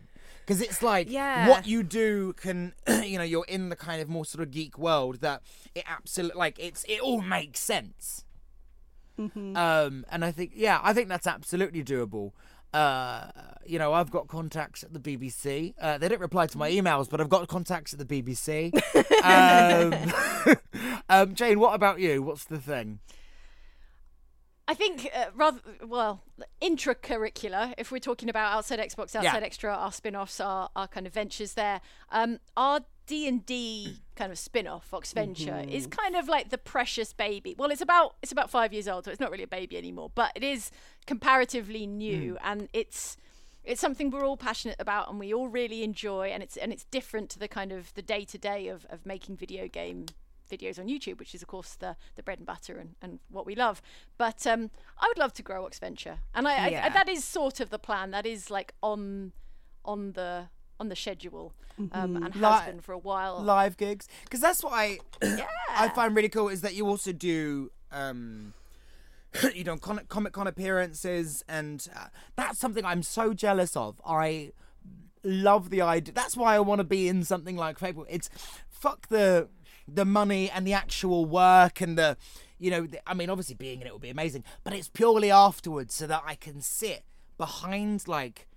because 0.45 0.61
it's 0.61 0.83
like 0.83 1.09
Yeah. 1.11 1.49
what 1.49 1.67
you 1.67 1.83
do 1.83 2.33
can 2.35 2.75
you 2.89 3.19
know 3.19 3.25
you're 3.25 3.45
in 3.47 3.69
the 3.69 3.77
kind 3.77 4.03
of 4.03 4.09
more 4.09 4.25
sort 4.25 4.43
of 4.43 4.51
geek 4.51 4.77
world 4.79 5.21
that 5.21 5.43
it 5.75 5.85
absolutely 5.87 6.39
like 6.39 6.59
it's 6.59 6.85
it 6.89 7.01
all 7.01 7.21
makes 7.23 7.61
sense 7.61 8.25
Mm-hmm. 9.19 9.57
um 9.57 10.07
and 10.11 10.25
i 10.25 10.31
think 10.31 10.53
yeah 10.55 10.81
i 10.83 10.93
think 10.93 11.09
that's 11.09 11.27
absolutely 11.27 11.83
doable 11.83 12.33
uh 12.73 13.27
you 13.67 13.79
know 13.79 13.93
i've 13.93 14.11
got 14.11 14.29
contacts 14.29 14.85
at 14.85 14.93
the 14.93 15.01
bbc 15.01 15.75
uh, 15.81 15.99
they 15.99 16.09
don't 16.09 16.21
reply 16.21 16.47
to 16.47 16.59
my 16.59 16.71
emails 16.71 17.11
but 17.11 17.21
i've 17.21 17.29
got 17.29 17.49
contacts 17.49 17.93
at 17.93 17.99
the 17.99 18.23
bbc 18.23 18.73
um, 20.47 20.57
um 21.09 21.35
jane 21.35 21.59
what 21.59 21.75
about 21.75 21.99
you 21.99 22.23
what's 22.23 22.45
the 22.45 22.59
thing 22.59 23.01
I 24.71 24.75
think 24.75 25.09
uh, 25.17 25.31
rather 25.35 25.61
well 25.83 26.23
intracurricular. 26.61 27.73
If 27.79 27.91
we're 27.91 28.01
talking 28.01 28.29
about 28.29 28.53
outside 28.53 28.79
Xbox, 28.79 29.17
outside 29.17 29.43
Xtra, 29.43 29.75
our 29.75 29.91
spin-offs, 29.91 30.41
our, 30.41 30.69
our 30.77 30.87
kind 30.87 31.07
of 31.07 31.15
ventures 31.15 31.55
there. 31.55 31.81
Um, 32.13 32.39
our 32.55 32.81
D 33.09 33.27
and 33.27 33.45
D 33.45 33.99
kind 34.15 34.31
of 34.31 34.39
spin-off, 34.39 34.91
Oxventure, 34.93 35.69
is 35.69 35.87
kind 35.89 36.15
of 36.15 36.29
like 36.29 36.51
the 36.51 36.59
precious 36.59 37.13
baby. 37.13 37.57
Well, 37.59 37.71
it's 37.71 37.81
about 37.81 38.15
it's 38.23 38.31
about 38.33 38.51
five 38.51 38.73
years 38.73 38.87
old, 38.87 39.05
so 39.05 39.11
it's 39.11 39.19
not 39.21 39.31
really 39.33 39.43
a 39.45 39.49
baby 39.49 39.77
anymore, 39.77 40.11
but 40.15 40.31
it 40.37 40.45
is 40.45 40.71
comparatively 41.07 41.87
new, 41.87 42.37
and 42.45 42.69
it's 42.73 43.17
it's 43.65 43.81
something 43.81 44.11
we're 44.11 44.25
all 44.25 44.37
passionate 44.37 44.77
about 44.79 45.11
and 45.11 45.19
we 45.19 45.35
all 45.35 45.49
really 45.49 45.83
enjoy, 45.83 46.29
and 46.29 46.43
it's 46.43 46.57
and 46.57 46.73
it's 46.73 46.85
different 46.85 47.29
to 47.31 47.39
the 47.39 47.49
kind 47.49 47.73
of 47.73 47.93
the 47.95 48.03
day 48.03 48.25
to 48.27 48.39
day 48.39 48.69
of 48.69 48.87
of 48.91 49.05
making 49.05 49.37
video 49.37 49.67
game 49.67 50.07
videos 50.51 50.79
on 50.79 50.87
YouTube, 50.89 51.19
which 51.19 51.35
is 51.35 51.43
of 51.43 51.49
course 51.49 51.75
the 51.75 51.97
the 52.15 52.23
bread 52.23 52.39
and 52.39 52.47
butter 52.47 52.79
and, 52.79 52.95
and 53.03 53.19
what 53.31 53.45
we 53.47 53.55
love. 53.55 53.83
But 54.17 54.47
um, 54.47 54.71
I 54.99 55.09
would 55.09 55.19
love 55.19 55.33
to 55.35 55.43
grow 55.43 55.65
Oxventure, 55.65 56.19
and 56.35 56.47
I, 56.49 56.53
I, 56.67 56.69
Yeah. 56.69 56.89
that 56.91 57.09
is 57.09 57.25
sort 57.25 57.61
of 57.61 57.71
the 57.71 57.79
plan. 57.79 58.11
That 58.11 58.27
is 58.27 58.51
like 58.51 58.73
on 58.83 59.33
on 59.85 60.13
the 60.13 60.49
on 60.81 60.89
the 60.89 60.97
schedule, 60.97 61.53
um, 61.93 62.17
and 62.17 62.35
has 62.35 62.67
Li- 62.67 62.73
been 62.73 62.81
for 62.81 62.93
a 62.93 62.99
while. 62.99 63.41
live 63.43 63.77
gigs 63.77 64.09
because 64.25 64.41
that's 64.41 64.63
what 64.63 64.73
I 64.73 64.99
yeah. 65.23 65.47
I 65.71 65.89
find 65.89 66.15
really 66.15 66.29
cool 66.29 66.49
is 66.49 66.61
that 66.63 66.75
you 66.75 66.87
also 66.87 67.13
do 67.13 67.71
um 67.93 68.53
you 69.55 69.65
know 69.65 69.77
con- 69.77 70.01
comic 70.09 70.33
con 70.33 70.47
appearances 70.47 71.45
and 71.49 71.87
uh, 71.97 72.07
that's 72.37 72.59
something 72.59 72.85
I'm 72.85 73.03
so 73.03 73.35
jealous 73.35 73.77
of. 73.77 74.01
I 74.07 74.53
love 75.25 75.71
the 75.71 75.81
idea. 75.83 76.15
That's 76.15 76.37
why 76.37 76.55
I 76.55 76.61
want 76.61 76.79
to 76.81 76.85
be 76.85 77.09
in 77.09 77.25
something 77.25 77.57
like 77.57 77.79
Fable. 77.79 78.07
It's 78.09 78.31
fuck 78.69 79.09
the 79.09 79.49
the 79.87 80.05
money 80.05 80.51
and 80.51 80.67
the 80.67 80.73
actual 80.75 81.25
work 81.25 81.81
and 81.81 81.97
the 81.97 82.17
you 82.59 82.71
know 82.71 82.87
the, 82.87 83.01
I 83.09 83.15
mean 83.15 83.31
obviously 83.31 83.55
being 83.55 83.81
in 83.81 83.87
it 83.87 83.93
would 83.93 84.03
be 84.03 84.11
amazing, 84.11 84.45
but 84.65 84.73
it's 84.73 84.89
purely 84.89 85.31
afterwards 85.31 85.95
so 85.95 86.07
that 86.07 86.23
I 86.27 86.35
can 86.35 86.61
sit 86.61 87.05
behind 87.37 88.09
like 88.09 88.48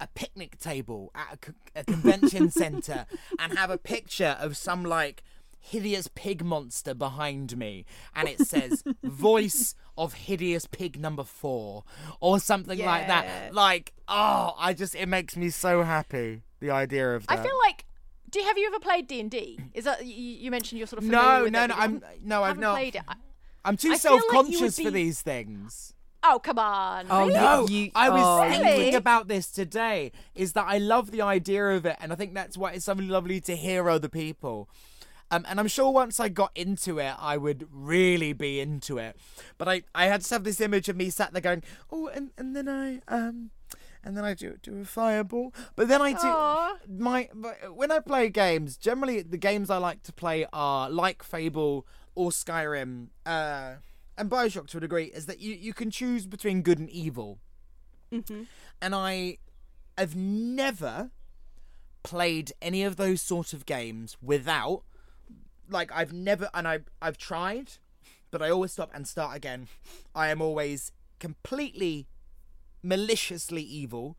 a 0.00 0.08
picnic 0.14 0.58
table 0.58 1.10
at 1.14 1.38
a, 1.76 1.80
a 1.80 1.84
convention 1.84 2.50
center 2.62 3.06
and 3.38 3.56
have 3.58 3.70
a 3.70 3.78
picture 3.78 4.36
of 4.40 4.56
some 4.56 4.82
like 4.84 5.22
hideous 5.62 6.08
pig 6.14 6.42
monster 6.42 6.94
behind 6.94 7.56
me 7.56 7.84
and 8.16 8.26
it 8.28 8.40
says 8.40 8.82
voice 9.04 9.74
of 9.98 10.14
hideous 10.14 10.66
pig 10.66 10.98
number 10.98 11.22
four 11.22 11.84
or 12.20 12.40
something 12.40 12.78
like 12.78 13.06
that 13.06 13.54
like 13.54 13.92
oh 14.08 14.54
i 14.58 14.72
just 14.72 14.94
it 14.94 15.06
makes 15.06 15.36
me 15.36 15.50
so 15.50 15.82
happy 15.82 16.40
the 16.60 16.70
idea 16.70 17.14
of 17.14 17.24
I 17.28 17.36
feel 17.36 17.58
like. 17.66 17.84
Do 18.30 18.40
have 18.40 18.56
you 18.56 18.66
ever 18.68 18.78
played 18.78 19.06
D 19.08 19.18
and 19.18 19.30
D? 19.30 19.58
Is 19.74 19.84
that 19.84 20.06
you, 20.06 20.14
you 20.14 20.50
mentioned 20.52 20.78
you're 20.78 20.86
sort 20.86 21.02
of 21.02 21.08
no 21.08 21.46
no 21.46 21.66
no 21.66 21.74
i'm 21.76 22.02
no 22.22 22.42
i've 22.44 22.58
not 22.58 22.74
played 22.74 22.94
it. 22.94 23.02
I- 23.08 23.14
i'm 23.64 23.76
too 23.76 23.88
feel 23.88 23.92
like 23.92 24.00
self-conscious 24.00 24.76
for 24.76 24.84
be- 24.84 24.90
these 24.90 25.20
things 25.20 25.94
Oh 26.22 26.38
come 26.38 26.58
on! 26.58 27.06
Oh, 27.08 27.26
really? 27.26 27.32
No, 27.32 27.66
You- 27.68 27.90
I 27.94 28.10
was 28.10 28.22
oh, 28.22 28.48
thinking 28.50 28.64
Really? 28.66 28.94
about 28.94 29.28
this 29.28 29.50
today. 29.50 30.12
Is 30.34 30.52
that 30.52 30.66
I 30.68 30.78
love 30.78 31.10
the 31.10 31.22
idea 31.22 31.68
of 31.70 31.86
it, 31.86 31.96
and 32.00 32.12
I 32.12 32.16
think 32.16 32.34
that's 32.34 32.56
why 32.58 32.72
it's 32.72 32.84
something 32.84 33.08
lovely 33.08 33.40
to 33.42 33.56
hear 33.56 33.88
other 33.88 34.08
people. 34.08 34.68
Um, 35.30 35.46
and 35.48 35.60
I'm 35.60 35.68
sure 35.68 35.90
once 35.92 36.18
I 36.18 36.28
got 36.28 36.50
into 36.56 36.98
it, 36.98 37.14
I 37.16 37.36
would 37.36 37.68
really 37.72 38.32
be 38.32 38.58
into 38.60 38.98
it. 38.98 39.16
But 39.58 39.68
I, 39.68 39.82
I 39.94 40.06
had 40.06 40.22
to 40.22 40.34
have 40.34 40.42
this 40.44 40.60
image 40.60 40.88
of 40.88 40.96
me 40.96 41.08
sat 41.08 41.32
there 41.32 41.40
going, 41.40 41.62
oh, 41.92 42.08
and, 42.08 42.32
and 42.36 42.56
then 42.56 42.68
I, 42.68 43.00
um, 43.06 43.50
and 44.02 44.16
then 44.16 44.24
I 44.24 44.34
do 44.34 44.56
do 44.60 44.80
a 44.80 44.84
fireball. 44.84 45.54
But 45.76 45.86
then 45.86 46.02
I 46.02 46.12
do 46.12 46.18
Aw. 46.26 46.78
my 46.88 47.28
but 47.32 47.76
when 47.76 47.92
I 47.92 48.00
play 48.00 48.28
games. 48.28 48.76
Generally, 48.76 49.22
the 49.22 49.36
games 49.38 49.70
I 49.70 49.76
like 49.76 50.02
to 50.02 50.12
play 50.12 50.46
are 50.52 50.90
like 50.90 51.22
Fable 51.22 51.86
or 52.16 52.30
Skyrim, 52.30 53.08
uh, 53.24 53.74
and 54.20 54.30
Bioshock 54.30 54.68
to 54.68 54.78
a 54.78 54.80
degree. 54.80 55.06
Is 55.06 55.26
that 55.26 55.40
you 55.40 55.54
you 55.54 55.72
can 55.72 55.90
choose 55.90 56.26
between 56.26 56.62
good 56.62 56.78
and 56.78 56.90
evil, 56.90 57.38
mm-hmm. 58.12 58.42
and 58.80 58.94
I 58.94 59.38
have 59.98 60.14
never 60.14 61.10
played 62.02 62.52
any 62.62 62.82
of 62.82 62.96
those 62.96 63.20
sort 63.20 63.52
of 63.52 63.66
games 63.66 64.16
without 64.22 64.82
like 65.68 65.90
I've 65.92 66.12
never 66.12 66.48
and 66.54 66.66
I 66.66 66.80
I've 67.02 67.18
tried 67.18 67.72
but 68.30 68.42
I 68.42 68.50
always 68.50 68.72
stop 68.72 68.90
and 68.94 69.06
start 69.06 69.36
again. 69.36 69.68
I 70.14 70.28
am 70.28 70.40
always 70.40 70.92
completely 71.18 72.06
maliciously 72.82 73.62
evil, 73.62 74.16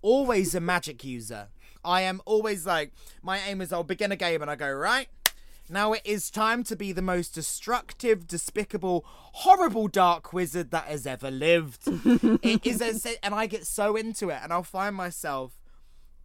always 0.00 0.54
a 0.54 0.60
magic 0.60 1.04
user. 1.04 1.48
I 1.84 2.02
am 2.02 2.20
always 2.24 2.66
like 2.66 2.92
my 3.22 3.38
aim 3.38 3.60
is 3.60 3.72
I'll 3.72 3.84
begin 3.84 4.12
a 4.12 4.16
game 4.16 4.42
and 4.42 4.50
I 4.50 4.56
go, 4.56 4.70
right? 4.70 5.08
Now 5.70 5.92
it 5.92 6.02
is 6.04 6.30
time 6.30 6.62
to 6.64 6.76
be 6.76 6.92
the 6.92 7.02
most 7.02 7.34
destructive, 7.34 8.26
despicable, 8.26 9.04
horrible 9.06 9.88
dark 9.88 10.32
wizard 10.32 10.70
that 10.70 10.84
has 10.84 11.06
ever 11.06 11.30
lived. 11.30 11.82
it 11.86 12.66
is 12.66 12.80
a, 13.06 13.24
and 13.24 13.34
I 13.34 13.46
get 13.46 13.66
so 13.66 13.96
into 13.96 14.30
it 14.30 14.40
and 14.42 14.52
I'll 14.52 14.62
find 14.62 14.94
myself 14.94 15.58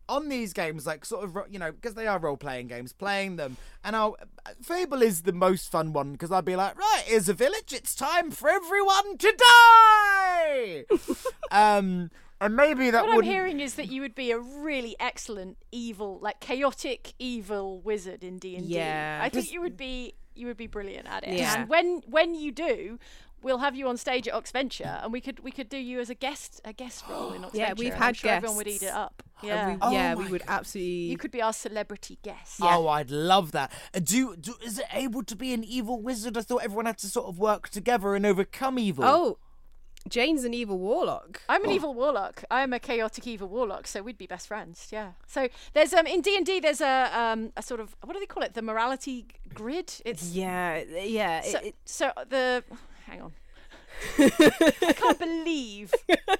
on 0.09 0.29
these 0.29 0.53
games, 0.53 0.85
like 0.85 1.05
sort 1.05 1.23
of, 1.23 1.37
you 1.49 1.59
know, 1.59 1.71
because 1.71 1.93
they 1.93 2.07
are 2.07 2.19
role 2.19 2.37
playing 2.37 2.67
games, 2.67 2.93
playing 2.93 3.37
them. 3.37 3.57
And 3.83 3.95
I'll, 3.95 4.17
Fable 4.61 5.01
is 5.01 5.21
the 5.21 5.33
most 5.33 5.71
fun 5.71 5.93
one 5.93 6.11
because 6.13 6.31
I'll 6.31 6.41
be 6.41 6.55
like, 6.55 6.77
right, 6.77 7.03
here's 7.05 7.29
a 7.29 7.33
village. 7.33 7.71
It's 7.73 7.95
time 7.95 8.31
for 8.31 8.49
everyone 8.49 9.17
to 9.17 9.37
die. 9.37 10.85
um, 11.51 12.11
and 12.43 12.55
maybe 12.55 12.89
that 12.91 13.05
What 13.05 13.17
I'm 13.17 13.23
hearing 13.23 13.59
is 13.59 13.75
that 13.75 13.89
you 13.89 14.01
would 14.01 14.15
be 14.15 14.31
a 14.31 14.39
really 14.39 14.95
excellent 14.99 15.57
evil, 15.71 16.19
like 16.21 16.39
chaotic 16.39 17.13
evil 17.19 17.79
wizard 17.79 18.23
in 18.23 18.37
D 18.37 18.55
and 18.55 18.67
D. 18.67 18.75
Yeah. 18.75 19.19
I 19.23 19.29
think 19.29 19.51
you 19.51 19.61
would 19.61 19.77
be 19.77 20.15
you 20.35 20.47
would 20.47 20.57
be 20.57 20.67
brilliant 20.67 21.07
at 21.07 21.27
it. 21.27 21.37
Yeah. 21.37 21.61
And 21.61 21.69
when 21.69 22.01
when 22.07 22.35
you 22.35 22.51
do, 22.51 22.99
we'll 23.41 23.59
have 23.59 23.75
you 23.75 23.87
on 23.87 23.97
stage 23.97 24.27
at 24.27 24.33
Oxventure, 24.33 25.03
and 25.03 25.13
we 25.13 25.21
could 25.21 25.39
we 25.41 25.51
could 25.51 25.69
do 25.69 25.77
you 25.77 25.99
as 25.99 26.09
a 26.09 26.15
guest 26.15 26.59
a 26.65 26.73
guest 26.73 27.05
role 27.09 27.33
in 27.33 27.41
Oxventure. 27.43 27.53
Yeah, 27.53 27.73
we've 27.77 27.93
and 27.93 27.95
I'm 27.95 28.01
had 28.01 28.17
sure 28.17 28.31
everyone 28.31 28.57
would 28.57 28.67
eat 28.67 28.83
it 28.83 28.93
up. 28.93 29.23
Yeah. 29.41 29.71
we, 29.71 29.77
Oh 29.81 29.91
yeah, 29.91 30.15
we 30.15 30.27
would 30.29 30.43
absolutely. 30.47 30.91
You 30.91 31.17
could 31.17 31.31
be 31.31 31.41
our 31.41 31.53
celebrity 31.53 32.17
guest. 32.23 32.59
Oh, 32.61 32.87
I'd 32.87 33.11
love 33.11 33.51
that. 33.51 33.71
Uh, 33.93 33.99
Do, 33.99 34.35
do 34.35 34.55
is 34.63 34.79
it 34.79 34.85
able 34.93 35.23
to 35.23 35.35
be 35.35 35.53
an 35.53 35.63
evil 35.63 36.01
wizard? 36.01 36.37
I 36.37 36.41
thought 36.41 36.63
everyone 36.63 36.85
had 36.85 36.97
to 36.99 37.07
sort 37.07 37.27
of 37.27 37.37
work 37.39 37.69
together 37.69 38.15
and 38.15 38.25
overcome 38.25 38.79
evil. 38.79 39.05
Oh, 39.05 39.37
Jane's 40.09 40.43
an 40.43 40.53
evil 40.53 40.77
warlock. 40.77 41.41
I'm 41.47 41.63
an 41.63 41.71
evil 41.71 41.93
warlock. 41.93 42.43
I'm 42.51 42.73
a 42.73 42.79
chaotic 42.79 43.25
evil 43.25 43.47
warlock, 43.47 43.87
so 43.87 44.01
we'd 44.01 44.17
be 44.17 44.27
best 44.27 44.47
friends. 44.47 44.89
Yeah. 44.91 45.11
So 45.27 45.47
there's 45.73 45.93
um 45.93 46.05
in 46.05 46.21
D 46.21 46.35
and 46.37 46.45
D 46.45 46.59
there's 46.59 46.81
a 46.81 47.09
um 47.17 47.51
a 47.55 47.61
sort 47.63 47.79
of 47.79 47.95
what 48.03 48.13
do 48.13 48.19
they 48.19 48.25
call 48.25 48.43
it? 48.43 48.53
The 48.53 48.61
morality 48.61 49.25
grid. 49.53 49.93
It's 50.05 50.31
Yeah, 50.31 50.83
yeah. 51.03 51.41
so, 51.41 51.57
it- 51.59 51.65
it- 51.65 51.75
so 51.85 52.11
the 52.29 52.63
hang 53.05 53.21
on. 53.21 53.33
I 54.17 54.93
can't 54.97 55.19
believe 55.19 55.93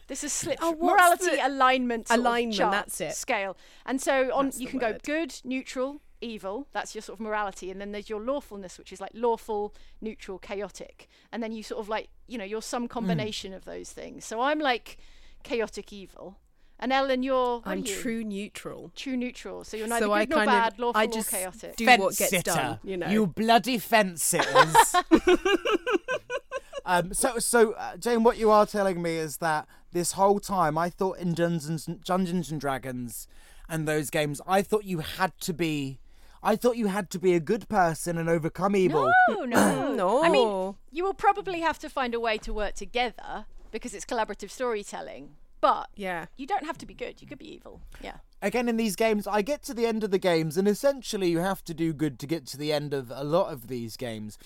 this 0.08 0.24
is 0.24 0.34
slipped. 0.34 0.60
Oh, 0.62 0.76
morality 0.76 1.36
the- 1.36 1.48
alignment 1.48 2.08
Alignment, 2.10 2.56
chart 2.58 2.72
that's 2.74 3.00
it. 3.00 3.14
scale. 3.14 3.56
And 3.86 4.02
so 4.02 4.34
on 4.34 4.46
That's 4.48 4.60
you 4.60 4.66
the 4.66 4.72
can 4.72 4.80
go 4.80 4.98
good, 5.04 5.36
neutral, 5.44 6.02
evil. 6.24 6.68
That's 6.72 6.96
your 6.96 7.02
sort 7.02 7.20
of 7.20 7.24
morality, 7.24 7.70
and 7.70 7.80
then 7.80 7.92
there's 7.92 8.10
your 8.10 8.22
lawfulness, 8.22 8.78
which 8.78 8.92
is 8.92 9.02
like 9.02 9.12
lawful, 9.14 9.74
neutral, 10.02 10.40
chaotic. 10.40 11.08
And 11.32 11.44
then 11.44 11.52
you 11.52 11.64
sort 11.64 11.80
of 11.80 11.90
like 11.90 12.10
you 12.28 12.38
know 12.38 12.44
you're 12.44 12.62
some 12.62 12.88
combination 12.88 13.54
of 13.54 13.66
those 13.66 13.92
things. 13.92 14.26
So 14.26 14.42
I'm 14.42 14.60
like 14.60 14.98
chaotic 15.44 15.92
evil. 15.94 16.38
And 16.80 16.92
Ellen, 16.92 17.24
you're 17.24 17.62
I'm 17.66 17.72
are 17.80 17.82
you? 17.82 17.96
true 17.96 18.24
neutral. 18.24 18.92
true 18.96 19.16
neutral, 19.16 19.64
so 19.64 19.78
you're 19.78 19.88
neither 19.88 20.08
so 20.08 20.10
good 20.10 20.16
I 20.16 20.26
nor 20.26 20.38
kind 20.40 20.48
bad, 20.48 20.74
of 20.74 20.80
lawful 20.80 21.02
I 21.02 21.08
just 21.08 21.34
or 21.34 21.38
chaotic. 21.38 21.76
do 21.78 21.86
Fence 21.86 22.02
what 22.02 22.18
gets 22.18 22.30
sitter, 22.32 22.52
done. 22.52 22.80
You 22.84 22.98
know. 22.98 23.08
You 23.08 23.28
bloody 23.28 23.78
fence 23.78 24.24
sitters. 24.24 24.96
um, 26.86 27.14
so, 27.14 27.40
so 27.40 27.72
uh, 27.74 27.96
Jane, 27.98 28.24
what 28.24 28.38
you 28.38 28.50
are 28.50 28.66
telling 28.66 29.02
me 29.02 29.16
is 29.16 29.38
that 29.38 29.68
this 29.94 30.14
whole 30.14 30.40
time 30.40 30.78
I 30.78 30.90
thought 30.90 31.20
in 31.20 31.34
Dungeons, 31.34 31.86
Dungeons 31.86 32.52
and 32.52 32.60
Dragons 32.60 33.28
and 33.70 33.88
those 33.88 34.10
games, 34.10 34.42
I 34.46 34.62
thought 34.62 34.84
you 34.84 35.00
had 35.00 35.40
to 35.42 35.54
be, 35.54 36.00
I 36.44 36.56
thought 36.58 36.76
you 36.78 36.88
had 36.88 37.10
to 37.12 37.20
be 37.20 37.34
a 37.34 37.40
good 37.40 37.68
person 37.70 38.18
and 38.18 38.28
overcome 38.30 38.76
evil. 38.76 39.12
No, 39.30 39.46
no, 39.46 39.94
No. 40.04 40.24
I 40.24 40.30
mean, 40.30 40.76
you 40.92 41.04
will 41.04 41.14
probably 41.14 41.62
have 41.62 41.80
to 41.80 41.90
find 41.90 42.14
a 42.14 42.20
way 42.20 42.38
to 42.40 42.54
work 42.54 42.76
together 42.76 43.46
because 43.72 43.94
it's 43.94 44.06
collaborative 44.06 44.50
storytelling. 44.52 45.36
But 45.62 45.88
Yeah. 45.96 46.26
you 46.36 46.46
don't 46.46 46.66
have 46.66 46.78
to 46.80 46.86
be 46.86 46.94
good. 46.94 47.22
You 47.22 47.28
could 47.28 47.38
be 47.40 47.54
evil. 47.54 47.80
Yeah. 48.02 48.18
Again, 48.42 48.68
in 48.68 48.76
these 48.76 48.98
games, 48.98 49.26
I 49.26 49.42
get 49.42 49.64
to 49.64 49.74
the 49.74 49.86
end 49.86 50.04
of 50.04 50.12
the 50.12 50.18
games, 50.20 50.58
and 50.58 50.68
essentially 50.68 51.30
you 51.30 51.40
have 51.40 51.64
to 51.64 51.74
do 51.74 51.94
good 51.94 52.20
to 52.20 52.28
get 52.28 52.46
to 52.48 52.58
the 52.58 52.74
end 52.74 52.94
of 52.94 53.10
a 53.16 53.24
lot 53.24 53.54
of 53.54 53.68
these 53.68 53.96
games. 53.96 54.38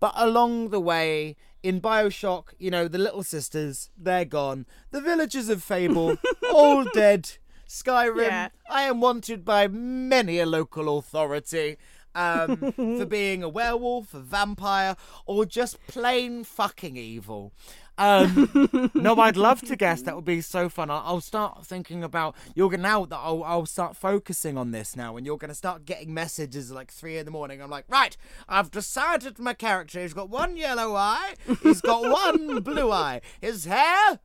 But 0.00 0.14
along 0.16 0.70
the 0.70 0.80
way, 0.80 1.36
in 1.62 1.78
Bioshock, 1.82 2.54
you 2.58 2.70
know, 2.70 2.88
the 2.88 2.96
little 2.96 3.22
sisters, 3.22 3.90
they're 3.96 4.24
gone. 4.24 4.64
The 4.90 5.02
villagers 5.02 5.50
of 5.50 5.62
Fable, 5.62 6.16
all 6.52 6.84
dead. 6.94 7.32
Skyrim, 7.72 8.26
Yeah. 8.26 8.48
I 8.68 8.82
am 8.82 9.00
wanted 9.00 9.44
by 9.46 9.66
many 9.66 10.38
a 10.38 10.44
local 10.46 10.98
authority 10.98 11.78
um, 12.14 12.72
for 12.76 13.06
being 13.06 13.42
a 13.42 13.48
werewolf, 13.48 14.12
a 14.12 14.20
vampire, 14.20 14.94
or 15.24 15.46
just 15.46 15.78
plain 15.86 16.44
fucking 16.44 16.98
evil. 16.98 17.54
Um, 17.96 18.90
no, 18.94 19.16
I'd 19.16 19.36
love 19.38 19.62
to 19.62 19.76
guess. 19.76 20.02
That 20.02 20.16
would 20.16 20.24
be 20.26 20.42
so 20.42 20.68
fun. 20.68 20.90
I'll, 20.90 21.02
I'll 21.04 21.20
start 21.22 21.64
thinking 21.64 22.04
about 22.04 22.34
you're 22.54 22.68
gonna 22.68 22.82
now 22.82 23.04
that 23.06 23.16
I'll, 23.16 23.42
I'll 23.44 23.66
start 23.66 23.96
focusing 23.96 24.58
on 24.58 24.70
this 24.72 24.94
now, 24.94 25.16
and 25.16 25.24
you're 25.24 25.38
gonna 25.38 25.54
start 25.54 25.86
getting 25.86 26.12
messages 26.12 26.70
at 26.70 26.74
like 26.74 26.90
three 26.90 27.16
in 27.16 27.24
the 27.24 27.30
morning. 27.30 27.62
I'm 27.62 27.70
like, 27.70 27.84
right, 27.88 28.14
I've 28.48 28.70
decided 28.70 29.38
my 29.38 29.54
character. 29.54 30.00
He's 30.00 30.14
got 30.14 30.28
one 30.28 30.56
yellow 30.58 30.94
eye. 30.94 31.34
He's 31.62 31.80
got 31.80 32.02
one 32.34 32.60
blue 32.60 32.90
eye. 32.92 33.22
His 33.40 33.64
hair 33.64 34.20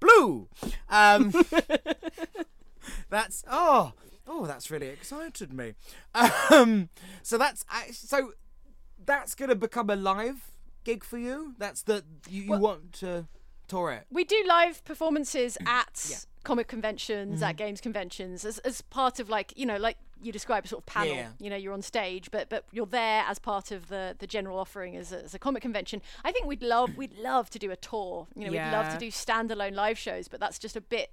blue. 0.00 0.48
Um, 0.88 1.32
that's 3.10 3.44
oh 3.50 3.92
oh 4.26 4.46
that's 4.46 4.70
really 4.70 4.88
excited 4.88 5.52
me. 5.52 5.74
Um, 6.50 6.88
so 7.22 7.38
that's 7.38 7.64
so 7.92 8.32
that's 9.04 9.34
gonna 9.34 9.54
become 9.54 9.90
a 9.90 9.96
live 9.96 10.50
gig 10.84 11.04
for 11.04 11.18
you. 11.18 11.54
That's 11.58 11.82
the 11.82 12.04
you, 12.28 12.42
you 12.42 12.58
want 12.58 12.92
to 12.94 13.26
tour 13.68 13.92
it. 13.92 14.06
We 14.10 14.24
do 14.24 14.42
live 14.46 14.84
performances 14.84 15.56
at 15.66 16.24
comic 16.44 16.68
conventions, 16.68 17.42
at 17.42 17.56
games 17.56 17.80
conventions, 17.80 18.44
as, 18.44 18.58
as 18.58 18.80
part 18.82 19.20
of 19.20 19.28
like 19.28 19.52
you 19.56 19.66
know, 19.66 19.76
like 19.76 19.96
you 20.22 20.32
describe 20.32 20.64
a 20.64 20.68
sort 20.68 20.82
of 20.82 20.86
panel. 20.86 21.14
Yeah. 21.14 21.28
You 21.38 21.50
know, 21.50 21.56
you're 21.56 21.72
on 21.72 21.82
stage, 21.82 22.30
but 22.30 22.48
but 22.48 22.64
you're 22.72 22.86
there 22.86 23.24
as 23.28 23.38
part 23.38 23.70
of 23.70 23.88
the 23.88 24.16
the 24.18 24.26
general 24.26 24.58
offering 24.58 24.96
as 24.96 25.12
a, 25.12 25.22
as 25.24 25.34
a 25.34 25.38
comic 25.38 25.62
convention. 25.62 26.02
I 26.24 26.32
think 26.32 26.46
we'd 26.46 26.62
love 26.62 26.96
we'd 26.96 27.18
love 27.18 27.50
to 27.50 27.58
do 27.58 27.70
a 27.70 27.76
tour. 27.76 28.26
You 28.34 28.46
know, 28.46 28.52
we'd 28.52 28.72
love 28.72 28.92
to 28.92 28.98
do 28.98 29.08
standalone 29.08 29.74
live 29.74 29.98
shows, 29.98 30.28
but 30.28 30.40
that's 30.40 30.58
just 30.58 30.76
a 30.76 30.80
bit. 30.80 31.10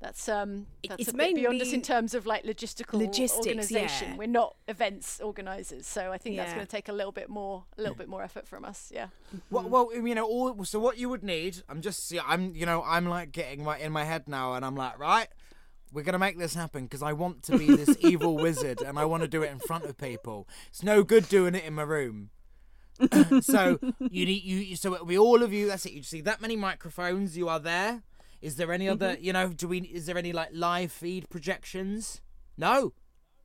That's 0.00 0.28
um, 0.28 0.66
that's 0.86 1.00
it's 1.00 1.10
a 1.10 1.12
bit 1.12 1.34
beyond 1.34 1.60
us 1.60 1.72
in 1.72 1.82
terms 1.82 2.14
of 2.14 2.24
like 2.24 2.44
logistical 2.44 3.00
logistics, 3.00 3.48
organization. 3.48 4.10
yeah. 4.10 4.16
We're 4.16 4.28
not 4.28 4.54
events 4.68 5.20
organizers, 5.20 5.88
so 5.88 6.12
I 6.12 6.18
think 6.18 6.36
that's 6.36 6.52
going 6.52 6.64
to 6.64 6.70
take 6.70 6.88
a 6.88 6.92
little 6.92 7.10
bit 7.10 7.28
more, 7.28 7.64
a 7.76 7.80
little 7.80 7.96
bit 7.96 8.08
more 8.08 8.22
effort 8.22 8.46
from 8.46 8.64
us. 8.64 8.92
Yeah. 8.94 9.08
Well, 9.50 9.68
well, 9.68 9.92
you 9.92 10.14
know, 10.14 10.24
all 10.24 10.64
so 10.64 10.78
what 10.78 10.98
you 10.98 11.08
would 11.08 11.24
need. 11.24 11.64
I'm 11.68 11.80
just, 11.80 12.14
I'm, 12.24 12.54
you 12.54 12.64
know, 12.64 12.84
I'm 12.86 13.06
like 13.08 13.32
getting 13.32 13.64
my 13.64 13.76
in 13.78 13.90
my 13.90 14.04
head 14.04 14.28
now, 14.28 14.54
and 14.54 14.64
I'm 14.64 14.76
like, 14.76 15.00
right, 15.00 15.26
we're 15.92 16.04
gonna 16.04 16.18
make 16.18 16.38
this 16.38 16.54
happen 16.54 16.84
because 16.84 17.02
I 17.02 17.12
want 17.12 17.42
to 17.44 17.58
be 17.58 17.66
this 17.66 17.96
evil 18.00 18.36
wizard, 18.36 18.80
and 18.80 18.98
I 18.98 19.04
want 19.04 19.22
to 19.22 19.28
do 19.28 19.42
it 19.42 19.50
in 19.50 19.58
front 19.58 19.84
of 19.84 19.96
people. 19.96 20.48
It's 20.68 20.82
no 20.82 21.02
good 21.02 21.28
doing 21.28 21.54
it 21.54 21.64
in 21.64 21.74
my 21.74 21.82
room. 21.82 22.30
Uh, 23.00 23.40
so 23.40 23.78
you 24.10 24.26
need 24.26 24.42
you. 24.42 24.76
So 24.76 24.94
it'll 24.94 25.06
be 25.06 25.18
all 25.18 25.42
of 25.42 25.52
you. 25.52 25.68
That's 25.68 25.86
it. 25.86 25.92
You 25.92 26.02
see 26.02 26.20
that 26.22 26.40
many 26.40 26.56
microphones. 26.56 27.36
You 27.36 27.48
are 27.48 27.60
there. 27.60 28.02
Is 28.40 28.56
there 28.56 28.72
any 28.72 28.88
other? 28.88 29.14
Mm-hmm. 29.14 29.24
You 29.24 29.32
know, 29.32 29.48
do 29.48 29.68
we? 29.68 29.80
Is 29.80 30.06
there 30.06 30.18
any 30.18 30.32
like 30.32 30.50
live 30.52 30.92
feed 30.92 31.28
projections? 31.28 32.20
No, 32.56 32.92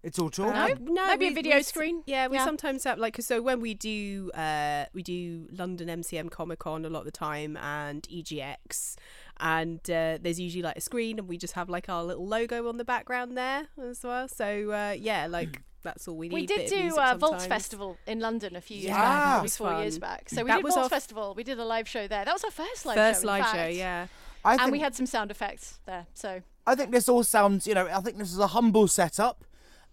it's 0.03 0.19
all 0.19 0.30
talking. 0.30 0.53
Uh, 0.53 0.75
no, 0.81 1.07
Maybe 1.07 1.27
a 1.27 1.31
video 1.34 1.55
we 1.57 1.63
screen. 1.63 2.03
Yeah, 2.05 2.27
we 2.27 2.38
Yeah. 2.38 2.45
sometimes 2.45 2.84
have 2.84 2.99
like 2.99 3.21
so 3.21 3.41
when 3.41 3.59
we 3.61 3.73
do 3.73 4.31
uh 4.35 4.85
we 4.93 5.01
do 5.03 5.47
London 5.51 5.88
MCM 6.01 6.30
Comic 6.30 6.59
Con 6.59 6.85
a 6.85 6.89
lot 6.89 6.99
of 6.99 7.05
the 7.05 7.11
time 7.11 7.55
and 7.57 8.03
EGX 8.09 8.95
and 9.39 9.80
uh, 9.89 10.17
there's 10.21 10.39
usually 10.39 10.61
like 10.61 10.77
a 10.77 10.81
screen 10.81 11.19
and 11.19 11.27
we 11.27 11.38
just 11.38 11.53
have 11.53 11.69
like 11.69 11.89
our 11.89 12.03
little 12.03 12.27
logo 12.27 12.67
on 12.69 12.77
the 12.77 12.85
background 12.85 13.38
there 13.38 13.67
as 13.81 14.03
well. 14.03 14.27
So 14.27 14.71
uh, 14.71 14.95
yeah, 14.97 15.27
like 15.27 15.61
that's 15.84 16.07
all 16.07 16.15
we 16.17 16.30
need. 16.30 16.35
We 16.35 16.45
did 16.45 16.69
do 16.69 16.75
music 16.81 16.99
uh, 16.99 17.17
Vaults 17.17 17.43
sometimes. 17.43 17.45
Festival 17.47 17.97
in 18.07 18.19
London 18.19 18.55
a 18.55 18.61
few 18.61 18.77
years 18.77 18.88
Yeah, 18.88 18.93
back, 19.01 19.03
that 19.09 19.23
probably 19.31 19.41
was 19.43 19.57
four 19.57 19.73
years 19.81 19.99
back. 19.99 20.30
So 20.30 20.43
we 20.43 20.47
That 20.49 20.55
did 20.57 20.63
was 20.65 20.75
Vaults 20.75 20.91
our 20.91 20.95
f- 20.97 21.01
Festival. 21.01 21.34
We 21.35 21.43
did 21.43 21.59
a 21.59 21.65
live 21.65 21.88
show 21.89 22.07
there. 22.07 22.23
That 22.25 22.34
was 22.34 22.43
our 22.43 22.51
first 22.51 22.85
live 22.85 22.95
First 22.95 23.21
show. 23.23 23.27
in 23.34 23.39
live 23.39 23.51
show, 23.55 23.67
yeah. 23.67 24.07
I 24.45 24.53
And 24.53 24.61
think, 24.61 24.71
we 24.73 24.80
had 24.80 24.95
some 24.95 25.05
sound 25.05 25.31
effects 25.31 25.80
there. 25.85 26.05
So 26.13 26.41
I 26.67 26.75
think 26.75 26.91
this 26.91 27.09
all 27.09 27.23
sounds, 27.23 27.65
you 27.67 27.73
know, 27.73 27.88
I 27.88 27.99
think 28.01 28.17
this 28.17 28.31
is 28.31 28.39
a 28.39 28.47
humble 28.47 28.88
setup. 28.88 29.43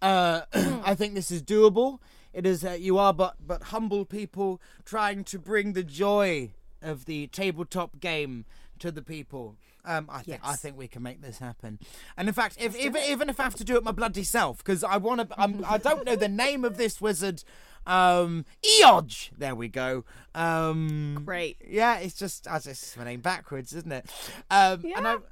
Uh, 0.03 0.43
I 0.85 0.95
think 0.95 1.15
this 1.15 1.31
is 1.31 1.43
doable. 1.43 1.99
It 2.33 2.47
is, 2.47 2.65
uh, 2.65 2.73
you 2.73 2.97
are 2.99 3.13
but 3.13 3.37
but 3.45 3.65
humble 3.65 4.05
people 4.05 4.61
trying 4.85 5.25
to 5.25 5.39
bring 5.39 5.73
the 5.73 5.83
joy 5.83 6.53
of 6.81 7.05
the 7.05 7.27
tabletop 7.29 8.01
game 8.01 8.45
to 8.79 8.91
the 8.91 9.03
people. 9.03 9.57
Um, 9.85 10.09
I 10.11 10.23
think 10.23 10.41
I 10.45 10.57
think 10.57 10.77
we 10.77 10.89
can 10.89 11.03
make 11.03 11.23
this 11.23 11.39
happen. 11.39 11.79
And 12.17 12.29
in 12.29 12.35
fact, 12.35 12.57
if 12.61 12.77
even 12.77 13.03
even 13.09 13.29
if 13.29 13.41
I 13.41 13.45
have 13.45 13.55
to 13.57 13.65
do 13.65 13.77
it 13.77 13.85
my 13.85 13.93
bloody 13.93 14.25
self, 14.25 14.59
because 14.59 14.85
I 14.85 14.99
want 14.99 15.29
to, 15.29 15.41
I'm, 15.41 15.65
don't 15.79 16.05
know 16.05 16.17
the 16.17 16.29
name 16.29 16.65
of 16.65 16.77
this 16.77 17.01
wizard. 17.01 17.43
Um, 17.87 18.45
Eoj. 18.83 19.31
There 19.39 19.55
we 19.55 19.69
go. 19.69 20.05
Um, 20.35 21.23
Great. 21.25 21.57
yeah, 21.67 21.99
it's 21.99 22.15
just 22.15 22.47
I 22.47 22.59
just 22.59 22.97
my 22.99 23.05
name 23.05 23.21
backwards, 23.21 23.73
isn't 23.73 23.91
it? 23.91 24.11
Um, 24.51 24.85
And 24.97 25.09
I've, 25.09 25.23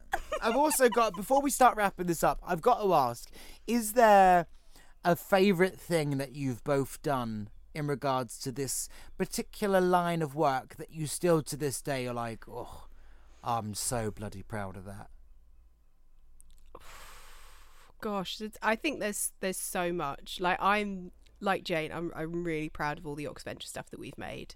I've 0.42 0.56
also 0.56 0.88
got 0.88 1.14
before 1.14 1.42
we 1.42 1.50
start 1.50 1.76
wrapping 1.76 2.06
this 2.06 2.24
up, 2.24 2.40
I've 2.46 2.62
got 2.62 2.82
to 2.82 2.94
ask: 2.94 3.28
Is 3.66 3.92
there 3.92 4.46
a 5.04 5.16
favourite 5.16 5.78
thing 5.78 6.18
that 6.18 6.34
you've 6.34 6.62
both 6.64 7.00
done 7.02 7.48
in 7.74 7.86
regards 7.86 8.38
to 8.40 8.52
this 8.52 8.88
particular 9.16 9.80
line 9.80 10.22
of 10.22 10.34
work 10.34 10.76
that 10.76 10.92
you 10.92 11.06
still 11.06 11.42
to 11.42 11.56
this 11.56 11.80
day 11.80 12.06
are 12.06 12.14
like, 12.14 12.44
oh, 12.48 12.88
I'm 13.42 13.74
so 13.74 14.10
bloody 14.10 14.42
proud 14.42 14.76
of 14.76 14.84
that. 14.84 15.08
Gosh, 18.00 18.40
I 18.62 18.76
think 18.76 19.00
there's 19.00 19.32
there's 19.40 19.56
so 19.56 19.92
much. 19.92 20.38
Like 20.40 20.58
I'm 20.60 21.10
like 21.40 21.64
Jane, 21.64 21.90
I'm 21.92 22.12
I'm 22.14 22.44
really 22.44 22.68
proud 22.68 22.98
of 22.98 23.06
all 23.06 23.16
the 23.16 23.24
Oxventure 23.24 23.64
stuff 23.64 23.90
that 23.90 23.98
we've 23.98 24.18
made. 24.18 24.54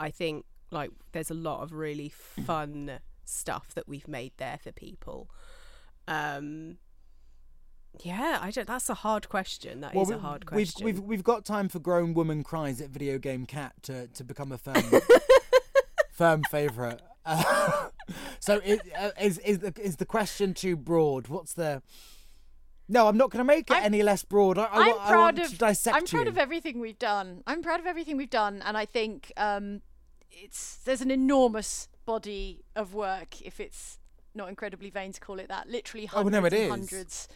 I 0.00 0.10
think 0.10 0.46
like 0.70 0.90
there's 1.12 1.30
a 1.30 1.34
lot 1.34 1.62
of 1.62 1.72
really 1.72 2.08
fun 2.46 3.00
stuff 3.24 3.74
that 3.74 3.88
we've 3.88 4.08
made 4.08 4.32
there 4.38 4.58
for 4.62 4.72
people. 4.72 5.28
Um 6.06 6.78
yeah, 8.02 8.38
I 8.40 8.50
don't 8.50 8.66
that's 8.66 8.88
a 8.88 8.94
hard 8.94 9.28
question. 9.28 9.80
That 9.80 9.94
is 9.96 10.08
we- 10.08 10.14
a 10.14 10.18
hard 10.18 10.44
we've, 10.44 10.68
question. 10.68 10.84
We've 10.84 11.00
we've 11.00 11.24
got 11.24 11.44
time 11.44 11.68
for 11.68 11.78
grown 11.78 12.14
woman 12.14 12.42
cries 12.44 12.80
at 12.80 12.90
video 12.90 13.18
game 13.18 13.46
cat 13.46 13.72
to, 13.82 14.06
to 14.08 14.24
become 14.24 14.52
a 14.52 14.58
firm 14.58 14.82
firm 16.12 16.42
favourite. 16.50 17.00
Uh, 17.24 17.88
so 18.40 18.58
is, 18.64 18.80
uh, 18.98 19.10
is 19.20 19.38
is 19.38 19.58
the 19.58 19.72
is 19.80 19.96
the 19.96 20.06
question 20.06 20.54
too 20.54 20.76
broad? 20.76 21.28
What's 21.28 21.54
the 21.54 21.82
no, 22.90 23.06
I'm 23.06 23.18
not 23.18 23.30
going 23.30 23.40
to 23.40 23.44
make 23.44 23.70
it 23.70 23.74
I'm- 23.74 23.84
any 23.84 24.02
less 24.02 24.22
broad. 24.24 24.56
I, 24.56 24.64
I, 24.64 24.66
I'm 24.72 24.86
wa- 24.96 25.02
I 25.04 25.08
proud 25.08 25.20
want 25.20 25.38
of 25.40 25.50
to 25.50 25.58
dissect 25.58 25.96
I'm 25.96 26.06
proud 26.06 26.24
you. 26.24 26.28
of 26.30 26.38
everything 26.38 26.80
we've 26.80 26.98
done. 26.98 27.42
I'm 27.46 27.62
proud 27.62 27.80
of 27.80 27.86
everything 27.86 28.16
we've 28.16 28.30
done, 28.30 28.62
and 28.64 28.76
I 28.78 28.86
think 28.86 29.32
um, 29.36 29.82
it's 30.30 30.76
there's 30.84 31.02
an 31.02 31.10
enormous 31.10 31.88
body 32.06 32.64
of 32.74 32.94
work. 32.94 33.42
If 33.42 33.60
it's 33.60 33.98
not 34.34 34.48
incredibly 34.48 34.88
vain 34.88 35.12
to 35.12 35.20
call 35.20 35.38
it 35.38 35.48
that, 35.48 35.68
literally 35.68 36.08
Oh, 36.14 36.22
hundreds 36.22 36.32
no, 36.32 36.44
it 36.46 36.52
and 36.54 36.62
is. 36.62 36.70
hundreds 36.70 37.28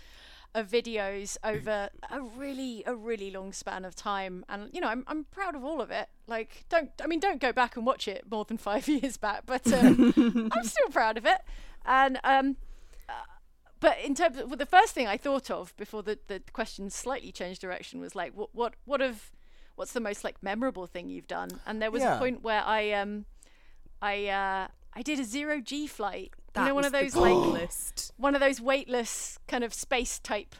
of 0.54 0.68
videos 0.68 1.36
over 1.42 1.88
a 2.10 2.20
really 2.20 2.82
a 2.86 2.94
really 2.94 3.30
long 3.30 3.52
span 3.52 3.84
of 3.86 3.94
time 3.94 4.44
and 4.48 4.68
you 4.72 4.80
know 4.80 4.88
I'm, 4.88 5.02
I'm 5.06 5.24
proud 5.24 5.54
of 5.54 5.64
all 5.64 5.80
of 5.80 5.90
it 5.90 6.08
like 6.26 6.64
don't 6.68 6.90
i 7.02 7.06
mean 7.06 7.20
don't 7.20 7.40
go 7.40 7.52
back 7.52 7.74
and 7.76 7.86
watch 7.86 8.06
it 8.06 8.24
more 8.30 8.44
than 8.44 8.58
five 8.70 8.86
years 8.86 9.16
back 9.16 9.44
but 9.46 9.72
um, 9.72 10.12
i'm 10.52 10.64
still 10.64 10.88
proud 10.90 11.16
of 11.16 11.24
it 11.24 11.40
and 11.86 12.18
um 12.22 12.56
but 13.80 13.98
in 14.00 14.14
terms 14.14 14.36
of 14.38 14.48
well, 14.48 14.56
the 14.56 14.66
first 14.66 14.94
thing 14.94 15.08
I 15.08 15.16
thought 15.16 15.50
of 15.50 15.76
before 15.76 16.02
the, 16.04 16.18
the 16.28 16.40
question 16.52 16.88
slightly 16.88 17.32
changed 17.32 17.60
direction 17.60 18.00
was 18.00 18.14
like 18.14 18.32
what 18.34 18.50
what 18.54 18.74
what 18.84 19.00
of 19.00 19.32
what's 19.74 19.92
the 19.92 20.00
most 20.00 20.22
like 20.22 20.40
memorable 20.42 20.86
thing 20.86 21.08
you've 21.08 21.26
done? 21.26 21.50
And 21.66 21.82
there 21.82 21.90
was 21.90 22.02
Yeah. 22.02 22.14
a 22.14 22.18
point 22.18 22.42
where 22.44 22.62
I 22.64 22.92
um 22.92 23.24
I 24.00 24.28
uh 24.28 24.68
I 24.94 25.02
did 25.02 25.18
a 25.18 25.24
zero 25.24 25.60
G 25.60 25.86
flight. 25.88 26.32
That 26.54 26.62
you 26.62 26.68
know 26.68 26.74
one 26.74 26.84
of 26.84 26.92
those 26.92 27.16
like 27.16 27.72
one 28.16 28.34
of 28.34 28.40
those 28.40 28.60
weightless 28.60 29.38
kind 29.48 29.64
of 29.64 29.72
space 29.72 30.18
type 30.18 30.54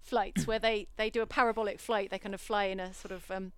flights 0.00 0.46
where 0.46 0.58
they 0.58 0.88
they 0.96 1.10
do 1.10 1.22
a 1.22 1.26
parabolic 1.26 1.80
flight. 1.80 2.10
They 2.10 2.18
kind 2.18 2.34
of 2.34 2.40
fly 2.40 2.64
in 2.64 2.80
a 2.80 2.92
sort 2.94 3.12
of 3.12 3.30
um 3.30 3.52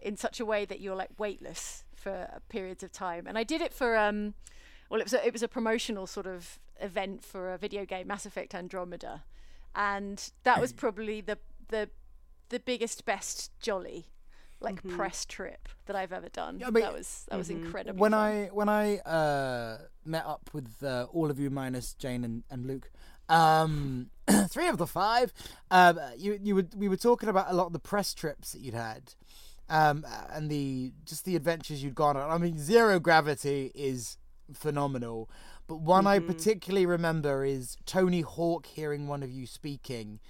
in 0.00 0.16
such 0.16 0.38
a 0.40 0.46
way 0.46 0.64
that 0.64 0.80
you're 0.80 0.96
like 0.96 1.10
weightless 1.18 1.84
for 1.94 2.28
periods 2.48 2.82
of 2.82 2.92
time. 2.92 3.26
And 3.26 3.36
I 3.36 3.44
did 3.44 3.60
it 3.60 3.72
for 3.72 3.96
um 3.96 4.34
well, 4.90 5.00
it 5.00 5.04
was 5.04 5.12
a, 5.12 5.26
it 5.26 5.32
was 5.32 5.42
a 5.42 5.48
promotional 5.48 6.06
sort 6.06 6.26
of 6.26 6.58
event 6.80 7.24
for 7.24 7.52
a 7.52 7.58
video 7.58 7.84
game, 7.84 8.06
Mass 8.06 8.24
Effect 8.24 8.54
Andromeda, 8.54 9.24
and 9.74 10.30
that 10.44 10.60
was 10.60 10.72
probably 10.72 11.20
the 11.20 11.38
the 11.68 11.90
the 12.48 12.58
biggest, 12.58 13.04
best 13.04 13.50
jolly 13.60 14.08
like 14.60 14.82
press 14.88 15.24
trip 15.24 15.68
that 15.86 15.94
I've 15.94 16.12
ever 16.12 16.28
done. 16.28 16.58
Mean- 16.58 16.72
that 16.82 16.92
was 16.92 17.26
that 17.28 17.36
was 17.36 17.50
incredible. 17.50 17.98
when 18.00 18.14
I 18.14 18.46
when 18.46 18.68
I 18.68 18.98
uh, 18.98 19.78
met 20.08 20.24
up 20.26 20.50
with 20.52 20.82
uh, 20.82 21.06
all 21.12 21.30
of 21.30 21.38
you 21.38 21.50
minus 21.50 21.94
Jane 21.94 22.24
and, 22.24 22.42
and 22.50 22.66
Luke, 22.66 22.90
um, 23.28 24.10
three 24.48 24.68
of 24.68 24.78
the 24.78 24.86
five, 24.86 25.32
um, 25.70 26.00
you 26.16 26.38
you 26.42 26.54
were 26.54 26.66
we 26.76 26.88
were 26.88 26.96
talking 26.96 27.28
about 27.28 27.50
a 27.50 27.54
lot 27.54 27.66
of 27.66 27.72
the 27.72 27.78
press 27.78 28.14
trips 28.14 28.52
that 28.52 28.60
you'd 28.60 28.74
had, 28.74 29.14
um, 29.68 30.06
and 30.32 30.50
the 30.50 30.92
just 31.04 31.24
the 31.24 31.36
adventures 31.36 31.82
you'd 31.82 31.94
gone 31.94 32.16
on. 32.16 32.30
I 32.30 32.38
mean, 32.38 32.58
Zero 32.58 32.98
Gravity 32.98 33.70
is 33.74 34.16
phenomenal, 34.52 35.28
but 35.66 35.80
one 35.80 36.06
I 36.06 36.18
particularly 36.20 36.86
remember 36.86 37.44
is 37.44 37.76
Tony 37.84 38.22
Hawk 38.22 38.66
hearing 38.66 39.06
one 39.06 39.22
of 39.22 39.30
you 39.30 39.46
speaking. 39.46 40.20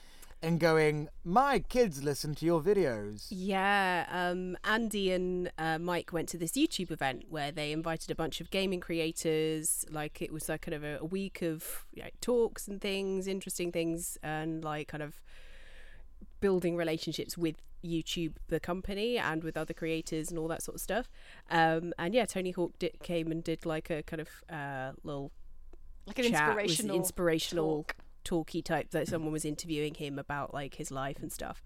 And 0.41 0.61
going, 0.61 1.09
my 1.25 1.59
kids 1.59 2.05
listen 2.05 2.37
to 2.37 2.47
your 2.47 2.61
videos. 2.61 3.27
Yeah, 3.29 4.07
um, 4.09 4.57
Andy 4.63 5.11
and 5.11 5.51
uh, 5.59 5.79
Mike 5.79 6.13
went 6.13 6.29
to 6.29 6.39
this 6.39 6.53
YouTube 6.53 6.93
event 6.93 7.25
where 7.29 7.51
they 7.51 7.73
invited 7.73 8.13
a 8.13 8.15
bunch 8.15 8.41
of 8.41 8.49
gaming 8.51 8.79
creators. 8.79 9.85
Like 9.91 10.23
it 10.23 10.33
was 10.33 10.49
like 10.49 10.63
kind 10.63 10.77
of 10.77 10.85
a, 10.85 10.99
a 11.01 11.05
week 11.05 11.43
of 11.43 11.87
like, 11.97 12.21
talks 12.21 12.69
and 12.69 12.81
things, 12.81 13.27
interesting 13.27 13.73
things, 13.73 14.17
and 14.23 14.63
like 14.63 14.87
kind 14.87 15.03
of 15.03 15.21
building 16.41 16.77
relationships 16.77 17.37
with 17.37 17.57
YouTube, 17.85 18.35
the 18.47 18.61
company, 18.61 19.19
and 19.19 19.43
with 19.43 19.57
other 19.57 19.75
creators 19.75 20.31
and 20.31 20.39
all 20.39 20.47
that 20.47 20.63
sort 20.63 20.77
of 20.77 20.81
stuff. 20.81 21.11
Um, 21.51 21.93
and 21.99 22.15
yeah, 22.15 22.27
Tony 22.27 22.53
Hawk 22.53 22.79
did, 22.79 23.01
came 23.03 23.33
and 23.33 23.43
did 23.43 23.67
like 23.67 23.91
a 23.91 24.05
kind 24.05 24.21
of 24.21 24.29
uh, 24.49 24.93
little 25.03 25.33
like 26.07 26.19
an 26.21 26.31
chat. 26.31 26.51
It 26.51 26.63
was 26.63 26.71
inspirational 26.71 26.97
inspirational 26.97 27.77
talk. 27.77 27.97
Talky 28.25 28.63
type 28.63 28.91
that 28.91 29.09
someone 29.09 29.33
was 29.33 29.45
interviewing 29.45 29.95
him 29.95 30.19
about 30.19 30.53
like 30.55 30.77
his 30.77 30.91
life 30.91 31.19
and 31.21 31.33
stuff. 31.33 31.63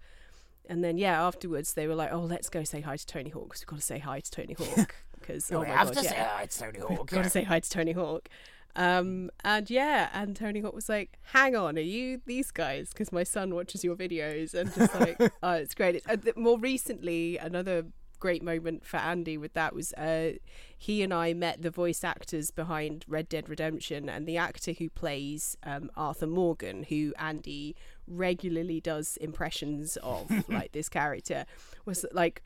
And 0.69 0.83
then 0.83 0.97
yeah, 0.97 1.21
afterwards 1.21 1.73
they 1.73 1.87
were 1.87 1.95
like, 1.95 2.11
"Oh, 2.13 2.21
let's 2.21 2.49
go 2.49 2.63
say 2.63 2.81
hi 2.81 2.95
to 2.95 3.05
Tony 3.05 3.29
Hawk 3.29 3.49
because 3.49 3.61
we've 3.61 3.67
got 3.67 3.79
to 3.79 3.81
say 3.85 3.99
hi 3.99 4.19
to 4.19 4.31
Tony 4.31 4.53
Hawk 4.57 4.95
because 5.19 5.51
oh 5.51 5.59
we 5.59 5.67
my 5.67 5.73
have 5.73 5.87
god, 5.87 5.97
to 5.97 6.03
yeah, 6.03 6.09
say 6.09 6.17
hi 6.17 6.45
to 6.45 6.59
Tony 6.59 6.79
Hawk. 6.87 6.89
We've 6.89 7.07
got 7.07 7.23
to 7.23 7.29
say 7.29 7.43
hi 7.43 7.59
to 7.59 7.69
Tony 7.69 7.91
Hawk." 7.91 8.29
Um, 8.75 9.29
and 9.43 9.69
yeah, 9.69 10.09
and 10.13 10.35
Tony 10.35 10.61
Hawk 10.61 10.73
was 10.73 10.89
like, 10.89 11.19
"Hang 11.33 11.55
on, 11.55 11.77
are 11.77 11.81
you 11.81 12.21
these 12.25 12.49
guys? 12.49 12.89
Because 12.89 13.11
my 13.11 13.23
son 13.23 13.53
watches 13.53 13.83
your 13.83 13.95
videos 13.95 14.53
and 14.53 14.73
just 14.73 14.95
like, 14.99 15.17
oh, 15.43 15.51
it's 15.53 15.75
great." 15.75 15.95
It's, 15.95 16.07
uh, 16.07 16.15
th- 16.15 16.35
more 16.35 16.57
recently, 16.57 17.37
another 17.37 17.85
great 18.23 18.41
moment 18.41 18.85
for 18.85 18.95
Andy 18.95 19.37
with 19.37 19.51
that 19.51 19.75
was 19.75 19.91
uh, 19.95 20.31
he 20.77 21.03
and 21.03 21.13
I 21.13 21.33
met 21.33 21.61
the 21.61 21.69
voice 21.69 22.05
actors 22.05 22.51
behind 22.51 23.03
Red 23.05 23.27
Dead 23.27 23.49
Redemption, 23.49 24.07
and 24.07 24.25
the 24.25 24.37
actor 24.37 24.71
who 24.71 24.89
plays 24.89 25.57
um, 25.63 25.91
Arthur 25.97 26.25
Morgan, 26.25 26.83
who 26.83 27.13
Andy 27.19 27.75
regularly 28.07 28.79
does 28.79 29.17
impressions 29.17 29.97
of, 29.97 30.31
like 30.47 30.71
this 30.71 30.87
character, 30.87 31.45
was 31.83 32.05
like 32.13 32.43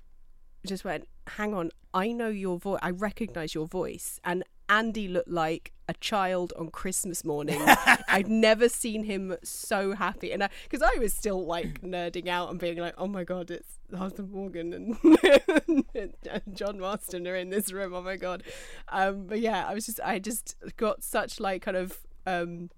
just 0.65 0.83
went, 0.83 1.07
hang 1.27 1.53
on, 1.53 1.69
I 1.93 2.11
know 2.11 2.29
your 2.29 2.57
voice. 2.57 2.79
I 2.81 2.89
recognize 2.89 3.53
your 3.53 3.67
voice. 3.67 4.19
And 4.23 4.43
Andy 4.67 5.07
looked 5.07 5.29
like 5.29 5.73
a 5.87 5.93
child 5.95 6.53
on 6.57 6.69
Christmas 6.69 7.23
morning. 7.23 7.61
I'd 8.07 8.27
never 8.27 8.67
seen 8.69 9.03
him 9.03 9.37
so 9.43 9.93
happy. 9.93 10.31
And 10.31 10.47
because 10.63 10.81
I, 10.81 10.97
was 10.99 11.13
still 11.13 11.45
like 11.45 11.81
nerding 11.81 12.27
out 12.27 12.49
and 12.49 12.59
being 12.59 12.77
like, 12.77 12.95
oh 12.97 13.07
my 13.07 13.23
God, 13.23 13.51
it's 13.51 13.79
Arthur 13.95 14.23
Morgan 14.23 14.73
and, 14.73 15.83
and 15.95 16.13
John 16.53 16.79
Marston 16.79 17.27
are 17.27 17.35
in 17.35 17.49
this 17.49 17.71
room. 17.71 17.93
Oh 17.93 18.01
my 18.01 18.17
God. 18.17 18.43
Um, 18.89 19.27
but 19.27 19.39
yeah, 19.39 19.67
I 19.67 19.73
was 19.73 19.85
just, 19.85 19.99
I 20.03 20.19
just 20.19 20.55
got 20.75 21.03
such 21.03 21.39
like 21.39 21.61
kind 21.61 21.77
of, 21.77 21.99
um, 22.25 22.69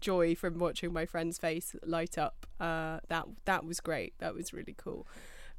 joy 0.00 0.34
from 0.34 0.58
watching 0.58 0.92
my 0.92 1.04
friend's 1.04 1.38
face 1.38 1.76
light 1.84 2.16
up. 2.16 2.46
Uh, 2.58 2.98
that 3.08 3.26
that 3.44 3.64
was 3.64 3.80
great. 3.80 4.14
That 4.18 4.34
was 4.34 4.52
really 4.52 4.74
cool. 4.76 5.06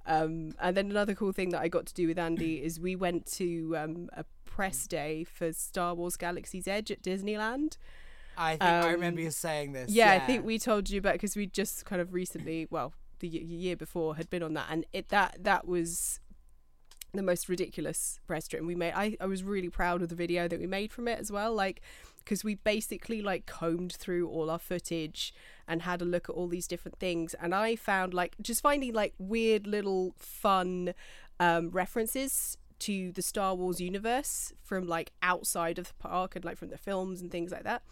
Um, 0.08 0.54
and 0.60 0.76
then 0.76 0.90
another 0.90 1.14
cool 1.14 1.34
thing 1.34 1.50
that 1.50 1.62
I 1.62 1.68
got 1.68 1.86
to 1.88 1.94
do 1.94 2.08
with 2.08 2.18
Andy 2.18 2.64
is 2.64 2.80
we 2.80 2.96
went 2.96 3.26
to 3.34 3.76
um, 3.78 4.10
a 4.14 4.24
press 4.58 4.88
day 4.88 5.24
for 5.24 5.54
Star 5.54 5.94
Wars 5.94 6.18
Galaxy's 6.18 6.68
Edge 6.68 6.90
at 6.90 7.04
Disneyland. 7.04 7.78
I 8.36 8.54
think 8.54 8.64
I 8.64 8.80
Um, 8.88 8.92
remember 8.94 9.22
you 9.22 9.30
saying 9.30 9.74
this. 9.74 9.92
Yeah, 9.92 10.14
I 10.14 10.20
think 10.20 10.44
we 10.44 10.58
told 10.58 10.90
you 10.90 10.98
about 10.98 11.14
because 11.14 11.36
we 11.36 11.46
just 11.46 11.86
kind 11.86 12.02
of 12.02 12.12
recently, 12.12 12.68
well, 12.72 12.94
the 13.20 13.28
year 13.28 13.76
before 13.76 14.16
had 14.16 14.32
been 14.32 14.42
on 14.42 14.56
that, 14.56 14.66
and 14.72 14.84
it 14.94 15.10
that 15.10 15.38
that 15.44 15.68
was 15.68 16.20
the 17.14 17.22
most 17.22 17.48
ridiculous 17.48 18.20
press 18.26 18.48
trip. 18.48 18.64
We 18.64 18.74
made. 18.74 18.94
I 18.96 19.16
I 19.22 19.28
was 19.28 19.44
really 19.44 19.70
proud 19.70 20.02
of 20.02 20.10
the 20.10 20.16
video 20.16 20.48
that 20.48 20.60
we 20.60 20.66
made 20.66 20.92
from 20.92 21.08
it 21.08 21.20
as 21.20 21.32
well, 21.32 21.54
like 21.54 21.80
because 22.18 22.44
we 22.44 22.56
basically 22.56 23.22
like 23.22 23.46
combed 23.46 23.94
through 23.94 24.28
all 24.28 24.50
our 24.50 24.60
footage 24.60 25.36
and 25.68 25.84
had 25.84 26.02
a 26.02 26.06
look 26.06 26.30
at 26.30 26.36
all 26.36 26.48
these 26.48 26.68
different 26.68 26.98
things, 26.98 27.36
and 27.36 27.54
I 27.54 27.76
found 27.76 28.16
like 28.16 28.36
just 28.42 28.62
finding 28.64 28.94
like 28.94 29.14
weird 29.20 29.68
little 29.68 30.16
fun 30.18 30.96
um, 31.40 31.70
references 31.70 32.58
to 32.80 33.12
the 33.12 33.22
Star 33.22 33.56
Wars 33.56 33.82
universe 33.82 34.54
from 34.64 34.88
like 34.88 35.12
outside 35.22 35.80
of 35.80 35.88
the 35.88 35.94
park 35.96 36.36
and 36.36 36.46
like 36.46 36.58
from 36.58 36.70
the 36.70 36.78
films 36.78 37.22
and 37.22 37.32
things 37.32 37.52
like 37.52 37.64
that. 37.64 37.84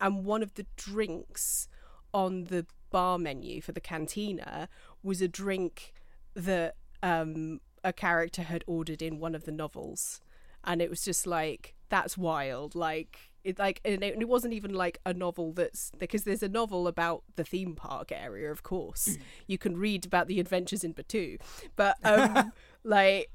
And 0.00 0.24
one 0.24 0.42
of 0.42 0.54
the 0.54 0.66
drinks 0.76 1.68
on 2.12 2.44
the 2.44 2.66
bar 2.90 3.18
menu 3.18 3.60
for 3.60 3.72
the 3.72 3.80
cantina 3.80 4.68
was 5.02 5.20
a 5.20 5.28
drink 5.28 5.92
that 6.34 6.76
um, 7.02 7.60
a 7.82 7.92
character 7.92 8.42
had 8.42 8.64
ordered 8.66 9.02
in 9.02 9.18
one 9.18 9.34
of 9.34 9.44
the 9.44 9.52
novels, 9.52 10.20
and 10.64 10.80
it 10.80 10.90
was 10.90 11.02
just 11.02 11.26
like 11.26 11.74
that's 11.88 12.16
wild. 12.16 12.74
Like 12.74 13.30
it 13.44 13.58
like 13.58 13.80
and 13.84 14.02
it, 14.02 14.28
wasn't 14.28 14.54
even 14.54 14.72
like 14.72 14.98
a 15.04 15.12
novel 15.12 15.52
that's 15.52 15.90
because 15.98 16.22
there's 16.24 16.42
a 16.42 16.48
novel 16.48 16.86
about 16.86 17.24
the 17.36 17.44
theme 17.44 17.74
park 17.74 18.12
area. 18.12 18.50
Of 18.50 18.62
course, 18.62 19.18
you 19.46 19.58
can 19.58 19.76
read 19.76 20.06
about 20.06 20.28
the 20.28 20.38
adventures 20.38 20.84
in 20.84 20.94
Batuu, 20.94 21.40
but 21.76 21.96
um, 22.04 22.52
like. 22.84 23.30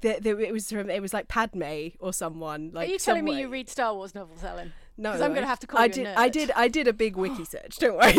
The, 0.00 0.18
the, 0.20 0.38
it 0.38 0.52
was 0.52 0.70
from 0.70 0.90
it 0.90 1.00
was 1.02 1.12
like 1.14 1.28
Padme 1.28 1.88
or 2.00 2.12
someone 2.12 2.70
like 2.72 2.88
Are 2.88 2.92
you 2.92 2.98
telling 2.98 3.24
me 3.24 3.38
you 3.40 3.48
read 3.48 3.68
Star 3.68 3.94
Wars 3.94 4.14
novels, 4.14 4.42
Ellen? 4.44 4.72
no 4.98 5.12
'Cause 5.12 5.20
I'm 5.20 5.34
gonna 5.34 5.46
have 5.46 5.58
to 5.60 5.66
call 5.66 5.80
I 5.80 5.84
you 5.84 5.90
a 5.90 5.94
did 5.94 6.06
nerd. 6.06 6.14
I 6.16 6.28
did 6.28 6.50
I 6.56 6.68
did 6.68 6.88
a 6.88 6.92
big 6.92 7.16
wiki 7.22 7.44
search 7.44 7.76
don't 7.78 7.96
worry 7.96 8.12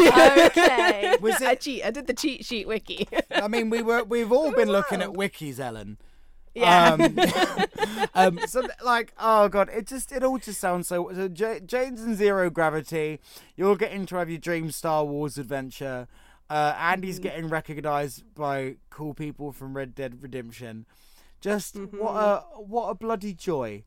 Okay. 0.47 1.15
Was 1.21 1.41
I 1.41 1.55
cheat 1.55 1.83
I 1.85 1.91
did 1.91 2.07
the 2.07 2.13
cheat 2.13 2.45
sheet 2.45 2.67
wiki 2.67 3.07
I 3.31 3.47
mean, 3.47 3.69
we 3.69 3.81
were 3.81 4.03
we've 4.03 4.31
all 4.31 4.51
been 4.55 4.69
looking 4.69 5.01
at 5.01 5.09
wikis, 5.09 5.59
Ellen. 5.59 5.97
yeah 6.53 6.93
Um, 6.93 7.17
um, 8.13 8.39
so 8.47 8.67
like, 8.83 9.13
oh 9.19 9.47
god, 9.49 9.69
it 9.71 9.87
just 9.87 10.11
it 10.11 10.23
all 10.23 10.37
just 10.37 10.59
sounds 10.59 10.87
so. 10.87 11.11
so 11.13 11.27
J- 11.27 11.59
Jane's 11.65 12.01
in 12.03 12.15
zero 12.15 12.49
gravity. 12.49 13.19
You're 13.55 13.75
getting 13.75 14.05
to 14.07 14.15
have 14.17 14.29
your 14.29 14.39
dream 14.39 14.71
Star 14.71 15.03
Wars 15.05 15.37
adventure. 15.37 16.07
Uh, 16.49 16.73
Andy's 16.79 17.19
getting 17.19 17.49
recognised 17.49 18.23
by 18.33 18.77
cool 18.89 19.13
people 19.13 19.51
from 19.51 19.75
Red 19.75 19.93
Dead 19.93 20.23
Redemption. 20.23 20.85
Just 21.41 21.75
what 21.75 22.11
a 22.13 22.39
what 22.57 22.89
a 22.89 22.95
bloody 22.95 23.33
joy. 23.33 23.83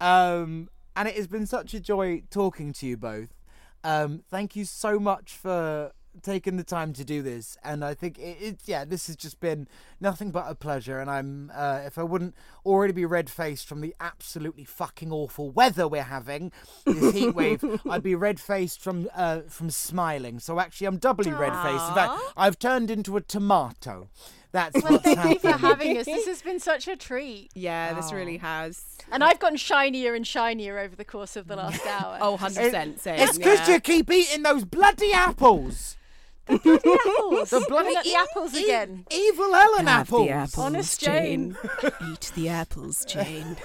Um, 0.00 0.68
and 0.96 1.08
it 1.08 1.16
has 1.16 1.26
been 1.26 1.46
such 1.46 1.74
a 1.74 1.80
joy 1.80 2.22
talking 2.30 2.72
to 2.74 2.86
you 2.86 2.96
both. 2.96 3.28
Um, 3.82 4.22
thank 4.30 4.56
you 4.56 4.64
so 4.64 4.98
much 4.98 5.32
for 5.32 5.92
taking 6.22 6.56
the 6.56 6.64
time 6.64 6.92
to 6.94 7.04
do 7.04 7.22
this. 7.22 7.56
And 7.64 7.84
I 7.84 7.94
think 7.94 8.18
it, 8.18 8.36
it 8.40 8.58
yeah, 8.66 8.84
this 8.84 9.08
has 9.08 9.16
just 9.16 9.40
been 9.40 9.68
nothing 10.00 10.30
but 10.30 10.44
a 10.48 10.54
pleasure. 10.54 10.98
And 11.00 11.10
I'm 11.10 11.50
uh, 11.54 11.82
if 11.84 11.98
I 11.98 12.02
wouldn't 12.02 12.34
already 12.64 12.92
be 12.92 13.04
red 13.04 13.28
faced 13.28 13.66
from 13.66 13.80
the 13.80 13.94
absolutely 14.00 14.64
fucking 14.64 15.12
awful 15.12 15.50
weather 15.50 15.88
we're 15.88 16.02
having, 16.02 16.52
this 16.86 17.14
heat 17.14 17.34
wave, 17.34 17.64
I'd 17.88 18.02
be 18.02 18.14
red 18.14 18.40
faced 18.40 18.80
from 18.80 19.08
uh, 19.14 19.42
from 19.48 19.70
smiling. 19.70 20.38
So 20.38 20.60
actually, 20.60 20.86
I'm 20.86 20.98
doubly 20.98 21.32
red 21.32 21.52
faced. 21.62 21.88
In 21.88 21.94
fact, 21.94 22.20
I've 22.36 22.58
turned 22.58 22.90
into 22.90 23.16
a 23.16 23.20
tomato. 23.20 24.08
That's 24.54 24.80
Well, 24.82 24.92
what's 24.92 25.02
thank 25.04 25.42
you 25.42 25.50
for 25.50 25.58
having 25.58 25.98
us. 25.98 26.06
This 26.06 26.26
has 26.26 26.40
been 26.40 26.60
such 26.60 26.86
a 26.86 26.94
treat. 26.96 27.50
yeah 27.56 27.92
this 27.94 28.12
really 28.12 28.36
has 28.36 28.82
And 29.10 29.24
I've 29.24 29.40
gotten 29.40 29.56
shinier 29.58 30.14
and 30.14 30.24
shinier 30.24 30.78
over 30.78 30.94
the 30.94 31.04
course 31.04 31.34
of 31.36 31.48
the 31.48 31.56
last 31.56 31.84
hour. 31.98 32.18
oh 32.20 32.36
100% 32.38 33.00
same 33.00 33.18
It's 33.18 33.36
because 33.36 33.66
yeah. 33.68 33.74
you 33.74 33.80
keep 33.80 34.10
eating 34.12 34.44
those 34.44 34.64
bloody 34.64 35.12
apples. 35.12 35.96
apples. 36.48 37.50
The 37.50 37.64
bloody 37.68 37.94
Looking 37.94 37.96
at 37.96 38.04
the 38.04 38.10
e- 38.10 38.14
apples 38.14 38.54
e- 38.54 38.64
again. 38.64 39.06
Evil 39.10 39.54
Ellen 39.56 39.86
Have 39.88 40.06
apples. 40.08 40.26
the 40.28 40.32
apples 40.32 40.58
Honest 40.64 41.00
Jane 41.00 41.56
eat 42.12 42.30
the 42.36 42.48
apples 42.48 43.04
Jane 43.06 43.56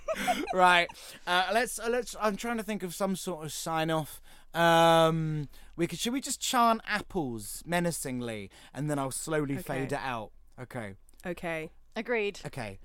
right. 0.54 0.88
Uh, 1.26 1.44
let's 1.52 1.78
uh, 1.78 1.88
let's. 1.90 2.16
I'm 2.20 2.36
trying 2.36 2.56
to 2.56 2.62
think 2.62 2.82
of 2.82 2.94
some 2.94 3.16
sort 3.16 3.44
of 3.44 3.52
sign 3.52 3.90
off. 3.90 4.20
Um, 4.54 5.48
we 5.76 5.86
could. 5.86 5.98
Should 5.98 6.12
we 6.12 6.20
just 6.20 6.40
chant 6.40 6.80
apples 6.86 7.62
menacingly, 7.66 8.50
and 8.74 8.90
then 8.90 8.98
I'll 8.98 9.10
slowly 9.10 9.56
fade 9.58 9.92
it 9.92 10.00
out. 10.02 10.30
Okay. 10.60 10.94
okay 11.24 11.70
Agreed. 11.94 12.40
Okay. 12.46 12.78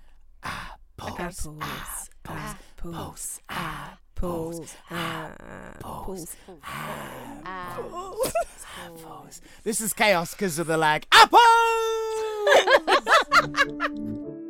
apples 0.44 1.48
apples 1.62 2.10
apples 2.26 3.40
apples 3.50 4.76
Apples. 8.76 9.42
This 9.64 9.82
is 9.82 9.94
chaos 9.94 10.34
because 10.34 10.60
of 10.60 10.68
the 10.68 10.78
lag. 10.78 11.06
Apples. 11.12 11.42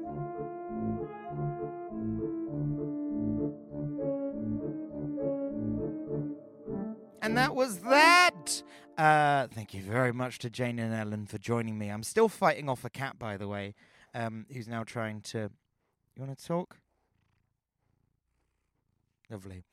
And 7.24 7.38
that 7.38 7.56
was 7.56 7.80
that. 7.80 8.62
Uh, 8.98 9.48
thank 9.48 9.74
you 9.74 9.82
very 9.82 10.12
much 10.12 10.40
to 10.40 10.50
Jane 10.50 10.78
and 10.78 10.94
Ellen 10.94 11.26
for 11.26 11.38
joining 11.38 11.78
me. 11.78 11.88
I'm 11.88 12.04
still 12.04 12.28
fighting 12.28 12.68
off 12.68 12.84
a 12.84 12.90
cat, 12.90 13.18
by 13.18 13.38
the 13.38 13.48
way, 13.48 13.76
um, 14.14 14.46
who's 14.52 14.68
now 14.68 14.84
trying 14.84 15.22
to. 15.22 15.50
You 16.18 16.22
want 16.22 16.38
to 16.38 16.46
talk? 16.46 16.80
Lovely. 19.30 19.64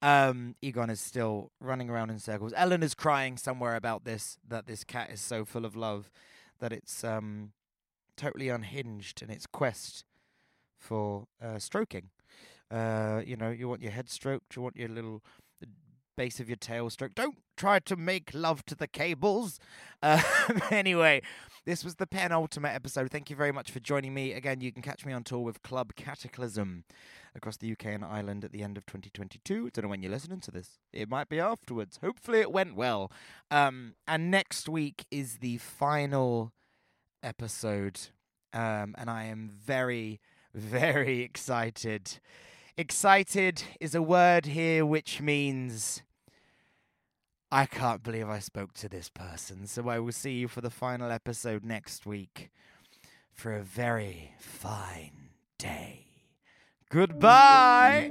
Um, 0.00 0.54
Egon 0.62 0.88
is 0.88 1.00
still 1.00 1.50
running 1.60 1.90
around 1.90 2.10
in 2.10 2.20
circles. 2.20 2.54
Ellen 2.56 2.82
is 2.82 2.94
crying 2.94 3.36
somewhere 3.36 3.74
about 3.74 4.04
this 4.04 4.38
that 4.46 4.68
this 4.68 4.84
cat 4.84 5.10
is 5.10 5.20
so 5.20 5.44
full 5.44 5.64
of 5.64 5.74
love 5.74 6.12
that 6.60 6.72
it's 6.72 7.02
um, 7.02 7.50
totally 8.16 8.48
unhinged 8.48 9.20
in 9.20 9.30
its 9.30 9.46
quest 9.46 10.04
for 10.78 11.26
uh, 11.42 11.58
stroking. 11.58 12.10
Uh, 12.70 13.20
you 13.26 13.36
know, 13.36 13.50
you 13.50 13.68
want 13.68 13.82
your 13.82 13.90
head 13.90 14.08
stroked, 14.08 14.54
you 14.54 14.62
want 14.62 14.76
your 14.76 14.88
little 14.88 15.24
base 16.20 16.38
of 16.38 16.50
your 16.50 16.56
tail 16.56 16.90
stroked. 16.90 17.14
Don't 17.14 17.38
try 17.56 17.78
to 17.78 17.96
make 17.96 18.32
love 18.34 18.62
to 18.66 18.74
the 18.74 18.86
cables. 18.86 19.58
Uh, 20.02 20.20
anyway, 20.70 21.22
this 21.64 21.82
was 21.82 21.94
the 21.94 22.06
penultimate 22.06 22.74
episode. 22.74 23.10
Thank 23.10 23.30
you 23.30 23.36
very 23.36 23.52
much 23.52 23.70
for 23.70 23.80
joining 23.80 24.12
me. 24.12 24.34
Again, 24.34 24.60
you 24.60 24.70
can 24.70 24.82
catch 24.82 25.06
me 25.06 25.14
on 25.14 25.24
tour 25.24 25.38
with 25.38 25.62
Club 25.62 25.94
Cataclysm 25.96 26.84
across 27.34 27.56
the 27.56 27.72
UK 27.72 27.86
and 27.86 28.04
Ireland 28.04 28.44
at 28.44 28.52
the 28.52 28.62
end 28.62 28.76
of 28.76 28.84
2022. 28.84 29.54
I 29.54 29.70
Don't 29.72 29.84
know 29.84 29.88
when 29.88 30.02
you're 30.02 30.12
listening 30.12 30.40
to 30.40 30.50
this. 30.50 30.78
It 30.92 31.08
might 31.08 31.30
be 31.30 31.40
afterwards. 31.40 31.98
Hopefully, 32.02 32.40
it 32.40 32.52
went 32.52 32.76
well. 32.76 33.10
Um, 33.50 33.94
and 34.06 34.30
next 34.30 34.68
week 34.68 35.06
is 35.10 35.38
the 35.38 35.56
final 35.56 36.52
episode. 37.22 37.98
Um, 38.52 38.94
and 38.98 39.08
I 39.08 39.24
am 39.24 39.48
very, 39.48 40.20
very 40.52 41.20
excited. 41.22 42.18
Excited 42.76 43.62
is 43.80 43.94
a 43.94 44.02
word 44.02 44.44
here 44.44 44.84
which 44.84 45.22
means 45.22 46.02
I 47.52 47.66
can't 47.66 48.02
believe 48.02 48.28
I 48.28 48.38
spoke 48.38 48.74
to 48.74 48.88
this 48.88 49.08
person. 49.08 49.66
So 49.66 49.88
I 49.88 49.98
will 49.98 50.12
see 50.12 50.34
you 50.34 50.48
for 50.48 50.60
the 50.60 50.70
final 50.70 51.10
episode 51.10 51.64
next 51.64 52.06
week 52.06 52.50
for 53.32 53.56
a 53.56 53.62
very 53.62 54.34
fine 54.38 55.30
day. 55.58 56.06
Goodbye. 56.90 58.10